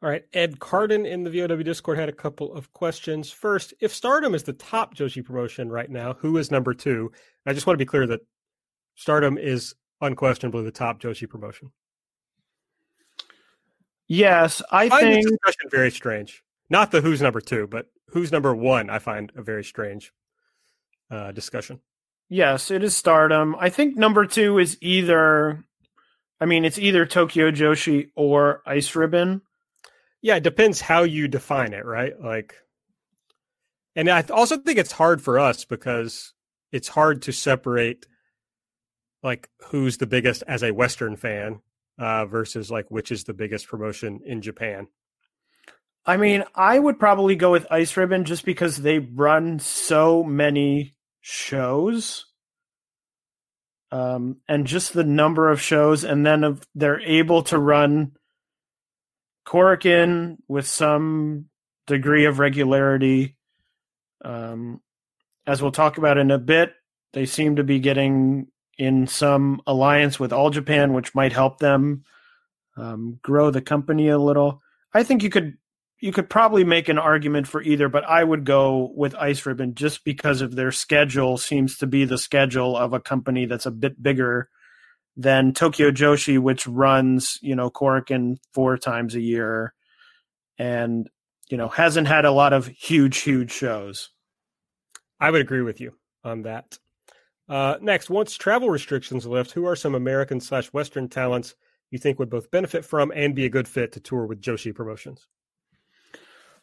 All 0.00 0.08
right. 0.08 0.22
Ed 0.32 0.60
Carden 0.60 1.04
in 1.04 1.24
the 1.24 1.30
VOW 1.30 1.62
Discord 1.62 1.98
had 1.98 2.08
a 2.08 2.12
couple 2.12 2.52
of 2.52 2.72
questions. 2.72 3.32
First, 3.32 3.74
if 3.80 3.92
Stardom 3.92 4.32
is 4.32 4.44
the 4.44 4.52
top 4.52 4.94
Joshi 4.94 5.24
promotion 5.24 5.70
right 5.70 5.90
now, 5.90 6.14
who 6.20 6.36
is 6.36 6.52
number 6.52 6.72
two? 6.72 7.10
I 7.44 7.52
just 7.52 7.66
want 7.66 7.74
to 7.74 7.84
be 7.84 7.88
clear 7.88 8.06
that 8.06 8.20
Stardom 8.94 9.38
is 9.38 9.74
unquestionably 10.00 10.62
the 10.62 10.70
top 10.70 11.00
Joshi 11.00 11.28
promotion. 11.28 11.72
Yes, 14.08 14.62
I, 14.70 14.84
I 14.84 14.88
find 14.88 15.02
think 15.02 15.24
this 15.24 15.32
discussion 15.32 15.70
very 15.70 15.90
strange. 15.90 16.42
Not 16.70 16.90
the 16.90 17.02
who's 17.02 17.22
number 17.22 17.40
two, 17.40 17.66
but 17.66 17.86
who's 18.08 18.32
number 18.32 18.54
one. 18.54 18.90
I 18.90 18.98
find 18.98 19.30
a 19.36 19.42
very 19.42 19.62
strange 19.62 20.12
uh, 21.10 21.32
discussion. 21.32 21.80
Yes, 22.30 22.70
it 22.70 22.82
is 22.82 22.96
Stardom. 22.96 23.54
I 23.58 23.70
think 23.70 23.96
number 23.96 24.26
two 24.26 24.58
is 24.58 24.76
either, 24.80 25.64
I 26.40 26.46
mean, 26.46 26.64
it's 26.64 26.78
either 26.78 27.06
Tokyo 27.06 27.50
Joshi 27.50 28.10
or 28.16 28.62
Ice 28.66 28.94
Ribbon. 28.94 29.42
Yeah, 30.20 30.36
it 30.36 30.42
depends 30.42 30.80
how 30.80 31.04
you 31.04 31.28
define 31.28 31.72
it, 31.72 31.84
right? 31.84 32.18
Like, 32.20 32.54
and 33.94 34.10
I 34.10 34.22
also 34.30 34.56
think 34.58 34.78
it's 34.78 34.92
hard 34.92 35.22
for 35.22 35.38
us 35.38 35.64
because 35.64 36.34
it's 36.72 36.88
hard 36.88 37.22
to 37.22 37.32
separate 37.32 38.06
like 39.22 39.48
who's 39.70 39.98
the 39.98 40.06
biggest 40.06 40.44
as 40.46 40.62
a 40.62 40.72
Western 40.72 41.16
fan 41.16 41.60
uh, 41.98 42.26
versus 42.26 42.70
like 42.70 42.90
which 42.90 43.10
is 43.10 43.24
the 43.24 43.34
biggest 43.34 43.68
promotion 43.68 44.20
in 44.24 44.42
Japan. 44.42 44.88
I 46.06 46.16
mean, 46.16 46.44
I 46.54 46.78
would 46.78 46.98
probably 46.98 47.36
go 47.36 47.50
with 47.50 47.66
Ice 47.70 47.96
Ribbon 47.96 48.24
just 48.24 48.44
because 48.44 48.78
they 48.78 48.98
run 48.98 49.58
so 49.58 50.24
many 50.24 50.94
shows. 51.20 52.24
Um, 53.90 54.36
and 54.46 54.66
just 54.66 54.92
the 54.92 55.04
number 55.04 55.50
of 55.50 55.62
shows, 55.62 56.04
and 56.04 56.24
then 56.24 56.44
if 56.44 56.58
they're 56.74 57.00
able 57.00 57.42
to 57.44 57.58
run 57.58 58.12
Korakuen 59.48 60.36
with 60.46 60.66
some 60.66 61.46
degree 61.86 62.26
of 62.26 62.38
regularity. 62.38 63.36
Um, 64.22 64.82
as 65.46 65.62
we'll 65.62 65.72
talk 65.72 65.96
about 65.96 66.18
in 66.18 66.30
a 66.30 66.38
bit, 66.38 66.74
they 67.14 67.24
seem 67.24 67.56
to 67.56 67.64
be 67.64 67.80
getting 67.80 68.48
in 68.78 69.06
some 69.06 69.60
alliance 69.66 70.18
with 70.18 70.32
All 70.32 70.50
Japan, 70.50 70.92
which 70.92 71.14
might 71.14 71.32
help 71.32 71.58
them 71.58 72.04
um, 72.76 73.18
grow 73.22 73.50
the 73.50 73.60
company 73.60 74.08
a 74.08 74.18
little. 74.18 74.62
I 74.94 75.02
think 75.02 75.22
you 75.22 75.30
could 75.30 75.58
you 76.00 76.12
could 76.12 76.30
probably 76.30 76.62
make 76.62 76.88
an 76.88 76.98
argument 76.98 77.48
for 77.48 77.60
either, 77.60 77.88
but 77.88 78.04
I 78.04 78.22
would 78.22 78.44
go 78.44 78.92
with 78.94 79.16
Ice 79.16 79.44
Ribbon 79.44 79.74
just 79.74 80.04
because 80.04 80.40
of 80.40 80.54
their 80.54 80.70
schedule 80.70 81.36
seems 81.38 81.76
to 81.78 81.88
be 81.88 82.04
the 82.04 82.18
schedule 82.18 82.76
of 82.76 82.92
a 82.92 83.00
company 83.00 83.46
that's 83.46 83.66
a 83.66 83.72
bit 83.72 84.00
bigger 84.00 84.48
than 85.16 85.52
Tokyo 85.52 85.90
Joshi, 85.90 86.38
which 86.38 86.68
runs, 86.68 87.38
you 87.42 87.56
know, 87.56 87.68
Korakuen 87.68 88.36
four 88.54 88.78
times 88.78 89.16
a 89.16 89.20
year 89.20 89.74
and, 90.56 91.10
you 91.50 91.56
know, 91.56 91.68
hasn't 91.68 92.06
had 92.06 92.24
a 92.24 92.30
lot 92.30 92.52
of 92.52 92.68
huge, 92.68 93.18
huge 93.18 93.50
shows. 93.50 94.10
I 95.18 95.32
would 95.32 95.40
agree 95.40 95.62
with 95.62 95.80
you 95.80 95.94
on 96.22 96.42
that. 96.42 96.78
Uh, 97.48 97.76
next, 97.80 98.10
once 98.10 98.36
travel 98.36 98.68
restrictions 98.68 99.26
lift, 99.26 99.52
who 99.52 99.66
are 99.66 99.76
some 99.76 99.94
American 99.94 100.40
slash 100.40 100.66
Western 100.68 101.08
talents 101.08 101.54
you 101.90 101.98
think 101.98 102.18
would 102.18 102.30
both 102.30 102.50
benefit 102.50 102.84
from 102.84 103.10
and 103.14 103.34
be 103.34 103.46
a 103.46 103.50
good 103.50 103.66
fit 103.66 103.92
to 103.92 104.00
tour 104.00 104.26
with 104.26 104.40
Joshi 104.40 104.74
Promotions? 104.74 105.26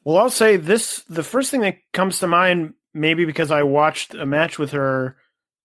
Well, 0.04 0.18
I'll 0.18 0.30
say 0.30 0.58
this 0.58 1.04
the 1.10 1.24
first 1.24 1.50
thing 1.50 1.62
that 1.62 1.78
comes 1.92 2.20
to 2.20 2.28
mind, 2.28 2.76
maybe 2.94 3.26
because 3.26 3.50
I 3.50 3.64
watched 3.64 4.14
a 4.14 4.26
match 4.26 4.60
with 4.60 4.72
her 4.72 5.18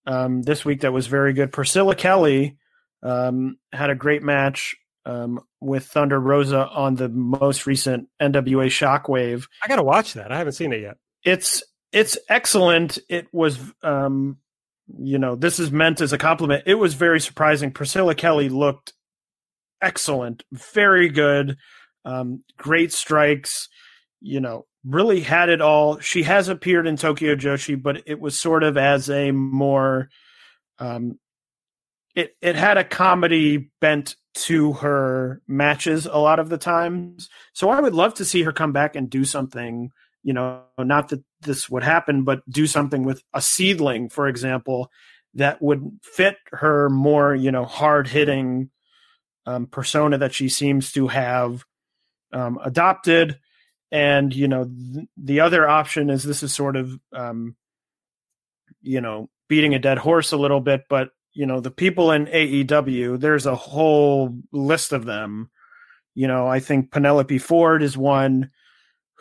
um, 0.07 0.41
this 0.41 0.65
week 0.65 0.81
that 0.81 0.93
was 0.93 1.05
very 1.05 1.33
good. 1.33 1.51
Priscilla 1.51 1.95
Kelly 1.95 2.57
um, 3.03 3.57
had 3.71 3.91
a 3.91 3.95
great 3.95 4.23
match 4.23 4.75
um, 5.05 5.41
with 5.59 5.85
Thunder 5.85 6.19
Rosa 6.19 6.67
on 6.67 6.95
the 6.95 7.09
most 7.09 7.67
recent 7.67 8.09
NWA 8.19 8.67
Shockwave. 8.67 9.47
I 9.63 9.67
got 9.67 9.75
to 9.75 9.83
watch 9.83 10.13
that. 10.13 10.31
I 10.31 10.39
haven't 10.39 10.53
seen 10.53 10.73
it 10.73 10.81
yet. 10.81 10.97
It's 11.23 11.63
it's 11.91 12.17
excellent. 12.29 12.99
It 13.09 13.27
was, 13.33 13.59
um, 13.83 14.37
you 14.99 15.17
know, 15.17 15.35
this 15.35 15.59
is 15.59 15.71
meant 15.71 16.01
as 16.01 16.13
a 16.13 16.17
compliment. 16.17 16.63
It 16.65 16.75
was 16.75 16.93
very 16.93 17.19
surprising. 17.19 17.71
Priscilla 17.71 18.15
Kelly 18.15 18.49
looked 18.49 18.93
excellent, 19.81 20.43
very 20.51 21.09
good, 21.09 21.57
um, 22.05 22.43
great 22.57 22.91
strikes. 22.91 23.69
You 24.19 24.39
know, 24.39 24.65
really 24.85 25.21
had 25.21 25.49
it 25.49 25.61
all. 25.61 25.99
She 25.99 26.23
has 26.23 26.47
appeared 26.47 26.87
in 26.87 26.95
Tokyo 26.97 27.35
Joshi, 27.35 27.81
but 27.81 28.03
it 28.05 28.19
was 28.19 28.39
sort 28.39 28.63
of 28.63 28.77
as 28.77 29.09
a 29.09 29.31
more 29.31 30.09
um, 30.79 31.19
it 32.15 32.35
it 32.41 32.55
had 32.55 32.77
a 32.77 32.83
comedy 32.83 33.71
bent 33.79 34.15
to 34.33 34.73
her 34.73 35.41
matches 35.47 36.05
a 36.05 36.17
lot 36.17 36.39
of 36.39 36.49
the 36.49 36.57
times. 36.57 37.29
So 37.53 37.69
I 37.69 37.79
would 37.79 37.93
love 37.93 38.13
to 38.15 38.25
see 38.25 38.43
her 38.43 38.51
come 38.51 38.71
back 38.71 38.95
and 38.95 39.09
do 39.09 39.25
something, 39.25 39.91
you 40.23 40.33
know, 40.33 40.61
not 40.77 41.09
that 41.09 41.23
this 41.41 41.69
would 41.69 41.83
happen, 41.83 42.23
but 42.23 42.47
do 42.49 42.67
something 42.67 43.03
with 43.03 43.23
a 43.33 43.39
Seadlinnng, 43.39 44.11
for 44.11 44.27
example, 44.27 44.91
that 45.33 45.61
would 45.61 45.99
fit 46.03 46.37
her 46.51 46.89
more, 46.89 47.33
you 47.33 47.51
know, 47.51 47.65
hard 47.65 48.07
hitting 48.07 48.69
um, 49.45 49.65
persona 49.67 50.17
that 50.19 50.33
she 50.33 50.49
seems 50.49 50.91
to 50.91 51.07
have 51.07 51.63
um, 52.33 52.59
adopted. 52.63 53.39
And, 53.91 54.33
you 54.33 54.47
know, 54.47 54.65
th- 54.65 55.07
the 55.17 55.39
other 55.39 55.67
option 55.67 56.09
is 56.09 56.23
this 56.23 56.43
is 56.43 56.53
sort 56.53 56.75
of, 56.75 56.97
um, 57.13 57.55
you 58.81 59.01
know, 59.01 59.29
beating 59.47 59.73
a 59.73 59.79
dead 59.79 59.97
horse 59.97 60.31
a 60.31 60.37
little 60.37 60.61
bit, 60.61 60.83
but, 60.89 61.09
you 61.33 61.45
know, 61.45 61.59
the 61.59 61.71
people 61.71 62.11
in 62.11 62.25
AEW, 62.25 63.19
there's 63.19 63.45
a 63.45 63.55
whole 63.55 64.37
list 64.51 64.91
of 64.91 65.05
them. 65.05 65.49
You 66.13 66.27
know, 66.27 66.47
I 66.47 66.59
think 66.59 66.91
Penelope 66.91 67.37
Ford 67.37 67.83
is 67.83 67.97
one 67.97 68.51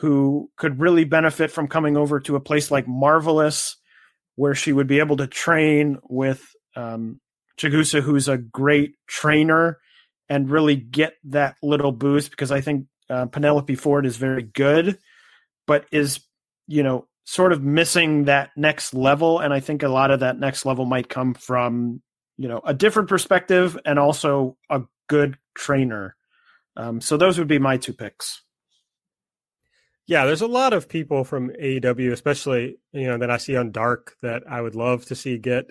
who 0.00 0.50
could 0.56 0.80
really 0.80 1.04
benefit 1.04 1.50
from 1.50 1.68
coming 1.68 1.94
over 1.94 2.20
to 2.20 2.34
a 2.34 2.40
place 2.40 2.70
like 2.70 2.88
Marvelous, 2.88 3.76
where 4.34 4.54
she 4.54 4.72
would 4.72 4.86
be 4.86 4.98
able 4.98 5.18
to 5.18 5.26
train 5.26 5.98
with 6.08 6.42
um, 6.74 7.20
Chigusa, 7.58 8.00
who's 8.00 8.26
a 8.26 8.38
great 8.38 8.94
trainer, 9.06 9.78
and 10.26 10.48
really 10.48 10.76
get 10.76 11.16
that 11.24 11.56
little 11.62 11.92
boost 11.92 12.30
because 12.30 12.50
I 12.50 12.62
think 12.62 12.86
uh, 13.10 13.26
Penelope 13.26 13.74
Ford 13.74 14.06
is 14.06 14.16
very 14.16 14.42
good, 14.42 14.98
but 15.66 15.84
is 15.92 16.20
you 16.66 16.82
know 16.82 17.06
sort 17.24 17.52
of 17.52 17.62
missing 17.62 18.24
that 18.24 18.52
next 18.56 18.94
level, 18.94 19.38
and 19.38 19.52
I 19.52 19.60
think 19.60 19.82
a 19.82 19.88
lot 19.88 20.10
of 20.10 20.20
that 20.20 20.38
next 20.38 20.64
level 20.64 20.86
might 20.86 21.10
come 21.10 21.34
from 21.34 22.00
you 22.38 22.48
know 22.48 22.62
a 22.64 22.72
different 22.72 23.10
perspective 23.10 23.76
and 23.84 23.98
also 23.98 24.56
a 24.70 24.80
good 25.10 25.36
trainer. 25.54 26.16
Um, 26.74 27.02
so 27.02 27.18
those 27.18 27.38
would 27.38 27.48
be 27.48 27.58
my 27.58 27.76
two 27.76 27.92
picks. 27.92 28.40
Yeah, 30.10 30.26
there's 30.26 30.42
a 30.42 30.48
lot 30.48 30.72
of 30.72 30.88
people 30.88 31.22
from 31.22 31.50
AEW, 31.50 32.10
especially 32.10 32.78
you 32.90 33.06
know 33.06 33.18
that 33.18 33.30
I 33.30 33.36
see 33.36 33.56
on 33.56 33.70
Dark 33.70 34.16
that 34.22 34.42
I 34.50 34.60
would 34.60 34.74
love 34.74 35.04
to 35.04 35.14
see 35.14 35.38
get 35.38 35.66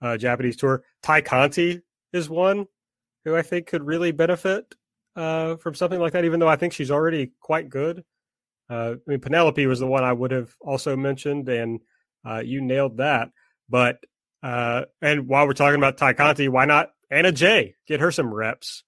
a 0.00 0.16
Japanese 0.16 0.56
tour. 0.56 0.84
Ty 1.02 1.20
Conti 1.20 1.82
is 2.10 2.30
one 2.30 2.64
who 3.26 3.36
I 3.36 3.42
think 3.42 3.66
could 3.66 3.82
really 3.82 4.10
benefit 4.10 4.74
uh, 5.16 5.56
from 5.56 5.74
something 5.74 6.00
like 6.00 6.14
that, 6.14 6.24
even 6.24 6.40
though 6.40 6.48
I 6.48 6.56
think 6.56 6.72
she's 6.72 6.90
already 6.90 7.32
quite 7.40 7.68
good. 7.68 8.04
Uh, 8.70 8.94
I 8.94 9.10
mean, 9.10 9.20
Penelope 9.20 9.66
was 9.66 9.80
the 9.80 9.86
one 9.86 10.02
I 10.02 10.14
would 10.14 10.30
have 10.30 10.54
also 10.62 10.96
mentioned, 10.96 11.46
and 11.50 11.80
uh, 12.26 12.40
you 12.42 12.62
nailed 12.62 12.96
that. 12.96 13.32
But 13.68 13.98
uh, 14.42 14.84
and 15.02 15.28
while 15.28 15.46
we're 15.46 15.52
talking 15.52 15.76
about 15.76 15.98
Ty 15.98 16.14
Conti, 16.14 16.48
why 16.48 16.64
not 16.64 16.88
Anna 17.10 17.32
Jay? 17.32 17.74
Get 17.86 18.00
her 18.00 18.10
some 18.10 18.32
reps. 18.32 18.82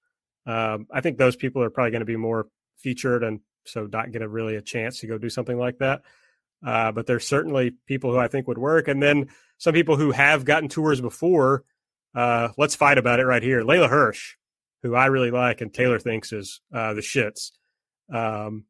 Um, 0.46 0.86
I 0.90 1.02
think 1.02 1.18
those 1.18 1.36
people 1.36 1.62
are 1.62 1.68
probably 1.68 1.90
going 1.90 2.00
to 2.00 2.06
be 2.06 2.16
more 2.16 2.46
featured 2.78 3.22
and 3.22 3.40
so 3.66 3.86
not 3.86 4.12
get 4.12 4.22
a 4.22 4.28
really 4.28 4.56
a 4.56 4.62
chance 4.62 5.00
to 5.00 5.06
go 5.06 5.18
do 5.18 5.30
something 5.30 5.58
like 5.58 5.78
that. 5.78 6.02
Uh, 6.64 6.92
but 6.92 7.06
there's 7.06 7.26
certainly 7.26 7.72
people 7.86 8.12
who 8.12 8.18
I 8.18 8.28
think 8.28 8.48
would 8.48 8.58
work, 8.58 8.88
and 8.88 9.02
then 9.02 9.28
some 9.58 9.74
people 9.74 9.96
who 9.96 10.10
have 10.10 10.44
gotten 10.44 10.68
tours 10.68 11.00
before. 11.00 11.64
Uh, 12.14 12.48
let's 12.56 12.74
fight 12.74 12.96
about 12.96 13.20
it 13.20 13.26
right 13.26 13.42
here. 13.42 13.62
Leyla 13.62 13.90
Hirsch, 13.90 14.36
who 14.82 14.94
I 14.94 15.06
really 15.06 15.30
like 15.30 15.60
and 15.60 15.72
Taylor 15.72 15.98
thinks 15.98 16.32
is 16.32 16.60
uh, 16.72 16.94
the 16.94 17.02
shits. 17.02 17.50
Um, 18.10 18.64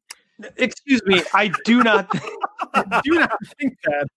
Excuse 0.56 1.00
me, 1.06 1.22
I 1.32 1.50
do 1.64 1.82
not, 1.82 2.08
I 2.74 3.00
do 3.04 3.14
not 3.14 3.38
think 3.58 3.74
that. 3.84 4.08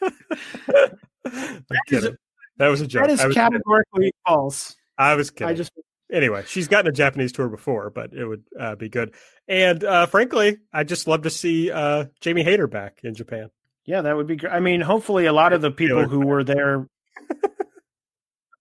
that, 1.24 1.80
is, 1.88 2.10
that 2.58 2.68
was 2.68 2.80
a 2.80 2.86
joke. 2.86 3.06
That 3.06 3.10
is 3.10 3.34
categorically 3.34 4.04
kidding. 4.06 4.12
false. 4.26 4.76
I 4.96 5.14
was 5.14 5.30
kidding. 5.30 5.48
I 5.48 5.54
just 5.54 5.72
anyway, 6.12 6.44
she's 6.46 6.68
gotten 6.68 6.88
a 6.88 6.92
Japanese 6.92 7.32
tour 7.32 7.48
before, 7.48 7.90
but 7.90 8.12
it 8.12 8.24
would 8.24 8.44
uh, 8.58 8.74
be 8.76 8.88
good. 8.88 9.14
And 9.48 9.82
uh, 9.84 10.06
frankly, 10.06 10.58
I 10.72 10.84
just 10.84 11.06
love 11.06 11.22
to 11.22 11.30
see 11.30 11.70
uh, 11.70 12.06
Jamie 12.20 12.44
Hayter 12.44 12.66
back 12.66 13.00
in 13.02 13.14
Japan. 13.14 13.50
Yeah, 13.84 14.02
that 14.02 14.16
would 14.16 14.26
be 14.26 14.36
great. 14.36 14.52
I 14.52 14.60
mean, 14.60 14.80
hopefully, 14.80 15.26
a 15.26 15.32
lot 15.32 15.52
of 15.52 15.60
the 15.60 15.70
people 15.70 16.08
who 16.08 16.26
were 16.26 16.42
there, 16.42 16.88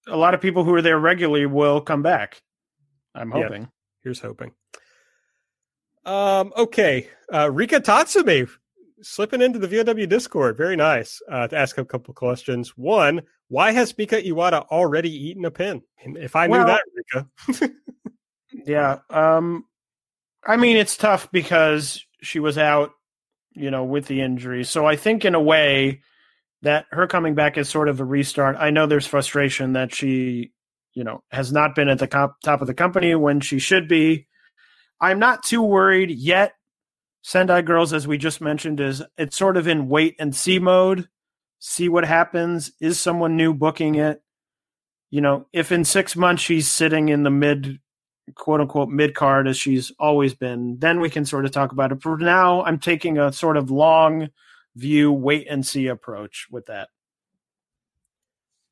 a 0.08 0.18
lot 0.18 0.34
of 0.34 0.42
people 0.42 0.64
who 0.64 0.72
were 0.72 0.82
there 0.82 1.00
regularly 1.00 1.46
will 1.46 1.80
come 1.80 2.02
back. 2.02 2.42
I'm 3.16 3.32
hoping. 3.32 3.64
Yeah, 3.64 3.68
here's 4.04 4.20
hoping. 4.20 4.52
Um, 6.06 6.52
okay, 6.58 7.08
uh, 7.34 7.50
Rika 7.50 7.80
Tatsumi 7.80 8.50
slipping 9.02 9.42
into 9.42 9.60
the 9.60 9.68
VOW 9.68 10.06
Discord. 10.06 10.58
Very 10.58 10.76
nice. 10.76 11.22
Uh, 11.30 11.48
to 11.48 11.56
ask 11.56 11.78
a 11.78 11.86
couple 11.86 12.14
questions. 12.14 12.70
One, 12.78 13.22
why 13.54 13.72
has 13.72 13.96
Mika 13.96 14.20
Iwata 14.20 14.66
already 14.72 15.12
eaten 15.28 15.46
a 15.46 15.52
pin? 15.52 15.84
If 16.04 16.36
I 16.36 16.48
knew 16.48 16.54
well, 16.54 16.66
that, 16.66 16.82
Rika. 17.48 17.72
yeah. 18.66 18.98
Um, 19.12 19.66
I 20.44 20.58
mean, 20.58 20.76
it's 20.76 20.98
tough 20.98 21.32
because 21.32 22.04
she 22.24 22.40
was 22.40 22.58
out, 22.58 22.94
you 23.54 23.70
know, 23.70 23.84
with 23.84 24.08
the 24.08 24.22
injury. 24.22 24.64
So 24.64 24.88
I 24.88 24.96
think 24.96 25.24
in 25.24 25.36
a 25.36 25.40
way 25.40 26.02
that 26.64 26.88
her 26.90 27.06
coming 27.06 27.36
back 27.36 27.60
is 27.60 27.70
sort 27.70 27.90
of 27.90 28.00
a 28.00 28.06
restart. 28.06 28.56
I 28.58 28.72
know 28.72 28.88
there's 28.88 29.06
frustration 29.06 29.74
that 29.74 29.94
she, 29.94 30.52
you 30.96 31.04
know, 31.04 31.24
has 31.30 31.52
not 31.52 31.76
been 31.76 31.90
at 31.90 32.00
the 32.00 32.08
top 32.08 32.62
of 32.62 32.66
the 32.66 32.74
company 32.74 33.14
when 33.14 33.40
she 33.40 33.60
should 33.60 33.88
be. 33.88 34.26
I'm 35.00 35.20
not 35.20 35.44
too 35.44 35.62
worried 35.62 36.10
yet 36.10 36.54
Sendai 37.24 37.62
Girls, 37.62 37.94
as 37.94 38.08
we 38.08 38.18
just 38.18 38.42
mentioned, 38.42 38.80
is 38.80 39.04
it's 39.16 39.38
sort 39.38 39.58
of 39.58 39.68
in 39.68 39.88
wait 39.90 40.16
and 40.18 40.36
see 40.36 40.58
mode. 40.58 41.08
See 41.66 41.88
what 41.88 42.04
happens. 42.04 42.74
Is 42.82 43.00
someone 43.00 43.38
new 43.38 43.54
booking 43.54 43.96
it? 43.96 44.22
You 45.12 45.22
know, 45.22 45.48
if 45.54 45.72
in 45.72 45.86
six 45.86 46.14
months 46.14 46.44
she's 46.44 46.70
sitting 46.70 47.08
in 47.08 47.24
the 47.24 47.30
mid, 47.30 47.80
quote 48.36 48.60
unquote, 48.60 48.90
mid 48.90 49.16
card 49.16 49.48
as 49.48 49.56
she's 49.56 49.90
always 49.98 50.34
been, 50.34 50.78
then 50.80 51.00
we 51.00 51.10
can 51.10 51.24
sort 51.24 51.46
of 51.46 51.52
talk 51.52 51.72
about 51.72 51.94
it. 51.94 52.02
For 52.02 52.18
now, 52.18 52.66
I'm 52.66 52.80
taking 52.80 53.18
a 53.18 53.32
sort 53.32 53.56
of 53.56 53.72
long 53.72 54.28
view, 54.76 55.14
wait 55.14 55.48
and 55.50 55.66
see 55.66 55.88
approach 55.88 56.48
with 56.52 56.66
that. 56.66 56.90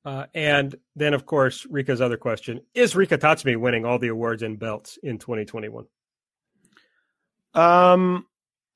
Uh, 0.03 0.25
and 0.33 0.75
then, 0.97 1.13
of 1.13 1.25
course, 1.25 1.65
Rika's 1.69 2.01
other 2.01 2.17
question 2.17 2.59
is 2.73 2.93
Rika 2.93 3.17
Tatsumi 3.17 3.55
winning 3.55 3.85
all 3.85 3.99
the 3.99 4.09
awards 4.09 4.43
and 4.43 4.59
belts 4.59 4.99
in 5.01 5.17
2021? 5.17 5.85
Um, 7.53 8.25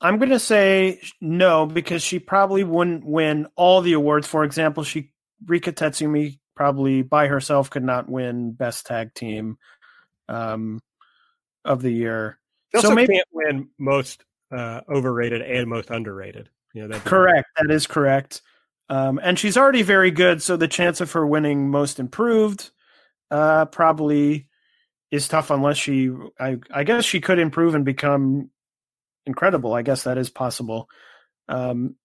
I'm 0.02 0.18
going 0.18 0.30
to 0.30 0.40
say 0.40 1.00
no 1.22 1.66
because 1.66 2.04
she 2.04 2.20
probably 2.20 2.64
wouldn't 2.64 3.06
win 3.06 3.48
all 3.56 3.82
the 3.82 3.94
awards. 3.94 4.28
For 4.28 4.44
example, 4.44 4.84
she 4.84 5.12
Rika 5.46 5.72
Tatsumi 5.72 6.40
probably 6.56 7.02
by 7.02 7.28
herself 7.28 7.70
could 7.70 7.84
not 7.84 8.10
win 8.10 8.52
best 8.52 8.86
tag 8.86 9.14
team 9.14 9.58
um, 10.30 10.80
of 11.64 11.82
the 11.82 11.92
year. 11.92 12.40
She 12.72 12.78
also 12.78 12.90
so 12.90 12.96
maybe, 12.96 13.14
can't 13.16 13.28
win 13.32 13.70
most 13.80 14.24
uh, 14.52 14.82
overrated 14.90 15.42
and 15.42 15.70
most 15.70 15.90
underrated. 15.90 16.50
You 16.74 16.88
know, 16.88 17.00
correct. 17.00 17.48
That 17.58 17.72
is 17.72 17.88
correct. 17.88 18.42
Um, 18.90 19.20
and 19.24 19.40
she's 19.40 19.58
already 19.58 19.82
very 19.82 20.12
good, 20.12 20.42
so 20.42 20.58
the 20.58 20.68
chance 20.68 21.02
of 21.02 21.14
her 21.14 21.26
winning 21.26 21.72
most 21.72 22.00
improved 22.00 22.70
uh, 23.32 23.66
probably 23.66 24.48
is 25.10 25.28
tough 25.28 25.50
unless 25.50 25.78
she. 25.78 26.12
I, 26.40 26.58
I 26.72 26.84
guess 26.84 27.06
she 27.06 27.22
could 27.22 27.40
improve 27.40 27.76
and 27.76 27.86
become 27.86 28.52
incredible. 29.26 29.74
I 29.74 29.82
guess 29.82 30.04
that 30.04 30.18
is 30.18 30.30
possible. 30.30 30.88
Um, 31.48 31.96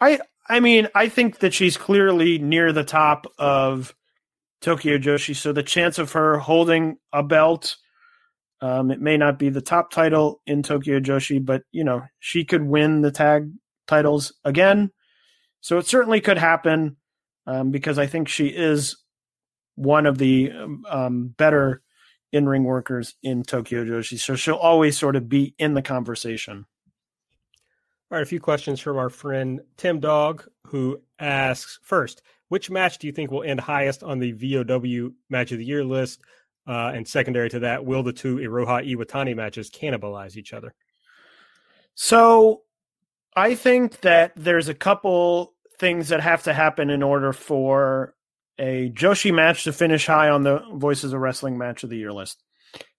I 0.00 0.20
I 0.48 0.60
mean, 0.60 0.88
I 0.94 1.08
think 1.08 1.40
that 1.40 1.54
she's 1.54 1.76
clearly 1.76 2.38
near 2.38 2.72
the 2.72 2.84
top 2.84 3.26
of 3.38 3.94
Tokyo 4.60 4.98
Joshi. 4.98 5.36
So 5.36 5.52
the 5.52 5.62
chance 5.62 5.98
of 5.98 6.12
her 6.12 6.38
holding 6.38 6.96
a 7.12 7.22
belt, 7.22 7.76
um, 8.60 8.90
it 8.90 9.00
may 9.00 9.16
not 9.16 9.38
be 9.38 9.50
the 9.50 9.60
top 9.60 9.90
title 9.90 10.40
in 10.46 10.62
Tokyo 10.62 11.00
Joshi, 11.00 11.44
but 11.44 11.62
you 11.70 11.84
know 11.84 12.02
she 12.18 12.44
could 12.44 12.62
win 12.62 13.02
the 13.02 13.10
tag 13.10 13.50
titles 13.86 14.32
again. 14.44 14.90
So 15.60 15.78
it 15.78 15.86
certainly 15.86 16.20
could 16.20 16.38
happen 16.38 16.96
um, 17.46 17.70
because 17.70 17.98
I 17.98 18.06
think 18.06 18.28
she 18.28 18.46
is 18.46 18.96
one 19.74 20.06
of 20.06 20.18
the 20.18 20.50
um, 20.88 21.34
better 21.36 21.82
in 22.32 22.48
ring 22.48 22.64
workers 22.64 23.14
in 23.22 23.42
Tokyo 23.42 23.84
Joshi. 23.84 24.18
So 24.18 24.36
she'll 24.36 24.54
always 24.54 24.98
sort 24.98 25.16
of 25.16 25.28
be 25.28 25.54
in 25.58 25.74
the 25.74 25.82
conversation. 25.82 26.66
All 28.10 28.16
right, 28.16 28.22
a 28.22 28.26
few 28.26 28.40
questions 28.40 28.80
from 28.80 28.96
our 28.96 29.10
friend 29.10 29.60
Tim 29.76 30.00
Dog, 30.00 30.46
who 30.66 31.00
asks 31.18 31.78
first, 31.82 32.22
which 32.48 32.70
match 32.70 32.98
do 32.98 33.06
you 33.06 33.12
think 33.12 33.30
will 33.30 33.42
end 33.42 33.60
highest 33.60 34.02
on 34.02 34.18
the 34.18 34.32
VOW 34.32 35.10
match 35.28 35.52
of 35.52 35.58
the 35.58 35.64
year 35.64 35.84
list? 35.84 36.20
Uh, 36.66 36.92
and 36.94 37.08
secondary 37.08 37.48
to 37.48 37.60
that, 37.60 37.84
will 37.84 38.02
the 38.02 38.12
two 38.12 38.36
Iroha 38.36 38.86
Iwatani 38.86 39.34
matches 39.34 39.70
cannibalize 39.70 40.36
each 40.36 40.52
other? 40.52 40.74
So 41.94 42.62
I 43.34 43.54
think 43.54 44.00
that 44.02 44.32
there's 44.36 44.68
a 44.68 44.74
couple 44.74 45.54
things 45.78 46.08
that 46.08 46.20
have 46.20 46.42
to 46.42 46.52
happen 46.52 46.90
in 46.90 47.02
order 47.02 47.32
for 47.32 48.14
a 48.58 48.90
Joshi 48.90 49.34
match 49.34 49.64
to 49.64 49.72
finish 49.72 50.06
high 50.06 50.30
on 50.30 50.42
the 50.42 50.62
Voices 50.74 51.12
of 51.12 51.20
Wrestling 51.20 51.58
match 51.58 51.84
of 51.84 51.90
the 51.90 51.96
year 51.96 52.12
list. 52.12 52.42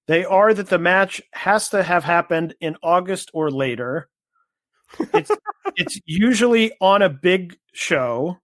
They 0.07 0.26
are 0.26 0.53
that 0.53 0.69
the 0.69 0.80
match 0.80 1.22
has 1.34 1.69
to 1.69 1.84
have 1.84 2.03
happened 2.03 2.56
in 2.60 2.77
August 2.81 3.30
or 3.34 3.52
later. 3.52 4.10
It's 5.14 5.31
it's 5.76 5.99
usually 6.06 6.72
on 6.81 7.02
a 7.02 7.10
big 7.10 7.57
show 7.73 8.38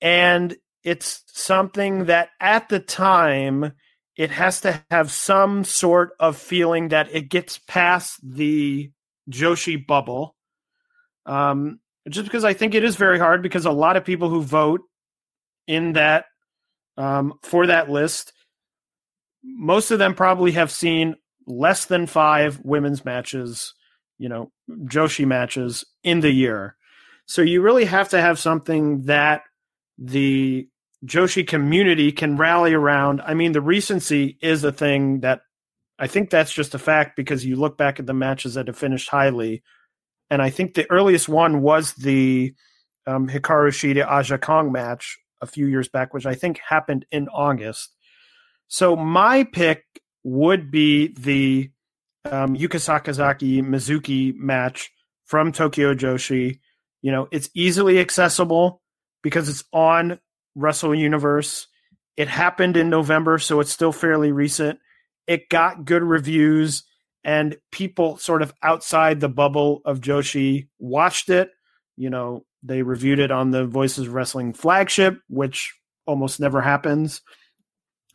and 0.00 0.56
it's 0.84 1.22
something 1.26 2.06
that 2.06 2.30
at 2.40 2.68
the 2.68 2.80
time 2.80 3.72
it 4.16 4.30
has 4.30 4.60
to 4.62 4.82
have 4.90 5.10
some 5.10 5.64
sort 5.64 6.10
of 6.20 6.36
feeling 6.36 6.88
that 6.88 7.08
it 7.14 7.30
gets 7.30 7.58
past 7.58 8.18
the 8.22 8.90
Joshi 9.30 9.86
bubble. 9.86 10.36
Um, 11.26 11.80
just 12.08 12.24
because 12.24 12.44
I 12.44 12.54
think 12.54 12.74
it 12.74 12.84
is 12.84 12.96
very 12.96 13.18
hard 13.18 13.42
because 13.42 13.66
a 13.66 13.70
lot 13.70 13.96
of 13.96 14.04
people 14.04 14.28
who 14.28 14.42
vote 14.42 14.82
in 15.66 15.94
that 15.94 16.26
um, 17.00 17.34
for 17.42 17.66
that 17.66 17.90
list. 17.90 18.32
Most 19.42 19.90
of 19.90 19.98
them 19.98 20.14
probably 20.14 20.52
have 20.52 20.70
seen 20.70 21.16
less 21.46 21.86
than 21.86 22.06
five 22.06 22.60
women's 22.62 23.04
matches, 23.04 23.74
you 24.18 24.28
know, 24.28 24.52
Joshi 24.68 25.26
matches 25.26 25.84
in 26.04 26.20
the 26.20 26.30
year. 26.30 26.76
So 27.24 27.40
you 27.40 27.62
really 27.62 27.86
have 27.86 28.10
to 28.10 28.20
have 28.20 28.38
something 28.38 29.04
that 29.04 29.42
the 29.96 30.68
Joshi 31.06 31.46
community 31.46 32.12
can 32.12 32.36
rally 32.36 32.74
around. 32.74 33.22
I 33.22 33.32
mean, 33.32 33.52
the 33.52 33.62
recency 33.62 34.36
is 34.42 34.62
a 34.62 34.72
thing 34.72 35.20
that 35.20 35.40
I 35.98 36.06
think 36.06 36.28
that's 36.28 36.52
just 36.52 36.74
a 36.74 36.78
fact 36.78 37.16
because 37.16 37.46
you 37.46 37.56
look 37.56 37.78
back 37.78 37.98
at 37.98 38.06
the 38.06 38.14
matches 38.14 38.54
that 38.54 38.66
have 38.66 38.76
finished 38.76 39.08
highly. 39.08 39.62
And 40.28 40.42
I 40.42 40.50
think 40.50 40.74
the 40.74 40.90
earliest 40.90 41.28
one 41.28 41.62
was 41.62 41.94
the 41.94 42.54
um, 43.06 43.28
Hikaru 43.28 43.70
Shida 43.70 44.06
Aja 44.06 44.38
Kong 44.38 44.70
match 44.70 45.18
a 45.40 45.46
few 45.46 45.66
years 45.66 45.88
back, 45.88 46.12
which 46.14 46.26
I 46.26 46.34
think 46.34 46.58
happened 46.58 47.06
in 47.10 47.28
August. 47.28 47.94
So 48.68 48.94
my 48.96 49.44
pick 49.44 49.84
would 50.22 50.70
be 50.70 51.14
the 51.18 51.70
um, 52.24 52.56
Yuka 52.56 52.78
Sakazaki 52.78 53.62
Mizuki 53.62 54.34
match 54.36 54.90
from 55.24 55.52
Tokyo 55.52 55.94
Joshi. 55.94 56.60
You 57.02 57.12
know, 57.12 57.28
it's 57.30 57.50
easily 57.54 57.98
accessible 57.98 58.82
because 59.22 59.48
it's 59.48 59.64
on 59.72 60.18
Wrestle 60.54 60.94
Universe. 60.94 61.66
It 62.16 62.28
happened 62.28 62.76
in 62.76 62.90
November, 62.90 63.38
so 63.38 63.60
it's 63.60 63.72
still 63.72 63.92
fairly 63.92 64.32
recent. 64.32 64.78
It 65.26 65.48
got 65.48 65.84
good 65.84 66.02
reviews, 66.02 66.84
and 67.24 67.56
people 67.72 68.18
sort 68.18 68.42
of 68.42 68.52
outside 68.62 69.20
the 69.20 69.28
bubble 69.28 69.80
of 69.84 70.00
Joshi 70.00 70.68
watched 70.78 71.30
it. 71.30 71.50
You 71.96 72.10
know, 72.10 72.44
they 72.62 72.82
reviewed 72.82 73.18
it 73.18 73.30
on 73.30 73.50
the 73.50 73.64
Voices 73.66 74.08
Wrestling 74.08 74.52
flagship, 74.52 75.18
which 75.28 75.74
almost 76.06 76.40
never 76.40 76.60
happens. 76.60 77.22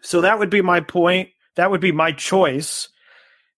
So 0.02 0.22
that 0.22 0.40
would 0.40 0.50
be 0.50 0.62
my 0.62 0.82
point. 0.82 1.30
That 1.56 1.72
would 1.72 1.82
be 1.82 1.92
my 1.92 2.12
choice. 2.12 2.90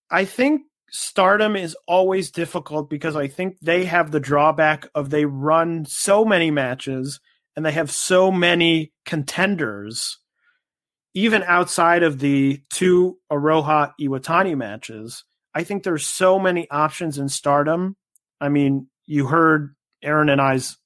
I 0.10 0.26
think 0.26 0.62
stardom 0.90 1.56
is 1.56 1.76
always 1.88 2.32
difficult 2.32 2.90
because 2.90 3.16
I 3.16 3.28
think 3.28 3.58
they 3.62 3.86
have 3.86 4.12
the 4.12 4.20
drawback 4.20 4.88
of 4.96 5.10
they 5.10 5.26
run 5.26 5.86
so 5.86 6.24
many 6.24 6.52
matches 6.52 7.20
and 7.56 7.66
they 7.66 7.72
have 7.72 7.92
so 7.92 8.32
many 8.32 8.94
contenders, 9.06 10.20
even 11.14 11.44
outside 11.44 12.04
of 12.04 12.20
the 12.20 12.62
two 12.72 13.18
Iroha 13.32 13.92
Iwatani 14.00 14.56
matches. 14.56 15.24
I 15.54 15.64
think 15.64 15.84
there's 15.84 16.06
so 16.06 16.38
many 16.38 16.70
options 16.70 17.18
in 17.18 17.30
stardom. 17.30 17.98
I 18.40 18.50
mean, 18.50 18.88
you 19.08 19.26
heard 19.26 19.76
Aaron 20.04 20.30
and 20.30 20.42
I's 20.42 20.78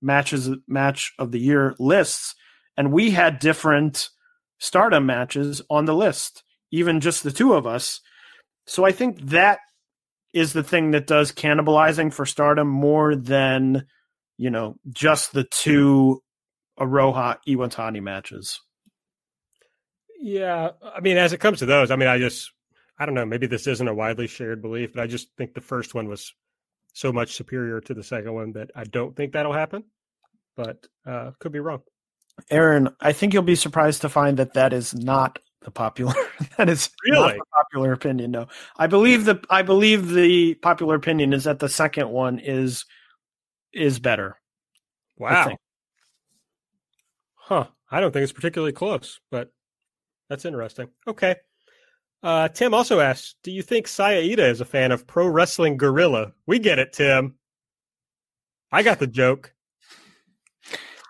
matches 0.00 0.50
match 0.66 1.12
of 1.18 1.32
the 1.32 1.40
year 1.40 1.74
lists, 1.78 2.34
and 2.76 2.92
we 2.92 3.10
had 3.10 3.38
different 3.38 4.08
stardom 4.58 5.06
matches 5.06 5.62
on 5.70 5.84
the 5.84 5.94
list, 5.94 6.44
even 6.70 7.00
just 7.00 7.22
the 7.22 7.32
two 7.32 7.54
of 7.54 7.66
us. 7.66 8.00
So 8.66 8.84
I 8.84 8.92
think 8.92 9.20
that 9.20 9.60
is 10.32 10.52
the 10.52 10.62
thing 10.62 10.90
that 10.90 11.06
does 11.06 11.32
cannibalizing 11.32 12.12
for 12.12 12.26
stardom 12.26 12.68
more 12.68 13.16
than, 13.16 13.86
you 14.36 14.50
know, 14.50 14.76
just 14.90 15.32
the 15.32 15.44
two 15.44 16.22
Iroha 16.78 17.38
Iwatani 17.48 18.02
matches. 18.02 18.60
Yeah. 20.20 20.70
I 20.82 21.00
mean, 21.00 21.16
as 21.16 21.32
it 21.32 21.40
comes 21.40 21.60
to 21.60 21.66
those, 21.66 21.90
I 21.90 21.96
mean, 21.96 22.08
I 22.08 22.18
just, 22.18 22.50
I 22.98 23.06
don't 23.06 23.14
know, 23.14 23.24
maybe 23.24 23.46
this 23.46 23.66
isn't 23.66 23.88
a 23.88 23.94
widely 23.94 24.26
shared 24.26 24.60
belief, 24.60 24.92
but 24.92 25.02
I 25.02 25.06
just 25.06 25.28
think 25.36 25.54
the 25.54 25.60
first 25.60 25.94
one 25.94 26.08
was 26.08 26.34
so 26.98 27.12
much 27.12 27.34
superior 27.34 27.80
to 27.80 27.94
the 27.94 28.02
second 28.02 28.34
one 28.34 28.52
that 28.52 28.72
I 28.74 28.82
don't 28.82 29.14
think 29.14 29.32
that'll 29.32 29.52
happen, 29.52 29.84
but 30.56 30.84
uh, 31.06 31.30
could 31.38 31.52
be 31.52 31.60
wrong. 31.60 31.82
Aaron, 32.50 32.88
I 33.00 33.12
think 33.12 33.32
you'll 33.32 33.44
be 33.44 33.54
surprised 33.54 34.02
to 34.02 34.08
find 34.08 34.36
that 34.38 34.54
that 34.54 34.72
is 34.72 34.94
not 34.94 35.38
the 35.62 35.70
popular. 35.70 36.14
that 36.56 36.68
is 36.68 36.90
really 37.04 37.34
the 37.34 37.44
popular 37.54 37.92
opinion. 37.92 38.32
No, 38.32 38.48
I 38.76 38.88
believe 38.88 39.26
the 39.26 39.40
I 39.48 39.62
believe 39.62 40.10
the 40.10 40.54
popular 40.54 40.96
opinion 40.96 41.32
is 41.32 41.44
that 41.44 41.60
the 41.60 41.68
second 41.68 42.10
one 42.10 42.40
is 42.40 42.84
is 43.72 44.00
better. 44.00 44.36
Wow. 45.16 45.50
I 45.50 45.56
huh. 47.34 47.66
I 47.90 48.00
don't 48.00 48.12
think 48.12 48.24
it's 48.24 48.32
particularly 48.32 48.72
close, 48.72 49.20
but 49.30 49.52
that's 50.28 50.44
interesting. 50.44 50.88
Okay. 51.06 51.36
Uh, 52.22 52.48
Tim 52.48 52.74
also 52.74 53.00
asks, 53.00 53.36
"Do 53.42 53.52
you 53.52 53.62
think 53.62 53.86
Saya 53.86 54.20
is 54.20 54.60
a 54.60 54.64
fan 54.64 54.92
of 54.92 55.06
Pro 55.06 55.28
Wrestling 55.28 55.76
Guerrilla?" 55.76 56.32
We 56.46 56.58
get 56.58 56.78
it, 56.78 56.92
Tim. 56.92 57.34
I 58.72 58.82
got 58.82 58.98
the 58.98 59.06
joke. 59.06 59.54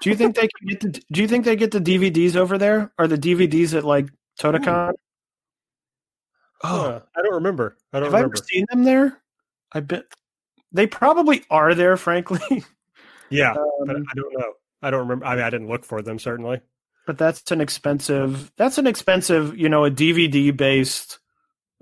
Do 0.01 0.10
you 0.10 0.16
think 0.16 0.36
they 0.36 0.48
get 0.66 0.80
the, 0.80 1.02
Do 1.10 1.22
you 1.22 1.28
think 1.28 1.44
they 1.44 1.56
get 1.56 1.70
the 1.70 1.80
DVDs 1.80 2.36
over 2.36 2.56
there? 2.56 2.93
Are 2.98 3.09
the 3.09 3.18
DVDs 3.18 3.76
at 3.76 3.85
like 3.85 4.09
Totocon? 4.39 4.93
Oh, 6.62 7.02
I 7.16 7.22
don't 7.22 7.35
remember. 7.35 7.76
I 7.93 8.01
don't 8.01 8.05
have 8.05 8.12
remember. 8.12 8.36
I 8.36 8.39
ever 8.39 8.47
seen 8.47 8.66
them 8.70 8.85
there? 8.85 9.20
I 9.72 9.80
bet 9.80 10.05
they 10.72 10.86
probably 10.86 11.44
are 11.51 11.74
there. 11.74 11.97
Frankly, 11.97 12.62
yeah, 13.30 13.52
um, 13.52 13.86
but 13.86 13.97
I 13.97 14.14
don't 14.14 14.39
know. 14.39 14.52
I 14.82 14.90
don't 14.90 15.01
remember. 15.01 15.24
I 15.24 15.35
mean, 15.35 15.44
I 15.44 15.51
didn't 15.51 15.68
look 15.68 15.85
for 15.85 16.02
them 16.02 16.18
certainly. 16.18 16.60
But 17.09 17.16
that's 17.16 17.51
an 17.51 17.62
expensive. 17.62 18.52
That's 18.59 18.76
an 18.76 18.86
expensive. 18.86 19.56
You 19.56 19.70
know, 19.70 19.86
a 19.86 19.90
DVD 19.90 20.55
based, 20.55 21.20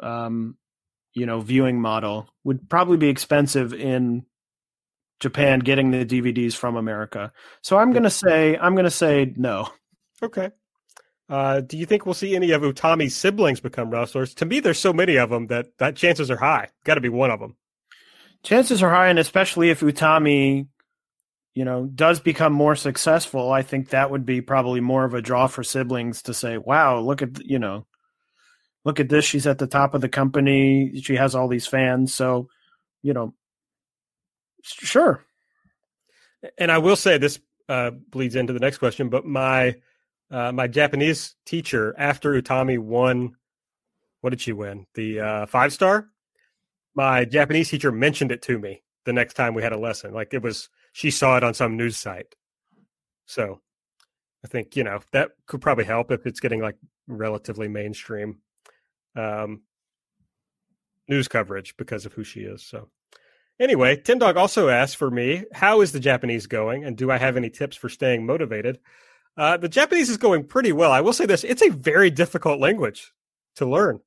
um, 0.01 0.57
you 1.15 1.27
know, 1.27 1.41
viewing 1.41 1.81
model 1.81 2.29
would 2.45 2.71
probably 2.71 2.97
be 2.97 3.09
expensive 3.09 3.75
in 3.75 4.25
Japan 5.19 5.59
getting 5.59 5.91
the 5.91 6.07
DVDs 6.07 6.55
from 6.55 6.77
America. 6.77 7.33
So 7.61 7.77
I'm 7.77 7.91
going 7.91 8.05
to 8.05 8.11
say 8.11 8.57
I'm 8.57 8.75
going 8.77 8.85
to 8.85 8.91
say 8.91 9.35
no. 9.35 9.69
Okay. 10.23 10.51
Uh, 11.29 11.61
do 11.61 11.77
you 11.77 11.87
think 11.87 12.07
we'll 12.07 12.15
see 12.15 12.37
any 12.37 12.53
of 12.53 12.63
Utami's 12.63 13.17
siblings 13.17 13.59
become 13.59 13.91
wrestlers? 13.91 14.33
To 14.35 14.45
me, 14.45 14.61
there's 14.61 14.79
so 14.79 14.93
many 14.93 15.17
of 15.17 15.29
them 15.29 15.49
that 15.49 15.77
that 15.79 15.97
chances 15.97 16.31
are 16.31 16.37
high. 16.37 16.69
Got 16.85 16.95
to 16.95 17.01
be 17.01 17.09
one 17.09 17.33
of 17.33 17.41
them. 17.41 17.57
Chances 18.45 18.81
are 18.81 18.91
high, 18.91 19.09
and 19.09 19.19
especially 19.19 19.71
if 19.71 19.81
Utami, 19.81 20.69
you 21.57 21.65
know, 21.65 21.87
does 21.87 22.21
become 22.21 22.53
more 22.53 22.77
successful, 22.77 23.51
I 23.51 23.63
think 23.63 23.89
that 23.89 24.13
would 24.13 24.25
be 24.25 24.41
probably 24.41 24.81
more 24.81 25.05
of 25.05 25.15
a 25.15 25.23
draw 25.23 25.49
for 25.49 25.65
siblings 25.65 26.23
to 26.23 26.35
say, 26.35 26.59
"Wow, 26.59 27.01
look 27.01 27.23
at 27.23 27.45
you 27.45 27.59
know, 27.59 27.87
look 28.85 29.01
at 29.01 29.09
this. 29.09 29.25
She's 29.25 29.49
at 29.49 29.59
the 29.59 29.67
top 29.67 29.95
of 29.95 30.01
the 30.01 30.09
company. 30.09 31.01
She 31.03 31.17
has 31.17 31.35
all 31.35 31.49
these 31.49 31.67
fans." 31.67 32.15
So, 32.15 32.49
you 33.03 33.13
know, 33.13 33.35
Sure. 34.67 35.25
And 36.59 36.71
I 36.71 36.79
will 36.79 36.97
say 36.97 37.19
this 37.19 37.39
uh, 37.69 37.91
bleeds 37.91 38.37
into 38.37 38.53
the 38.53 38.61
next 38.61 38.79
question, 38.79 39.09
but 39.09 39.25
my 39.25 39.77
uh, 40.31 40.53
my 40.53 40.67
Japanese 40.67 41.37
teacher 41.45 41.95
after 41.97 42.41
Utami 42.41 42.79
won, 42.79 43.37
what 44.21 44.31
did 44.31 44.41
she 44.41 44.53
win? 44.53 44.87
The 44.95 45.21
uh, 45.21 45.47
five 45.47 45.73
star. 45.73 46.09
My 46.95 47.25
Japanese 47.25 47.69
teacher 47.71 47.93
mentioned 47.93 48.33
it 48.33 48.43
to 48.43 48.59
me 48.59 48.83
the 49.05 49.13
next 49.13 49.35
time 49.35 49.55
we 49.55 49.63
had 49.63 49.73
a 49.73 49.79
lesson. 49.79 50.13
Like 50.13 50.35
it 50.35 50.43
was, 50.43 50.69
she 50.97 51.11
saw 51.11 51.37
it 51.37 51.45
on 51.45 51.53
some 51.53 51.77
news 51.77 51.99
site. 51.99 52.35
So 53.27 53.61
I 54.43 54.49
think 54.49 54.77
you 54.77 54.83
know 54.83 55.01
that 55.13 55.33
could 55.45 55.61
probably 55.61 55.85
help 55.85 56.11
if 56.11 56.25
it's 56.25 56.41
getting 56.41 56.63
like 56.63 56.77
relatively 57.07 57.69
mainstream 57.69 58.39
um, 59.15 59.61
news 61.07 61.29
coverage 61.29 61.77
because 61.77 62.07
of 62.07 62.15
who 62.15 62.25
she 62.25 62.41
is. 62.41 62.63
So 62.63 62.89
Anyway, 63.61 63.97
Tim 63.97 64.19
Dog 64.19 64.39
also 64.39 64.69
asked 64.71 64.97
for 64.97 65.11
me, 65.11 65.45
how 65.53 65.83
is 65.83 65.93
the 65.93 66.01
Japanese 66.01 66.47
going, 66.47 66.85
and 66.85 66.97
do 66.97 67.11
I 67.11 67.19
have 67.19 67.37
any 67.37 67.51
tips 67.51 67.77
for 67.77 67.91
staying 67.91 68.25
motivated? 68.25 68.79
Uh, 69.37 69.59
the 69.59 69.69
Japanese 69.69 70.09
is 70.09 70.17
going 70.17 70.45
pretty 70.45 70.73
well. 70.73 70.93
I 70.93 71.03
will 71.03 71.13
say 71.13 71.27
this: 71.27 71.45
it's 71.45 71.63
a 71.63 71.71
very 71.71 72.11
difficult 72.11 72.59
language 72.59 73.13
to 73.57 73.67
learn. 73.67 74.01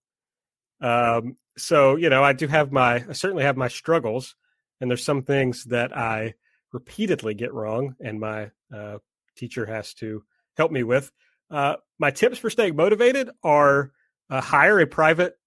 Um, 0.81 1.37
so 1.55 1.97
you 1.97 2.09
know, 2.09 2.23
I 2.23 2.33
do 2.33 2.47
have 2.47 2.71
my, 2.71 3.03
I 3.09 3.13
certainly 3.13 3.43
have 3.43 3.57
my 3.57 3.67
struggles, 3.67 4.35
and 4.81 4.89
there's 4.89 5.05
some 5.05 5.21
things 5.21 5.65
that 5.65 5.95
I 5.95 6.33
repeatedly 6.71 7.33
get 7.33 7.53
wrong, 7.53 7.95
and 7.99 8.19
my 8.19 8.51
uh, 8.73 8.97
teacher 9.35 9.65
has 9.65 9.93
to 9.95 10.23
help 10.57 10.71
me 10.71 10.83
with. 10.83 11.11
Uh, 11.49 11.75
my 11.97 12.11
tips 12.11 12.37
for 12.37 12.49
staying 12.49 12.75
motivated 12.75 13.29
are 13.43 13.91
uh, 14.29 14.41
hire 14.41 14.79
a 14.79 14.87
private 14.87 15.37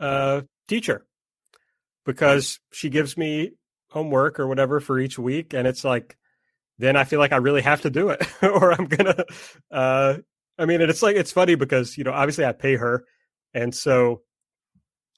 uh, 0.00 0.42
teacher 0.68 1.06
because 2.04 2.60
she 2.72 2.90
gives 2.90 3.16
me 3.16 3.52
homework 3.90 4.38
or 4.40 4.46
whatever 4.46 4.80
for 4.80 4.98
each 4.98 5.18
week 5.18 5.54
and 5.54 5.66
it's 5.68 5.84
like 5.84 6.16
then 6.78 6.96
I 6.96 7.04
feel 7.04 7.20
like 7.20 7.32
I 7.32 7.36
really 7.36 7.62
have 7.62 7.82
to 7.82 7.90
do 7.90 8.08
it 8.08 8.26
or 8.42 8.72
I'm 8.72 8.86
going 8.86 9.06
to 9.06 9.26
uh 9.70 10.16
I 10.58 10.64
mean 10.66 10.80
and 10.80 10.90
it's 10.90 11.02
like 11.02 11.16
it's 11.16 11.32
funny 11.32 11.54
because 11.54 11.96
you 11.96 12.04
know 12.04 12.12
obviously 12.12 12.44
I 12.44 12.52
pay 12.52 12.74
her 12.74 13.04
and 13.54 13.74
so 13.74 14.22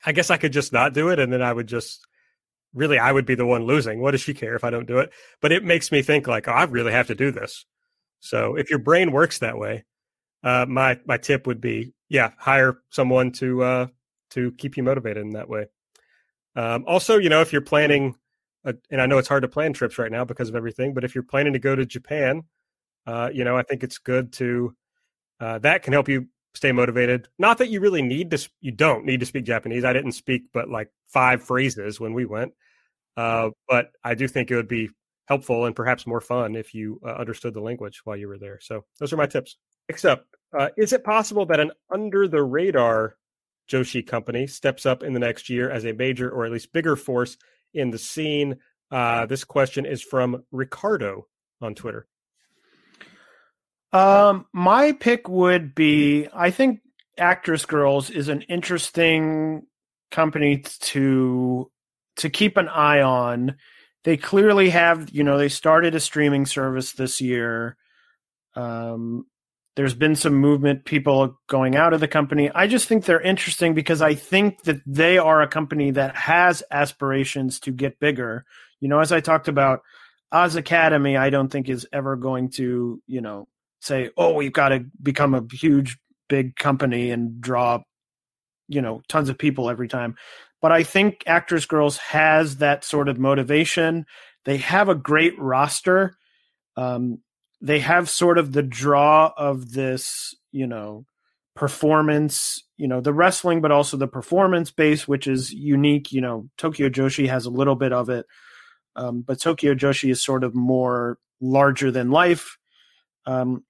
I 0.05 0.13
guess 0.13 0.31
I 0.31 0.37
could 0.37 0.53
just 0.53 0.73
not 0.73 0.93
do 0.93 1.09
it 1.09 1.19
and 1.19 1.33
then 1.33 1.43
I 1.43 1.53
would 1.53 1.67
just 1.67 2.07
really 2.77 2.99
I 2.99 3.11
would 3.13 3.27
be 3.27 3.35
the 3.35 3.47
one 3.47 3.65
losing. 3.65 4.01
What 4.01 4.13
does 4.13 4.21
she 4.21 4.35
care 4.35 4.55
if 4.55 4.65
I 4.65 4.71
don't 4.71 4.87
do 4.87 4.99
it? 4.99 5.13
But 5.41 5.53
it 5.53 5.65
makes 5.65 5.91
me 5.91 6.03
think 6.03 6.27
like, 6.27 6.47
oh, 6.49 6.53
I 6.53 6.65
really 6.65 6.93
have 6.93 7.09
to 7.09 7.15
do 7.15 7.31
this. 7.31 7.65
So 8.21 8.57
if 8.57 8.71
your 8.71 8.79
brain 8.79 9.13
works 9.13 9.41
that 9.41 9.59
way, 9.59 9.85
uh, 10.45 10.67
my 10.69 11.01
my 11.07 11.17
tip 11.17 11.47
would 11.47 11.61
be, 11.61 11.93
yeah, 12.09 12.33
hire 12.39 12.79
someone 12.91 13.33
to 13.33 13.63
uh, 13.63 13.87
to 14.31 14.53
keep 14.53 14.77
you 14.77 14.83
motivated 14.83 15.25
in 15.25 15.31
that 15.31 15.49
way. 15.49 15.67
Um, 16.55 16.85
also, 16.87 17.19
you 17.19 17.29
know, 17.29 17.41
if 17.41 17.53
you're 17.53 17.61
planning, 17.61 18.15
and 18.65 19.01
I 19.01 19.07
know 19.07 19.19
it's 19.19 19.29
hard 19.29 19.43
to 19.43 19.49
plan 19.49 19.73
trips 19.73 19.99
right 19.99 20.13
now 20.13 20.25
because 20.25 20.49
of 20.49 20.57
everything, 20.57 20.95
but 20.95 21.05
if 21.05 21.15
you're 21.15 21.25
planning 21.25 21.53
to 21.53 21.59
go 21.59 21.75
to 21.75 21.85
Japan, 21.85 22.45
uh, 23.07 23.31
you 23.33 23.45
know, 23.45 23.57
I 23.57 23.63
think 23.63 23.83
it's 23.83 23.99
good 23.99 24.33
to 24.35 24.75
uh, 25.41 25.59
that 25.59 25.83
can 25.83 25.93
help 25.93 26.09
you 26.09 26.29
stay 26.55 26.73
motivated. 26.73 27.29
Not 27.39 27.59
that 27.59 27.69
you 27.69 27.81
really 27.81 28.03
need 28.03 28.31
to, 28.31 28.49
you 28.61 28.73
don't 28.73 29.05
need 29.05 29.21
to 29.21 29.27
speak 29.27 29.45
Japanese. 29.45 29.85
I 29.85 29.93
didn't 29.93 30.13
speak 30.13 30.45
but 30.53 30.71
like 30.71 30.91
five 31.07 31.43
phrases 31.43 32.01
when 32.01 32.15
we 32.15 32.25
went. 32.25 32.53
Uh, 33.17 33.51
but 33.69 33.93
I 34.05 34.15
do 34.15 34.29
think 34.29 34.51
it 34.51 34.57
would 34.57 34.69
be 34.69 34.91
helpful 35.27 35.65
and 35.65 35.75
perhaps 35.75 36.07
more 36.07 36.21
fun 36.21 36.55
if 36.55 36.75
you 36.75 37.01
uh, 37.05 37.13
understood 37.13 37.55
the 37.55 37.61
language 37.61 38.01
while 38.05 38.17
you 38.17 38.29
were 38.29 38.39
there. 38.39 38.59
So 38.61 38.85
those 38.99 39.13
are 39.13 39.17
my 39.17 39.27
tips. 39.27 39.57
Next 39.89 40.05
up, 40.05 40.27
uh, 40.57 40.69
is 40.77 40.93
it 40.93 41.05
possible 41.05 41.47
that 41.47 41.61
an 41.61 41.73
under 41.91 42.29
the 42.29 42.43
radar 42.43 43.17
Joshi 43.71 44.07
company 44.07 44.47
steps 44.47 44.87
up 44.87 45.03
in 45.03 45.13
the 45.13 45.21
next 45.21 45.49
year 45.49 45.71
as 45.71 45.85
a 45.85 45.93
major 45.93 46.31
or 46.31 46.45
at 46.45 46.53
least 46.53 46.73
bigger 46.73 46.97
force 46.97 47.37
in 47.75 47.91
the 47.91 47.99
scene? 47.99 48.57
Uh, 48.91 49.27
this 49.27 49.45
question 49.45 49.85
is 49.87 50.03
from 50.03 50.45
Ricardo 50.53 51.27
on 51.61 51.75
Twitter. 51.75 52.07
Um, 53.93 54.47
my 54.53 54.93
pick 54.93 55.29
would 55.29 55.75
be 55.75 56.29
I 56.33 56.51
think 56.51 56.81
Actwres 57.19 57.67
girl'Z 57.67 58.11
is 58.11 58.29
an 58.29 58.43
interesting 58.43 59.67
company 60.11 60.59
to 60.81 61.71
to 62.17 62.31
keep 62.31 62.57
an 62.57 62.69
eye 62.69 63.01
on. 63.01 63.57
They 64.05 64.17
clearly 64.17 64.71
have, 64.71 65.11
you 65.11 65.25
know, 65.25 65.37
they 65.37 65.49
started 65.49 65.95
a 65.95 66.01
streaming 66.01 66.47
service 66.47 66.93
this 66.93 67.21
year. 67.21 67.77
Um, 68.55 69.27
there's 69.75 69.95
been 69.95 70.17
some 70.17 70.35
movement, 70.35 70.87
people 70.87 71.39
going 71.49 71.77
out 71.77 71.93
of 71.93 72.01
the 72.01 72.09
company. 72.09 72.51
I 72.55 72.67
just 72.67 72.89
think 72.89 73.05
they're 73.05 73.21
interesting 73.21 73.75
because 73.75 74.01
I 74.01 74.15
think 74.15 74.63
that 74.63 74.81
they 74.87 75.19
are 75.19 75.43
a 75.43 75.49
company 75.49 75.91
that 75.91 76.17
has 76.17 76.63
aspirations 76.71 77.61
to 77.61 77.73
get 77.73 78.01
bigger. 78.01 78.47
You 78.81 78.89
know, 78.89 79.01
as 79.01 79.13
I 79.13 79.21
talked 79.21 79.49
about, 79.49 79.83
Oz 80.33 80.57
Academy, 80.57 81.17
I 81.17 81.31
don't 81.31 81.49
think 81.51 81.69
is 81.69 81.87
ever 81.93 82.17
going 82.17 82.51
to, 82.53 83.03
you 83.07 83.21
know, 83.21 83.49
say, 83.81 84.11
oh, 84.17 84.33
we've 84.33 84.53
got 84.53 84.71
to 84.71 84.85
become 85.03 85.35
a 85.35 85.45
huge, 85.53 85.99
big 86.29 86.57
company 86.57 87.11
and 87.11 87.41
draw, 87.41 87.83
you 88.69 88.81
know, 88.83 89.03
tons 89.09 89.29
of 89.29 89.39
people 89.39 89.71
every 89.71 89.89
time. 89.89 90.17
But 90.67 90.73
I 90.73 90.83
think 90.83 91.23
Actwres 91.29 91.65
girl'Z 91.65 91.97
has 91.99 92.57
that 92.57 92.83
sort 92.83 93.09
of 93.09 93.21
motivation. 93.21 94.05
They 94.47 94.57
have 94.57 94.89
a 94.89 94.97
great 94.97 95.39
roster. 95.39 96.17
Um, 96.77 97.21
they 97.61 97.79
have 97.79 98.11
sort 98.11 98.37
of 98.37 98.51
the 98.51 98.65
draw 98.65 99.33
of 99.37 99.71
this, 99.71 100.35
you 100.51 100.67
know, 100.67 101.07
performance, 101.55 102.65
you 102.77 102.89
know, 102.89 103.01
the 103.01 103.13
wrestling, 103.13 103.61
but 103.61 103.71
also 103.71 103.97
the 103.97 104.09
performance 104.09 104.73
base, 104.73 105.07
which 105.07 105.29
is 105.29 105.53
unique. 105.53 106.11
You 106.11 106.21
know, 106.21 106.49
Tokyo 106.59 106.89
Joshi 106.89 107.29
has 107.29 107.47
a 107.47 107.51
little 107.51 107.77
bit 107.77 107.93
of 107.93 108.11
it, 108.11 108.27
um, 108.97 109.21
but 109.21 109.41
Tokyo 109.41 109.73
Joshi 109.73 110.11
is 110.11 110.21
sort 110.21 110.43
of 110.43 110.57
more 110.57 111.17
larger 111.41 111.93
than 111.93 112.11
life. 112.11 112.59
Um, 113.25 113.63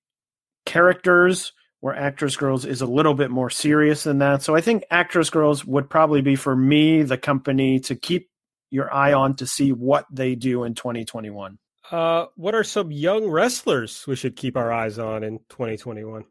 characters 0.64 1.52
where 1.87 1.95
Actwres 1.95 2.37
girl'Z 2.37 2.67
is 2.67 2.81
a 2.81 2.87
little 2.87 3.15
bit 3.15 3.31
more 3.31 3.49
serious 3.49 4.03
than 4.03 4.19
that 4.19 4.43
so 4.43 4.57
i 4.57 4.61
think 4.61 4.83
Actwres 4.91 5.31
girl'Z 5.31 5.65
would 5.65 5.89
probably 5.89 6.21
be 6.21 6.35
for 6.35 6.57
me 6.57 7.05
the 7.05 7.17
company 7.17 7.79
to 7.79 7.95
keep 7.95 8.29
your 8.71 8.93
eye 8.93 9.13
on 9.13 9.37
to 9.37 9.47
see 9.47 9.71
what 9.71 10.05
they 10.11 10.35
do 10.35 10.65
in 10.65 10.75
2021 10.75 11.59
uh, 11.93 12.27
what 12.35 12.57
are 12.57 12.65
some 12.65 12.91
young 12.91 13.29
wrestlers 13.29 14.05
we 14.09 14.17
should 14.17 14.35
keep 14.35 14.57
our 14.57 14.73
eyes 14.73 14.99
on 14.99 15.23
in 15.23 15.39
2021 15.51 16.25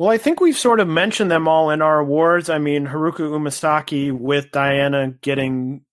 well, 0.00 0.10
I 0.10 0.18
think 0.18 0.40
we've 0.40 0.56
sort 0.56 0.78
of 0.78 0.86
mentioned 0.86 1.28
them 1.28 1.48
all 1.48 1.70
in 1.70 1.82
our 1.82 1.98
awards. 1.98 2.48
I 2.48 2.58
mean, 2.58 2.86
Haruka 2.86 3.18
Umesaki 3.18 4.12
with 4.12 4.52
Diana 4.52 5.10
getting, 5.20 5.84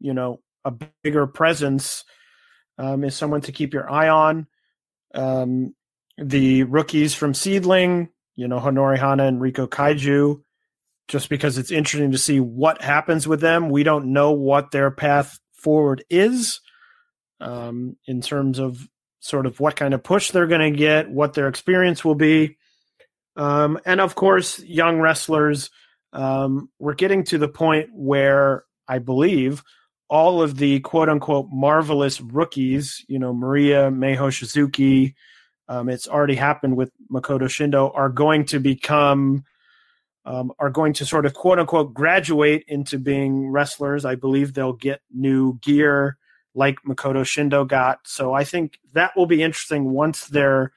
you 0.00 0.12
know, 0.12 0.40
a 0.66 0.70
bigger 1.02 1.26
presence 1.26 2.04
um, 2.76 3.04
is 3.04 3.16
someone 3.16 3.40
to 3.42 3.52
keep 3.52 3.72
your 3.72 3.90
eye 3.90 4.10
on. 4.10 4.48
Um, 5.14 5.74
the 6.18 6.62
rookies 6.64 7.14
from 7.14 7.32
Seadlinnng, 7.32 8.08
you 8.36 8.48
know, 8.48 8.58
Honori 8.58 8.98
Hana 8.98 9.24
and 9.24 9.40
Riko 9.40 9.68
Kaiju, 9.68 10.40
just 11.08 11.28
because 11.28 11.58
it's 11.58 11.70
interesting 11.70 12.12
to 12.12 12.18
see 12.18 12.40
what 12.40 12.82
happens 12.82 13.28
with 13.28 13.40
them. 13.40 13.70
We 13.70 13.82
don't 13.82 14.12
know 14.12 14.32
what 14.32 14.70
their 14.70 14.90
path 14.90 15.38
forward 15.52 16.04
is 16.10 16.60
um, 17.40 17.96
in 18.06 18.20
terms 18.20 18.58
of 18.58 18.88
sort 19.20 19.46
of 19.46 19.58
what 19.60 19.76
kind 19.76 19.94
of 19.94 20.02
push 20.02 20.30
they're 20.30 20.46
going 20.46 20.72
to 20.72 20.78
get, 20.78 21.10
what 21.10 21.34
their 21.34 21.48
experience 21.48 22.04
will 22.04 22.14
be. 22.14 22.56
Um, 23.36 23.78
and 23.84 24.00
of 24.00 24.14
course, 24.14 24.60
young 24.60 25.00
wrestlers, 25.00 25.70
um, 26.12 26.70
we're 26.78 26.94
getting 26.94 27.24
to 27.24 27.38
the 27.38 27.48
point 27.48 27.88
where 27.92 28.64
I 28.86 28.98
believe 28.98 29.62
all 30.08 30.42
of 30.42 30.56
the 30.58 30.80
quote 30.80 31.08
unquote 31.08 31.48
marvelous 31.50 32.20
rookies, 32.20 33.04
you 33.08 33.18
know, 33.18 33.32
Maria, 33.32 33.90
Mei 33.90 34.14
Hoshizuki, 34.14 35.14
um, 35.68 35.88
it's 35.88 36.08
already 36.08 36.34
happened 36.34 36.76
with 36.76 36.90
Makoto 37.10 37.42
Shindo, 37.42 37.90
are 37.94 38.08
going 38.08 38.44
to 38.46 38.58
become, 38.58 39.44
um, 40.24 40.52
are 40.58 40.70
going 40.70 40.92
to 40.94 41.06
sort 41.06 41.26
of 41.26 41.34
quote 41.34 41.58
unquote 41.58 41.94
graduate 41.94 42.64
into 42.68 42.98
being 42.98 43.48
wrestlers. 43.48 44.04
I 44.04 44.14
believe 44.14 44.54
they'll 44.54 44.72
get 44.72 45.00
new 45.12 45.58
gear 45.60 46.18
like 46.54 46.76
Makoto 46.86 47.22
Shindo 47.22 47.66
got. 47.66 48.00
So 48.04 48.32
I 48.32 48.44
think 48.44 48.78
that 48.92 49.16
will 49.16 49.26
be 49.26 49.42
interesting 49.42 49.90
once 49.90 50.26
they're 50.26 50.72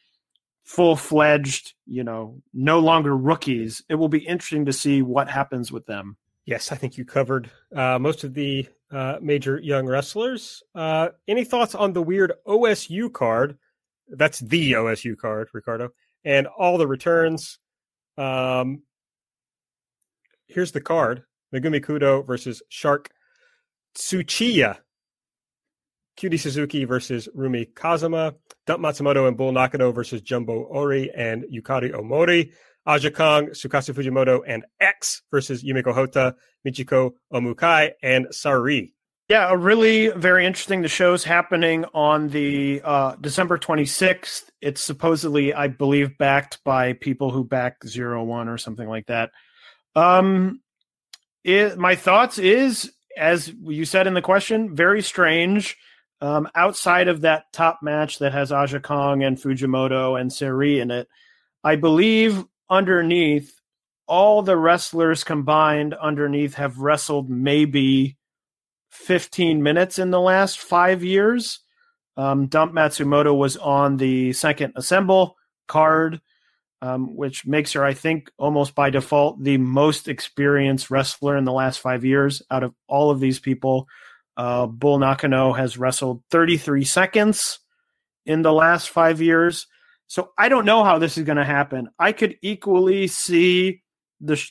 full 0.63 0.95
fledged, 0.95 1.73
you 1.85 2.03
know, 2.03 2.41
no 2.53 2.79
longer 2.79 3.15
rookies. 3.15 3.81
It 3.89 3.95
will 3.95 4.09
be 4.09 4.19
interesting 4.19 4.65
to 4.65 4.73
see 4.73 5.01
what 5.01 5.29
happens 5.29 5.71
with 5.71 5.85
them. 5.85 6.17
Yes, 6.45 6.71
I 6.71 6.75
think 6.75 6.97
you 6.97 7.05
covered 7.05 7.49
uh, 7.75 7.99
most 7.99 8.23
of 8.23 8.33
the 8.33 8.67
uh, 8.91 9.17
major 9.21 9.59
young 9.59 9.85
wrestlers. 9.85 10.63
Uh, 10.73 11.09
any 11.27 11.43
thoughts 11.43 11.75
on 11.75 11.93
the 11.93 12.01
weird 12.01 12.33
OSU 12.45 13.11
card? 13.11 13.57
That's 14.09 14.39
the 14.39 14.73
OSU 14.73 15.17
card, 15.17 15.49
Ricardo, 15.53 15.89
and 16.23 16.47
all 16.47 16.77
the 16.77 16.87
returns. 16.87 17.59
Um, 18.17 18.83
here's 20.47 20.71
the 20.71 20.81
card: 20.81 21.23
Megumi 21.53 21.83
Kudo 21.83 22.25
versus 22.25 22.61
Shark 22.69 23.09
Tsuchiya. 23.95 24.77
Cutie 26.15 26.37
Suzuki 26.37 26.83
versus 26.85 27.29
Rumi 27.35 27.65
Kazama. 27.65 28.33
Dump 28.65 28.83
Matsumoto 28.83 29.27
and 29.27 29.37
Bull 29.37 29.51
Nakano 29.51 29.91
versus 29.91 30.21
Jumbo 30.21 30.65
Hori 30.65 31.11
and 31.15 31.45
Yukari 31.53 31.91
Omori. 31.93 32.51
Aja 32.87 33.11
Kong, 33.11 33.47
Tsukasa 33.49 33.93
Fujimoto, 33.93 34.41
and 34.47 34.65
X 34.79 35.21
versus 35.29 35.61
Yumiko 35.61 35.93
Hotta, 35.93 36.35
Michiko 36.65 37.11
Omukai, 37.33 37.91
and 38.01 38.27
Sareee. 38.27 38.93
Yeah, 39.29 39.49
a 39.49 39.57
really 39.57 40.07
very 40.07 40.45
interesting. 40.45 40.81
The 40.81 40.87
show's 40.87 41.25
happening 41.25 41.83
on 41.93 42.29
the 42.29 42.81
uh, 42.81 43.15
December 43.19 43.57
26th. 43.57 44.43
It's 44.61 44.81
supposedly, 44.81 45.53
I 45.53 45.67
believe, 45.67 46.17
backed 46.17 46.63
by 46.63 46.93
people 46.93 47.31
who 47.31 47.43
back 47.43 47.83
zero 47.85 48.23
one 48.23 48.47
or 48.47 48.57
something 48.57 48.87
like 48.87 49.07
that. 49.07 49.31
Um, 49.97 50.61
it, 51.43 51.77
my 51.77 51.95
thoughts 51.95 52.37
is, 52.37 52.93
as 53.17 53.49
you 53.49 53.83
said 53.83 54.07
in 54.07 54.13
the 54.13 54.21
question, 54.21 54.73
very 54.73 55.01
strange. 55.01 55.75
Um, 56.21 56.47
outside 56.55 57.09
of 57.09 57.21
that 57.21 57.51
top 57.51 57.79
match 57.83 58.19
that 58.19 58.31
has 58.31 58.53
Aja 58.53 58.79
Kong 58.79 59.23
and 59.23 59.37
Fujimoto 59.37 60.19
and 60.19 60.31
Sareee 60.31 60.81
in 60.81 60.89
it, 60.89 61.07
I 61.65 61.75
believe 61.75 62.45
underneath 62.69 63.59
all 64.07 64.41
the 64.41 64.55
wrestlers 64.55 65.25
combined 65.25 65.93
underneath 65.93 66.53
have 66.53 66.77
wrestled 66.77 67.29
maybe 67.29 68.17
15 68.97 69.63
minutes 69.63 69.99
in 69.99 70.11
the 70.11 70.19
last 70.19 70.59
five 70.59 71.03
years. 71.03 71.59
Um, 72.17 72.47
Dump 72.47 72.73
Matsumoto 72.73 73.37
was 73.37 73.55
on 73.57 73.97
the 73.97 74.33
second 74.33 74.73
assemble 74.75 75.37
card, 75.67 76.19
um, 76.81 77.15
which 77.15 77.45
makes 77.45 77.73
her, 77.73 77.85
I 77.85 77.93
think, 77.93 78.31
almost 78.37 78.75
by 78.75 78.89
default, 78.89 79.43
the 79.43 79.57
most 79.57 80.07
experienced 80.07 80.89
wrestler 80.89 81.37
in 81.37 81.45
the 81.45 81.51
last 81.53 81.79
five 81.79 82.03
years 82.03 82.41
out 82.49 82.63
of 82.63 82.73
all 82.87 83.11
of 83.11 83.19
these 83.19 83.39
people. 83.39 83.87
Uh, 84.35 84.65
Bull 84.65 84.99
Nakano 84.99 85.53
has 85.53 85.77
wrestled 85.77 86.23
33 86.31 86.83
seconds 86.83 87.59
in 88.25 88.41
the 88.41 88.53
last 88.53 88.89
five 88.89 89.21
years. 89.21 89.67
So 90.07 90.31
I 90.37 90.49
don't 90.49 90.65
know 90.65 90.83
how 90.83 90.99
this 90.99 91.17
is 91.17 91.23
going 91.23 91.37
to 91.37 91.45
happen. 91.45 91.89
I 91.99 92.11
could 92.11 92.37
equally 92.41 93.07
see 93.07 93.83
the, 94.21 94.41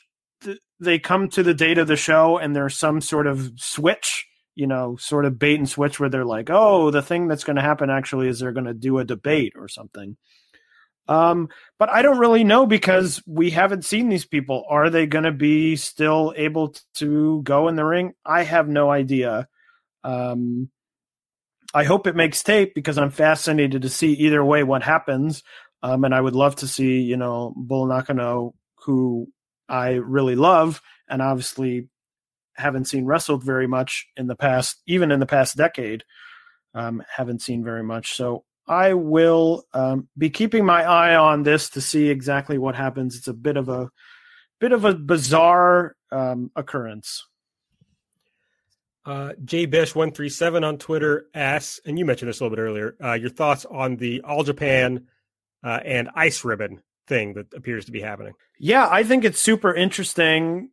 the 0.41 0.59
they 0.79 0.99
come 0.99 1.29
to 1.31 1.43
the 1.43 1.55
date 1.55 1.79
of 1.79 1.87
the 1.87 1.97
show 1.97 2.39
and 2.39 2.55
there's 2.55 2.77
some 2.77 3.01
sort 3.01 3.27
of 3.27 3.53
switch 3.57 4.26
you 4.57 4.67
know, 4.67 4.97
sort 4.97 5.27
of 5.27 5.39
bait 5.39 5.59
and 5.59 5.69
switch 5.69 6.01
where 6.01 6.09
they're 6.09 6.25
like, 6.25 6.49
oh, 6.51 6.91
the 6.91 7.03
thing 7.03 7.29
that's 7.29 7.45
going 7.45 7.57
to 7.57 7.63
happen 7.63 7.91
actually 7.91 8.27
is 8.27 8.41
they're 8.41 8.53
going 8.53 8.67
to 8.67 8.75
do 8.75 8.99
a 8.99 9.05
debate 9.05 9.53
or 9.55 9.69
something. 9.69 10.17
Um, 11.09 11.51
but 11.79 11.89
I 11.89 12.03
don't 12.03 12.19
really 12.19 12.43
know 12.43 12.67
because 12.67 13.23
we 13.27 13.51
haven't 13.51 13.85
seen 13.85 14.09
these 14.09 14.25
people. 14.25 14.65
Are 14.69 14.91
they 14.91 15.07
going 15.07 15.25
to 15.25 15.33
be 15.33 15.77
still 15.77 16.35
able 16.37 16.75
to 16.95 17.43
go 17.43 17.69
in 17.69 17.77
the 17.77 17.85
ring? 17.85 18.15
I 18.25 18.43
have 18.43 18.67
no 18.67 18.91
idea. 18.91 19.47
Um, 20.03 20.71
I 21.73 21.85
hope 21.85 22.07
it 22.07 22.17
makes 22.17 22.43
tape 22.43 22.75
because 22.75 22.99
I'm 22.99 23.11
fascinated 23.11 23.83
to 23.83 23.91
see 23.91 24.15
either 24.15 24.45
way 24.45 24.65
what 24.65 24.83
happens. 24.83 25.43
Um, 25.83 26.05
and 26.05 26.15
I 26.15 26.21
would 26.21 26.35
love 26.35 26.57
to 26.57 26.67
see, 26.67 27.03
you 27.03 27.17
know, 27.17 27.53
Bull 27.57 27.87
Nakano, 27.87 28.55
who 28.87 29.29
I 29.69 29.91
really 29.91 30.35
love, 30.35 30.81
and 31.09 31.21
obviously 31.21 31.89
haven't 32.57 32.87
seen 32.87 33.05
wrestled 33.05 33.45
very 33.45 33.67
much 33.67 34.07
in 34.17 34.27
the 34.27 34.37
past, 34.37 34.83
even 34.87 35.11
in 35.11 35.21
the 35.21 35.27
past 35.27 35.57
decade. 35.57 36.05
Um, 36.75 37.03
haven't 37.15 37.41
seen 37.41 37.65
very 37.65 37.83
much. 37.83 38.15
So 38.15 38.45
I 38.69 38.95
will 38.95 39.65
um, 39.73 40.09
be 40.19 40.31
keeping 40.31 40.65
my 40.65 40.83
eye 40.83 41.15
on 41.15 41.43
this 41.43 41.71
to 41.71 41.81
see 41.81 42.09
exactly 42.09 42.59
what 42.59 42.75
happens. 42.75 43.17
It's 43.17 43.29
a 43.29 43.33
bit 43.33 43.57
of 43.57 43.69
a 43.69 43.91
bit 44.59 44.73
of 44.73 44.85
a 44.85 44.95
bizarre 44.95 45.97
um, 46.11 46.51
occurrence. 46.57 47.27
Uh, 49.05 49.33
JBish137 49.45 50.67
on 50.67 50.79
Twitter 50.79 51.27
asks, 51.33 51.81
and 51.87 51.97
you 51.97 52.05
mentioned 52.05 52.29
this 52.29 52.41
a 52.41 52.45
little 52.45 52.57
bit 52.57 52.63
earlier, 52.63 52.97
uh, 53.03 53.13
your 53.13 53.31
thoughts 53.31 53.65
on 53.65 53.97
the 53.97 54.21
All 54.23 54.43
Japan 54.43 55.07
uh, 55.63 55.79
and 55.85 56.11
Ice 56.17 56.45
Ribbon 56.45 56.83
thing 57.07 57.35
that 57.35 57.55
appears 57.55 57.85
to 57.85 57.93
be 57.93 58.01
happening. 58.01 58.33
Yeah, 58.59 58.89
I 58.91 59.05
think 59.05 59.25
it's 59.25 59.41
super 59.41 59.73
interesting. 59.73 60.71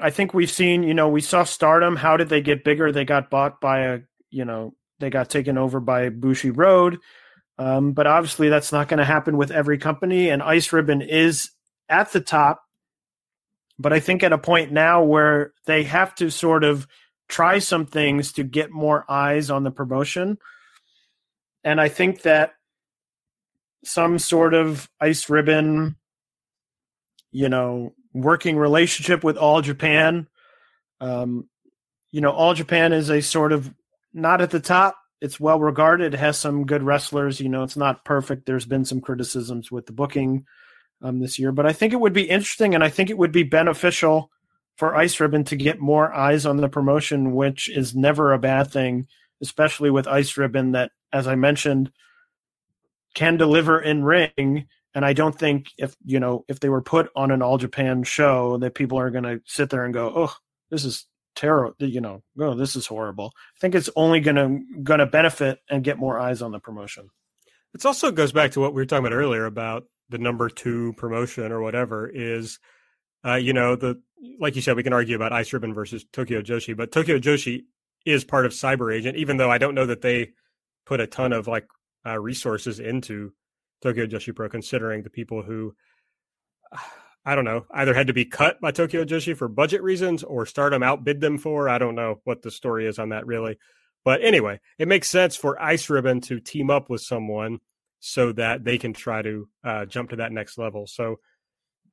I 0.00 0.10
think 0.10 0.32
we've 0.32 0.50
seen, 0.50 0.82
you 0.82 0.94
know, 0.94 1.08
we 1.08 1.20
saw 1.20 1.44
Stardom. 1.44 1.96
How 1.96 2.16
did 2.16 2.28
they 2.28 2.40
get 2.40 2.64
bigger? 2.64 2.92
They 2.92 3.04
got 3.04 3.30
bought 3.30 3.60
by 3.60 3.80
a, 3.80 4.00
you 4.30 4.44
know, 4.44 4.74
they 5.00 5.10
got 5.10 5.28
taken 5.28 5.58
over 5.58 5.80
by 5.80 6.10
Bushiroad. 6.10 6.98
Um, 7.58 7.92
but 7.92 8.06
obviously, 8.06 8.48
that's 8.48 8.72
not 8.72 8.88
going 8.88 8.98
to 8.98 9.04
happen 9.04 9.36
with 9.36 9.50
every 9.50 9.78
company. 9.78 10.30
And 10.30 10.42
Ice 10.42 10.72
Ribbon 10.72 11.02
is 11.02 11.50
at 11.88 12.12
the 12.12 12.20
top. 12.20 12.62
But 13.78 13.92
I 13.92 14.00
think 14.00 14.22
at 14.22 14.32
a 14.32 14.38
point 14.38 14.72
now 14.72 15.02
where 15.02 15.52
they 15.66 15.84
have 15.84 16.14
to 16.16 16.30
sort 16.30 16.64
of 16.64 16.86
try 17.28 17.58
some 17.58 17.86
things 17.86 18.32
to 18.32 18.42
get 18.42 18.70
more 18.70 19.04
eyes 19.08 19.50
on 19.50 19.62
the 19.62 19.70
promotion. 19.70 20.38
And 21.64 21.80
I 21.80 21.88
think 21.88 22.22
that 22.22 22.54
some 23.84 24.18
sort 24.18 24.54
of 24.54 24.88
Ice 25.00 25.28
Ribbon, 25.28 25.96
you 27.30 27.48
know, 27.48 27.94
working 28.22 28.56
relationship 28.56 29.24
with 29.24 29.36
All 29.36 29.60
Japan. 29.60 30.28
Um, 31.00 31.48
you 32.10 32.20
know, 32.20 32.30
All 32.30 32.54
Japan 32.54 32.92
is 32.92 33.10
a 33.10 33.20
sort 33.20 33.52
of 33.52 33.72
not 34.12 34.40
at 34.40 34.50
the 34.50 34.60
top. 34.60 34.96
It's 35.20 35.40
well 35.40 35.58
regarded. 35.58 36.14
Has 36.14 36.38
some 36.38 36.66
good 36.66 36.82
wrestlers. 36.82 37.40
You 37.40 37.48
know, 37.48 37.62
it's 37.62 37.76
not 37.76 38.04
perfect. 38.04 38.46
There's 38.46 38.66
been 38.66 38.84
some 38.84 39.00
criticisms 39.00 39.70
with 39.70 39.86
the 39.86 39.92
booking 39.92 40.46
um, 41.02 41.20
this 41.20 41.38
year, 41.38 41.52
but 41.52 41.66
I 41.66 41.72
think 41.72 41.92
it 41.92 42.00
would 42.00 42.12
be 42.12 42.28
interesting 42.28 42.74
and 42.74 42.82
I 42.82 42.88
think 42.88 43.10
it 43.10 43.18
would 43.18 43.32
be 43.32 43.42
beneficial 43.42 44.30
for 44.76 44.94
Ice 44.94 45.18
Ribbon 45.18 45.44
to 45.44 45.56
get 45.56 45.80
more 45.80 46.12
eyes 46.14 46.46
on 46.46 46.56
the 46.56 46.68
promotion, 46.68 47.34
which 47.34 47.68
is 47.68 47.96
never 47.96 48.32
a 48.32 48.38
bad 48.38 48.70
thing, 48.70 49.08
especially 49.42 49.90
with 49.90 50.06
Ice 50.06 50.36
Ribbon 50.36 50.72
that, 50.72 50.92
as 51.12 51.26
I 51.26 51.34
mentioned, 51.34 51.90
can 53.14 53.36
deliver 53.36 53.80
in 53.80 54.04
ring. 54.04 54.68
And 54.98 55.06
I 55.06 55.12
don't 55.12 55.38
think 55.38 55.70
if 55.78 55.94
you 56.04 56.18
know 56.18 56.44
if 56.48 56.58
they 56.58 56.68
were 56.68 56.82
put 56.82 57.08
on 57.14 57.30
an 57.30 57.40
All 57.40 57.56
Japan 57.56 58.02
show 58.02 58.58
that 58.58 58.74
people 58.74 58.98
are 58.98 59.10
going 59.10 59.22
to 59.22 59.40
sit 59.46 59.70
there 59.70 59.84
and 59.84 59.94
go, 59.94 60.12
"Oh, 60.12 60.34
this 60.72 60.84
is 60.84 61.06
terrible," 61.36 61.76
you 61.78 62.00
know, 62.00 62.24
"Oh, 62.36 62.56
this 62.56 62.74
is 62.74 62.88
horrible." 62.88 63.30
I 63.36 63.58
think 63.60 63.76
it's 63.76 63.88
only 63.94 64.18
going 64.18 64.34
to 64.34 64.82
going 64.82 64.98
to 64.98 65.06
benefit 65.06 65.60
and 65.70 65.84
get 65.84 65.98
more 65.98 66.18
eyes 66.18 66.42
on 66.42 66.50
the 66.50 66.58
promotion. 66.58 67.10
It 67.74 67.86
also 67.86 68.10
goes 68.10 68.32
back 68.32 68.50
to 68.50 68.60
what 68.60 68.74
we 68.74 68.82
were 68.82 68.86
talking 68.86 69.06
about 69.06 69.14
earlier 69.14 69.46
about 69.46 69.84
the 70.08 70.18
number 70.18 70.48
two 70.48 70.94
promotion 70.94 71.52
or 71.52 71.60
whatever 71.62 72.10
is, 72.12 72.58
uh, 73.24 73.34
you 73.34 73.52
know, 73.52 73.76
the 73.76 74.02
like 74.40 74.56
you 74.56 74.62
said, 74.62 74.74
we 74.74 74.82
can 74.82 74.92
argue 74.92 75.14
about 75.14 75.32
Ice 75.32 75.52
Ribbon 75.52 75.74
versus 75.74 76.04
Tokyo 76.12 76.42
Joshi, 76.42 76.76
but 76.76 76.90
Tokyo 76.90 77.20
Joshi 77.20 77.66
is 78.04 78.24
part 78.24 78.46
of 78.46 78.52
Cyber 78.52 78.92
Agent, 78.92 79.16
even 79.16 79.36
though 79.36 79.48
I 79.48 79.58
don't 79.58 79.76
know 79.76 79.86
that 79.86 80.02
they 80.02 80.32
put 80.86 80.98
a 80.98 81.06
ton 81.06 81.32
of 81.32 81.46
like 81.46 81.68
uh, 82.04 82.18
resources 82.18 82.80
into 82.80 83.32
Tokyo 83.82 84.06
Joshi 84.06 84.34
Pro, 84.34 84.48
considering 84.48 85.02
the 85.02 85.10
people 85.10 85.42
who 85.42 85.74
I 87.24 87.34
don't 87.34 87.44
know 87.44 87.66
either 87.72 87.94
had 87.94 88.06
to 88.06 88.12
be 88.12 88.24
cut 88.24 88.60
by 88.60 88.70
Tokyo 88.70 89.04
Joshi 89.04 89.36
for 89.36 89.48
budget 89.48 89.82
reasons 89.82 90.22
or 90.22 90.46
Stardom 90.46 90.82
outbid 90.82 91.20
them 91.20 91.38
for. 91.38 91.68
I 91.68 91.78
don't 91.78 91.94
know 91.94 92.20
what 92.24 92.42
the 92.42 92.50
story 92.50 92.86
is 92.86 92.98
on 92.98 93.10
that 93.10 93.26
really, 93.26 93.58
but 94.04 94.22
anyway, 94.22 94.60
it 94.78 94.88
makes 94.88 95.10
sense 95.10 95.36
for 95.36 95.60
Ice 95.60 95.90
Ribbon 95.90 96.20
to 96.22 96.40
team 96.40 96.70
up 96.70 96.88
with 96.88 97.02
someone 97.02 97.58
so 98.00 98.32
that 98.32 98.64
they 98.64 98.78
can 98.78 98.92
try 98.92 99.22
to 99.22 99.48
uh, 99.64 99.84
jump 99.84 100.10
to 100.10 100.16
that 100.16 100.32
next 100.32 100.56
level. 100.56 100.86
So 100.86 101.16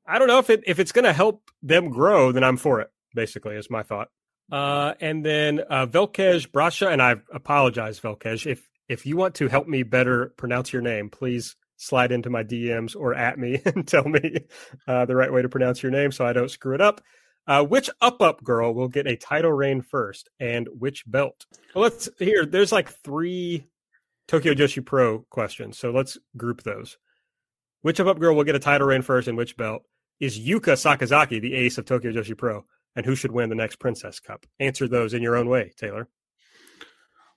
I 0.08 0.20
don't 0.20 0.28
know 0.28 0.40
if 0.40 0.50
it 0.50 0.64
if 0.68 0.80
it's 0.80 0.92
going 0.92 1.06
to 1.06 1.14
help 1.14 1.50
them 1.62 1.90
grow, 1.90 2.32
then 2.32 2.44
I'm 2.44 2.58
for 2.58 2.82
it. 2.82 2.90
Basically, 3.14 3.56
is 3.56 3.70
my 3.70 3.84
thought. 3.84 4.10
Uh, 4.52 4.94
and 5.00 5.26
then 5.26 5.62
uh, 5.70 5.88
Velkej 5.88 6.52
Brasha, 6.52 6.92
and 6.92 7.02
I 7.02 7.16
apologize, 7.34 8.00
Velkej, 8.00 8.46
if 8.46 8.68
if 8.88 9.06
you 9.06 9.18
want 9.18 9.36
to 9.36 9.48
help 9.48 9.68
me 9.68 9.84
better 9.84 10.34
pronounce 10.38 10.72
your 10.72 10.82
name, 10.82 11.10
please 11.10 11.56
slide 11.78 12.12
into 12.12 12.30
my 12.30 12.44
DMs 12.44 12.96
or 12.96 13.14
at 13.14 13.38
me 13.38 13.62
and 13.66 13.88
tell 13.88 14.06
me 14.06 14.40
uh, 14.88 15.06
the 15.06 15.16
right 15.16 15.32
way 15.32 15.42
to 15.42 15.50
pronounce 15.50 15.84
your 15.84 15.92
name 15.92 16.12
so 16.12 16.26
I 16.26 16.34
don't 16.34 16.52
screw 16.52 16.76
it 16.76 16.82
up. 16.82 17.02
Uh, 17.48 17.64
which 17.64 17.90
up 18.02 18.22
up 18.22 18.44
girl 18.44 18.74
will 18.74 18.88
get 18.88 19.06
a 19.06 19.16
title 19.16 19.52
reign 19.52 19.82
first, 19.82 20.30
and 20.40 20.68
which 20.80 21.04
belt? 21.06 21.46
Well, 21.76 21.84
let's 21.84 22.10
here. 22.18 22.44
There's 22.44 22.72
like 22.72 22.90
three 22.90 23.68
Tokyo 24.28 24.56
Joshi 24.56 24.84
Pro 24.84 25.20
questions, 25.30 25.78
so 25.78 25.92
let's 25.92 26.18
group 26.36 26.64
those. 26.64 26.98
Which 27.84 28.00
up 28.00 28.08
up 28.08 28.20
girl 28.20 28.36
will 28.36 28.46
get 28.46 28.56
a 28.56 28.60
title 28.60 28.88
reign 28.88 29.04
first, 29.04 29.28
and 29.28 29.38
which 29.38 29.58
belt? 29.58 29.84
Is 30.20 30.40
Yuka 30.40 30.74
Sakazaki 30.74 31.40
the 31.40 31.54
ace 31.54 31.78
of 31.78 31.86
Tokyo 31.86 32.12
Joshi 32.12 32.36
Pro? 32.36 32.66
And 32.96 33.06
who 33.06 33.16
should 33.16 33.32
win 33.32 33.50
the 33.50 33.56
next 33.56 33.76
Princess 33.76 34.20
Cup? 34.20 34.46
Answer 34.60 34.88
those 34.88 35.14
in 35.14 35.22
your 35.22 35.36
own 35.36 35.50
way, 35.50 35.74
Taylor. 35.78 36.08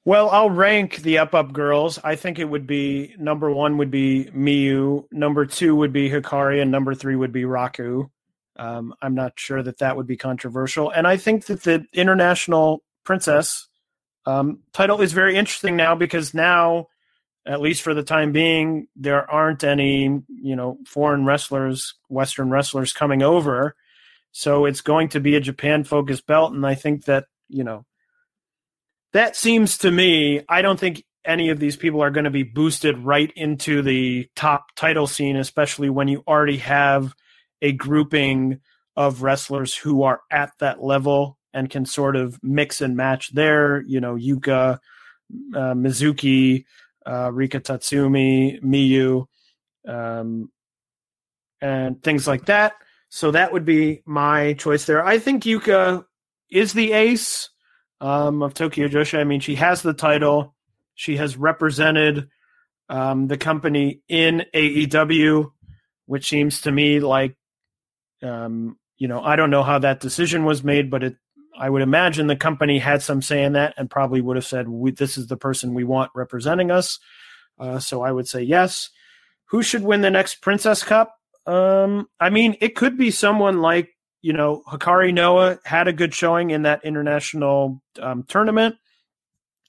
Well, 0.08 0.30
I'll 0.30 0.48
rank 0.48 1.02
the 1.02 1.18
up 1.18 1.34
up 1.34 1.52
girls. 1.52 1.98
I 2.02 2.16
think 2.16 2.38
it 2.38 2.46
would 2.46 2.66
be 2.66 3.14
number 3.18 3.50
one 3.50 3.76
would 3.76 3.90
be 3.90 4.30
Miyu, 4.34 5.04
number 5.12 5.44
two 5.44 5.76
would 5.76 5.92
be 5.92 6.08
Hikari, 6.08 6.62
and 6.62 6.70
number 6.70 6.94
three 6.94 7.14
would 7.14 7.30
be 7.30 7.42
Raku. 7.42 8.08
Um, 8.56 8.94
I'm 9.02 9.14
not 9.14 9.38
sure 9.38 9.62
that 9.62 9.80
that 9.80 9.98
would 9.98 10.06
be 10.06 10.16
controversial, 10.16 10.88
and 10.88 11.06
I 11.06 11.18
think 11.18 11.44
that 11.44 11.62
the 11.62 11.84
international 11.92 12.82
princess 13.04 13.68
um, 14.24 14.60
title 14.72 15.02
is 15.02 15.12
very 15.12 15.36
interesting 15.36 15.76
now 15.76 15.94
because 15.94 16.32
now, 16.32 16.86
at 17.44 17.60
least 17.60 17.82
for 17.82 17.92
the 17.92 18.02
time 18.02 18.32
being, 18.32 18.88
there 18.96 19.30
aren't 19.30 19.62
any 19.62 20.04
you 20.26 20.56
know 20.56 20.78
foreign 20.86 21.26
wrestlers, 21.26 21.96
Western 22.08 22.48
wrestlers 22.48 22.94
coming 22.94 23.22
over, 23.22 23.76
so 24.32 24.64
it's 24.64 24.80
going 24.80 25.10
to 25.10 25.20
be 25.20 25.36
a 25.36 25.40
Japan 25.40 25.84
focused 25.84 26.26
belt, 26.26 26.54
and 26.54 26.66
I 26.66 26.76
think 26.76 27.04
that 27.04 27.26
you 27.50 27.62
know 27.62 27.84
that 29.12 29.36
seems 29.36 29.78
to 29.78 29.90
me, 29.90 30.42
I 30.48 30.62
don't 30.62 30.78
think 30.78 31.04
any 31.24 31.50
of 31.50 31.58
these 31.58 31.76
people 31.76 32.02
are 32.02 32.10
going 32.10 32.24
to 32.24 32.30
be 32.30 32.42
boosted 32.42 32.98
right 32.98 33.30
into 33.36 33.82
the 33.82 34.28
top 34.34 34.66
title 34.76 35.06
scene, 35.06 35.36
especially 35.36 35.90
when 35.90 36.08
you 36.08 36.22
already 36.26 36.58
have 36.58 37.14
a 37.60 37.72
grouping 37.72 38.60
of 38.96 39.22
wrestlers 39.22 39.76
who 39.76 40.02
are 40.02 40.20
at 40.30 40.52
that 40.58 40.82
level 40.82 41.38
and 41.52 41.70
can 41.70 41.84
sort 41.84 42.16
of 42.16 42.38
mix 42.42 42.80
and 42.80 42.96
match 42.96 43.32
there. 43.32 43.82
You 43.82 44.00
know, 44.00 44.14
Yuka, 44.14 44.78
uh, 45.54 45.74
Mizuki, 45.74 46.64
uh, 47.06 47.30
Rika 47.32 47.60
Tatsumi, 47.60 48.62
Miyu, 48.62 49.26
um, 49.86 50.50
and 51.60 52.02
things 52.02 52.26
like 52.26 52.46
that. 52.46 52.74
So 53.10 53.30
that 53.30 53.52
would 53.52 53.64
be 53.64 54.02
my 54.04 54.52
choice 54.54 54.84
there. 54.84 55.04
I 55.04 55.18
think 55.18 55.44
Yuka 55.44 56.04
is 56.50 56.72
the 56.72 56.92
ace 56.92 57.50
um, 58.00 58.42
of 58.42 58.54
Tokyo 58.54 58.88
Joshi. 58.88 59.18
I 59.18 59.24
mean, 59.24 59.40
she 59.40 59.56
has 59.56 59.82
the 59.82 59.92
title. 59.92 60.54
She 60.94 61.16
has 61.16 61.36
represented 61.36 62.28
um, 62.88 63.28
the 63.28 63.36
company 63.36 64.00
in 64.08 64.44
AEW, 64.54 65.50
which 66.06 66.28
seems 66.28 66.62
to 66.62 66.72
me 66.72 67.00
like, 67.00 67.36
um, 68.22 68.78
you 68.96 69.08
know, 69.08 69.22
I 69.22 69.36
don't 69.36 69.50
know 69.50 69.62
how 69.62 69.78
that 69.78 70.00
decision 70.00 70.44
was 70.44 70.64
made, 70.64 70.90
but 70.90 71.04
it, 71.04 71.16
I 71.56 71.70
would 71.70 71.82
imagine 71.82 72.26
the 72.26 72.36
company 72.36 72.78
had 72.78 73.02
some 73.02 73.22
say 73.22 73.44
in 73.44 73.52
that 73.52 73.74
and 73.76 73.90
probably 73.90 74.20
would 74.20 74.36
have 74.36 74.46
said, 74.46 74.66
"This 74.96 75.18
is 75.18 75.26
the 75.26 75.36
person 75.36 75.74
we 75.74 75.84
want 75.84 76.10
representing 76.14 76.70
us." 76.70 76.98
Uh, 77.58 77.78
so 77.78 78.02
I 78.02 78.12
would 78.12 78.28
say 78.28 78.42
yes. 78.42 78.90
Who 79.46 79.62
should 79.62 79.82
win 79.82 80.02
the 80.02 80.10
next 80.10 80.36
Princess 80.36 80.82
Cup? 80.82 81.16
Um, 81.46 82.08
I 82.20 82.30
mean, 82.30 82.56
it 82.60 82.76
could 82.76 82.98
be 82.98 83.10
someone 83.10 83.60
like 83.60 83.90
you 84.22 84.32
know, 84.32 84.62
Hikari 84.66 85.12
Noa 85.12 85.58
had 85.64 85.88
a 85.88 85.92
good 85.92 86.14
showing 86.14 86.50
in 86.50 86.62
that 86.62 86.84
international 86.84 87.82
um, 88.00 88.24
tournament. 88.24 88.76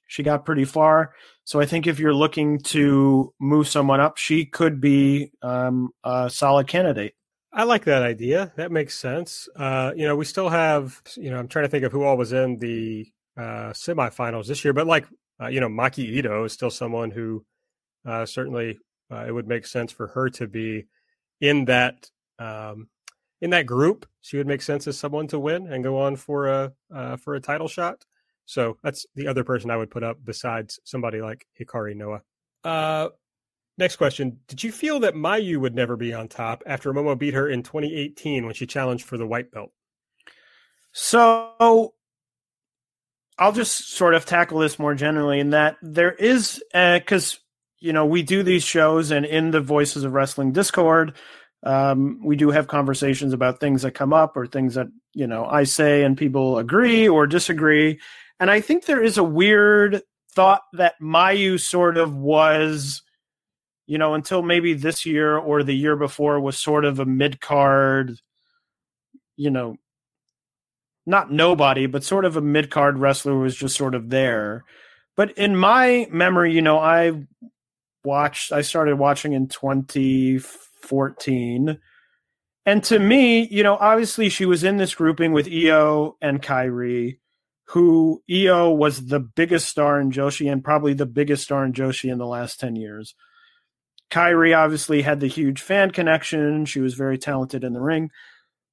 She 0.07 0.23
got 0.23 0.45
pretty 0.45 0.65
far. 0.65 1.13
So 1.43 1.59
I 1.59 1.65
think 1.65 1.85
if 1.85 1.99
you're 1.99 2.13
looking 2.13 2.59
to 2.59 3.33
move 3.39 3.67
someone 3.67 3.99
up, 3.99 4.17
she 4.17 4.45
could 4.45 4.81
be 4.81 5.31
um, 5.41 5.91
a 6.03 6.29
solid 6.29 6.67
candidate. 6.67 7.13
I 7.51 7.63
like 7.63 7.85
that 7.85 8.03
idea. 8.03 8.51
That 8.55 8.71
makes 8.71 8.97
sense. 8.97 9.49
Uh, 9.55 9.91
you 9.95 10.05
know, 10.05 10.15
we 10.15 10.25
still 10.25 10.49
have, 10.49 11.01
you 11.15 11.31
know, 11.31 11.37
I'm 11.37 11.47
trying 11.47 11.65
to 11.65 11.69
think 11.69 11.83
of 11.83 11.91
who 11.91 12.03
all 12.03 12.17
was 12.17 12.33
in 12.33 12.57
the 12.57 13.07
uh, 13.37 13.73
semifinals 13.73 14.47
this 14.47 14.63
year, 14.63 14.73
but 14.73 14.87
like, 14.87 15.07
uh, 15.41 15.47
you 15.47 15.59
know, 15.59 15.69
Maki 15.69 16.21
Itoh 16.21 16.45
is 16.45 16.53
still 16.53 16.69
someone 16.69 17.11
who 17.11 17.43
uh, 18.05 18.25
certainly 18.25 18.77
uh, 19.11 19.25
it 19.27 19.31
would 19.31 19.47
make 19.47 19.65
sense 19.65 19.91
for 19.91 20.07
her 20.07 20.29
to 20.29 20.47
be 20.47 20.85
in 21.41 21.65
that 21.65 22.09
um, 22.37 22.87
in 23.41 23.51
that 23.51 23.65
group, 23.65 24.05
she 24.21 24.37
would 24.37 24.47
make 24.47 24.61
sense 24.61 24.87
as 24.87 24.97
someone 24.97 25.27
to 25.27 25.39
win 25.39 25.71
and 25.71 25.83
go 25.83 25.99
on 25.99 26.15
for 26.15 26.47
a 26.47 26.73
uh, 26.93 27.17
for 27.17 27.35
a 27.35 27.39
title 27.39 27.67
shot. 27.67 28.05
So 28.45 28.77
that's 28.83 29.05
the 29.15 29.27
other 29.27 29.43
person 29.43 29.69
I 29.69 29.77
would 29.77 29.91
put 29.91 30.03
up 30.03 30.17
besides 30.23 30.79
somebody 30.83 31.21
like 31.21 31.45
Hikari 31.59 31.95
Noa. 31.95 32.21
Uh, 32.63 33.09
next 33.77 33.95
question: 33.95 34.39
Did 34.47 34.63
you 34.63 34.71
feel 34.71 34.99
that 35.01 35.13
Mayu 35.13 35.57
would 35.57 35.75
never 35.75 35.95
be 35.95 36.13
on 36.13 36.27
top 36.27 36.63
after 36.65 36.93
Momo 36.93 37.17
beat 37.17 37.33
her 37.33 37.47
in 37.47 37.63
2018 37.63 38.45
when 38.45 38.53
she 38.53 38.65
challenged 38.65 39.05
for 39.05 39.17
the 39.17 39.27
white 39.27 39.51
belt? 39.51 39.71
So 40.91 41.93
I'll 43.37 43.53
just 43.53 43.93
sort 43.93 44.15
of 44.15 44.25
tackle 44.25 44.59
this 44.59 44.79
more 44.79 44.95
generally 44.95 45.39
in 45.39 45.51
that 45.51 45.77
there 45.81 46.11
is 46.11 46.61
because 46.73 47.35
uh, 47.35 47.37
you 47.79 47.93
know, 47.93 48.05
we 48.05 48.23
do 48.23 48.43
these 48.43 48.63
shows, 48.63 49.11
and 49.11 49.25
in 49.25 49.51
the 49.51 49.61
Voices 49.61 50.03
of 50.03 50.13
Wrestling 50.13 50.51
Discord, 50.51 51.13
um, 51.63 52.19
we 52.23 52.35
do 52.35 52.51
have 52.51 52.67
conversations 52.67 53.33
about 53.33 53.59
things 53.59 53.81
that 53.81 53.91
come 53.91 54.13
up 54.13 54.37
or 54.37 54.47
things 54.47 54.75
that 54.75 54.87
you 55.13 55.27
know 55.27 55.45
I 55.45 55.63
say 55.63 56.03
and 56.03 56.17
people 56.17 56.57
agree 56.57 57.07
or 57.07 57.27
disagree. 57.27 57.99
And 58.39 58.49
I 58.49 58.61
think 58.61 58.85
there 58.85 59.03
is 59.03 59.17
a 59.17 59.23
weird 59.23 60.01
thought 60.31 60.61
that 60.73 60.95
Mayu 61.01 61.59
sort 61.59 61.97
of 61.97 62.15
was, 62.15 63.01
you 63.87 63.97
know, 63.97 64.13
until 64.13 64.41
maybe 64.41 64.73
this 64.73 65.05
year 65.05 65.37
or 65.37 65.63
the 65.63 65.75
year 65.75 65.97
before 65.97 66.39
was 66.39 66.57
sort 66.57 66.85
of 66.85 66.99
a 66.99 67.05
mid 67.05 67.41
card, 67.41 68.17
you 69.35 69.49
know, 69.49 69.75
not 71.05 71.31
nobody, 71.31 71.87
but 71.87 72.03
sort 72.03 72.23
of 72.23 72.37
a 72.37 72.41
mid 72.41 72.69
card 72.69 72.97
wrestler 72.99 73.37
was 73.37 73.55
just 73.55 73.75
sort 73.75 73.95
of 73.95 74.09
there. 74.09 74.63
But 75.17 75.31
in 75.37 75.57
my 75.57 76.07
memory, 76.11 76.53
you 76.53 76.61
know, 76.61 76.79
I 76.79 77.25
watched, 78.05 78.53
I 78.53 78.61
started 78.61 78.97
watching 78.97 79.33
in 79.33 79.47
2014. 80.89 81.79
And 82.65 82.83
to 82.83 82.99
me, 82.99 83.47
you 83.47 83.63
know, 83.63 83.77
obviously 83.77 84.29
she 84.29 84.45
was 84.45 84.63
in 84.63 84.77
this 84.77 84.93
grouping 84.93 85.31
with 85.31 85.47
Io 85.47 86.17
and 86.21 86.41
Kairi 86.41 87.19
who 87.69 88.23
Io 88.29 88.71
was 88.71 89.07
the 89.07 89.19
biggest 89.19 89.67
star 89.67 89.99
in 90.01 90.11
Joshi 90.11 90.51
and 90.51 90.63
probably 90.63 90.93
the 90.93 91.05
biggest 91.05 91.43
star 91.43 91.63
in 91.63 91.71
Joshi 91.71 92.11
in 92.11 92.17
the 92.17 92.25
last 92.25 92.59
10 92.59 92.75
years. 92.75 93.13
Kairi 94.09 94.57
obviously 94.57 95.03
had 95.03 95.19
the 95.19 95.27
huge 95.27 95.61
fan 95.61 95.91
connection. 95.91 96.65
She 96.65 96.79
was 96.79 96.95
very 96.95 97.19
talented 97.19 97.63
in 97.63 97.73
the 97.73 97.79
ring. 97.79 98.09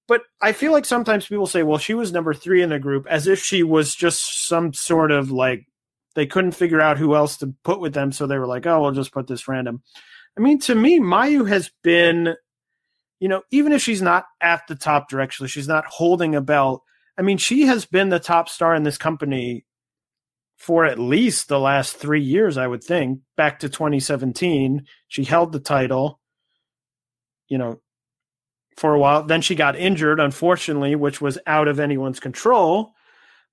But 0.09 0.23
I 0.41 0.53
feel 0.53 0.73
like 0.73 0.87
sometimes 0.87 1.27
people 1.27 1.47
say, 1.47 1.63
well, 1.63 1.77
she 1.77 1.93
was 1.93 2.11
number 2.11 2.33
three 2.33 2.63
in 2.63 2.71
the 2.71 2.79
group 2.79 3.07
as 3.07 3.27
if 3.27 3.43
she 3.43 3.63
was 3.63 3.95
just 3.95 4.47
some 4.47 4.73
sort 4.73 5.11
of 5.11 5.31
like, 5.31 5.67
they 6.15 6.25
couldn't 6.25 6.53
figure 6.53 6.81
out 6.81 6.97
who 6.97 7.15
else 7.15 7.37
to 7.39 7.55
put 7.65 7.81
with 7.81 7.93
them. 7.93 8.13
So 8.13 8.27
they 8.27 8.39
were 8.39 8.47
like, 8.47 8.67
oh, 8.67 8.81
we'll 8.81 8.93
just 8.93 9.13
put 9.13 9.27
this 9.27 9.47
random. 9.47 9.83
I 10.37 10.43
mean, 10.43 10.59
to 10.61 10.75
me, 10.75 11.01
Mayu 11.01 11.49
has 11.49 11.71
been, 11.83 12.35
you 13.21 13.29
know, 13.29 13.43
even 13.51 13.73
if 13.73 13.83
she's 13.83 14.03
not 14.03 14.27
at 14.41 14.63
the 14.69 14.75
top 14.75 15.11
directionally, 15.11 15.49
she's 15.49 15.69
not 15.69 15.87
holding 15.87 16.35
a 16.35 16.41
belt 16.41 16.83
I 17.19 17.23
mean, 17.23 17.39
she 17.39 17.63
has 17.63 17.87
been 17.87 18.11
the 18.11 18.19
top 18.19 18.49
star 18.49 18.75
in 18.75 18.83
this 18.83 18.99
company 18.99 19.65
for 20.57 20.85
at 20.85 20.99
least 20.99 21.49
the 21.49 21.59
last 21.59 21.97
three 21.97 22.23
years, 22.23 22.59
I 22.59 22.67
would 22.67 22.85
think. 22.85 23.21
Back 23.37 23.61
to 23.61 23.69
2017, 23.69 24.87
she 25.09 25.25
held 25.25 25.53
the 25.53 25.61
title, 25.61 26.21
you 27.49 27.59
know, 27.59 27.81
for 28.77 28.95
a 28.95 28.99
while. 28.99 29.23
Then 29.23 29.41
she 29.41 29.55
got 29.55 29.77
injured, 29.77 30.21
unfortunately, 30.21 30.95
which 30.95 31.21
was 31.21 31.39
out 31.47 31.69
of 31.69 31.81
anyone's 31.81 32.21
control. 32.21 32.93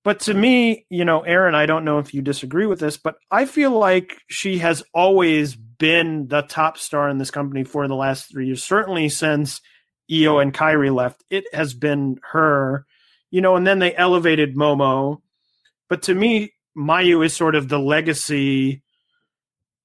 But 0.04 0.20
to 0.22 0.34
me, 0.34 0.86
you 0.90 1.06
know, 1.06 1.22
Aaron, 1.22 1.56
I 1.56 1.66
don't 1.66 1.86
know 1.86 2.00
if 2.00 2.14
you 2.14 2.22
disagree 2.22 2.66
with 2.66 2.80
this, 2.80 2.98
but 2.98 3.16
I 3.32 3.46
feel 3.46 3.72
like 3.72 4.18
she 4.28 4.58
has 4.58 4.84
always 4.94 5.56
been 5.56 6.28
the 6.28 6.42
top 6.42 6.78
star 6.78 7.10
in 7.10 7.18
this 7.18 7.32
company 7.32 7.64
for 7.64 7.88
the 7.88 7.96
last 7.96 8.30
three 8.30 8.48
years. 8.48 8.64
Certainly 8.64 9.10
since 9.10 9.62
Io 10.12 10.40
and 10.40 10.54
Kairi 10.54 10.94
left, 10.94 11.24
it 11.30 11.46
has 11.54 11.74
been 11.74 12.20
her 12.32 12.86
you 13.34 13.42
know, 13.42 13.56
and 13.56 13.66
then 13.66 13.80
they 13.80 13.96
elevated 13.96 14.56
Momo. 14.56 15.20
But 15.90 16.04
to 16.04 16.14
me, 16.14 16.54
Mayu 16.78 17.26
is 17.26 17.36
sort 17.36 17.56
of 17.56 17.68
the 17.68 17.80
legacy, 17.80 18.84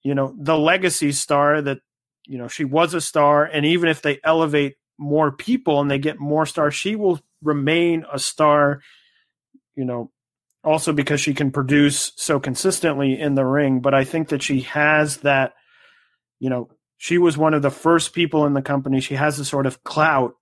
you 0.02 0.14
know, 0.14 0.34
the 0.38 0.58
legacy 0.58 1.12
star 1.12 1.62
that, 1.62 1.78
you 2.26 2.36
know, 2.36 2.48
she 2.48 2.66
was 2.66 2.92
a 2.92 3.00
star. 3.00 3.44
And 3.44 3.64
even 3.64 3.88
if 3.88 4.02
they 4.02 4.20
elevate 4.22 4.74
more 4.98 5.32
people 5.32 5.80
and 5.80 5.90
they 5.90 5.98
get 5.98 6.20
more 6.20 6.44
stars, 6.44 6.74
she 6.74 6.94
will 6.94 7.20
remain 7.42 8.04
a 8.12 8.18
star, 8.18 8.82
you 9.78 9.84
know, 9.84 10.10
also 10.64 10.92
because 10.92 11.20
she 11.20 11.34
can 11.34 11.52
produce 11.52 12.12
so 12.16 12.40
consistently 12.40 13.18
in 13.18 13.36
the 13.36 13.44
ring. 13.46 13.80
But 13.80 13.94
I 13.94 14.02
think 14.02 14.30
that 14.30 14.42
she 14.42 14.62
has 14.62 15.18
that, 15.18 15.54
you 16.40 16.50
know, 16.50 16.68
she 16.96 17.16
was 17.16 17.38
one 17.38 17.54
of 17.54 17.62
the 17.62 17.70
first 17.70 18.12
people 18.12 18.44
in 18.44 18.54
the 18.54 18.60
company. 18.60 19.00
She 19.00 19.14
has 19.14 19.38
a 19.38 19.44
sort 19.44 19.66
of 19.66 19.84
clout 19.84 20.34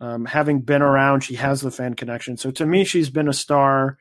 um, 0.00 0.24
having 0.24 0.60
been 0.60 0.82
around, 0.82 1.22
she 1.22 1.34
has 1.34 1.60
the 1.62 1.70
fan 1.70 1.94
connection. 1.94 2.36
So 2.36 2.52
to 2.52 2.66
me, 2.66 2.84
she's 2.84 3.10
been 3.10 3.28
a 3.28 3.32
star. 3.32 3.98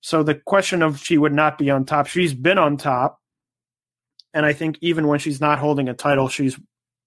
So 0.00 0.24
the 0.24 0.34
question 0.34 0.82
of 0.82 0.98
she 0.98 1.16
would 1.16 1.32
not 1.32 1.58
be 1.58 1.70
on 1.70 1.84
top, 1.84 2.08
she's 2.08 2.34
been 2.34 2.58
on 2.58 2.76
top. 2.76 3.20
And 4.34 4.44
I 4.44 4.52
think 4.52 4.78
even 4.80 5.06
when 5.06 5.20
she's 5.20 5.40
not 5.40 5.58
holding 5.58 5.88
a 5.88 5.94
title, 5.94 6.28
she's 6.28 6.58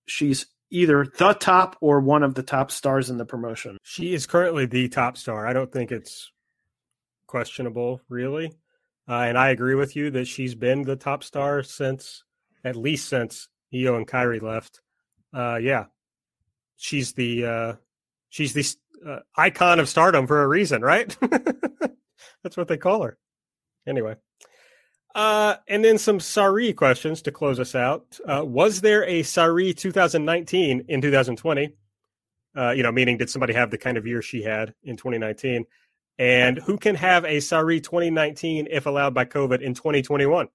she's 0.08 0.46
either 0.70 1.06
the 1.18 1.34
top 1.34 1.76
or 1.82 2.00
one 2.00 2.24
of 2.24 2.36
the 2.36 2.44
top 2.44 2.72
stars 2.72 3.10
in 3.10 3.18
the 3.18 3.26
promotion. 3.26 3.78
She 3.84 4.14
is 4.14 4.26
currently 4.26 4.66
the 4.66 4.88
top 4.90 5.18
star. 5.18 5.48
I 5.48 5.54
don't 5.54 5.72
think 5.72 5.92
it's 5.92 6.32
questionable, 7.36 8.00
really. 8.08 8.50
Uh, 9.10 9.26
and 9.28 9.38
I 9.38 9.50
agree 9.50 9.76
with 9.76 9.98
you 9.98 10.10
that 10.12 10.26
she's 10.26 10.56
been 10.56 10.84
the 10.84 10.96
top 10.96 11.22
star 11.22 11.64
since 11.64 12.24
at 12.64 12.78
least 12.78 13.10
since 13.10 13.50
Io 13.74 13.98
and 13.98 14.08
Kairi 14.08 14.42
left. 14.42 14.80
Uh, 15.34 15.58
yeah, 15.62 15.88
she's 16.78 17.12
the 17.12 17.46
uh, 17.46 17.74
she's 18.30 18.54
the 18.54 18.66
uh, 19.06 19.20
icon 19.36 19.82
of 19.82 19.90
stardom 19.90 20.28
for 20.28 20.44
a 20.44 20.48
reason, 20.48 20.82
right? 20.82 21.14
That's 22.42 22.56
what 22.56 22.70
they 22.70 22.78
call 22.78 23.04
her. 23.04 23.18
Anyway. 23.86 24.16
Uh, 25.14 25.56
and 25.68 25.84
then 25.84 25.98
some 25.98 26.20
Sareee 26.20 26.74
questions 26.74 27.22
to 27.24 27.34
close 27.34 27.60
us 27.60 27.76
out. 27.76 28.18
Uh, 28.26 28.46
was 28.46 28.80
there 28.80 29.04
a 29.04 29.24
Sareee 29.24 29.76
2019 29.76 30.86
in 30.88 31.02
2020? 31.02 31.74
Uh, 32.58 32.72
you 32.72 32.84
know, 32.84 32.94
meaning 32.94 33.18
did 33.18 33.30
somebody 33.30 33.54
have 33.54 33.72
the 33.72 33.78
kind 33.78 33.98
of 33.98 34.08
year 34.08 34.22
she 34.22 34.42
had 34.42 34.74
in 34.86 34.96
2019? 34.96 35.66
And 36.18 36.58
who 36.60 36.78
can 36.78 36.96
have 36.96 37.26
a 37.26 37.38
Sareee 37.38 37.84
2019 37.84 38.68
if 38.72 38.86
allowed 38.86 39.14
by 39.14 39.26
COVID 39.26 39.62
in 39.62 39.74
2021? 39.74 40.48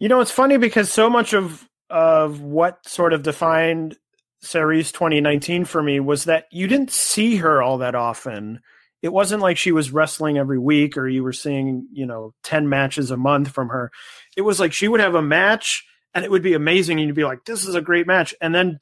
You 0.00 0.08
know, 0.08 0.20
it's 0.20 0.30
funny 0.30 0.56
because 0.56 0.90
so 0.90 1.08
much 1.08 1.32
of 1.32 1.68
of 1.90 2.40
what 2.40 2.86
sort 2.88 3.12
of 3.12 3.22
defined 3.22 3.96
Sareee's 4.42 4.92
2019 4.92 5.64
for 5.64 5.82
me 5.82 6.00
was 6.00 6.24
that 6.24 6.46
you 6.50 6.66
didn't 6.66 6.90
see 6.90 7.36
her 7.36 7.62
all 7.62 7.78
that 7.78 7.94
often. 7.94 8.60
It 9.02 9.12
wasn't 9.12 9.42
like 9.42 9.56
she 9.56 9.72
was 9.72 9.92
wrestling 9.92 10.38
every 10.38 10.58
week 10.58 10.96
or 10.96 11.06
you 11.06 11.22
were 11.22 11.32
seeing, 11.32 11.86
you 11.92 12.06
know, 12.06 12.32
10 12.42 12.68
matches 12.68 13.10
a 13.10 13.16
month 13.16 13.48
from 13.50 13.68
her. 13.68 13.90
It 14.36 14.42
was 14.42 14.58
like 14.58 14.72
she 14.72 14.88
would 14.88 15.00
have 15.00 15.14
a 15.14 15.22
match 15.22 15.84
and 16.14 16.24
it 16.24 16.30
would 16.30 16.42
be 16.42 16.54
amazing 16.54 16.98
and 16.98 17.06
you'd 17.06 17.16
be 17.16 17.24
like, 17.24 17.44
this 17.44 17.66
is 17.66 17.74
a 17.74 17.82
great 17.82 18.06
match. 18.06 18.34
And 18.40 18.54
then 18.54 18.78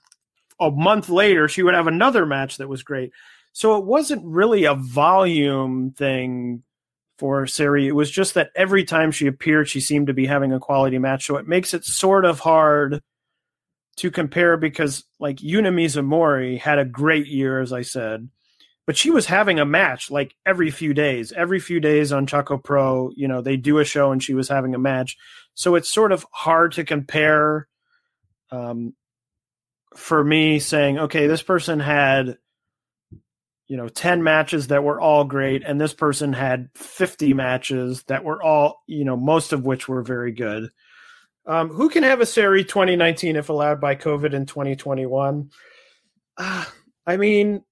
a 0.61 0.71
month 0.71 1.09
later, 1.09 1.49
she 1.49 1.63
would 1.63 1.75
have 1.75 1.87
another 1.87 2.25
match 2.25 2.59
that 2.59 2.69
was 2.69 2.83
great. 2.83 3.11
So 3.53 3.77
it 3.77 3.85
wasn't 3.85 4.25
really 4.25 4.65
a 4.65 4.75
volume 4.75 5.93
thing 5.93 6.63
for 7.19 7.45
Sareee. 7.45 7.87
It 7.87 7.93
was 7.93 8.11
just 8.11 8.35
that 8.35 8.51
every 8.57 8.85
time 8.85 9.13
she 9.13 9.27
appeared, 9.27 9.69
she 9.69 9.81
seemed 9.81 10.09
to 10.09 10.15
be 10.15 10.27
having 10.27 10.53
a 10.53 10.61
quality 10.61 10.99
match. 10.99 11.27
So 11.27 11.37
it 11.37 11.47
makes 11.47 11.75
it 11.75 11.85
sort 11.85 12.25
of 12.25 12.41
hard 12.41 13.03
to 13.97 14.11
compare 14.11 14.57
because 14.57 15.05
like 15.21 15.37
Yuna 15.37 15.73
Mizumori 15.73 16.59
had 16.59 16.79
a 16.79 16.85
great 16.85 17.27
year, 17.27 17.61
as 17.61 17.73
I 17.73 17.83
said, 17.83 18.29
but 18.87 18.97
she 18.97 19.11
was 19.11 19.27
having 19.27 19.61
a 19.61 19.65
match 19.65 20.11
like 20.11 20.35
every 20.45 20.71
few 20.71 20.95
days. 20.95 21.31
Every 21.31 21.61
few 21.61 21.79
days 21.79 22.13
on 22.13 22.27
Choco 22.27 22.59
Pro, 22.59 23.11
you 23.15 23.29
know, 23.29 23.41
they 23.41 23.57
do 23.57 23.79
a 23.79 23.85
show 23.85 24.11
and 24.11 24.23
she 24.23 24.35
was 24.35 24.49
having 24.49 24.75
a 24.75 24.79
match. 24.79 25.17
So 25.55 25.75
it's 25.75 25.93
sort 25.93 26.11
of 26.11 26.27
hard 26.33 26.73
to 26.73 26.85
compare 26.85 27.69
um, 28.51 28.95
for 29.95 30.25
me 30.25 30.59
saying, 30.59 30.99
okay, 30.99 31.27
this 31.27 31.43
person 31.43 31.79
had, 31.79 32.39
you 33.69 33.77
know, 33.77 33.89
10 33.89 34.23
matches 34.23 34.69
that 34.69 34.85
were 34.85 35.01
all 35.01 35.25
great, 35.25 35.63
and 35.65 35.81
this 35.81 35.95
person 35.95 36.33
had 36.33 36.69
50 36.75 37.35
matches 37.35 38.03
that 38.05 38.25
were 38.25 38.43
all, 38.43 38.83
you 38.87 39.05
know, 39.05 39.17
most 39.17 39.53
of 39.53 39.65
which 39.65 39.89
were 39.89 40.03
very 40.03 40.33
good. 40.33 40.71
Um, 41.47 41.71
who 41.71 41.89
can 41.89 42.03
have 42.03 42.21
a 42.21 42.25
Sareee 42.25 42.69
2019 42.69 43.37
if 43.37 43.49
allowed 43.49 43.81
by 43.81 43.95
COVID 43.95 44.33
in 44.33 44.47
2021? 44.47 45.51
Uh, 46.37 46.65
I 47.07 47.17
mean, 47.17 47.65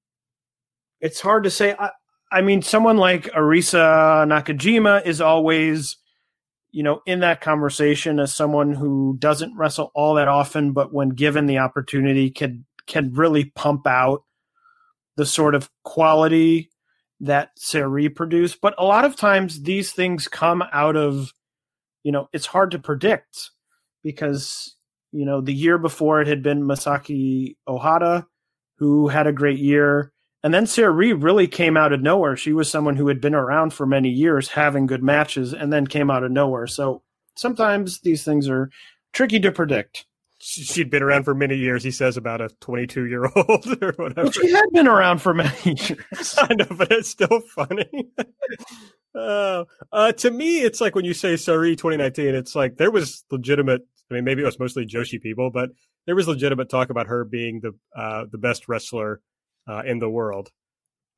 it's 1.00 1.20
hard 1.20 1.44
to 1.44 1.50
say. 1.50 1.74
I, 1.78 1.90
I 2.32 2.42
mean, 2.42 2.62
someone 2.62 2.96
like 2.96 3.24
Arisa 3.32 4.26
Nakajima 4.26 5.04
is 5.06 5.20
always, 5.20 5.96
you 6.70 6.82
know, 6.82 7.00
in 7.06 7.20
that 7.20 7.40
conversation 7.40 8.18
as 8.18 8.34
someone 8.34 8.74
who 8.74 9.16
doesn't 9.18 9.56
wrestle 9.56 9.90
all 9.94 10.14
that 10.14 10.28
often, 10.28 10.72
but 10.72 10.92
when 10.92 11.10
given 11.10 11.46
the 11.46 11.58
opportunity, 11.58 12.30
can 12.30 12.64
can 12.86 13.12
really 13.12 13.44
pump 13.44 13.86
out 13.86 14.24
the 15.20 15.26
sort 15.26 15.54
of 15.54 15.68
quality 15.84 16.70
that 17.20 17.50
Sareee 17.58 18.16
produced. 18.16 18.62
But 18.62 18.74
a 18.78 18.84
lot 18.84 19.04
of 19.04 19.16
times, 19.16 19.64
these 19.64 19.92
things 19.92 20.26
come 20.28 20.64
out 20.72 20.96
of, 20.96 21.34
you 22.02 22.10
know, 22.10 22.30
it's 22.32 22.46
hard 22.46 22.70
to 22.70 22.78
predict 22.78 23.50
because 24.02 24.76
you 25.12 25.26
know 25.26 25.42
the 25.42 25.52
year 25.52 25.76
before 25.76 26.22
it 26.22 26.26
had 26.26 26.42
been 26.42 26.62
Masaki 26.62 27.56
Ohata 27.68 28.24
who 28.76 29.08
had 29.08 29.26
a 29.26 29.32
great 29.32 29.58
year. 29.58 30.10
And 30.42 30.54
then 30.54 30.64
Sareee 30.64 31.22
really 31.22 31.46
came 31.46 31.76
out 31.76 31.92
of 31.92 32.00
nowhere. 32.00 32.34
She 32.34 32.54
was 32.54 32.70
someone 32.70 32.96
who 32.96 33.08
had 33.08 33.20
been 33.20 33.34
around 33.34 33.74
for 33.74 33.84
many 33.84 34.08
years 34.08 34.48
having 34.48 34.86
good 34.86 35.02
matches 35.02 35.52
and 35.52 35.70
then 35.70 35.86
came 35.86 36.10
out 36.10 36.24
of 36.24 36.32
nowhere. 36.32 36.66
So 36.66 37.02
sometimes 37.36 38.00
these 38.00 38.24
things 38.24 38.48
are 38.48 38.70
tricky 39.12 39.38
to 39.40 39.52
predict. 39.52 40.06
She'd 40.42 40.88
been 40.88 41.02
around 41.02 41.24
for 41.24 41.34
many 41.34 41.56
years, 41.56 41.84
he 41.84 41.90
says, 41.90 42.16
about 42.16 42.40
a 42.40 42.48
22 42.60 43.06
year 43.06 43.26
old 43.36 43.66
or 43.82 43.92
whatever. 43.96 44.32
She 44.32 44.50
had 44.50 44.64
been 44.72 44.88
around 44.88 45.20
for 45.20 45.34
many 45.34 45.52
years. 45.64 46.34
I 46.38 46.54
know, 46.54 46.66
but 46.70 46.90
it's 46.90 47.10
still 47.10 47.40
funny. 47.54 48.10
Uh, 49.14 49.64
uh, 49.92 50.12
to 50.12 50.30
me, 50.30 50.60
it's 50.60 50.80
like 50.80 50.94
when 50.94 51.04
you 51.04 51.12
say 51.12 51.34
Sareee 51.34 51.76
2019, 51.76 52.34
it's 52.34 52.54
like 52.54 52.78
there 52.78 52.90
was 52.90 53.22
legitimate. 53.30 53.82
I 54.10 54.14
mean, 54.14 54.24
maybe 54.24 54.40
it 54.40 54.46
was 54.46 54.58
mostly 54.58 54.86
Joshi 54.86 55.20
people, 55.20 55.50
but 55.50 55.70
there 56.06 56.16
was 56.16 56.26
legitimate 56.26 56.70
talk 56.70 56.88
about 56.88 57.08
her 57.08 57.24
being 57.24 57.60
the 57.60 57.72
uh, 57.94 58.24
the 58.30 58.38
best 58.38 58.66
wrestler 58.66 59.20
uh, 59.68 59.82
in 59.84 59.98
the 59.98 60.08
world 60.08 60.50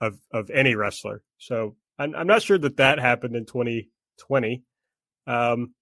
of 0.01 0.19
of 0.33 0.51
any 0.51 0.75
wrestler. 0.75 1.23
So 1.39 1.77
I'm, 1.97 2.15
I'm 2.17 2.27
not 2.27 2.43
sure 2.43 2.59
that 2.59 2.79
that 2.79 2.99
happened 2.99 3.37
in 3.37 3.47
2020. 3.47 4.63
Um, 5.29 5.75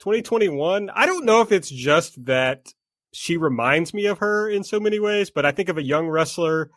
2021, 0.00 0.90
I 0.90 1.06
don't 1.06 1.24
know 1.24 1.40
if 1.42 1.52
it's 1.52 1.70
just 1.70 2.24
that 2.26 2.72
she 3.16 3.36
reminds 3.36 3.94
me 3.94 4.06
of 4.06 4.18
her 4.18 4.48
in 4.48 4.62
so 4.62 4.78
many 4.78 4.98
ways, 4.98 5.30
but 5.30 5.46
I 5.46 5.52
think 5.52 5.68
of 5.68 5.78
a 5.78 5.82
young 5.82 6.08
wrestler 6.08 6.70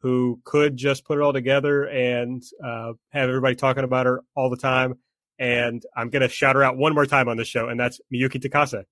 who 0.00 0.40
could 0.44 0.76
just 0.76 1.04
put 1.04 1.18
it 1.18 1.22
all 1.22 1.32
together 1.32 1.84
and 1.84 2.42
uh, 2.64 2.92
have 3.10 3.28
everybody 3.28 3.54
talking 3.54 3.84
about 3.84 4.06
her 4.06 4.22
all 4.34 4.50
the 4.50 4.56
time. 4.56 4.94
And 5.38 5.84
I'm 5.96 6.10
going 6.10 6.22
to 6.22 6.28
shout 6.28 6.56
her 6.56 6.64
out 6.64 6.76
one 6.76 6.94
more 6.94 7.06
time 7.06 7.28
on 7.28 7.36
the 7.36 7.44
show, 7.44 7.68
and 7.68 7.78
that's 7.78 8.00
Miyuki 8.12 8.42
Takase. 8.42 8.84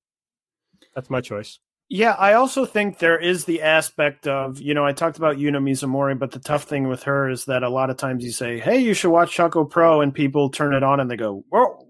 That's 0.94 1.10
my 1.10 1.20
choice. 1.20 1.58
Yeah, 1.88 2.12
I 2.12 2.34
also 2.34 2.64
think 2.64 2.98
there 2.98 3.18
is 3.18 3.44
the 3.44 3.62
aspect 3.62 4.28
of, 4.28 4.60
you 4.60 4.74
know, 4.74 4.86
I 4.86 4.92
talked 4.92 5.18
about 5.18 5.38
Yuna 5.38 5.60
Mizumori, 5.60 6.18
but 6.18 6.30
the 6.30 6.38
tough 6.38 6.64
thing 6.64 6.86
with 6.86 7.02
her 7.04 7.28
is 7.28 7.46
that 7.46 7.64
a 7.64 7.68
lot 7.68 7.90
of 7.90 7.96
times 7.96 8.24
you 8.24 8.30
say, 8.30 8.60
hey, 8.60 8.78
you 8.78 8.94
should 8.94 9.10
watch 9.10 9.32
Choco 9.32 9.64
Pro, 9.64 10.00
and 10.00 10.14
people 10.14 10.50
turn 10.50 10.72
it 10.72 10.84
on 10.84 11.00
and 11.00 11.10
they 11.10 11.16
go, 11.16 11.44
well, 11.50 11.88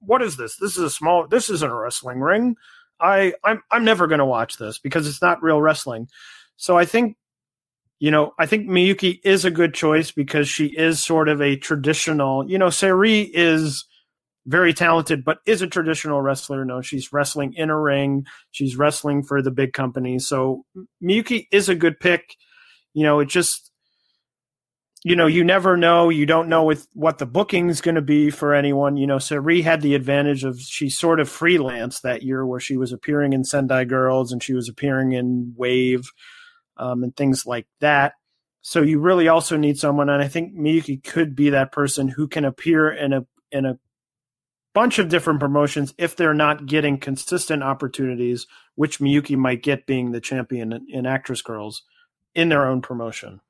what 0.00 0.22
is 0.22 0.36
this? 0.36 0.56
This 0.56 0.76
is 0.76 0.82
a 0.84 0.90
small, 0.90 1.26
this 1.26 1.50
isn't 1.50 1.70
a 1.70 1.74
wrestling 1.74 2.20
ring. 2.20 2.56
I, 3.04 3.34
I'm, 3.44 3.62
I'm 3.70 3.84
never 3.84 4.06
going 4.06 4.20
to 4.20 4.24
watch 4.24 4.56
this 4.56 4.78
because 4.78 5.06
it's 5.06 5.22
not 5.22 5.42
real 5.42 5.60
wrestling. 5.60 6.08
So 6.56 6.78
I 6.78 6.84
think 6.86 7.16
you 8.00 8.10
know, 8.10 8.34
I 8.38 8.46
think 8.46 8.68
Miyuki 8.68 9.20
is 9.24 9.44
a 9.44 9.50
good 9.50 9.72
choice 9.72 10.10
because 10.10 10.48
she 10.48 10.66
is 10.66 11.00
sort 11.00 11.28
of 11.28 11.40
a 11.40 11.56
traditional, 11.56 12.48
you 12.50 12.58
know, 12.58 12.66
Sareee 12.66 13.30
is 13.32 13.86
very 14.46 14.74
talented, 14.74 15.24
but 15.24 15.38
is 15.46 15.62
a 15.62 15.66
traditional 15.66 16.20
wrestler. 16.20 16.64
No, 16.64 16.82
she's 16.82 17.12
wrestling 17.12 17.54
in 17.54 17.70
a 17.70 17.80
ring. 17.80 18.26
She's 18.50 18.76
wrestling 18.76 19.22
for 19.22 19.40
the 19.40 19.50
big 19.50 19.72
company. 19.72 20.18
So 20.18 20.64
Miyuki 21.02 21.46
is 21.50 21.68
a 21.68 21.74
good 21.74 21.98
pick. 21.98 22.36
You 22.92 23.04
know, 23.04 23.20
it 23.20 23.28
just, 23.28 23.70
you 25.04 25.14
know, 25.16 25.26
you 25.26 25.44
never 25.44 25.76
know. 25.76 26.08
You 26.08 26.24
don't 26.24 26.48
know 26.48 26.64
with 26.64 26.88
what 26.94 27.18
the 27.18 27.26
booking 27.26 27.68
is 27.68 27.82
going 27.82 27.94
to 27.96 28.02
be 28.02 28.30
for 28.30 28.54
anyone. 28.54 28.96
You 28.96 29.06
know, 29.06 29.18
Sareee 29.18 29.62
had 29.62 29.82
the 29.82 29.94
advantage 29.94 30.44
of 30.44 30.58
she 30.58 30.88
sort 30.88 31.20
of 31.20 31.28
freelance 31.28 32.00
that 32.00 32.22
year 32.22 32.44
where 32.46 32.58
she 32.58 32.78
was 32.78 32.90
appearing 32.90 33.34
in 33.34 33.44
Sendai 33.44 33.84
Girls 33.84 34.32
and 34.32 34.42
she 34.42 34.54
was 34.54 34.66
appearing 34.66 35.12
in 35.12 35.52
Wave 35.56 36.10
um, 36.78 37.04
and 37.04 37.14
things 37.14 37.44
like 37.44 37.66
that. 37.80 38.14
So 38.62 38.80
you 38.80 38.98
really 38.98 39.28
also 39.28 39.58
need 39.58 39.78
someone, 39.78 40.08
and 40.08 40.22
I 40.22 40.28
think 40.28 40.56
Miyuki 40.56 41.04
could 41.04 41.36
be 41.36 41.50
that 41.50 41.70
person 41.70 42.08
who 42.08 42.26
can 42.26 42.46
appear 42.46 42.90
in 42.90 43.12
a 43.12 43.26
in 43.52 43.66
a 43.66 43.78
bunch 44.72 44.98
of 44.98 45.10
different 45.10 45.38
promotions 45.38 45.92
if 45.98 46.16
they're 46.16 46.32
not 46.32 46.64
getting 46.64 46.98
consistent 46.98 47.62
opportunities, 47.62 48.46
which 48.74 49.00
Miyuki 49.00 49.36
might 49.36 49.62
get 49.62 49.86
being 49.86 50.12
the 50.12 50.20
champion 50.20 50.86
in 50.88 51.04
Actwres 51.04 51.42
girl'Z 51.42 51.82
in 52.34 52.48
their 52.48 52.66
own 52.66 52.80
promotion. 52.80 53.42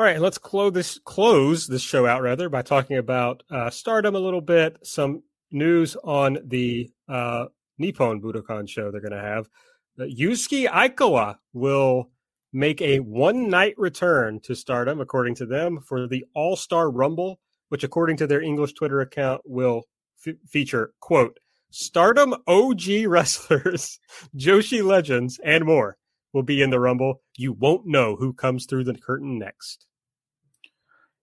All 0.00 0.06
right, 0.06 0.18
let's 0.18 0.38
close 0.38 0.72
this 0.72 0.98
close 1.04 1.66
this 1.66 1.82
show 1.82 2.06
out 2.06 2.22
rather 2.22 2.48
by 2.48 2.62
talking 2.62 2.96
about 2.96 3.42
uh, 3.50 3.68
Stardom 3.68 4.14
a 4.14 4.18
little 4.18 4.40
bit. 4.40 4.78
Some 4.82 5.24
news 5.50 5.94
on 6.02 6.38
the 6.42 6.90
uh, 7.06 7.48
Nippon 7.76 8.22
Budokan 8.22 8.66
show 8.66 8.90
they're 8.90 9.02
going 9.02 9.12
to 9.12 9.20
have. 9.20 9.50
Yuzuki 9.98 10.66
Aikawa 10.66 11.36
will 11.52 12.08
make 12.50 12.80
a 12.80 13.00
one 13.00 13.50
night 13.50 13.74
return 13.76 14.40
to 14.44 14.54
stardom, 14.54 15.02
according 15.02 15.34
to 15.34 15.44
them, 15.44 15.80
for 15.86 16.06
the 16.06 16.24
All 16.34 16.56
Star 16.56 16.90
Rumble, 16.90 17.38
which, 17.68 17.84
according 17.84 18.16
to 18.16 18.26
their 18.26 18.40
English 18.40 18.72
Twitter 18.72 19.02
account, 19.02 19.42
will 19.44 19.82
f- 20.26 20.36
feature, 20.48 20.94
quote, 21.00 21.38
stardom 21.68 22.34
OG 22.46 23.04
wrestlers, 23.04 24.00
Joshi 24.34 24.82
legends, 24.82 25.38
and 25.44 25.66
more 25.66 25.98
will 26.32 26.42
be 26.42 26.62
in 26.62 26.70
the 26.70 26.80
Rumble. 26.80 27.20
You 27.36 27.52
won't 27.52 27.84
know 27.84 28.16
who 28.16 28.32
comes 28.32 28.64
through 28.64 28.84
the 28.84 28.94
curtain 28.94 29.38
next. 29.38 29.86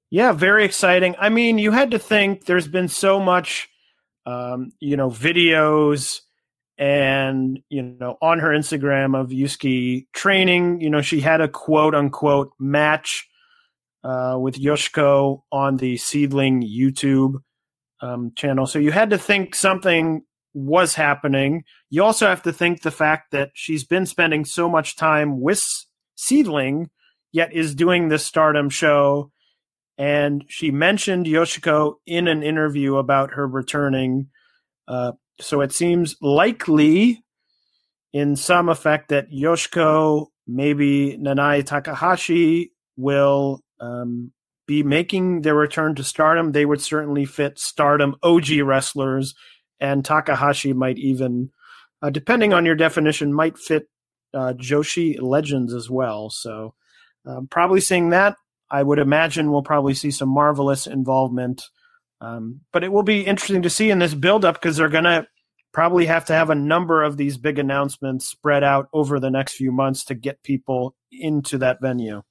Yeah, 0.09 0.31
very 0.31 0.63
exciting. 0.63 1.15
I 1.19 1.29
mean, 1.29 1.57
you 1.57 1.71
had 1.71 1.91
to 1.91 1.99
think 1.99 2.45
there's 2.45 2.67
been 2.67 2.87
so 2.87 3.19
much, 3.19 3.67
um, 4.25 4.71
you 4.79 4.95
know, 4.95 5.09
videos 5.09 6.21
and 6.77 7.59
you 7.69 7.81
know 7.81 8.17
on 8.21 8.39
her 8.39 8.49
Instagram 8.49 9.19
of 9.19 9.29
Yuzuki 9.29 10.07
training, 10.13 10.79
you 10.79 10.89
know 10.89 11.01
she 11.01 11.19
had 11.19 11.41
a 11.41 11.47
quote 11.47 11.95
unquote 11.95 12.51
match 12.59 13.27
uh, 14.03 14.37
with 14.39 14.55
Yoshiko 14.55 15.41
on 15.51 15.77
the 15.77 15.95
Seadlinnng 15.95 16.63
YouTube 16.63 17.41
um, 18.01 18.31
channel. 18.35 18.65
So 18.65 18.79
you 18.79 18.91
had 18.91 19.09
to 19.09 19.17
think 19.17 19.55
something 19.55 20.23
was 20.53 20.95
happening. 20.95 21.63
You 21.89 22.03
also 22.03 22.27
have 22.27 22.43
to 22.43 22.53
think 22.53 22.81
the 22.81 22.91
fact 22.91 23.31
that 23.31 23.51
she's 23.53 23.83
been 23.83 24.05
spending 24.05 24.45
so 24.45 24.69
much 24.69 24.95
time 24.95 25.41
with 25.41 25.63
Seadlinnng, 26.17 26.87
yet 27.31 27.53
is 27.53 27.75
doing 27.75 28.07
this 28.07 28.25
Stardom 28.25 28.69
show. 28.69 29.31
And 29.97 30.45
she 30.47 30.69
mentioned 30.69 31.25
Yoshiko 31.25 31.95
in 32.05 32.27
an 32.27 32.43
interview 32.43 32.97
about 32.97 33.31
her 33.33 33.47
returning. 33.47 34.27
Uh, 34.87 35.13
so 35.39 35.61
it 35.61 35.71
seems 35.71 36.15
likely, 36.21 37.23
in 38.13 38.35
some 38.35 38.69
effect, 38.69 39.09
that 39.09 39.31
Yoshiko, 39.31 40.27
maybe 40.45 41.17
Nanae 41.19 41.65
Takahashi, 41.65 42.73
will 42.95 43.61
um, 43.79 44.31
be 44.67 44.83
making 44.83 45.41
their 45.41 45.55
return 45.55 45.95
to 45.95 46.03
stardom. 46.03 46.51
They 46.51 46.65
would 46.65 46.81
certainly 46.81 47.25
fit 47.25 47.57
stardom 47.57 48.15
OG 48.21 48.49
wrestlers, 48.63 49.33
and 49.79 50.05
Takahashi 50.05 50.73
might 50.73 50.99
even, 50.99 51.49
uh, 52.03 52.11
depending 52.11 52.53
on 52.53 52.65
your 52.65 52.75
definition, 52.75 53.33
might 53.33 53.57
fit 53.57 53.87
uh, 54.33 54.53
Joshi 54.53 55.19
legends 55.19 55.73
as 55.73 55.89
well. 55.89 56.29
So, 56.29 56.75
um, 57.25 57.47
probably 57.47 57.81
seeing 57.81 58.09
that. 58.09 58.35
I 58.69 58.83
would 58.83 58.99
imagine 58.99 59.51
we'll 59.51 59.63
probably 59.63 59.93
see 59.93 60.11
some 60.11 60.29
marvelous 60.29 60.87
involvement 60.87 61.63
um, 62.19 62.61
but 62.71 62.83
it 62.83 62.91
will 62.91 63.03
be 63.03 63.21
interesting 63.21 63.61
to 63.61 63.69
see 63.69 63.89
in 63.89 63.99
this 63.99 64.13
buildup 64.13 64.55
because 64.55 64.77
they're 64.77 64.89
going 64.89 65.03
to 65.03 65.27
probably 65.71 66.07
have 66.07 66.25
to 66.25 66.33
have 66.33 66.49
a 66.49 66.55
number 66.55 67.03
of 67.03 67.17
these 67.17 67.37
big 67.37 67.59
announcements 67.59 68.27
spread 68.27 68.63
out 68.63 68.87
over 68.93 69.19
the 69.19 69.29
next 69.29 69.53
few 69.53 69.71
months 69.71 70.03
to 70.05 70.15
get 70.15 70.41
people 70.43 70.95
into 71.11 71.57
that 71.59 71.79
venue. 71.81 72.23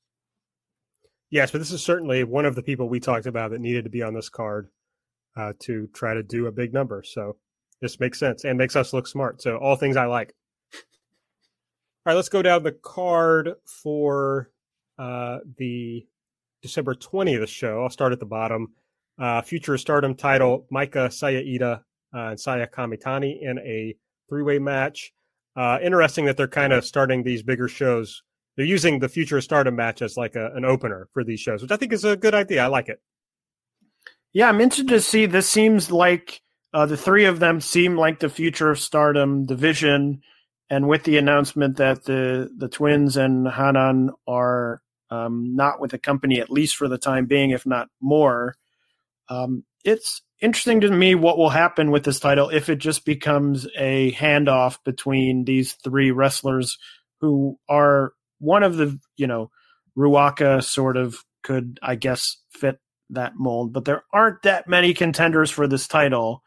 Yes, 1.30 1.50
but 1.50 1.58
this 1.58 1.70
is 1.70 1.82
certainly 1.82 2.24
one 2.24 2.46
of 2.46 2.54
the 2.54 2.62
people 2.62 2.88
we 2.88 3.00
talked 3.00 3.26
about 3.26 3.50
that 3.50 3.60
needed 3.60 3.84
to 3.84 3.90
be 3.90 4.02
on 4.02 4.14
this 4.14 4.28
card 4.28 4.68
uh, 5.36 5.52
to 5.60 5.88
try 5.92 6.14
to 6.14 6.22
do 6.22 6.46
a 6.46 6.52
big 6.52 6.72
number. 6.72 7.02
So 7.04 7.36
this 7.80 8.00
makes 8.00 8.18
sense 8.18 8.44
and 8.44 8.58
makes 8.58 8.74
us 8.74 8.92
look 8.92 9.06
smart. 9.06 9.42
So 9.42 9.56
all 9.56 9.76
things 9.76 9.96
I 9.96 10.06
like. 10.06 10.34
All 10.72 12.12
right, 12.12 12.14
let's 12.14 12.28
go 12.28 12.42
down 12.42 12.62
the 12.62 12.72
card 12.72 13.54
for 13.82 14.50
uh, 14.98 15.38
the 15.58 16.06
December 16.66 16.94
20th 16.94 17.48
show. 17.48 17.82
I'll 17.82 17.90
start 17.90 18.12
at 18.12 18.20
the 18.20 18.26
bottom 18.26 18.72
uh, 19.18 19.42
future 19.42 19.78
stardom 19.78 20.14
title, 20.14 20.66
Maika 20.72 21.12
Saya 21.12 21.42
Iida 21.42 21.80
uh, 22.14 22.30
and 22.30 22.40
Saya 22.40 22.66
Kamitani 22.66 23.40
in 23.40 23.58
a 23.58 23.94
three 24.28 24.42
way 24.42 24.58
match. 24.58 25.12
Uh, 25.56 25.78
interesting 25.82 26.26
that 26.26 26.36
they're 26.36 26.48
kind 26.48 26.72
of 26.72 26.84
starting 26.84 27.22
these 27.22 27.42
bigger 27.42 27.68
shows. 27.68 28.22
They're 28.56 28.66
using 28.66 28.98
the 28.98 29.08
future 29.08 29.40
stardom 29.40 29.76
match 29.76 30.02
as 30.02 30.16
like 30.16 30.34
a, 30.34 30.50
an 30.54 30.64
opener 30.64 31.08
for 31.12 31.24
these 31.24 31.40
shows, 31.40 31.62
which 31.62 31.70
I 31.70 31.76
think 31.76 31.92
is 31.92 32.04
a 32.04 32.16
good 32.16 32.34
idea. 32.34 32.64
I 32.64 32.66
like 32.66 32.88
it. 32.88 33.00
Yeah, 34.32 34.48
I'm 34.48 34.60
interested 34.60 34.88
to 34.88 35.00
see. 35.00 35.24
This 35.26 35.48
seems 35.48 35.90
like 35.90 36.42
uh, 36.74 36.84
the 36.84 36.96
three 36.96 37.24
of 37.24 37.38
them 37.38 37.60
seem 37.60 37.96
like 37.96 38.20
the 38.20 38.28
future 38.28 38.70
of 38.70 38.78
stardom 38.78 39.46
division. 39.46 40.20
And 40.68 40.88
with 40.88 41.04
the 41.04 41.16
announcement 41.16 41.76
that 41.78 42.04
the, 42.04 42.50
the 42.54 42.68
twins 42.68 43.16
and 43.16 43.48
Hanan 43.48 44.10
are 44.26 44.82
um, 45.10 45.54
not 45.54 45.80
with 45.80 45.92
the 45.92 45.98
company, 45.98 46.40
at 46.40 46.50
least 46.50 46.76
for 46.76 46.88
the 46.88 46.98
time 46.98 47.26
being, 47.26 47.50
if 47.50 47.66
not 47.66 47.88
more, 48.00 48.54
um, 49.28 49.64
it's 49.84 50.22
interesting 50.40 50.80
to 50.80 50.90
me 50.90 51.14
what 51.14 51.38
will 51.38 51.50
happen 51.50 51.90
with 51.90 52.04
this 52.04 52.20
title 52.20 52.50
if 52.50 52.68
it 52.68 52.76
just 52.76 53.04
becomes 53.04 53.66
a 53.78 54.12
handoff 54.12 54.78
between 54.84 55.44
these 55.44 55.74
three 55.74 56.10
wrestlers 56.10 56.78
who 57.20 57.58
are 57.68 58.12
one 58.38 58.62
of 58.62 58.76
the, 58.76 58.98
you 59.16 59.26
know, 59.26 59.50
Ruaka 59.96 60.62
sort 60.62 60.96
of 60.96 61.24
could, 61.42 61.78
I 61.82 61.94
guess, 61.94 62.36
fit 62.50 62.78
that 63.10 63.34
mold, 63.36 63.72
but 63.72 63.84
there 63.84 64.04
aren't 64.12 64.42
that 64.42 64.68
many 64.68 64.92
contenders 64.92 65.50
for 65.50 65.66
this 65.66 65.86
title. 65.86 66.42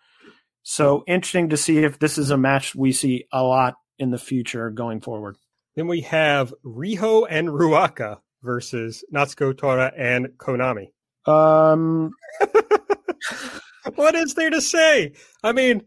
So 0.61 1.03
interesting 1.07 1.49
to 1.49 1.57
see 1.57 1.79
if 1.79 1.97
this 1.97 2.17
is 2.17 2.29
a 2.29 2.37
match 2.37 2.75
we 2.75 2.91
see 2.91 3.25
a 3.31 3.41
lot 3.41 3.75
in 3.97 4.11
the 4.11 4.17
future 4.17 4.69
going 4.69 5.01
forward. 5.01 5.37
Then 5.75 5.87
we 5.87 6.01
have 6.01 6.53
Riho 6.63 7.25
and 7.29 7.47
Ruaka 7.47 8.17
versus 8.43 9.03
Natsuko 9.13 9.57
Tora 9.57 9.91
and 9.97 10.27
Konami. 10.37 10.87
Um, 11.25 12.11
what 13.95 14.15
is 14.15 14.33
there 14.33 14.49
to 14.49 14.61
say? 14.61 15.13
I 15.43 15.51
mean, 15.51 15.83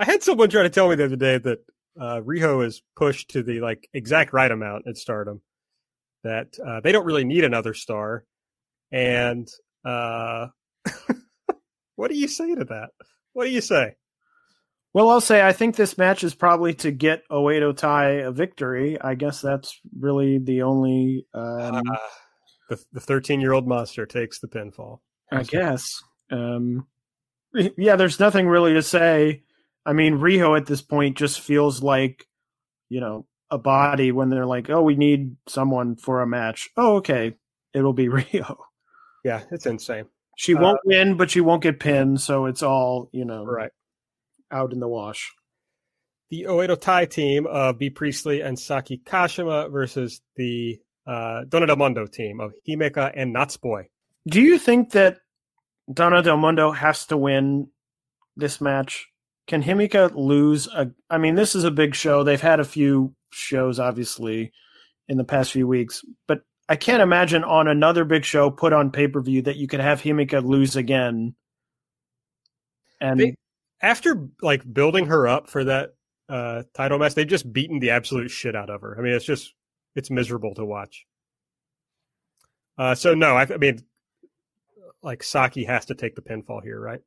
I 0.00 0.04
had 0.04 0.22
someone 0.22 0.50
try 0.50 0.62
to 0.62 0.70
tell 0.70 0.88
me 0.88 0.96
the 0.96 1.04
other 1.04 1.16
day 1.16 1.38
that 1.38 1.58
uh, 2.00 2.20
Riho 2.20 2.64
is 2.64 2.82
pushed 2.96 3.30
to 3.30 3.42
the 3.42 3.60
like 3.60 3.88
exact 3.92 4.32
right 4.32 4.50
amount 4.50 4.86
at 4.86 4.96
Stardom. 4.96 5.42
That 6.24 6.58
uh, 6.64 6.80
they 6.80 6.92
don't 6.92 7.06
really 7.06 7.24
need 7.24 7.44
another 7.44 7.74
star, 7.74 8.24
and 8.90 9.48
uh, 9.84 10.48
What 11.98 12.12
do 12.12 12.16
you 12.16 12.28
say 12.28 12.54
to 12.54 12.64
that? 12.66 12.90
What 13.32 13.46
do 13.46 13.50
you 13.50 13.60
say? 13.60 13.96
Well, 14.94 15.10
I'll 15.10 15.20
say 15.20 15.46
I 15.46 15.52
think 15.52 15.76
this 15.76 15.98
match 15.98 16.24
is 16.24 16.34
probably 16.34 16.74
to 16.74 16.90
get 16.90 17.28
Oedo 17.30 17.76
Tai 17.76 18.08
a 18.10 18.30
victory. 18.32 19.00
I 19.00 19.14
guess 19.14 19.40
that's 19.40 19.78
really 19.98 20.38
the 20.38 20.62
only. 20.62 21.26
Um, 21.34 21.76
uh, 21.76 21.98
the 22.70 22.82
the 22.92 23.00
thirteen 23.00 23.40
year 23.40 23.52
old 23.52 23.66
monster 23.66 24.06
takes 24.06 24.40
the 24.40 24.48
pinfall. 24.48 25.00
I 25.30 25.42
guess. 25.42 26.02
Um, 26.30 26.86
yeah, 27.76 27.96
there's 27.96 28.20
nothing 28.20 28.48
really 28.48 28.74
to 28.74 28.82
say. 28.82 29.42
I 29.84 29.92
mean, 29.92 30.18
Riho 30.18 30.56
at 30.56 30.66
this 30.66 30.82
point 30.82 31.16
just 31.16 31.40
feels 31.40 31.82
like, 31.82 32.26
you 32.88 33.00
know, 33.00 33.26
a 33.50 33.58
body 33.58 34.12
when 34.12 34.28
they're 34.30 34.46
like, 34.46 34.68
"Oh, 34.70 34.82
we 34.82 34.96
need 34.96 35.36
someone 35.46 35.96
for 35.96 36.20
a 36.22 36.26
match." 36.26 36.68
Oh, 36.76 36.96
okay, 36.96 37.34
it'll 37.74 37.92
be 37.94 38.08
Riho. 38.08 38.56
Yeah, 39.24 39.42
it's 39.50 39.66
insane. 39.66 40.06
She 40.36 40.54
Uh, 40.54 40.60
won't 40.62 40.80
win, 40.84 41.16
but 41.16 41.30
she 41.30 41.40
won't 41.40 41.62
get 41.62 41.80
pinned, 41.80 42.20
so 42.20 42.46
it's 42.46 42.62
all 42.62 43.08
you 43.12 43.24
know, 43.24 43.44
Right. 43.44 43.70
Out 44.50 44.72
in 44.72 44.80
the 44.80 44.88
wash. 44.88 45.32
The 46.30 46.44
Oedo 46.48 46.78
Tai 46.78 47.06
team 47.06 47.46
of 47.46 47.78
Bea 47.78 47.90
Priestley 47.90 48.40
and 48.42 48.58
Saki 48.58 48.98
Kashima 48.98 49.70
versus 49.70 50.20
the 50.36 50.78
uh, 51.06 51.44
Donna 51.48 51.66
Del 51.66 51.76
Mundo 51.76 52.06
team 52.06 52.40
of 52.40 52.52
Himeka 52.68 53.12
and 53.14 53.34
Natsupoi. 53.34 53.84
Do 54.26 54.40
you 54.40 54.58
think 54.58 54.92
that 54.92 55.18
Donna 55.92 56.22
Del 56.22 56.36
Mundo 56.36 56.70
has 56.70 57.06
to 57.06 57.16
win 57.16 57.68
this 58.36 58.60
match? 58.60 59.06
Can 59.46 59.62
Himeka 59.62 60.14
lose? 60.14 60.66
A, 60.68 60.90
I 61.08 61.16
mean, 61.16 61.34
this 61.34 61.54
is 61.54 61.64
a 61.64 61.70
big 61.70 61.94
show. 61.94 62.22
They've 62.24 62.40
had 62.40 62.60
a 62.60 62.64
few 62.64 63.14
shows, 63.30 63.78
obviously, 63.78 64.52
in 65.08 65.16
the 65.16 65.24
past 65.24 65.52
few 65.52 65.66
weeks, 65.66 66.02
but 66.26 66.42
I 66.68 66.76
can't 66.76 67.02
imagine 67.02 67.44
on 67.44 67.66
another 67.68 68.04
big 68.04 68.26
show 68.26 68.50
put 68.50 68.74
on 68.74 68.90
pay 68.90 69.08
per 69.08 69.22
view 69.22 69.40
that 69.42 69.56
you 69.56 69.66
could 69.66 69.80
have 69.80 70.02
Himeka 70.02 70.44
lose 70.44 70.76
again. 70.76 71.34
And 73.00 73.20
They- 73.20 73.34
After 73.80 74.28
like 74.42 74.72
building 74.72 75.06
her 75.06 75.28
up 75.28 75.48
for 75.48 75.64
that 75.64 75.94
uh, 76.28 76.64
title 76.74 76.98
match, 76.98 77.14
they've 77.14 77.26
just 77.26 77.52
beaten 77.52 77.78
the 77.78 77.90
absolute 77.90 78.30
shit 78.30 78.56
out 78.56 78.70
of 78.70 78.80
her. 78.80 78.96
I 78.98 79.02
mean, 79.02 79.12
it's 79.12 79.24
just 79.24 79.54
it's 79.94 80.10
miserable 80.10 80.54
to 80.54 80.64
watch. 80.64 81.06
Uh, 82.76 82.94
so 82.94 83.14
no, 83.14 83.36
I, 83.36 83.42
I 83.42 83.56
mean, 83.56 83.80
like 85.02 85.22
Saki 85.22 85.64
has 85.64 85.86
to 85.86 85.94
take 85.94 86.14
the 86.16 86.22
pinfall 86.22 86.62
here, 86.62 86.80
right? 86.80 87.00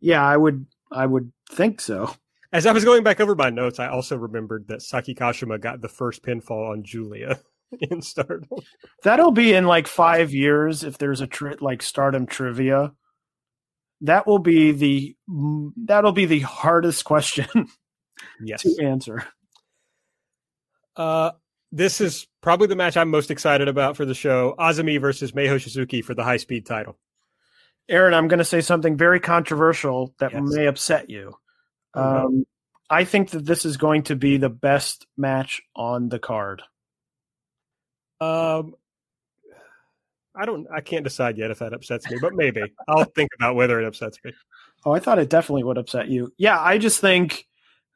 yeah, 0.00 0.24
I 0.24 0.36
would, 0.36 0.66
I 0.90 1.06
would 1.06 1.32
think 1.50 1.80
so. 1.80 2.14
As 2.52 2.66
I 2.66 2.72
was 2.72 2.84
going 2.84 3.02
back 3.02 3.20
over 3.20 3.34
my 3.34 3.50
notes, 3.50 3.78
I 3.78 3.88
also 3.88 4.16
remembered 4.16 4.68
that 4.68 4.82
Saki 4.82 5.14
Kashima 5.14 5.60
got 5.60 5.80
the 5.80 5.88
first 5.88 6.22
pinfall 6.22 6.70
on 6.70 6.82
Giulia 6.82 7.40
in 7.80 8.00
Stardom. 8.00 8.48
That'll 9.02 9.32
be 9.32 9.52
in 9.52 9.66
like 9.66 9.86
five 9.86 10.32
years 10.32 10.82
if 10.82 10.96
there's 10.96 11.20
a 11.20 11.26
tri- 11.26 11.56
like 11.60 11.82
Stardom 11.82 12.26
trivia. 12.26 12.92
That 14.02 14.26
will 14.26 14.38
be 14.38 14.72
the 14.72 15.16
that'll 15.76 16.12
be 16.12 16.26
the 16.26 16.40
hardest 16.40 17.04
question 17.04 17.46
Yes. 18.42 18.62
to 18.62 18.76
answer. 18.84 19.24
Uh, 20.96 21.32
this 21.72 22.00
is 22.00 22.26
probably 22.40 22.66
the 22.66 22.76
match 22.76 22.96
I'm 22.96 23.10
most 23.10 23.30
excited 23.30 23.68
about 23.68 23.96
for 23.96 24.04
the 24.04 24.14
show: 24.14 24.54
AZM 24.58 25.00
versus 25.00 25.34
Mei 25.34 25.46
Suruga 25.46 26.04
for 26.04 26.14
the 26.14 26.24
high 26.24 26.36
speed 26.38 26.66
title. 26.66 26.96
Aaron, 27.88 28.14
I'm 28.14 28.28
going 28.28 28.38
to 28.38 28.44
say 28.44 28.60
something 28.60 28.96
very 28.96 29.18
controversial 29.20 30.14
that 30.18 30.32
Yes. 30.32 30.42
may 30.44 30.66
upset 30.66 31.08
you. 31.08 31.34
No. 31.96 32.02
Um, 32.02 32.46
I 32.90 33.04
think 33.04 33.30
that 33.30 33.44
this 33.46 33.64
is 33.64 33.76
going 33.76 34.04
to 34.04 34.16
be 34.16 34.36
the 34.36 34.48
best 34.50 35.06
match 35.16 35.62
on 35.74 36.08
the 36.08 36.18
card. 36.18 36.62
Um, 38.20 38.74
I 40.38 40.44
don't. 40.44 40.66
I 40.72 40.80
can't 40.80 41.02
decide 41.02 41.36
yet 41.36 41.50
if 41.50 41.58
that 41.58 41.72
upsets 41.72 42.08
me, 42.08 42.18
but 42.20 42.34
maybe 42.34 42.62
I'll 42.86 43.04
think 43.04 43.30
about 43.34 43.56
whether 43.56 43.80
it 43.80 43.86
upsets 43.86 44.18
me. 44.24 44.32
Oh, 44.84 44.92
I 44.92 45.00
thought 45.00 45.18
it 45.18 45.28
definitely 45.28 45.64
would 45.64 45.78
upset 45.78 46.08
you. 46.08 46.32
Yeah, 46.38 46.58
I 46.60 46.78
just 46.78 47.00
think 47.00 47.46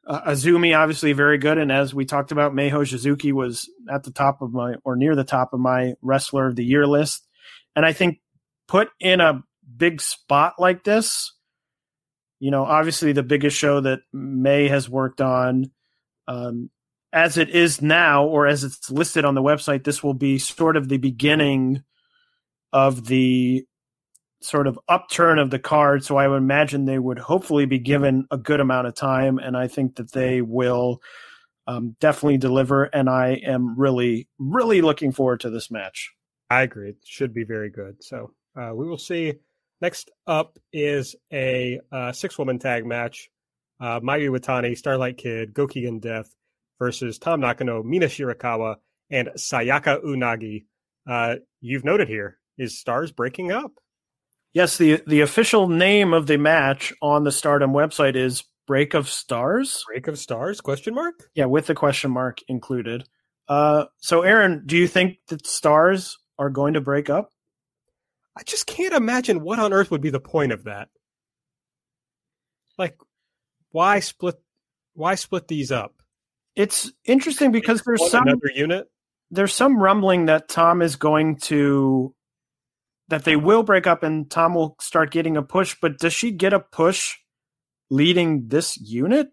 uh, 0.05 0.31
AZM 0.31 0.77
obviously 0.77 1.13
very 1.13 1.37
good, 1.37 1.57
and 1.57 1.71
as 1.71 1.93
we 1.93 2.03
talked 2.03 2.33
about, 2.33 2.53
Mei 2.53 2.69
Suruga 2.69 3.31
was 3.31 3.69
at 3.89 4.03
the 4.03 4.11
top 4.11 4.41
of 4.41 4.51
my 4.51 4.75
or 4.83 4.97
near 4.97 5.15
the 5.15 5.23
top 5.23 5.53
of 5.53 5.61
my 5.61 5.93
wrestler 6.01 6.45
of 6.47 6.57
the 6.57 6.65
year 6.65 6.85
list, 6.85 7.25
and 7.77 7.85
I 7.85 7.93
think 7.93 8.19
put 8.67 8.89
in 8.99 9.21
a 9.21 9.41
big 9.77 10.01
spot 10.01 10.55
like 10.59 10.83
this, 10.83 11.33
you 12.39 12.51
know, 12.51 12.65
obviously 12.65 13.13
the 13.13 13.23
biggest 13.23 13.57
show 13.57 13.79
that 13.79 13.99
Mei 14.11 14.67
has 14.67 14.89
worked 14.89 15.21
on. 15.21 15.71
Um, 16.27 16.69
as 17.13 17.37
it 17.37 17.49
is 17.49 17.81
now, 17.81 18.25
or 18.25 18.47
as 18.47 18.63
it's 18.63 18.89
listed 18.89 19.23
on 19.23 19.35
the 19.35 19.41
website, 19.41 19.83
this 19.83 20.03
will 20.03 20.15
be 20.15 20.39
sort 20.39 20.75
of 20.75 20.89
the 20.89 20.97
beginning 20.97 21.83
of 22.73 23.05
the 23.05 23.65
sort 24.41 24.67
of 24.67 24.77
upturn 24.89 25.39
of 25.39 25.49
the 25.51 25.59
card. 25.59 26.03
So 26.03 26.17
I 26.17 26.27
would 26.27 26.37
imagine 26.37 26.85
they 26.85 26.99
would 26.99 27.19
hopefully 27.19 27.65
be 27.65 27.79
given 27.79 28.27
a 28.31 28.37
good 28.37 28.59
amount 28.59 28.87
of 28.87 28.95
time, 28.95 29.37
and 29.37 29.55
I 29.55 29.67
think 29.67 29.95
that 29.95 30.11
they 30.11 30.41
will 30.41 31.01
um, 31.67 31.95
definitely 31.99 32.39
deliver. 32.39 32.85
And 32.85 33.09
I 33.09 33.39
am 33.45 33.79
really, 33.79 34.27
really 34.37 34.81
looking 34.81 35.11
forward 35.11 35.41
to 35.41 35.49
this 35.49 35.71
match. 35.71 36.11
I 36.49 36.63
agree. 36.63 36.89
It 36.89 36.97
should 37.05 37.33
be 37.33 37.45
very 37.45 37.69
good. 37.69 38.03
So 38.03 38.31
uh, 38.59 38.71
we 38.75 38.87
will 38.87 38.97
see. 38.97 39.35
Next 39.81 40.11
up 40.27 40.57
is 40.71 41.15
a 41.31 41.79
uh, 41.91 42.11
six 42.11 42.37
woman 42.37 42.59
tag 42.59 42.85
match. 42.85 43.29
Uh, 43.79 43.99
Mayu 43.99 44.29
Iwatani, 44.29 44.77
Starlight 44.77 45.17
Kid, 45.17 45.53
Gokigen 45.53 45.99
Death 45.99 46.33
versus 46.79 47.17
Tam 47.17 47.41
Nakano, 47.41 47.83
Mina 47.83 48.05
Shirakawa, 48.05 48.77
and 49.09 49.29
Sayaka 49.35 50.03
Unagi. 50.03 50.65
Uh, 51.05 51.35
you've 51.59 51.83
noted 51.83 52.07
here 52.07 52.37
is 52.57 52.79
Stars 52.79 53.11
breaking 53.11 53.51
up. 53.51 53.71
Yes, 54.53 54.77
the 54.77 55.01
the 55.07 55.21
official 55.21 55.67
name 55.67 56.13
of 56.13 56.27
the 56.27 56.37
match 56.37 56.93
on 57.01 57.23
the 57.23 57.31
Stardom 57.31 57.71
website 57.73 58.15
is 58.15 58.43
Break 58.67 58.93
of 58.93 59.09
Stars. 59.09 59.83
Break 59.87 60.07
of 60.07 60.17
Stars? 60.19 60.61
Question 60.61 60.93
mark. 60.93 61.15
Yeah, 61.35 61.45
with 61.45 61.65
the 61.67 61.75
question 61.75 62.11
mark 62.11 62.39
included. 62.47 63.03
Uh, 63.47 63.85
so, 63.97 64.21
Aaron, 64.21 64.63
do 64.65 64.77
you 64.77 64.87
think 64.87 65.17
that 65.27 65.45
Stars 65.47 66.17
are 66.39 66.49
going 66.49 66.75
to 66.75 66.81
break 66.81 67.09
up? 67.09 67.29
I 68.37 68.43
just 68.43 68.65
can't 68.67 68.93
imagine 68.93 69.41
what 69.41 69.59
on 69.59 69.73
earth 69.73 69.91
would 69.91 70.01
be 70.01 70.09
the 70.11 70.19
point 70.19 70.51
of 70.51 70.63
that. 70.63 70.87
Like, 72.77 72.95
why 73.71 73.99
split? 73.99 74.35
Why 74.93 75.15
split 75.15 75.47
these 75.47 75.71
up? 75.71 75.95
It's 76.55 76.91
interesting 77.05 77.51
because 77.51 77.81
there's 77.81 77.99
One 77.99 78.09
some 78.09 78.27
another 78.27 78.51
unit. 78.55 78.87
there's 79.31 79.53
some 79.53 79.81
rumbling 79.81 80.27
that 80.27 80.47
Tam 80.47 80.81
is 80.83 80.95
going 80.95 81.37
to 81.37 82.13
that 83.09 83.25
they 83.25 83.35
will 83.35 83.63
break 83.63 83.87
up 83.87 84.03
and 84.03 84.29
Tam 84.29 84.55
will 84.55 84.75
start 84.79 85.11
getting 85.11 85.37
a 85.37 85.43
push, 85.43 85.75
but 85.81 85.99
does 85.99 86.13
she 86.13 86.31
get 86.31 86.53
a 86.53 86.59
push 86.59 87.15
leading 87.89 88.47
this 88.47 88.77
unit? 88.79 89.29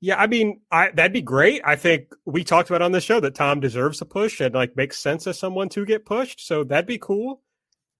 Yeah, 0.00 0.16
I 0.16 0.28
mean, 0.28 0.60
I 0.70 0.90
that'd 0.90 1.12
be 1.12 1.22
great. 1.22 1.60
I 1.64 1.74
think 1.74 2.14
we 2.24 2.44
talked 2.44 2.70
about 2.70 2.82
on 2.82 2.92
the 2.92 3.00
show 3.00 3.18
that 3.20 3.34
Tam 3.34 3.58
deserves 3.60 4.00
a 4.00 4.04
push 4.04 4.40
and 4.40 4.54
like 4.54 4.76
makes 4.76 4.98
sense 4.98 5.26
as 5.26 5.38
someone 5.38 5.68
to 5.70 5.84
get 5.84 6.06
pushed. 6.06 6.46
So 6.46 6.62
that'd 6.62 6.86
be 6.86 6.98
cool. 6.98 7.42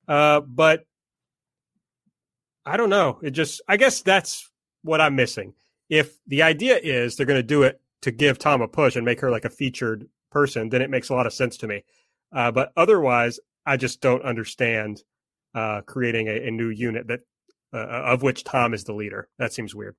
Uh, 0.06 0.40
but 0.40 0.84
I 2.64 2.76
don't 2.76 2.90
know. 2.90 3.18
It 3.22 3.30
just, 3.30 3.62
I 3.66 3.76
guess 3.76 4.02
that's 4.02 4.48
what 4.82 5.00
I'm 5.00 5.16
missing. 5.16 5.54
If 5.88 6.18
the 6.26 6.42
idea 6.42 6.78
is 6.78 7.16
they're 7.16 7.26
going 7.26 7.38
to 7.38 7.42
do 7.42 7.62
it 7.62 7.80
to 8.02 8.10
give 8.10 8.38
Tam 8.38 8.60
a 8.60 8.68
push 8.68 8.94
and 8.94 9.04
make 9.04 9.20
her 9.20 9.30
like 9.30 9.44
a 9.44 9.50
featured 9.50 10.08
person, 10.30 10.68
then 10.68 10.82
it 10.82 10.90
makes 10.90 11.08
a 11.08 11.14
lot 11.14 11.26
of 11.26 11.32
sense 11.32 11.56
to 11.58 11.66
me. 11.66 11.84
Uh, 12.32 12.50
but 12.50 12.72
otherwise, 12.76 13.40
I 13.68 13.76
just 13.76 14.00
don't 14.00 14.22
understand 14.22 15.02
uh, 15.54 15.82
creating 15.82 16.28
a, 16.28 16.48
a 16.48 16.50
new 16.50 16.70
unit 16.70 17.08
that 17.08 17.20
uh, 17.72 17.76
of 17.76 18.22
which 18.22 18.44
Tam 18.44 18.72
is 18.72 18.84
the 18.84 18.94
leader. 18.94 19.28
That 19.38 19.52
seems 19.52 19.74
weird. 19.74 19.94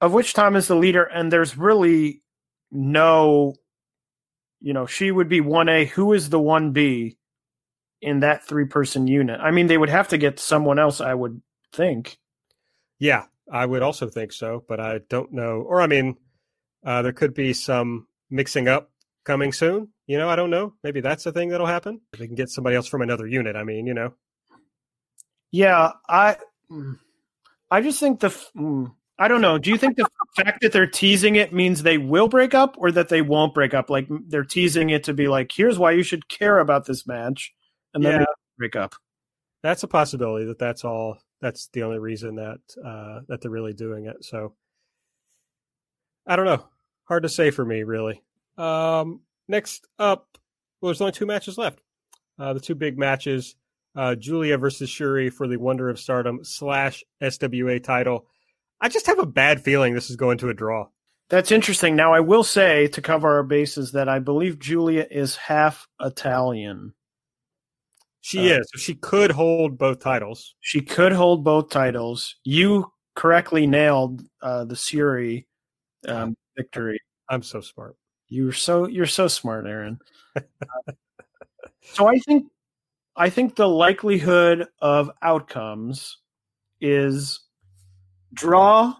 Of 0.00 0.12
which 0.12 0.34
Tam 0.34 0.56
is 0.56 0.68
the 0.68 0.76
leader, 0.76 1.04
and 1.04 1.32
there's 1.32 1.56
really 1.56 2.22
no, 2.70 3.54
you 4.60 4.74
know, 4.74 4.84
she 4.84 5.10
would 5.10 5.28
be 5.28 5.40
1A. 5.40 5.88
Who 5.88 6.12
is 6.12 6.28
the 6.28 6.38
1B 6.38 7.16
in 8.02 8.20
that 8.20 8.46
three 8.46 8.66
person 8.66 9.06
unit? 9.06 9.40
I 9.40 9.50
mean, 9.50 9.66
they 9.66 9.78
would 9.78 9.88
have 9.88 10.08
to 10.08 10.18
get 10.18 10.38
someone 10.38 10.78
else, 10.78 11.00
I 11.00 11.14
would 11.14 11.40
think. 11.72 12.18
Yeah, 12.98 13.24
I 13.50 13.64
would 13.64 13.82
also 13.82 14.08
think 14.08 14.32
so, 14.32 14.62
but 14.68 14.78
I 14.78 15.00
don't 15.08 15.32
know. 15.32 15.62
Or 15.66 15.80
I 15.80 15.86
mean, 15.86 16.16
uh, 16.84 17.00
there 17.00 17.12
could 17.12 17.32
be 17.32 17.54
some 17.54 18.06
mixing 18.28 18.68
up 18.68 18.90
coming 19.24 19.52
soon. 19.52 19.88
You 20.06 20.18
know, 20.18 20.28
I 20.28 20.36
don't 20.36 20.50
know. 20.50 20.74
Maybe 20.84 21.00
that's 21.00 21.24
the 21.24 21.32
thing 21.32 21.48
that'll 21.48 21.66
happen. 21.66 22.00
If 22.12 22.20
they 22.20 22.26
can 22.26 22.36
get 22.36 22.48
somebody 22.48 22.76
else 22.76 22.86
from 22.86 23.02
another 23.02 23.26
unit. 23.26 23.56
I 23.56 23.64
mean, 23.64 23.86
you 23.86 23.94
know, 23.94 24.14
Yeah, 25.50 25.92
I, 26.08 26.36
mm, 26.70 26.98
I 27.70 27.80
just 27.80 27.98
think 27.98 28.20
the, 28.20 28.28
mm, 28.56 28.94
I 29.18 29.28
don't 29.28 29.40
know. 29.40 29.58
Do 29.58 29.70
you 29.70 29.78
think 29.78 29.96
the 29.96 30.06
fact 30.36 30.60
that 30.60 30.72
they're 30.72 30.86
teasing 30.86 31.36
it 31.36 31.52
means 31.52 31.82
they 31.82 31.98
will 31.98 32.28
break 32.28 32.54
up, 32.54 32.76
or 32.78 32.92
that 32.92 33.08
they 33.08 33.22
won't 33.22 33.54
break 33.54 33.74
up? 33.74 33.88
Like 33.90 34.06
they're 34.28 34.44
teasing 34.44 34.90
it 34.90 35.04
to 35.04 35.14
be 35.14 35.26
like, 35.26 35.50
here's 35.54 35.78
why 35.78 35.92
you 35.92 36.02
should 36.02 36.28
care 36.28 36.58
about 36.58 36.84
this 36.86 37.06
match, 37.06 37.52
and 37.94 38.04
then 38.04 38.20
Yeah. 38.20 38.26
break 38.58 38.76
up. 38.76 38.94
that's 39.62 39.82
a 39.82 39.88
possibility. 39.88 40.44
That 40.46 40.58
that's 40.60 40.84
all. 40.84 41.18
That's 41.40 41.68
the 41.72 41.82
only 41.82 41.98
reason 41.98 42.36
that 42.36 42.58
uh, 42.84 43.20
that 43.28 43.40
they're 43.40 43.50
really 43.50 43.72
doing 43.72 44.06
it. 44.06 44.22
So 44.24 44.54
I 46.26 46.36
don't 46.36 46.46
know. 46.46 46.64
Hard 47.04 47.22
to 47.24 47.28
say 47.28 47.50
for 47.50 47.64
me, 47.64 47.82
really. 47.82 48.22
Um, 48.58 49.20
next 49.48 49.86
up, 49.98 50.26
well, 50.80 50.90
there's 50.90 51.00
only 51.00 51.12
two 51.12 51.26
matches 51.26 51.56
left. 51.58 51.80
Uh, 52.38 52.52
the 52.52 52.60
two 52.60 52.74
big 52.74 52.98
matches. 52.98 53.56
uh, 53.94 54.14
Giulia 54.14 54.58
versus 54.58 54.90
Syuri 54.90 55.32
for 55.32 55.46
the 55.48 55.56
Wonder 55.56 55.88
of 55.88 55.98
Stardom 55.98 56.44
slash 56.44 57.02
SWA 57.22 57.82
title. 57.82 58.26
I 58.78 58.90
just 58.90 59.06
have 59.06 59.18
a 59.18 59.24
bad 59.24 59.62
feeling 59.64 59.94
this 59.94 60.10
is 60.10 60.16
going 60.16 60.36
to 60.38 60.50
a 60.50 60.54
draw. 60.54 60.88
That's 61.30 61.50
interesting. 61.50 61.96
Now, 61.96 62.12
I 62.12 62.20
will 62.20 62.44
say 62.44 62.88
to 62.88 63.00
cover 63.00 63.34
our 63.36 63.42
bases 63.42 63.92
that 63.92 64.06
I 64.08 64.18
believe 64.18 64.58
Giulia 64.58 65.06
is 65.10 65.34
half 65.36 65.88
Italian. 65.98 66.92
She 68.20 68.52
Uh, 68.52 68.58
is. 68.60 68.70
She 68.76 68.94
could 68.94 69.30
hold 69.30 69.78
both 69.78 69.98
titles. 70.00 70.54
She 70.60 70.82
could 70.82 71.12
hold 71.12 71.42
both 71.42 71.70
titles. 71.70 72.36
You 72.44 72.92
correctly 73.14 73.66
nailed 73.66 74.22
uh, 74.42 74.66
the 74.66 74.74
Syuri 74.74 75.46
um, 76.06 76.36
victory. 76.54 77.00
I'm 77.30 77.42
so 77.42 77.60
smart. 77.62 77.96
You're 78.28 78.52
so 78.52 78.86
you're 78.86 79.06
so 79.06 79.28
smart, 79.28 79.66
Aaron. 79.66 79.98
Uh, 80.34 80.40
so 81.82 82.06
I 82.06 82.18
think 82.18 82.46
I 83.16 83.30
think 83.30 83.56
the 83.56 83.68
likelihood 83.68 84.66
of 84.80 85.10
outcomes 85.22 86.18
is 86.80 87.40
draw, 88.34 88.94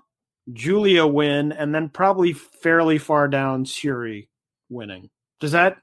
Giulia 0.53 1.07
win, 1.07 1.53
and 1.53 1.75
then 1.75 1.89
probably 1.89 2.33
fairly 2.33 2.99
far 2.99 3.29
down 3.29 3.65
Syuri 3.65 4.29
winning. 4.69 5.11
Does 5.41 5.53
that? 5.53 5.79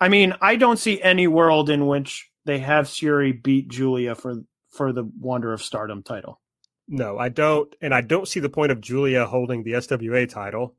I 0.00 0.08
mean, 0.08 0.34
I 0.40 0.56
don't 0.56 0.78
see 0.78 1.00
any 1.02 1.26
world 1.26 1.70
in 1.70 1.86
which 1.86 2.30
they 2.44 2.58
have 2.58 2.86
Syuri 2.86 3.42
beat 3.42 3.68
Giulia 3.68 4.14
for 4.14 4.42
for 4.70 4.92
the 4.92 5.04
Wonder 5.18 5.52
of 5.52 5.62
Stardom 5.62 6.02
title. 6.02 6.40
No, 6.88 7.18
I 7.18 7.28
don't, 7.28 7.74
and 7.82 7.94
I 7.94 8.00
don't 8.00 8.26
see 8.26 8.40
the 8.40 8.48
point 8.48 8.72
of 8.72 8.80
Giulia 8.80 9.26
holding 9.26 9.62
the 9.62 9.72
SWA 9.72 10.28
title, 10.28 10.74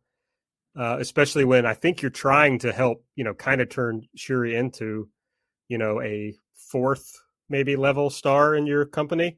uh, 0.78 0.98
especially 1.00 1.46
when 1.46 1.66
I 1.66 1.74
think 1.74 2.02
you're 2.02 2.12
trying 2.12 2.60
to 2.60 2.72
help, 2.72 3.04
you 3.16 3.24
know, 3.24 3.34
kind 3.34 3.62
of 3.62 3.70
turn 3.70 4.08
Syuri 4.18 4.54
into, 4.54 5.10
you 5.68 5.78
know, 5.78 6.02
a 6.02 6.36
fourth 6.56 7.12
maybe 7.50 7.76
level 7.76 8.10
star 8.10 8.56
in 8.56 8.68
your 8.68 8.86
company. 8.86 9.38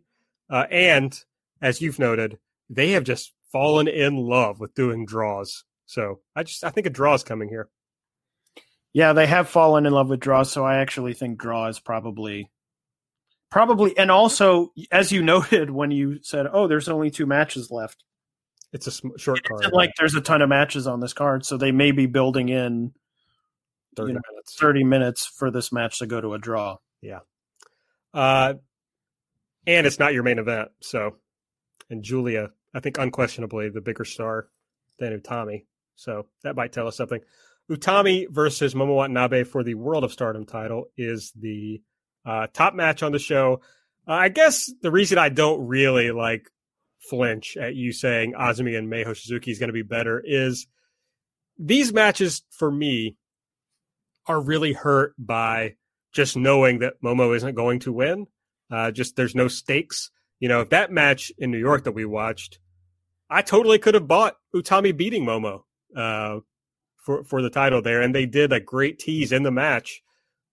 Uh, 0.49 0.66
and 0.70 1.18
as 1.62 1.82
you've 1.82 1.99
noted, 1.99 2.38
they 2.70 2.91
have 2.91 3.03
just 3.03 3.34
fallen 3.52 3.88
in 3.88 4.16
love 4.16 4.60
with 4.60 4.74
doing 4.74 5.06
draws. 5.06 5.64
So 5.86 6.20
I 6.36 6.44
just 6.44 6.64
I 6.64 6.70
think 6.70 6.88
a 6.88 6.90
draw 6.90 7.14
is 7.14 7.24
coming 7.24 7.49
here. 7.49 7.70
Yeah, 8.94 9.14
they 9.14 9.28
have 9.28 9.49
fallen 9.49 9.86
in 9.86 9.94
love 9.94 10.10
with 10.10 10.20
draws. 10.20 10.52
so 10.52 10.66
I 10.66 10.78
actually 10.78 11.14
think 11.14 11.40
draw 11.40 11.68
is 11.68 11.80
probably 11.80 12.49
probably 13.49 13.98
and 13.98 14.12
also 14.12 14.72
as 14.91 15.12
you 15.12 15.22
noted 15.24 15.70
when 15.70 15.91
you 15.91 16.20
said, 16.22 16.48
"Oh, 16.52 16.68
there's 16.68 16.90
only 16.90 17.12
two 17.12 17.26
matches 17.26 17.72
left." 17.72 18.03
It's 18.73 18.88
a 18.88 18.91
sm- 18.91 19.18
short 19.18 19.43
card, 19.43 19.61
isn't 19.64 19.73
like 19.73 19.91
there's 19.98 20.15
a 20.15 20.22
ton 20.22 20.41
of 20.41 20.49
matches 20.49 20.88
on 20.88 20.99
this 20.99 21.14
card, 21.14 21.45
so 21.45 21.57
they 21.57 21.72
may 21.72 21.91
be 21.91 22.06
building 22.06 22.49
in 22.49 22.93
thirty 23.95 24.11
you 24.11 24.14
know, 24.15 24.22
minutes. 24.31 24.56
30 24.57 24.84
minutes 24.84 25.26
for 25.26 25.52
this 25.52 25.72
match 25.72 25.99
to 25.99 26.07
go 26.07 26.22
to 26.22 26.34
a 26.34 26.39
draw. 26.39 26.77
Uh, 28.14 28.56
and 29.68 29.88
it's 29.88 29.99
not 29.99 30.14
your 30.14 30.23
main 30.23 30.39
event. 30.39 30.69
So, 30.81 31.18
and 31.89 32.03
Giulia, 32.03 32.49
I 32.73 32.80
think 32.80 32.98
unquestionably 32.98 33.69
the 33.69 33.81
bigger 33.81 34.06
star 34.06 34.48
than 34.99 35.18
Utami. 35.19 35.65
So 35.95 36.27
that 36.43 36.56
might 36.56 36.72
tell 36.72 36.88
us 36.88 36.98
something. 36.98 37.22
Utami 37.69 38.27
versus 38.30 38.73
Momo 38.73 38.95
Watanabe 38.95 39.43
for 39.43 39.64
the 39.64 39.76
World 39.76 40.03
of 40.03 40.11
Stardom 40.11 40.45
title 40.45 40.85
is 40.98 41.31
the 41.39 41.81
uh, 42.26 42.48
top 42.53 42.73
match 42.73 43.03
on 43.03 43.11
the 43.11 43.19
show. 43.19 43.61
Uh, 44.07 44.14
I 44.14 44.30
guess 44.30 44.72
the 44.81 44.91
reason 44.91 45.18
I 45.18 45.30
don't 45.30 45.68
really 45.68 46.11
like 46.11 46.49
flinch 47.02 47.57
at 47.57 47.76
you 47.76 47.91
saying 47.91 48.34
AZM 48.34 48.78
and 48.78 48.90
Mei 48.90 49.03
Suruga 49.03 49.48
is 49.48 49.60
going 49.60 49.69
to 49.69 49.73
be 49.73 49.82
better 49.82 50.22
is 50.23 50.68
these 51.57 51.94
matches 51.94 52.44
for 52.52 52.72
me 52.72 53.18
are 54.28 54.41
really 54.41 54.73
hurt 54.73 55.14
by 55.18 55.76
just 56.11 56.38
knowing 56.38 56.80
that 56.80 57.02
Momo 57.03 57.36
isn't 57.36 57.56
going 57.56 57.80
to 57.82 57.91
win. 57.91 58.28
Uh, 58.69 58.91
just 58.91 59.15
there's 59.15 59.36
no 59.36 59.48
stakes. 59.48 60.11
You 60.40 60.48
know, 60.48 60.64
that 60.65 60.91
match 60.91 61.32
in 61.38 61.52
New 61.52 61.57
York 61.57 61.84
that 61.84 61.91
we 61.91 62.06
watched, 62.06 62.60
I 63.30 63.41
totally 63.41 63.80
could 63.80 63.94
have 63.94 64.07
bought 64.07 64.38
Utami 64.56 64.95
beating 64.95 65.26
Momo 65.26 65.64
uh, 65.95 66.40
for 66.98 67.23
for 67.23 67.41
the 67.41 67.49
title 67.49 67.82
there, 67.82 68.02
and 68.02 68.14
they 68.14 68.26
did 68.26 68.52
a 68.52 68.60
great 68.60 68.99
tease 68.99 69.32
in 69.32 69.44
the 69.44 69.52
match 69.52 70.02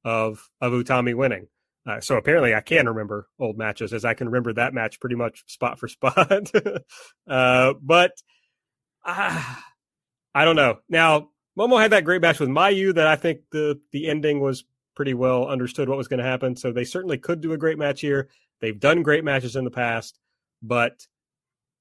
of 0.05 0.49
of 0.61 0.73
Utami 0.73 1.15
winning. 1.15 1.49
Uh, 1.89 2.01
so 2.01 2.17
apparently, 2.19 2.55
I 2.55 2.61
can 2.61 2.87
remember 2.87 3.29
old 3.41 3.57
matches 3.57 3.95
as 3.95 4.05
I 4.05 4.13
can 4.13 4.27
remember 4.27 4.53
that 4.53 4.75
match 4.75 5.01
pretty 5.01 5.17
much 5.17 5.43
spot 5.47 5.79
for 5.79 5.89
spot. 5.89 6.51
uh, 7.27 7.75
but 7.81 8.13
uh, 9.05 9.55
I 10.35 10.45
don't 10.45 10.57
know. 10.57 10.81
Now 10.89 11.31
Momo 11.59 11.81
had 11.81 11.93
that 11.93 12.05
great 12.05 12.21
match 12.21 12.39
with 12.39 12.51
Mayu 12.51 12.95
that 12.95 13.07
I 13.07 13.17
think 13.17 13.41
the 13.51 13.81
the 13.93 14.07
ending 14.07 14.41
was 14.41 14.65
pretty 14.95 15.15
well 15.15 15.49
understood 15.49 15.89
what 15.89 15.97
was 15.97 16.09
going 16.09 16.19
to 16.19 16.27
happen. 16.27 16.57
So 16.57 16.73
they 16.73 16.85
certainly 16.85 17.19
could 17.19 17.41
do 17.41 17.53
a 17.53 17.59
great 17.59 17.79
match 17.79 18.01
here. 18.01 18.29
They've 18.61 18.79
done 18.79 19.03
great 19.03 19.25
matches 19.25 19.57
in 19.57 19.65
the 19.65 19.71
past, 19.71 20.19
but 20.61 21.07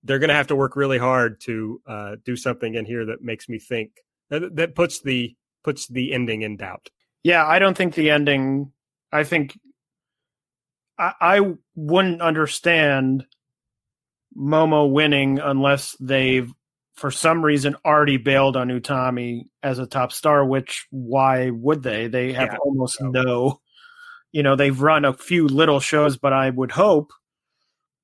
they're 0.03 0.19
going 0.19 0.29
to 0.29 0.35
have 0.35 0.47
to 0.47 0.55
work 0.55 0.75
really 0.75 0.99
hard 0.99 1.41
to 1.41 1.81
uh, 1.85 2.15
do 2.23 2.35
something 2.35 2.75
in 2.75 2.85
here 2.85 3.05
that 3.05 3.21
makes 3.21 3.49
me 3.49 3.59
think 3.59 3.91
that, 4.29 4.55
that 4.55 4.75
puts 4.75 5.01
the 5.01 5.35
puts 5.63 5.87
the 5.87 6.13
ending 6.13 6.43
in 6.43 6.55
doubt. 6.55 6.89
Yeah, 7.23 7.45
I 7.45 7.59
don't 7.59 7.75
think 7.75 7.95
the 7.95 8.09
ending. 8.09 8.71
I 9.11 9.23
think 9.23 9.57
I, 10.97 11.13
I 11.21 11.53
wouldn't 11.75 12.21
understand 12.21 13.25
Momo 14.37 14.91
winning 14.91 15.39
unless 15.39 15.95
they've, 15.99 16.51
for 16.95 17.11
some 17.11 17.43
reason, 17.43 17.75
already 17.85 18.17
bailed 18.17 18.57
on 18.57 18.69
Utami 18.69 19.43
as 19.63 19.79
a 19.79 19.85
top 19.85 20.11
star. 20.11 20.45
Which 20.45 20.87
why 20.89 21.49
would 21.49 21.83
they? 21.83 22.07
They 22.07 22.33
have 22.33 22.49
Yeah, 22.53 22.57
almost 22.57 23.01
no. 23.01 23.11
no. 23.11 23.61
You 24.31 24.43
know, 24.43 24.55
they've 24.55 24.79
run 24.81 25.05
a 25.05 25.13
few 25.13 25.47
little 25.47 25.79
shows, 25.79 26.17
but 26.17 26.33
I 26.33 26.49
would 26.49 26.71
hope 26.71 27.11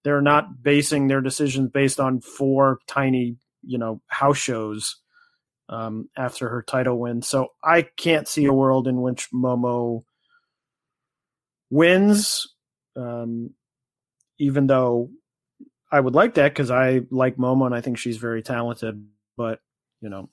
they're 0.03 0.21
not 0.21 0.61
basing 0.61 1.07
their 1.07 1.21
decisions 1.21 1.69
based 1.71 1.99
on 1.99 2.21
four 2.21 2.79
tiny, 2.87 3.37
you 3.63 3.77
know, 3.77 4.01
house 4.07 4.37
shows 4.37 4.97
um, 5.69 6.09
after 6.17 6.49
her 6.49 6.61
title 6.61 6.99
win. 6.99 7.21
So 7.21 7.49
I 7.63 7.83
can't 7.83 8.27
see 8.27 8.45
a 8.45 8.53
world 8.53 8.87
in 8.87 9.01
which 9.01 9.29
Momo 9.31 10.03
wins, 11.69 12.47
um, 12.95 13.51
even 14.39 14.67
though 14.67 15.09
I 15.91 15.99
would 15.99 16.15
like 16.15 16.35
that 16.35 16.53
because 16.53 16.71
I 16.71 17.01
like 17.11 17.37
Momo 17.37 17.65
and 17.65 17.75
I 17.75 17.81
think 17.81 17.97
she's 17.97 18.17
very 18.17 18.41
talented. 18.41 19.05
But, 19.37 19.59
you 20.01 20.09
know, 20.09 20.29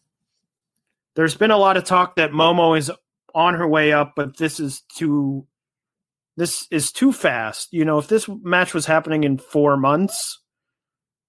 there's 1.16 1.36
been 1.36 1.50
a 1.50 1.58
lot 1.58 1.76
of 1.76 1.84
talk 1.84 2.16
that 2.16 2.30
Momo 2.30 2.78
is 2.78 2.90
on 3.34 3.54
her 3.54 3.68
way 3.68 3.92
up, 3.92 4.14
but 4.16 4.36
this 4.36 4.58
is 4.58 4.82
too. 4.96 5.46
This 6.36 6.66
is 6.70 6.92
too 6.92 7.12
fast. 7.12 7.68
You 7.72 7.84
know, 7.84 7.98
if 7.98 8.08
this 8.08 8.26
match 8.28 8.72
was 8.72 8.86
happening 8.86 9.24
in 9.24 9.36
four 9.36 9.76
months, 9.76 10.40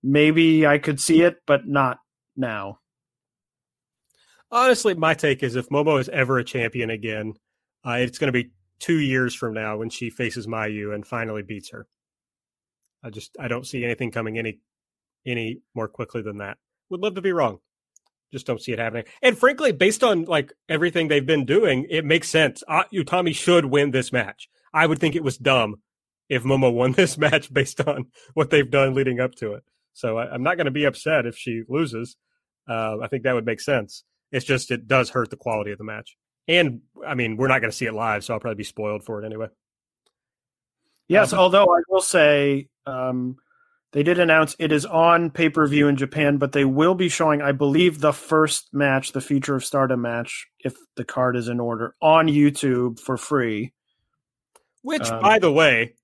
maybe 0.02 0.66
I 0.66 0.78
could 0.78 1.02
see 1.02 1.24
it, 1.24 1.38
but 1.46 1.68
not 1.68 1.98
now. 2.38 2.80
Honestly, 4.50 4.94
my 4.94 5.14
take 5.14 5.44
is 5.44 5.56
if 5.56 5.68
Momo 5.70 6.00
is 6.00 6.08
ever 6.08 6.38
a 6.38 6.46
champion 6.46 6.90
again, 6.90 7.34
uh, 7.86 7.98
it's 8.00 8.20
going 8.20 8.32
to 8.32 8.44
be 8.44 8.52
two 8.82 9.00
years 9.00 9.34
from 9.34 9.54
now 9.54 9.78
when 9.78 9.90
she 9.90 10.10
faces 10.10 10.48
Mayu 10.48 10.94
and 10.94 11.06
finally 11.06 11.44
beats 11.44 11.70
her. 11.70 11.88
I 13.04 13.10
just 13.10 13.36
I 13.40 13.48
don't 13.48 13.66
see 13.66 13.86
anything 13.86 14.12
coming 14.12 14.38
any 14.38 14.60
any 15.26 15.62
more 15.74 15.88
quickly 15.88 16.22
than 16.22 16.40
that. 16.40 16.58
Would 16.90 17.00
love 17.00 17.16
to 17.16 17.22
be 17.22 17.32
wrong. 17.32 17.60
Just 18.32 18.48
don't 18.48 18.62
see 18.62 18.72
it 18.72 18.80
happening. 18.80 19.06
And 19.22 19.38
frankly, 19.38 19.72
based 19.72 20.04
on 20.04 20.26
like 20.26 20.54
everything 20.70 21.08
they've 21.08 21.26
been 21.26 21.46
doing, 21.46 21.86
it 21.90 22.06
makes 22.06 22.30
sense. 22.30 22.64
Uh, 22.68 22.84
Utami 22.94 23.36
should 23.36 23.66
win 23.66 23.92
this 23.92 24.12
match. 24.12 24.50
I 24.74 24.86
would 24.86 25.00
think 25.00 25.16
it 25.16 25.24
was 25.24 25.38
dumb 25.38 25.76
if 26.30 26.44
Momo 26.44 26.74
won 26.74 26.94
this 26.94 27.18
match 27.18 27.54
based 27.54 27.82
on 27.82 28.08
what 28.34 28.50
they've 28.50 28.70
done 28.70 28.94
leading 28.94 29.20
up 29.20 29.36
to 29.36 29.54
it. 29.54 29.64
So 29.94 30.18
I, 30.18 30.34
I'm 30.34 30.44
not 30.44 30.56
going 30.56 30.66
to 30.66 30.72
be 30.72 30.86
upset 30.86 31.26
if 31.26 31.38
she 31.38 31.64
loses. 31.68 32.16
Uh, 32.70 32.98
I 33.02 33.08
think 33.08 33.24
that 33.24 33.36
would 33.36 33.46
make 33.46 33.60
sense. 33.60 34.04
It's 34.32 34.46
just 34.46 34.72
it 34.72 34.88
does 34.88 35.10
hurt 35.10 35.30
the 35.30 35.36
quality 35.36 35.72
of 35.72 35.78
the 35.78 35.84
match. 35.84 36.16
And 36.52 36.82
I 37.08 37.16
mean, 37.16 37.38
we're 37.38 37.48
not 37.48 37.62
going 37.62 37.72
to 37.72 37.78
see 37.78 37.86
it 37.86 37.94
live, 37.94 38.24
so 38.26 38.34
I'll 38.34 38.40
probably 38.40 38.58
be 38.58 38.64
spoiled 38.66 39.04
for 39.04 39.22
it 39.22 39.26
anyway. 39.26 39.48
Yes, 41.08 41.32
Uh, 41.32 41.38
although 41.38 41.64
I 41.66 41.82
will 41.88 42.02
say 42.02 42.68
um, 42.86 43.38
they 43.94 44.04
did 44.04 44.20
announce 44.20 44.56
it 44.60 44.72
is 44.72 44.86
on 44.86 45.32
pay 45.32 45.50
per 45.50 45.66
view 45.66 45.88
in 45.88 45.96
Japan, 45.96 46.38
but 46.38 46.52
they 46.52 46.66
will 46.66 46.96
be 46.96 47.08
showing, 47.10 47.42
I 47.42 47.54
believe, 47.54 48.00
the 48.02 48.12
first 48.14 48.74
match, 48.74 49.14
the 49.14 49.22
Future 49.22 49.56
of 49.56 49.64
Stardom 49.64 50.02
match, 50.02 50.48
if 50.60 50.76
the 50.96 51.06
card 51.06 51.38
is 51.38 51.48
in 51.48 51.60
order, 51.60 51.96
on 52.02 52.28
YouTube 52.28 53.00
for 53.00 53.16
free. 53.18 53.74
Which, 54.82 55.08
Um, 55.10 55.22
by 55.22 55.40
the 55.40 55.52
way, 55.52 55.96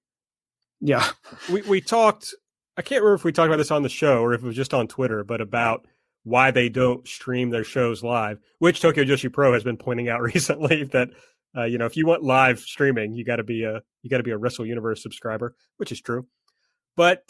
Yeah. 0.80 1.06
we, 1.52 1.62
we 1.64 1.82
talked, 1.82 2.34
I 2.78 2.84
can't 2.84 3.02
remember 3.02 3.16
if 3.16 3.24
we 3.24 3.32
talked 3.34 3.48
about 3.48 3.58
this 3.58 3.72
on 3.72 3.84
the 3.84 3.90
show 3.90 4.22
or 4.22 4.34
if 4.34 4.44
it 4.44 4.48
was 4.48 4.56
just 4.56 4.74
on 4.74 4.88
Twitter, 4.88 5.24
but 5.24 5.42
about 5.42 5.88
why 6.28 6.52
they 6.52 6.68
don't 6.68 7.08
stream 7.08 7.50
their 7.50 7.64
shows 7.64 8.04
live, 8.04 8.40
which 8.60 8.82
Tokyo 8.82 9.06
Joshi 9.06 9.32
Pro 9.32 9.54
has 9.54 9.64
been 9.64 9.78
pointing 9.78 10.10
out 10.10 10.22
recently 10.34 10.84
that, 10.86 11.10
uh, 11.58 11.64
you 11.64 11.78
know, 11.78 11.86
if 11.86 11.96
you 11.96 12.06
want 12.06 12.24
live 12.24 12.60
streaming, 12.60 13.14
you 13.14 13.24
got 13.24 13.38
to 13.38 13.44
be 13.44 13.64
a, 13.64 13.82
you 14.02 14.10
got 14.10 14.18
to 14.18 14.24
be 14.24 14.32
a 14.32 14.38
Wrestle 14.38 14.66
Universe 14.66 15.02
subscriber, 15.02 15.56
which 15.78 15.92
is 15.92 16.02
true. 16.02 16.28
But 16.98 17.24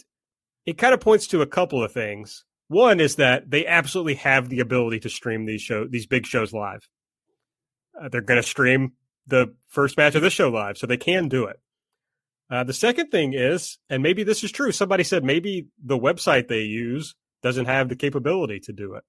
it 0.65 0.77
kind 0.77 0.93
of 0.93 0.99
points 0.99 1.27
to 1.27 1.41
a 1.41 1.47
couple 1.47 1.83
of 1.83 1.91
things. 1.91 2.43
One 2.69 2.99
is 2.99 3.15
that 3.15 3.49
they 3.49 3.65
absolutely 3.67 4.15
have 4.15 4.49
the 4.49 4.59
ability 4.59 4.99
to 5.01 5.09
stream 5.09 5.45
these 5.45 5.61
show, 5.61 5.87
these 5.87 6.07
big 6.07 6.25
shows 6.25 6.51
live. 6.51 6.87
Uh, 7.99 8.09
they're 8.09 8.21
going 8.21 8.41
to 8.41 8.47
stream 8.47 8.93
the 9.27 9.53
first 9.67 9.95
match 9.95 10.15
of 10.15 10.21
this 10.23 10.33
show 10.33 10.49
live, 10.49 10.77
so 10.77 10.87
they 10.87 10.97
can 10.97 11.29
do 11.29 11.45
it. 11.45 11.57
Uh, 12.49 12.63
the 12.63 12.73
second 12.73 13.09
thing 13.09 13.33
is, 13.33 13.77
and 13.89 14.01
maybe 14.01 14.23
this 14.23 14.43
is 14.43 14.51
true, 14.51 14.71
somebody 14.71 15.03
said 15.03 15.23
maybe 15.23 15.67
the 15.83 15.97
website 15.97 16.47
they 16.47 16.61
use 16.61 17.13
doesn't 17.43 17.65
have 17.65 17.89
the 17.89 17.95
capability 17.95 18.59
to 18.61 18.73
do 18.73 18.95
it. 18.95 19.03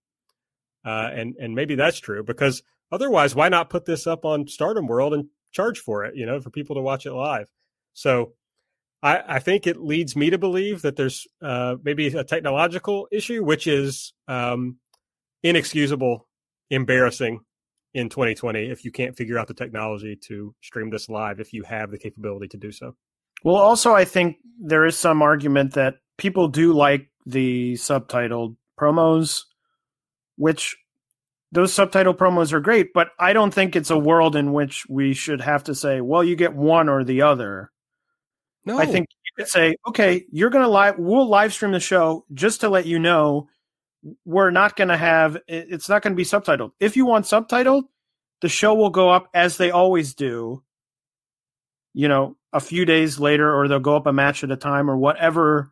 Uh, 0.85 1.11
and, 1.13 1.35
and 1.41 1.55
maybe 1.55 1.75
that's 1.75 1.99
true 1.99 2.23
because 2.23 2.63
otherwise, 2.93 3.35
why 3.35 3.49
not 3.49 3.71
put 3.71 3.85
this 3.85 4.07
up 4.07 4.25
on 4.25 4.47
Stardom 4.47 4.87
World 4.87 5.15
and 5.15 5.27
charge 5.53 5.81
for 5.81 6.05
it, 6.05 6.17
you 6.17 6.27
know, 6.27 6.41
for 6.41 6.51
people 6.51 6.77
to 6.77 6.83
watch 6.83 7.07
it 7.07 7.13
live? 7.13 7.49
So 7.95 8.35
I, 9.03 9.23
I 9.27 9.39
think 9.39 9.67
it 9.67 9.81
leads 9.81 10.17
me 10.17 10.31
to 10.31 10.39
believe 10.39 10.83
that 10.83 10.97
there's 10.97 11.27
uh, 11.43 11.77
maybe 11.83 12.09
a 12.09 12.25
technological 12.25 13.09
issue, 13.13 13.45
which 13.45 13.67
is 13.67 14.13
um, 14.27 14.79
inexcusable, 15.43 16.27
embarrassing 16.71 17.41
in 17.95 18.09
2020 18.09 18.71
if 18.71 18.85
you 18.85 18.93
can't 18.93 19.17
figure 19.17 19.39
out 19.39 19.49
the 19.49 19.55
technology 19.55 20.15
to 20.15 20.55
stream 20.63 20.91
this 20.91 21.09
live 21.09 21.41
if 21.41 21.53
you 21.53 21.63
have 21.63 21.91
the 21.91 21.99
capability 21.99 22.49
to 22.49 22.57
do 22.57 22.71
so. 22.71 22.95
Well, 23.45 23.57
also, 23.57 23.95
I 23.95 24.05
think 24.05 24.37
there 24.61 24.85
is 24.85 24.99
some 24.99 25.23
argument 25.23 25.75
that 25.75 25.95
people 26.17 26.49
do 26.49 26.73
like 26.73 27.09
the 27.29 27.75
subtitled 27.75 28.57
promos, 28.81 29.43
which 30.37 30.77
those 31.53 31.73
subtitle 31.73 32.15
promos 32.15 32.53
are 32.53 32.61
great, 32.61 32.93
but 32.93 33.11
I 33.19 33.33
don't 33.33 33.53
think 33.53 33.77
it's 33.77 33.91
a 33.91 33.99
world 33.99 34.35
in 34.35 34.53
which 34.53 34.87
we 34.89 35.15
should 35.15 35.41
have 35.41 35.65
to 35.65 35.75
say, 35.75 36.01
well, 36.01 36.25
you 36.25 36.37
get 36.37 36.55
one 36.55 36.89
or 36.89 37.05
the 37.05 37.23
other. 37.23 37.71
No. 38.65 38.79
I 38.79 38.87
think 38.87 39.09
you 39.11 39.33
could 39.37 39.49
say, 39.49 39.77
okay, 39.87 40.25
you're 40.31 40.51
going 40.51 40.65
to 40.65 40.71
live, 40.71 40.97
we'll 40.99 41.29
live 41.29 41.53
stream 41.53 41.73
the 41.73 41.81
show 41.81 42.25
just 42.33 42.61
to 42.63 42.69
let 42.69 42.87
you 42.87 42.99
know 42.99 43.49
we're 44.25 44.51
not 44.51 44.77
going 44.77 44.89
to 44.89 44.97
have, 44.97 45.39
it's 45.47 45.89
not 45.89 46.03
going 46.03 46.13
to 46.13 46.17
be 46.17 46.25
subtitled. 46.25 46.73
If 46.81 46.97
you 46.97 47.05
want 47.05 47.25
subtitled, 47.25 47.85
the 48.41 48.49
show 48.49 48.75
will 48.75 48.91
go 48.91 49.11
up 49.11 49.29
as 49.35 49.57
they 49.57 49.71
always 49.71 50.15
do, 50.15 50.63
you 51.93 52.09
know, 52.09 52.37
a 52.53 52.61
few 52.61 52.85
days 52.85 53.19
later, 53.19 53.55
or 53.55 53.69
they'll 53.69 53.81
go 53.81 53.97
up 53.97 54.07
a 54.07 54.13
match 54.13 54.45
at 54.45 54.51
a 54.51 54.57
time 54.57 54.91
or 54.91 54.97
whatever 54.97 55.71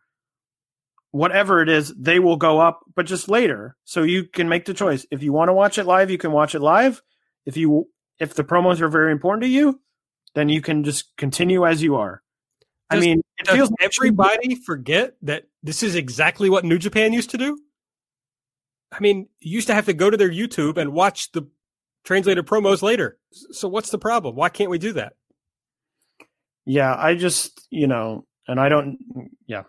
whatever 1.17 1.63
it 1.63 1.69
is, 1.69 1.93
they 1.97 2.19
will 2.19 2.37
go 2.37 2.59
up, 2.59 2.81
but 2.95 3.07
just 3.07 3.29
later. 3.29 3.77
So 3.85 4.03
you 4.03 4.25
can 4.25 4.49
make 4.49 4.65
the 4.65 4.75
choice. 4.75 5.07
If 5.11 5.23
you 5.23 5.33
want 5.33 5.49
to 5.49 5.53
watch 5.53 5.79
it 5.79 5.85
live, 5.85 6.11
you 6.11 6.19
can 6.19 6.33
watch 6.33 6.55
it 6.55 6.61
live. 6.61 7.03
If 7.45 7.57
you 7.57 7.89
if 8.19 8.35
the 8.35 8.45
promos 8.45 8.81
are 8.81 8.89
very 8.89 9.13
important 9.13 9.43
to 9.43 9.49
you, 9.49 9.81
then 10.35 10.49
you 10.49 10.61
can 10.61 10.85
just 10.85 11.17
continue 11.17 11.67
as 11.67 11.83
you 11.83 11.97
are. 11.97 12.23
Does, 12.91 12.99
I 12.99 13.01
mean, 13.01 13.23
it 13.39 13.49
feels 13.49 13.73
everybody 13.81 14.55
forget 14.55 15.17
that 15.23 15.45
this 15.63 15.83
is 15.83 15.95
exactly 15.95 16.49
what 16.49 16.65
New 16.65 16.79
Japan 16.79 17.13
used 17.13 17.31
to 17.31 17.39
do. 17.39 17.59
I 18.93 19.01
mean, 19.01 19.29
you 19.41 19.53
used 19.53 19.67
to 19.67 19.75
have 19.75 19.87
to 19.87 19.93
go 19.93 20.09
to 20.09 20.17
their 20.17 20.31
YouTube 20.31 20.77
and 20.77 20.93
watch 20.93 21.33
the 21.33 21.49
translated 22.05 22.47
promos 22.47 22.83
later. 22.83 23.19
So 23.31 23.69
what's 23.69 23.91
the 23.91 23.99
problem? 23.99 24.37
Why 24.37 24.49
can't 24.49 24.71
we 24.71 24.79
do 24.79 24.93
that? 24.93 25.15
Yeah, 26.65 26.95
I 26.97 27.15
just, 27.15 27.67
you 27.71 27.87
know, 27.87 28.25
and 28.47 28.61
I 28.61 28.69
don't 28.69 28.99
yeah. 29.47 29.65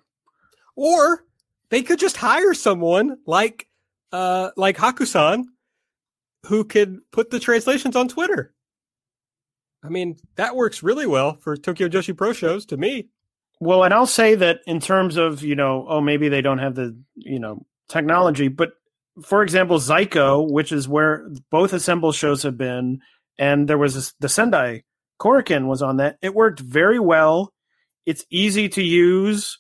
Or 0.76 1.24
they 1.69 1.81
could 1.81 1.99
just 1.99 2.18
hire 2.18 2.53
someone 2.53 3.18
like 3.26 3.68
uh 4.11 4.52
like 4.56 4.77
Hakusan 4.77 5.44
who 6.45 6.64
could 6.64 6.99
put 7.11 7.30
the 7.30 7.39
translations 7.39 7.95
on 7.95 8.07
Twitter. 8.07 8.53
I 9.84 9.89
mean, 9.89 10.18
that 10.35 10.56
works 10.56 10.84
really 10.84 11.06
well 11.06 11.35
for 11.35 11.56
Tokyo 11.56 11.88
Joshi 11.88 12.15
Pro 12.15 12.34
shows 12.34 12.65
to 12.68 12.77
me. 12.77 13.10
Well, 13.60 13.84
and 13.84 13.94
I'll 13.94 14.06
say 14.06 14.35
that 14.35 14.60
in 14.68 14.80
terms 14.80 15.18
of, 15.18 15.44
you 15.44 15.56
know, 15.56 15.85
oh, 15.88 16.02
maybe 16.02 16.30
they 16.30 16.41
don't 16.41 16.60
have 16.60 16.76
the, 16.76 16.95
you 17.15 17.39
know, 17.39 17.65
technology, 17.89 18.49
but 18.49 18.73
for 19.23 19.41
example, 19.41 19.80
Zaiko, 19.80 20.49
which 20.49 20.72
is 20.72 20.88
where 20.88 21.27
both 21.49 21.73
Assemble 21.73 22.11
shows 22.11 22.44
have 22.44 22.57
been, 22.57 23.02
and 23.39 23.68
there 23.68 23.77
was 23.77 24.14
the 24.19 24.30
Sendai 24.30 24.84
Korakuen 25.19 25.68
was 25.68 25.81
on 25.81 25.98
that. 25.98 26.18
It 26.22 26.35
worked 26.35 26.60
very 26.60 26.99
well. 26.99 27.53
It's 28.06 28.26
easy 28.30 28.69
to 28.69 28.84
use 28.84 29.57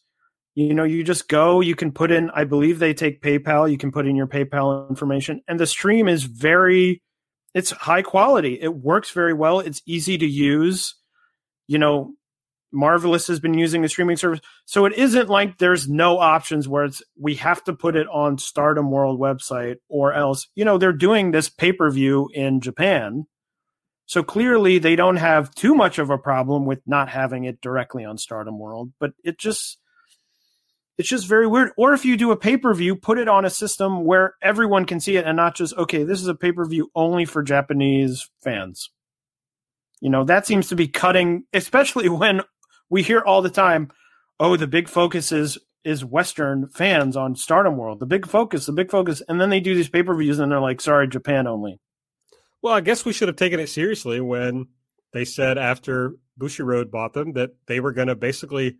you 0.57 0.73
know 0.73 0.83
you 0.83 1.03
just 1.03 1.27
go 1.29 1.61
you 1.61 1.75
can 1.75 1.91
put 1.91 2.09
in 2.09 2.31
i 2.31 2.43
believe 2.43 2.79
they 2.79 2.93
take 2.93 3.21
paypal 3.21 3.69
you 3.69 3.77
can 3.77 3.91
put 3.91 4.07
in 4.07 4.15
your 4.15 4.25
paypal 4.25 4.89
information 4.89 5.39
and 5.47 5.59
the 5.59 5.67
stream 5.67 6.07
is 6.07 6.23
very 6.23 7.01
it's 7.57 7.71
high 7.71 8.03
quality. 8.03 8.59
It 8.61 8.75
works 8.75 9.09
very 9.09 9.33
well. 9.33 9.59
It's 9.59 9.81
easy 9.87 10.15
to 10.19 10.27
use. 10.27 10.93
You 11.67 11.79
know 11.79 12.13
marvelous 12.71 13.27
has 13.27 13.39
been 13.39 13.57
using 13.57 13.81
the 13.81 13.89
streaming 13.89 14.17
service. 14.17 14.41
So 14.65 14.85
it 14.85 14.93
isn't 14.93 15.29
like 15.29 15.57
there's 15.57 15.87
no 15.87 16.19
options 16.19 16.67
where 16.67 16.83
it's 16.83 17.01
we 17.19 17.35
have 17.35 17.63
to 17.63 17.73
put 17.73 17.95
it 17.95 18.07
on 18.07 18.37
stardom 18.37 18.91
world 18.91 19.19
website 19.19 19.77
or 19.87 20.13
else 20.13 20.47
you 20.53 20.65
know 20.65 20.77
they're 20.77 20.93
doing 20.93 21.31
this 21.31 21.49
pay-per-view 21.49 22.29
in 22.33 22.61
japan. 22.61 23.25
So 24.05 24.21
clearly 24.21 24.77
they 24.77 24.95
don't 24.95 25.15
have 25.15 25.55
too 25.55 25.75
much 25.75 25.97
of 25.97 26.09
a 26.09 26.17
problem 26.17 26.65
with 26.65 26.79
not 26.85 27.09
having 27.09 27.45
it 27.45 27.59
directly 27.61 28.05
on 28.05 28.17
stardom 28.17 28.59
world 28.59 28.91
but 28.99 29.13
it 29.23 29.39
just 29.39 29.79
it's 30.97 31.09
just 31.09 31.27
very 31.27 31.45
weird. 31.45 31.71
Or 31.77 31.93
if 31.93 32.05
you 32.05 32.17
do 32.17 32.31
a 32.31 32.37
pay 32.37 32.57
per 32.57 32.73
view, 32.73 32.95
put 32.95 33.19
it 33.19 33.27
on 33.27 33.45
a 33.45 33.49
system 33.49 34.03
where 34.03 34.35
everyone 34.41 34.85
can 34.85 34.99
see 34.99 35.15
it 35.17 35.25
and 35.25 35.37
not 35.37 35.55
just, 35.55 35.75
okay, 35.77 36.03
this 36.03 36.21
is 36.21 36.27
a 36.27 36.35
pay 36.35 36.51
per 36.51 36.65
view 36.65 36.89
only 36.95 37.25
for 37.25 37.43
Japanese 37.43 38.29
fans. 38.43 38.89
You 40.01 40.09
know, 40.09 40.23
that 40.25 40.45
seems 40.45 40.69
to 40.69 40.75
be 40.75 40.87
cutting, 40.87 41.43
especially 41.53 42.09
when 42.09 42.41
we 42.89 43.03
hear 43.03 43.19
all 43.19 43.41
the 43.41 43.49
time, 43.49 43.89
oh, 44.39 44.57
the 44.57 44.67
big 44.67 44.89
focus 44.89 45.31
is 45.31 45.57
is 45.83 46.03
Western 46.03 46.67
fans 46.67 47.15
on 47.15 47.35
Stardom 47.35 47.77
World. 47.77 47.99
The 47.99 48.05
big 48.05 48.27
focus, 48.27 48.65
the 48.65 48.73
big 48.73 48.91
focus. 48.91 49.21
And 49.29 49.39
then 49.39 49.49
they 49.49 49.61
do 49.61 49.73
these 49.73 49.87
pay 49.87 50.03
per 50.03 50.15
views 50.15 50.39
and 50.39 50.51
they're 50.51 50.59
like, 50.59 50.81
sorry, 50.81 51.07
Japan 51.07 51.47
only. 51.47 51.79
Well, 52.61 52.73
I 52.73 52.81
guess 52.81 53.05
we 53.05 53.13
should 53.13 53.29
have 53.29 53.37
taken 53.37 53.59
it 53.59 53.69
seriously 53.69 54.19
when 54.19 54.67
they 55.13 55.23
said 55.23 55.57
after 55.57 56.15
Bushiroad 56.39 56.91
bought 56.91 57.13
them 57.13 57.33
that 57.33 57.51
they 57.67 57.79
were 57.79 57.93
going 57.93 58.09
to 58.09 58.15
basically 58.15 58.77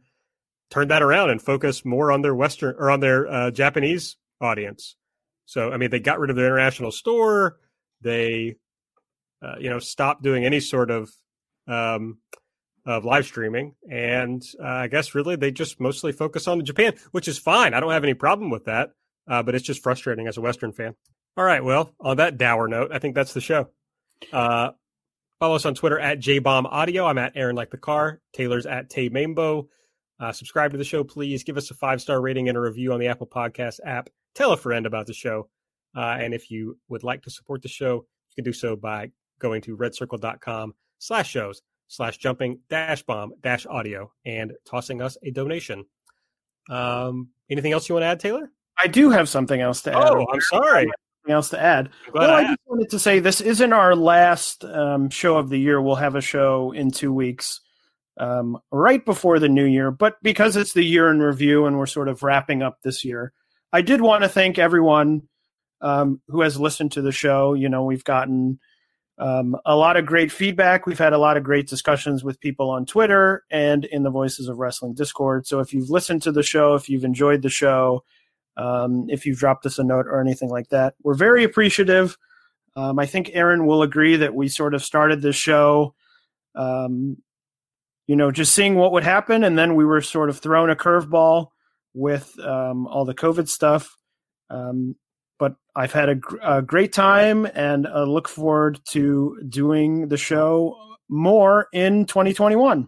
turn 0.70 0.90
that 0.90 1.02
around 1.02 1.30
and 1.30 1.42
focus 1.42 1.86
more 1.86 2.12
on 2.12 2.22
their 2.22 2.36
Western 2.36 2.76
or 2.78 2.90
on 2.92 3.00
their 3.00 3.28
uh, 3.28 3.52
Japanese 3.52 4.18
audience. 4.42 4.96
So, 5.46 5.72
I 5.72 5.78
mean, 5.78 5.90
they 5.90 6.00
got 6.00 6.20
rid 6.20 6.30
of 6.30 6.36
their 6.36 6.46
international 6.46 6.92
store. 6.92 7.58
They, 8.02 8.56
uh, 9.42 9.56
you 9.60 9.70
know, 9.70 9.80
stopped 9.80 10.22
doing 10.22 10.46
any 10.46 10.60
sort 10.60 10.92
of 10.92 11.10
um, 11.68 12.18
of 12.86 13.06
live 13.06 13.26
streaming, 13.26 13.76
and 13.90 14.42
uh, 14.62 14.66
I 14.66 14.88
guess 14.88 15.16
really 15.16 15.36
they 15.36 15.52
just 15.52 15.80
mostly 15.80 16.12
focus 16.12 16.48
on 16.48 16.64
Japan, 16.64 16.96
which 17.12 17.28
is 17.28 17.38
fine. 17.38 17.74
I 17.74 17.80
don't 17.80 17.92
have 17.92 18.04
any 18.04 18.14
problem 18.14 18.50
with 18.50 18.66
that, 18.66 18.92
uh, 19.28 19.44
but 19.44 19.56
it's 19.56 19.66
just 19.66 19.84
frustrating 19.84 20.28
as 20.28 20.38
a 20.38 20.42
Western 20.42 20.72
fan. 20.72 20.96
All 21.36 21.44
right, 21.44 21.64
well, 21.64 21.94
on 22.00 22.18
that 22.18 22.38
dour 22.38 22.68
note, 22.68 22.92
I 22.92 23.00
think 23.00 23.16
that's 23.16 23.34
the 23.34 23.42
show. 23.42 23.70
Uh, 24.32 24.72
follow 25.40 25.56
us 25.56 25.66
on 25.66 25.76
Twitter 25.76 26.00
at 26.00 26.20
jbombaudio. 26.20 27.08
I'm 27.08 27.18
at 27.18 27.34
Aaron 27.36 27.56
like 27.56 27.70
the 27.70 27.78
car. 27.78 28.22
Taylor's 28.34 28.66
at 28.66 28.90
Tay 28.90 29.10
Mambo. 29.10 29.70
Uh, 30.20 30.32
subscribe 30.32 30.72
to 30.72 30.78
the 30.78 30.84
show, 30.84 31.04
please. 31.04 31.44
Give 31.44 31.58
us 31.58 31.70
a 31.72 31.76
five 31.76 32.02
star 32.02 32.22
rating 32.22 32.50
and 32.50 32.58
a 32.58 32.62
review 32.62 32.94
on 32.94 33.00
the 33.00 33.08
Apple 33.08 33.28
Podcast 33.28 33.80
app. 33.86 34.10
Tell 34.34 34.52
a 34.52 34.58
friend 34.58 34.86
about 34.86 35.06
the 35.06 35.14
show. 35.14 35.50
Uh, 35.96 36.18
and 36.20 36.34
if 36.34 36.52
you 36.52 36.78
would 36.90 37.04
like 37.04 37.24
to 37.24 37.30
support 37.30 37.62
the 37.62 37.68
show, 37.68 37.96
you 37.96 38.36
can 38.36 38.44
do 38.44 38.54
so 38.54 38.76
by 38.76 39.12
going 39.40 39.62
to 39.62 39.78
redcircle.com 39.78 40.74
slash 41.00 41.30
shows 41.30 41.62
slash 41.88 42.18
jumping 42.18 42.60
dash 42.70 43.04
bomb 43.04 43.34
dash 43.42 43.66
audio 43.68 44.12
and 44.26 44.54
tossing 44.66 45.02
us 45.02 45.18
a 45.24 45.32
donation. 45.32 45.86
Um, 46.70 47.30
anything 47.50 47.72
else 47.72 47.88
you 47.88 47.96
want 47.96 48.04
to 48.04 48.08
add, 48.08 48.20
Taylor? 48.20 48.52
I 48.78 48.88
do 48.88 49.10
have 49.10 49.30
something 49.30 49.60
else 49.62 49.82
to 49.84 49.92
add. 49.92 50.12
Oh, 50.12 50.26
I'm 50.32 50.42
sorry. 50.42 50.92
Something 51.22 51.34
else 51.34 51.50
to 51.50 51.60
add. 51.60 51.90
Well, 52.14 52.30
I, 52.30 52.40
I 52.40 52.44
just 52.44 52.60
wanted 52.66 52.90
to 52.90 53.00
say 53.00 53.20
this 53.20 53.42
isn't 53.42 53.74
our 53.74 53.96
last 53.96 54.66
um, 54.66 55.10
show 55.10 55.38
of 55.38 55.50
the 55.50 55.58
year. 55.58 55.82
We'll 55.82 55.96
have 55.96 56.16
a 56.16 56.22
show 56.22 56.72
in 56.74 56.92
two 56.92 57.14
weeks 57.14 57.62
um, 58.20 58.58
right 58.72 59.04
before 59.04 59.40
the 59.40 59.50
new 59.50 59.66
year. 59.66 59.92
But 59.92 60.22
because 60.22 60.56
it's 60.56 60.74
the 60.74 60.84
year 60.84 61.10
in 61.10 61.20
review 61.20 61.66
and 61.66 61.78
we're 61.78 61.86
sort 61.86 62.10
of 62.10 62.24
wrapping 62.24 62.62
up 62.62 62.82
this 62.82 63.06
year, 63.06 63.34
I 63.72 63.82
did 63.82 64.02
want 64.02 64.24
to 64.24 64.30
thank 64.30 64.58
everyone 64.58 65.24
um, 65.82 66.22
who 66.28 66.42
has 66.42 66.60
listened 66.60 66.94
to 66.94 67.02
the 67.02 67.12
show. 67.12 67.54
You 67.54 67.70
know, 67.70 67.84
we've 67.84 68.04
gotten 68.04 68.60
um, 69.20 69.58
a 69.66 69.76
lot 69.76 69.98
of 69.98 70.06
great 70.06 70.32
feedback. 70.32 70.86
We've 70.86 70.98
had 70.98 71.14
a 71.14 71.18
lot 71.18 71.38
of 71.38 71.44
great 71.44 71.68
discussions 71.68 72.24
with 72.24 72.40
people 72.40 72.70
on 72.70 72.86
Twitter 72.86 73.44
and 73.50 73.86
in 73.86 74.04
the 74.04 74.10
Voices 74.10 74.48
of 74.48 74.58
Wrestling 74.58 74.94
Discord. 74.94 75.48
So 75.48 75.60
if 75.60 75.74
you've 75.74 75.90
listened 75.90 76.22
to 76.24 76.32
the 76.32 76.44
show, 76.44 76.76
if 76.76 76.90
you've 76.90 77.04
enjoyed 77.04 77.42
the 77.42 77.50
show, 77.50 78.04
um, 78.58 79.06
if 79.10 79.26
you've 79.26 79.40
dropped 79.40 79.66
us 79.66 79.80
a 79.80 79.84
note 79.84 80.08
or 80.08 80.22
anything 80.22 80.50
like 80.50 80.70
that, 80.70 80.96
we're 81.04 81.16
very 81.16 81.44
appreciative. 81.44 82.18
Um, 82.76 83.00
I 83.00 83.06
think 83.06 83.32
Aaron 83.34 83.66
will 83.66 83.82
agree 83.82 84.18
that 84.18 84.36
we 84.36 84.48
sort 84.50 84.76
of 84.76 84.84
started 84.84 85.22
this 85.22 85.36
show 85.36 85.96
um, 86.56 87.18
you 88.08 88.16
know, 88.16 88.32
just 88.32 88.56
seeing 88.56 88.76
what 88.76 88.94
would 88.94 89.04
happen. 89.04 89.44
And 89.44 89.58
then 89.58 89.76
we 89.76 89.86
were 89.86 90.02
sort 90.02 90.30
of 90.30 90.40
thrown 90.40 90.70
a 90.70 90.76
curveball 90.76 91.48
with 91.94 92.38
um, 92.40 92.88
all 92.88 93.06
the 93.06 93.14
COVID 93.14 93.48
stuff. 93.48 93.96
Um, 94.50 94.96
but 95.40 95.56
I've 95.76 95.92
had 95.92 96.10
a, 96.10 96.20
a, 96.42 96.62
great 96.62 96.94
time 96.94 97.46
and 97.54 97.84
look 97.84 98.28
forward 98.28 98.80
to 98.90 99.40
doing 99.48 100.08
the 100.08 100.18
show 100.18 100.76
more 101.10 101.68
in 101.74 102.06
2021. 102.06 102.88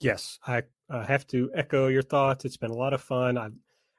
Yes, 0.00 0.38
I 0.46 0.62
uh, 0.90 1.04
have 1.04 1.26
to 1.28 1.50
echo 1.54 1.88
your 1.88 2.02
thoughts. 2.02 2.44
It's 2.44 2.56
been 2.56 2.70
a 2.70 2.76
lot 2.76 2.94
of 2.94 3.02
fun. 3.02 3.38
I, 3.38 3.50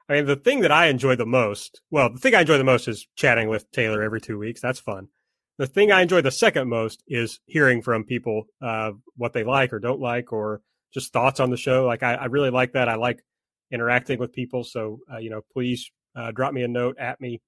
I 0.08 0.14
mean, 0.14 0.26
the 0.26 0.36
thing 0.36 0.60
that 0.60 0.72
I 0.72 0.86
enjoy 0.86 1.16
the 1.16 1.26
most, 1.26 1.80
well, 1.90 2.12
the 2.12 2.18
thing 2.18 2.34
I 2.34 2.40
enjoy 2.40 2.58
the 2.58 2.64
most 2.64 2.88
is 2.88 3.06
chatting 3.16 3.48
with 3.48 3.70
Taylor 3.70 4.02
every 4.02 4.20
two 4.20 4.38
weeks. 4.38 4.60
That's 4.60 4.80
fun. 4.80 5.08
The 5.58 5.66
thing 5.66 5.90
I 5.90 6.02
enjoy 6.02 6.20
the 6.20 6.30
second 6.30 6.68
most 6.68 7.02
is 7.06 7.40
hearing 7.46 7.80
from 7.80 8.04
people 8.04 8.44
uh, 8.60 8.92
what 9.16 9.32
they 9.32 9.44
like 9.44 9.72
or 9.72 9.78
don't 9.78 10.00
like, 10.00 10.32
or 10.32 10.60
just 10.92 11.12
thoughts 11.12 11.40
on 11.40 11.50
the 11.50 11.56
show. 11.56 11.86
Like 11.86 12.02
I, 12.02 12.14
I 12.14 12.24
really 12.26 12.50
like 12.50 12.72
that. 12.72 12.88
I 12.88 12.96
like 12.96 13.22
interacting 13.70 14.18
with 14.18 14.32
people. 14.32 14.64
So 14.64 15.00
uh, 15.12 15.18
you 15.18 15.30
know, 15.30 15.42
please 15.52 15.90
uh, 16.14 16.30
drop 16.32 16.52
me 16.52 16.62
a 16.62 16.68
note 16.68 16.98
at 16.98 17.20
me. 17.20 17.40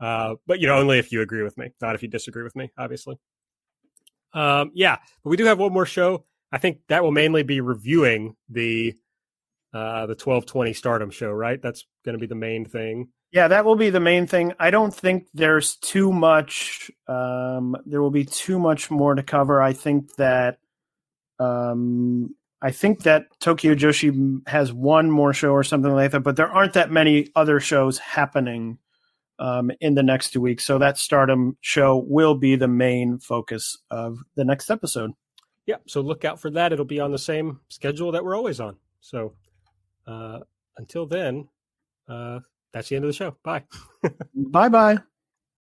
Uh, 0.00 0.34
but 0.46 0.60
you 0.60 0.66
know, 0.66 0.76
only 0.78 0.98
if 0.98 1.12
you 1.12 1.22
agree 1.22 1.42
with 1.42 1.56
me, 1.56 1.70
not 1.80 1.94
if 1.94 2.02
you 2.02 2.08
disagree 2.08 2.42
with 2.42 2.56
me, 2.56 2.70
obviously. 2.76 3.16
Um, 4.32 4.72
yeah, 4.74 4.96
but 5.22 5.30
we 5.30 5.36
do 5.36 5.44
have 5.44 5.58
one 5.58 5.72
more 5.72 5.86
show. 5.86 6.24
I 6.50 6.58
think 6.58 6.78
that 6.88 7.02
will 7.02 7.12
mainly 7.12 7.44
be 7.44 7.60
reviewing 7.60 8.36
the 8.48 8.94
uh, 9.72 10.06
the 10.06 10.14
twelve 10.14 10.46
twenty 10.46 10.72
Stardom 10.72 11.10
show. 11.10 11.30
Right, 11.30 11.62
that's 11.62 11.86
going 12.04 12.14
to 12.14 12.20
be 12.20 12.26
the 12.26 12.34
main 12.34 12.64
thing. 12.64 13.08
Yeah, 13.34 13.48
that 13.48 13.64
will 13.64 13.74
be 13.74 13.90
the 13.90 13.98
main 13.98 14.28
thing. 14.28 14.52
I 14.60 14.70
don't 14.70 14.94
think 14.94 15.26
there's 15.34 15.74
too 15.74 16.12
much. 16.12 16.88
Um, 17.08 17.76
there 17.84 18.00
will 18.00 18.12
be 18.12 18.24
too 18.24 18.60
much 18.60 18.92
more 18.92 19.16
to 19.16 19.24
cover. 19.24 19.60
I 19.60 19.72
think 19.72 20.14
that. 20.14 20.58
Um, 21.40 22.36
I 22.62 22.70
think 22.70 23.02
that 23.02 23.26
Tokyo 23.40 23.74
Joshi 23.74 24.40
has 24.46 24.72
one 24.72 25.10
more 25.10 25.34
show 25.34 25.50
or 25.50 25.64
something 25.64 25.92
like 25.92 26.12
that, 26.12 26.20
but 26.20 26.36
there 26.36 26.48
aren't 26.48 26.74
that 26.74 26.92
many 26.92 27.28
other 27.34 27.58
shows 27.58 27.98
happening 27.98 28.78
um, 29.40 29.70
in 29.80 29.94
the 29.94 30.02
next 30.02 30.30
two 30.30 30.40
weeks. 30.40 30.64
So 30.64 30.78
that 30.78 30.96
Stardom 30.96 31.58
show 31.60 31.98
will 32.08 32.36
be 32.36 32.54
the 32.56 32.68
main 32.68 33.18
focus 33.18 33.76
of 33.90 34.16
the 34.36 34.44
next 34.44 34.70
episode. 34.70 35.10
Yeah, 35.66 35.76
so 35.86 36.00
look 36.00 36.24
out 36.24 36.40
for 36.40 36.50
that. 36.52 36.72
It'll 36.72 36.84
be 36.84 37.00
on 37.00 37.10
the 37.10 37.18
same 37.18 37.60
schedule 37.68 38.12
that 38.12 38.24
we're 38.24 38.36
always 38.36 38.60
on. 38.60 38.76
So 39.00 39.34
uh, 40.06 40.38
until 40.78 41.04
then, 41.04 41.48
uh, 42.08 42.38
that's 42.74 42.90
the 42.90 42.96
end 42.96 43.06
of 43.06 43.08
the 43.08 43.14
show. 43.14 43.36
Bye. 43.42 43.64
bye 44.34 44.68
bye. 44.68 44.98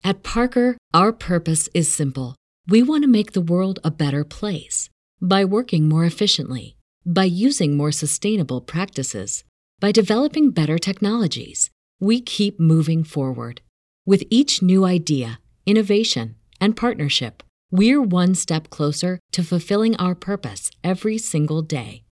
At 0.04 0.24
Parker, 0.24 0.78
our 0.94 1.14
purpose 1.14 1.70
is 1.76 1.94
simple. 1.94 2.36
We 2.68 2.82
want 2.82 3.04
to 3.04 3.08
make 3.08 3.34
the 3.34 3.42
world 3.42 3.80
a 3.84 3.92
better 3.92 4.24
place 4.24 4.90
by 5.22 5.46
working 5.46 5.88
more 5.88 6.06
efficiently 6.06 6.76
by 7.06 7.26
using 7.26 7.76
more 7.76 7.92
sustainable 7.92 8.62
practices, 8.62 9.44
by 9.80 9.92
developing 9.92 10.52
better 10.52 10.78
technologies, 10.78 11.72
we 12.00 12.22
keep 12.22 12.60
moving 12.60 13.04
forward. 13.04 13.62
With 14.06 14.24
each 14.30 14.62
new 14.62 14.86
idea, 14.86 15.40
innovation, 15.66 16.36
and 16.62 16.78
partnership, 16.78 17.44
we're 17.72 18.02
one 18.02 18.36
step 18.36 18.70
closer 18.70 19.20
to 19.32 19.44
fulfilling 19.44 19.96
our 19.98 20.16
purpose 20.16 20.72
every 20.84 21.18
single 21.18 21.62
day. 21.62 22.04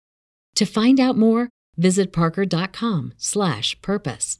To 0.56 0.64
find 0.64 0.98
out 0.98 1.16
more, 1.16 1.48
visit 1.76 2.12
parker.com/purpose. 2.12 4.39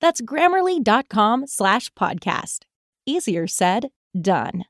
That's 0.00 0.20
grammarly.com 0.20 1.46
slash 1.46 1.90
podcast. 1.94 2.60
Easier 3.06 3.46
said, 3.46 3.90
done. 4.20 4.64